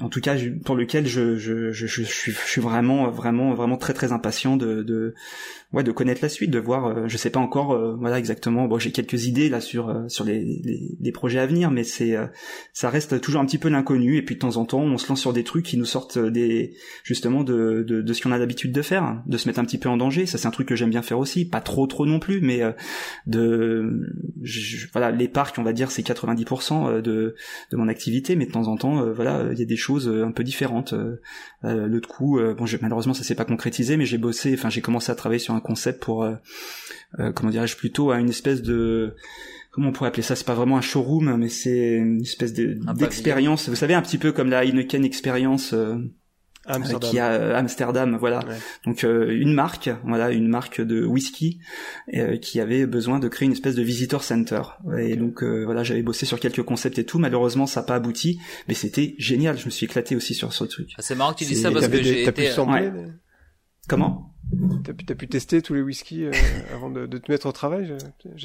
en 0.00 0.08
tout 0.08 0.20
cas, 0.20 0.36
pour 0.64 0.74
lequel 0.74 1.06
je, 1.06 1.36
je, 1.36 1.70
je, 1.72 1.86
je, 1.86 2.02
suis, 2.02 2.32
je 2.32 2.50
suis 2.50 2.60
vraiment, 2.60 3.10
vraiment, 3.10 3.54
vraiment 3.54 3.76
très, 3.76 3.94
très 3.94 4.12
impatient 4.12 4.56
de, 4.56 4.82
de 4.82 5.14
ouais 5.72 5.84
de 5.84 5.92
connaître 5.92 6.20
la 6.22 6.28
suite 6.28 6.50
de 6.50 6.58
voir 6.58 6.86
euh, 6.86 7.04
je 7.06 7.16
sais 7.16 7.30
pas 7.30 7.38
encore 7.38 7.72
euh, 7.72 7.94
voilà 7.98 8.18
exactement. 8.18 8.66
Bon 8.66 8.78
j'ai 8.78 8.90
quelques 8.90 9.26
idées 9.26 9.48
là 9.48 9.60
sur 9.60 9.88
euh, 9.88 10.08
sur 10.08 10.24
les, 10.24 10.44
les, 10.44 10.96
les, 11.00 11.12
projets 11.12 11.38
à 11.38 11.46
venir 11.46 11.70
mais 11.70 11.84
c'est 11.84 12.16
ça 12.72 12.90
reste 12.90 13.20
toujours 13.20 13.40
un 13.40 13.46
petit 13.46 13.58
peu 13.58 13.68
l'inconnu. 13.68 14.16
Et 14.16 14.22
puis 14.22 14.34
de 14.34 14.40
temps 14.40 14.56
en 14.56 14.64
temps 14.64 14.80
on 14.80 14.98
se 14.98 15.08
lance 15.08 15.20
sur 15.20 15.32
des 15.32 15.44
trucs 15.44 15.64
qui 15.64 15.76
nous 15.76 15.84
sortent 15.84 16.18
des 16.18 16.74
justement 17.04 17.44
de 17.44 17.84
de, 17.86 18.02
de 18.02 18.12
ce 18.12 18.22
qu'on 18.22 18.32
a 18.32 18.38
l'habitude 18.38 18.72
de 18.72 18.82
faire 18.82 19.22
de 19.26 19.36
se 19.36 19.48
mettre 19.48 19.60
un 19.60 19.64
petit 19.64 19.78
peu 19.78 19.88
en 19.88 19.96
danger. 19.96 20.26
Ça 20.26 20.38
c'est 20.38 20.48
un 20.48 20.50
truc 20.50 20.68
que 20.68 20.76
j'aime 20.76 20.90
bien 20.90 21.02
faire 21.02 21.18
aussi. 21.18 21.48
Pas 21.48 21.60
trop 21.60 21.86
trop 21.86 22.06
non 22.06 22.18
plus 22.18 22.40
mais 22.40 22.62
de 23.26 24.10
voilà 24.92 25.10
les 25.10 25.28
parcs 25.28 25.58
on 25.58 25.62
va 25.62 25.72
dire 25.72 25.90
c'est 25.90 26.02
90% 26.02 27.00
de 27.00 27.36
de 27.70 27.76
mon 27.76 27.88
activité. 27.88 28.34
Mais 28.34 28.46
de 28.46 28.52
temps 28.52 28.66
en 28.66 28.76
temps 28.76 29.12
voilà 29.12 29.48
il 29.52 29.58
y 29.58 29.62
a 29.62 29.66
des 29.66 29.76
choses 29.76 30.08
un 30.08 30.32
peu 30.32 30.42
différentes 30.42 30.94
l'autre 31.62 32.08
coup 32.08 32.40
bon 32.56 32.64
malheureusement 32.82 33.14
ça 33.14 33.22
s'est 33.22 33.34
pas 33.34 33.44
concrétisé 33.44 33.96
mais 33.96 34.06
j'ai 34.06 34.18
bossé 34.18 34.54
enfin 34.54 34.70
j'ai 34.70 34.80
commencé 34.80 35.12
à 35.12 35.14
travailler 35.14 35.38
sur 35.38 35.54
un 35.54 35.59
concept 35.60 36.02
pour 36.02 36.24
euh, 36.24 36.34
euh, 37.18 37.32
comment 37.32 37.50
dirais-je 37.50 37.76
plutôt 37.76 38.10
à 38.10 38.18
une 38.18 38.28
espèce 38.28 38.62
de 38.62 39.14
comment 39.70 39.88
on 39.88 39.92
pourrait 39.92 40.08
appeler 40.08 40.22
ça 40.22 40.36
C'est 40.36 40.46
pas 40.46 40.54
vraiment 40.54 40.76
un 40.76 40.82
showroom, 40.82 41.36
mais 41.36 41.48
c'est 41.48 41.94
une 41.94 42.22
espèce 42.22 42.52
d'expérience. 42.52 43.68
Vous 43.68 43.76
savez, 43.76 43.94
un 43.94 44.02
petit 44.02 44.18
peu 44.18 44.32
comme 44.32 44.50
la 44.50 44.64
Heineken 44.64 45.04
Experience. 45.04 45.72
Euh, 45.72 45.96
Amsterdam. 46.66 47.10
qui 47.10 47.18
a 47.18 47.56
Amsterdam, 47.56 48.16
voilà. 48.20 48.44
Donc 48.84 49.02
une 49.02 49.54
marque, 49.54 49.90
voilà, 50.04 50.30
une 50.30 50.46
marque 50.46 50.80
de 50.80 51.04
whisky 51.04 51.58
qui 52.42 52.60
avait 52.60 52.86
besoin 52.86 53.18
de 53.18 53.28
créer 53.28 53.46
une 53.46 53.52
espèce 53.52 53.74
de 53.74 53.82
visitor 53.82 54.22
center. 54.22 54.60
Et 54.98 55.16
donc 55.16 55.42
voilà, 55.42 55.82
j'avais 55.84 56.02
bossé 56.02 56.26
sur 56.26 56.38
quelques 56.38 56.62
concepts 56.62 56.98
et 56.98 57.04
tout. 57.04 57.18
Malheureusement, 57.18 57.66
ça 57.66 57.80
n'a 57.80 57.86
pas 57.86 57.94
abouti, 57.96 58.38
mais 58.68 58.74
c'était 58.74 59.14
génial. 59.18 59.58
Je 59.58 59.64
me 59.64 59.70
suis 59.70 59.86
éclaté 59.86 60.14
aussi 60.14 60.34
sur 60.34 60.52
ce 60.52 60.64
truc. 60.64 60.90
Ah, 60.98 61.02
c'est 61.02 61.14
marrant 61.14 61.32
que 61.32 61.38
tu 61.38 61.46
dis 61.46 61.56
ça 61.56 61.72
parce 61.72 61.88
que 61.88 62.02
j'ai 62.02 62.28
été. 62.28 62.50
Comment? 63.90 64.32
T'as 64.84 64.92
pu, 64.92 65.04
pu 65.04 65.28
tester 65.28 65.62
tous 65.62 65.74
les 65.74 65.82
whiskies 65.82 66.24
euh, 66.24 66.32
avant 66.74 66.90
de, 66.90 67.06
de, 67.06 67.18
te 67.18 67.30
mettre 67.30 67.46
au 67.46 67.52
travail, 67.52 67.96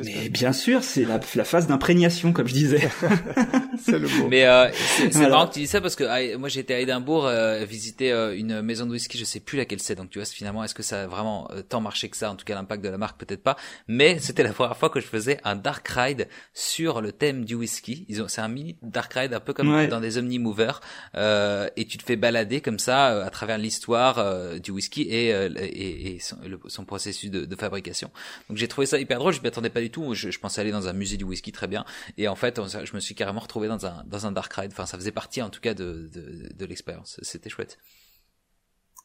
Mais 0.04 0.30
bien 0.30 0.54
sûr, 0.54 0.84
c'est 0.84 1.04
la, 1.04 1.20
la, 1.36 1.44
phase 1.44 1.68
d'imprégnation, 1.68 2.32
comme 2.32 2.48
je 2.48 2.54
disais. 2.54 2.90
c'est 3.80 3.98
le 3.98 4.08
mot. 4.08 4.28
Mais 4.30 4.46
euh, 4.46 4.70
c'est 5.12 5.28
marrant 5.28 5.48
que 5.48 5.54
tu 5.54 5.60
dis 5.60 5.68
ça 5.68 5.82
parce 5.82 5.96
que 5.96 6.04
ah, 6.04 6.38
moi 6.38 6.50
j'ai 6.50 6.60
été 6.60 6.74
à 6.74 6.80
Édimbourg 6.80 7.26
euh, 7.26 7.66
visiter 7.66 8.12
euh, 8.12 8.38
une 8.38 8.62
maison 8.62 8.86
de 8.86 8.92
whisky, 8.92 9.18
je 9.18 9.26
sais 9.26 9.40
plus 9.40 9.58
laquelle 9.58 9.80
c'est, 9.80 9.96
donc 9.96 10.10
tu 10.10 10.20
vois 10.20 10.26
finalement 10.26 10.64
est-ce 10.64 10.76
que 10.76 10.84
ça 10.84 11.04
a 11.04 11.08
vraiment 11.08 11.50
euh, 11.52 11.62
tant 11.62 11.82
marché 11.82 12.10
que 12.10 12.18
ça, 12.18 12.32
en 12.32 12.36
tout 12.36 12.46
cas 12.46 12.56
l'impact 12.56 12.84
de 12.84 12.90
la 12.90 12.98
marque? 12.98 13.20
Peut-être 13.20 13.44
pas, 13.44 13.56
mais 13.88 14.20
c'était 14.20 14.44
la 14.44 14.54
première 14.54 14.78
fois 14.78 14.90
que 14.90 15.00
je 15.00 15.08
faisais 15.08 15.40
un 15.44 15.56
dark 15.56 15.88
ride 15.88 16.28
sur 16.54 17.02
le 17.02 17.12
thème 17.12 17.46
du 17.46 17.56
whisky. 17.56 18.06
Ils 18.10 18.22
ont, 18.22 18.28
c'est 18.28 18.42
un 18.42 18.48
mini 18.48 18.78
dark 18.84 19.14
ride 19.14 19.34
un 19.34 19.40
peu 19.40 19.54
comme 19.54 19.88
dans 19.88 20.02
des 20.02 20.18
omnimovers 20.18 20.82
et 21.16 21.86
tu 21.86 21.98
te 21.98 22.04
fais 22.04 22.16
balader 22.16 22.62
comme 22.62 22.80
ça 22.80 23.24
à 23.24 23.30
travers 23.30 23.58
l'histoire 23.58 24.60
du 24.60 24.72
whisky 24.72 25.04
et, 25.04 25.30
et 25.30 25.95
et, 25.96 26.20
son, 26.20 26.86
processus 26.86 27.32
de, 27.32 27.56
fabrication. 27.56 28.12
Donc 28.50 28.58
j'ai 28.58 28.68
trouvé 28.68 28.86
ça 28.86 29.00
hyper 29.00 29.20
drôle, 29.20 29.34
je 29.34 29.42
m'y 29.42 29.48
attendais 29.48 29.70
pas 29.70 29.82
du 29.82 29.90
tout, 29.90 30.14
je, 30.14 30.38
pensais 30.40 30.62
aller 30.62 30.72
dans 30.72 30.88
un 30.88 30.94
musée 30.94 31.18
du 31.18 31.24
whisky 31.24 31.52
très 31.52 31.68
bien, 31.68 31.86
et 32.18 32.28
en 32.28 32.36
fait 32.36 32.60
je 32.84 32.94
me 32.94 33.00
suis 33.00 33.16
carrément 33.16 33.40
retrouvé 33.40 33.68
dans 33.68 33.86
un, 33.86 34.04
dans 34.06 34.26
un 34.26 34.32
dark 34.32 34.54
ride, 34.54 34.72
enfin 34.72 34.86
ça 34.86 34.98
faisait 34.98 35.12
partie 35.12 35.42
en 35.42 35.50
tout 35.50 35.62
cas 35.62 35.74
de, 35.74 36.10
de, 36.14 36.54
de 36.54 36.66
l'expérience, 36.66 37.20
c'était 37.24 37.50
chouette. 37.50 37.78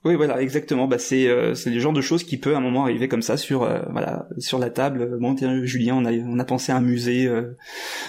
Oui, 0.02 0.14
voilà, 0.14 0.40
exactement. 0.40 0.88
Bah, 0.88 0.98
c'est 0.98 1.28
euh, 1.28 1.54
c'est 1.54 1.68
le 1.68 1.78
genre 1.78 1.92
de 1.92 2.00
choses 2.00 2.24
qui 2.24 2.38
peut 2.38 2.54
à 2.54 2.56
un 2.56 2.62
moment 2.62 2.84
arriver 2.84 3.06
comme 3.06 3.20
ça 3.20 3.36
sur 3.36 3.64
euh, 3.64 3.80
voilà 3.92 4.28
sur 4.38 4.58
la 4.58 4.70
table. 4.70 5.18
Bon, 5.20 5.34
tiens, 5.34 5.62
Julien, 5.64 5.94
on 5.94 6.06
a 6.06 6.12
on 6.12 6.38
a 6.38 6.44
pensé 6.44 6.72
à 6.72 6.76
un 6.76 6.80
musée, 6.80 7.26
euh, 7.26 7.54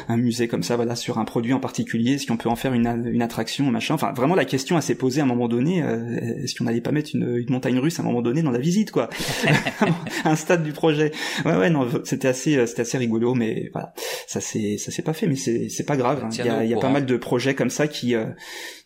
un 0.07 0.15
musée 0.15 0.47
comme 0.47 0.63
ça, 0.63 0.77
voilà, 0.77 0.95
sur 0.95 1.17
un 1.17 1.25
produit 1.25 1.51
en 1.51 1.59
particulier. 1.59 2.13
Est-ce 2.13 2.27
qu'on 2.27 2.37
peut 2.37 2.47
en 2.47 2.55
faire 2.55 2.73
une 2.73 3.09
une 3.11 3.21
attraction, 3.21 3.65
machin? 3.65 3.95
Enfin, 3.95 4.13
vraiment, 4.13 4.35
la 4.35 4.45
question 4.45 4.79
s'est 4.79 4.95
posée 4.95 5.19
à 5.19 5.25
un 5.25 5.27
moment 5.27 5.49
donné. 5.49 5.79
Est-ce 5.79 6.55
qu'on 6.55 6.63
n'allait 6.63 6.79
pas 6.79 6.93
mettre 6.93 7.11
une, 7.13 7.35
une 7.35 7.51
montagne 7.51 7.77
russe 7.77 7.99
à 7.99 8.03
un 8.03 8.05
moment 8.05 8.21
donné 8.21 8.41
dans 8.41 8.51
la 8.51 8.59
visite, 8.59 8.91
quoi? 8.91 9.09
Un 10.23 10.37
stade 10.37 10.63
du 10.63 10.71
projet. 10.71 11.11
Ouais, 11.43 11.57
ouais, 11.57 11.69
non, 11.69 11.89
c'était 12.05 12.29
assez 12.29 12.65
c'était 12.67 12.83
assez 12.83 12.97
rigolo, 12.99 13.33
mais 13.33 13.69
voilà, 13.73 13.93
ça 14.27 14.39
c'est 14.39 14.77
ça 14.77 14.91
s'est 14.91 15.01
pas 15.01 15.13
fait, 15.13 15.27
mais 15.27 15.35
c'est 15.35 15.67
c'est 15.67 15.85
pas 15.85 15.97
grave. 15.97 16.23
Hein. 16.23 16.29
Il 16.31 16.45
y 16.45 16.49
a, 16.49 16.63
y 16.63 16.73
a 16.73 16.77
pas 16.77 16.89
mal 16.89 17.05
de 17.05 17.17
projets 17.17 17.53
comme 17.53 17.69
ça 17.69 17.89
qui 17.89 18.15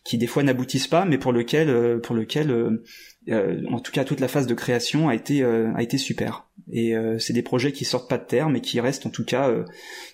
qui 0.06 0.18
des 0.18 0.28
fois 0.28 0.44
n'aboutissent 0.44 0.86
pas, 0.86 1.04
mais 1.04 1.18
pour 1.18 1.32
lequel, 1.32 1.68
euh, 1.68 1.98
pour 1.98 2.14
lequel, 2.14 2.52
euh, 2.52 2.84
euh, 3.28 3.62
en 3.72 3.80
tout 3.80 3.90
cas 3.90 4.04
toute 4.04 4.20
la 4.20 4.28
phase 4.28 4.46
de 4.46 4.54
création 4.54 5.08
a 5.08 5.16
été 5.16 5.42
a 5.42 5.82
été 5.82 5.98
super. 5.98 6.46
Et 6.72 6.94
c'est 7.20 7.32
des 7.32 7.42
projets 7.42 7.70
qui 7.70 7.84
sortent 7.84 8.10
pas 8.10 8.18
de 8.18 8.24
terre, 8.24 8.48
mais 8.48 8.60
qui 8.60 8.80
restent 8.80 9.06
en 9.06 9.10
tout 9.10 9.24
cas, 9.24 9.52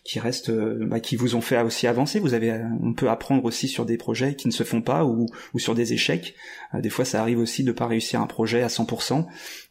qui 0.04 0.20
restent, 0.20 0.50
bah, 0.50 1.00
qui 1.00 1.16
vous 1.16 1.34
ont 1.34 1.40
fait 1.40 1.58
aussi 1.62 1.86
avancer. 1.86 2.20
Vous 2.20 2.34
avez, 2.34 2.60
on 2.82 2.92
peut 2.92 3.08
apprendre 3.08 3.42
aussi 3.46 3.68
sur 3.68 3.86
des 3.86 3.96
projets 3.96 4.34
qui 4.34 4.48
ne 4.48 4.52
se 4.52 4.62
font 4.62 4.82
pas 4.82 5.06
ou, 5.06 5.28
ou 5.54 5.58
sur 5.58 5.74
des 5.74 5.94
échecs. 5.94 6.34
des 6.74 6.90
fois, 6.90 7.06
ça 7.06 7.22
arrive 7.22 7.38
aussi 7.38 7.64
de 7.64 7.72
pas 7.72 7.86
réussir 7.86 8.20
un 8.20 8.26
projet 8.26 8.62
à 8.62 8.66
100%. 8.66 9.24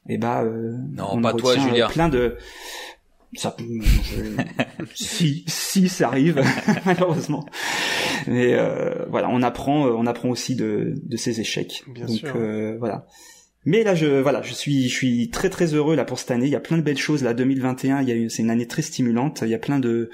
Et 0.10 0.18
bah, 0.18 0.44
non, 0.44 1.08
on 1.12 1.22
pas 1.22 1.34
toi, 1.34 1.56
Julien. 1.56 1.88
Plein 1.88 2.10
de 2.10 2.38
ça 3.34 3.56
si 4.94 5.44
si 5.48 5.88
ça 5.88 6.08
arrive 6.08 6.44
malheureusement 6.86 7.46
mais 8.28 8.54
euh, 8.54 9.06
voilà 9.10 9.30
on 9.30 9.42
apprend 9.42 9.86
on 9.86 10.06
apprend 10.06 10.30
aussi 10.30 10.56
de 10.56 10.96
de 11.02 11.18
ces 11.18 11.40
échecs 11.40 11.84
Bien 11.88 12.06
donc 12.06 12.24
euh, 12.36 12.76
voilà 12.78 13.06
mais 13.66 13.84
là 13.84 13.96
je 13.96 14.20
voilà 14.22 14.42
je 14.42 14.54
suis 14.54 14.90
je 14.90 14.94
suis 14.94 15.30
très 15.30 15.50
très 15.50 15.74
heureux 15.74 15.96
là 15.96 16.04
pour 16.04 16.20
cette 16.20 16.32
année 16.32 16.46
il 16.46 16.52
y 16.52 16.56
a 16.56 16.60
plein 16.60 16.78
de 16.78 16.84
belles 16.84 16.98
choses 16.98 17.24
là 17.24 17.34
2021 17.34 18.02
il 18.02 18.10
y 18.10 18.26
a 18.26 18.30
c'est 18.30 18.44
une 18.44 18.50
année 18.50 18.68
très 18.68 18.82
stimulante 18.82 19.44
il 19.44 19.50
y 19.50 19.56
a 19.56 19.60
plein 19.60 19.80
de 19.80 20.10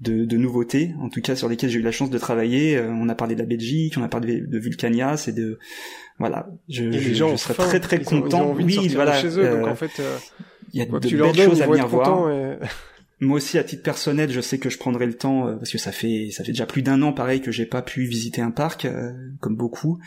de, 0.00 0.24
de, 0.24 0.36
nouveautés, 0.38 0.94
en 1.00 1.10
tout 1.10 1.20
cas 1.20 1.36
sur 1.36 1.46
lesquelles 1.48 1.68
j'ai 1.68 1.78
eu 1.78 1.82
la 1.82 1.92
chance 1.92 2.10
de 2.10 2.18
travailler. 2.18 2.76
Euh, 2.76 2.88
on 2.88 3.08
a 3.08 3.14
parlé 3.14 3.34
de 3.34 3.40
la 3.40 3.46
Belgique, 3.46 3.94
on 3.98 4.02
a 4.02 4.08
parlé 4.08 4.40
de 4.40 4.58
Vulcania, 4.58 5.16
c'est 5.16 5.32
de 5.32 5.58
voilà. 6.18 6.48
Je, 6.68 6.90
je, 6.90 6.98
les 6.98 7.14
gens 7.14 7.32
je 7.32 7.36
serais 7.36 7.54
très 7.54 7.80
très 7.80 7.96
ils 7.98 8.04
content. 8.04 8.52
Ont, 8.52 8.58
ils 8.58 8.78
ont 8.78 8.82
oui, 8.82 8.88
voilà. 8.94 9.20
Chez 9.20 9.38
eux, 9.38 9.46
donc 9.46 9.68
en 9.68 9.74
fait, 9.74 9.90
il 9.98 10.02
y 10.72 10.80
a 10.82 10.86
quoi 10.86 11.00
de 11.00 11.08
tu 11.08 11.16
belles 11.16 11.34
choses 11.34 11.62
à 11.62 11.66
venir 11.66 11.88
voir. 11.88 12.30
Et... 12.30 12.58
Moi 13.22 13.36
aussi, 13.36 13.58
à 13.58 13.64
titre 13.64 13.82
personnel, 13.82 14.30
je 14.30 14.40
sais 14.40 14.58
que 14.58 14.70
je 14.70 14.78
prendrai 14.78 15.04
le 15.04 15.12
temps 15.14 15.46
euh, 15.46 15.56
parce 15.56 15.70
que 15.70 15.76
ça 15.76 15.92
fait 15.92 16.30
ça 16.32 16.42
fait 16.42 16.52
déjà 16.52 16.64
plus 16.64 16.80
d'un 16.80 17.02
an, 17.02 17.12
pareil, 17.12 17.42
que 17.42 17.52
j'ai 17.52 17.66
pas 17.66 17.82
pu 17.82 18.04
visiter 18.04 18.40
un 18.40 18.50
parc 18.50 18.86
euh, 18.86 19.12
comme 19.40 19.56
beaucoup, 19.56 19.98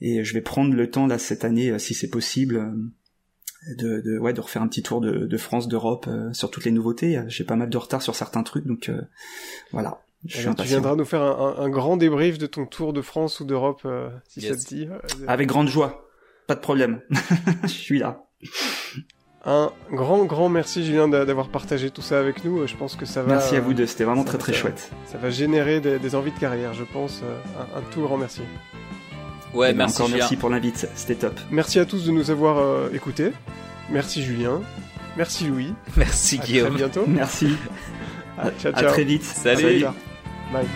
et 0.00 0.24
je 0.24 0.32
vais 0.32 0.40
prendre 0.40 0.74
le 0.74 0.90
temps 0.90 1.06
là 1.06 1.18
cette 1.18 1.44
année, 1.44 1.70
euh, 1.70 1.78
si 1.78 1.92
c'est 1.92 2.08
possible, 2.08 2.72
de, 3.76 4.00
de, 4.00 4.18
ouais 4.18 4.32
de 4.32 4.40
refaire 4.40 4.62
un 4.62 4.68
petit 4.68 4.82
tour 4.82 5.02
de, 5.02 5.26
de 5.26 5.36
France, 5.36 5.68
d'Europe 5.68 6.08
sur 6.32 6.50
toutes 6.50 6.64
les 6.64 6.70
nouveautés. 6.70 7.22
J'ai 7.28 7.44
pas 7.44 7.56
mal 7.56 7.68
de 7.68 7.76
retard 7.76 8.00
sur 8.00 8.14
certains 8.14 8.42
trucs, 8.42 8.66
donc 8.66 8.90
voilà. 9.72 10.00
Je 10.24 10.38
suis 10.38 10.54
tu 10.54 10.62
viendras 10.62 10.96
nous 10.96 11.04
faire 11.04 11.20
un, 11.20 11.56
un, 11.58 11.64
un, 11.64 11.68
grand 11.68 11.98
débrief 11.98 12.38
de 12.38 12.46
ton 12.46 12.64
tour 12.64 12.94
de 12.94 13.02
France 13.02 13.40
ou 13.40 13.44
d'Europe, 13.44 13.86
si 14.26 14.40
Yes. 14.40 14.56
ça 14.56 14.64
te 14.64 14.74
dit. 14.74 14.88
Avec 15.26 15.48
grande 15.48 15.68
joie, 15.68 16.08
pas 16.46 16.54
de 16.54 16.60
problème. 16.60 17.02
je 17.64 17.68
suis 17.68 17.98
là. 17.98 18.26
Un 19.46 19.72
grand, 19.92 20.24
grand 20.24 20.48
merci 20.48 20.84
Julien 20.84 21.06
d'avoir 21.06 21.48
partagé 21.48 21.90
tout 21.90 22.00
ça 22.00 22.18
avec 22.18 22.44
nous. 22.44 22.66
Je 22.66 22.74
pense 22.76 22.96
que 22.96 23.04
ça 23.04 23.22
va. 23.22 23.34
Merci 23.34 23.56
à 23.56 23.60
vous 23.60 23.74
deux, 23.74 23.86
c'était 23.86 24.04
vraiment 24.04 24.24
très 24.24 24.38
très 24.38 24.52
chouette. 24.54 24.90
Ça 25.06 25.18
va 25.18 25.30
générer 25.30 25.80
des, 25.80 25.98
des, 25.98 26.14
envies 26.14 26.32
de 26.32 26.38
carrière, 26.38 26.72
je 26.72 26.84
pense. 26.84 27.22
Un, 27.58 27.78
un 27.78 27.82
tout 27.90 28.00
grand 28.00 28.16
merci. 28.16 28.40
Ouais, 29.52 29.72
ben 29.72 29.78
merci. 29.78 29.96
Encore 29.96 30.06
Julien. 30.08 30.18
merci 30.20 30.36
pour 30.36 30.50
l'invite, 30.50 30.88
c'était 30.94 31.14
top. 31.14 31.38
Merci 31.50 31.78
à 31.78 31.84
tous 31.84 32.06
de 32.06 32.10
nous 32.10 32.30
avoir 32.30 32.58
euh, 32.58 32.88
écoutés. 32.92 33.32
Merci 33.90 34.22
Julien. 34.22 34.62
Merci 35.16 35.46
Louis. 35.46 35.74
Merci 35.96 36.40
à 36.40 36.44
Guillaume. 36.44 36.68
Très 36.68 36.76
bientôt. 36.76 37.04
Merci. 37.06 37.56
Ah, 38.36 38.50
ciao, 38.58 38.72
ciao. 38.72 38.86
À 38.86 38.90
très 38.90 39.04
vite. 39.04 39.22
Salut. 39.22 39.84
Bye. 40.52 40.66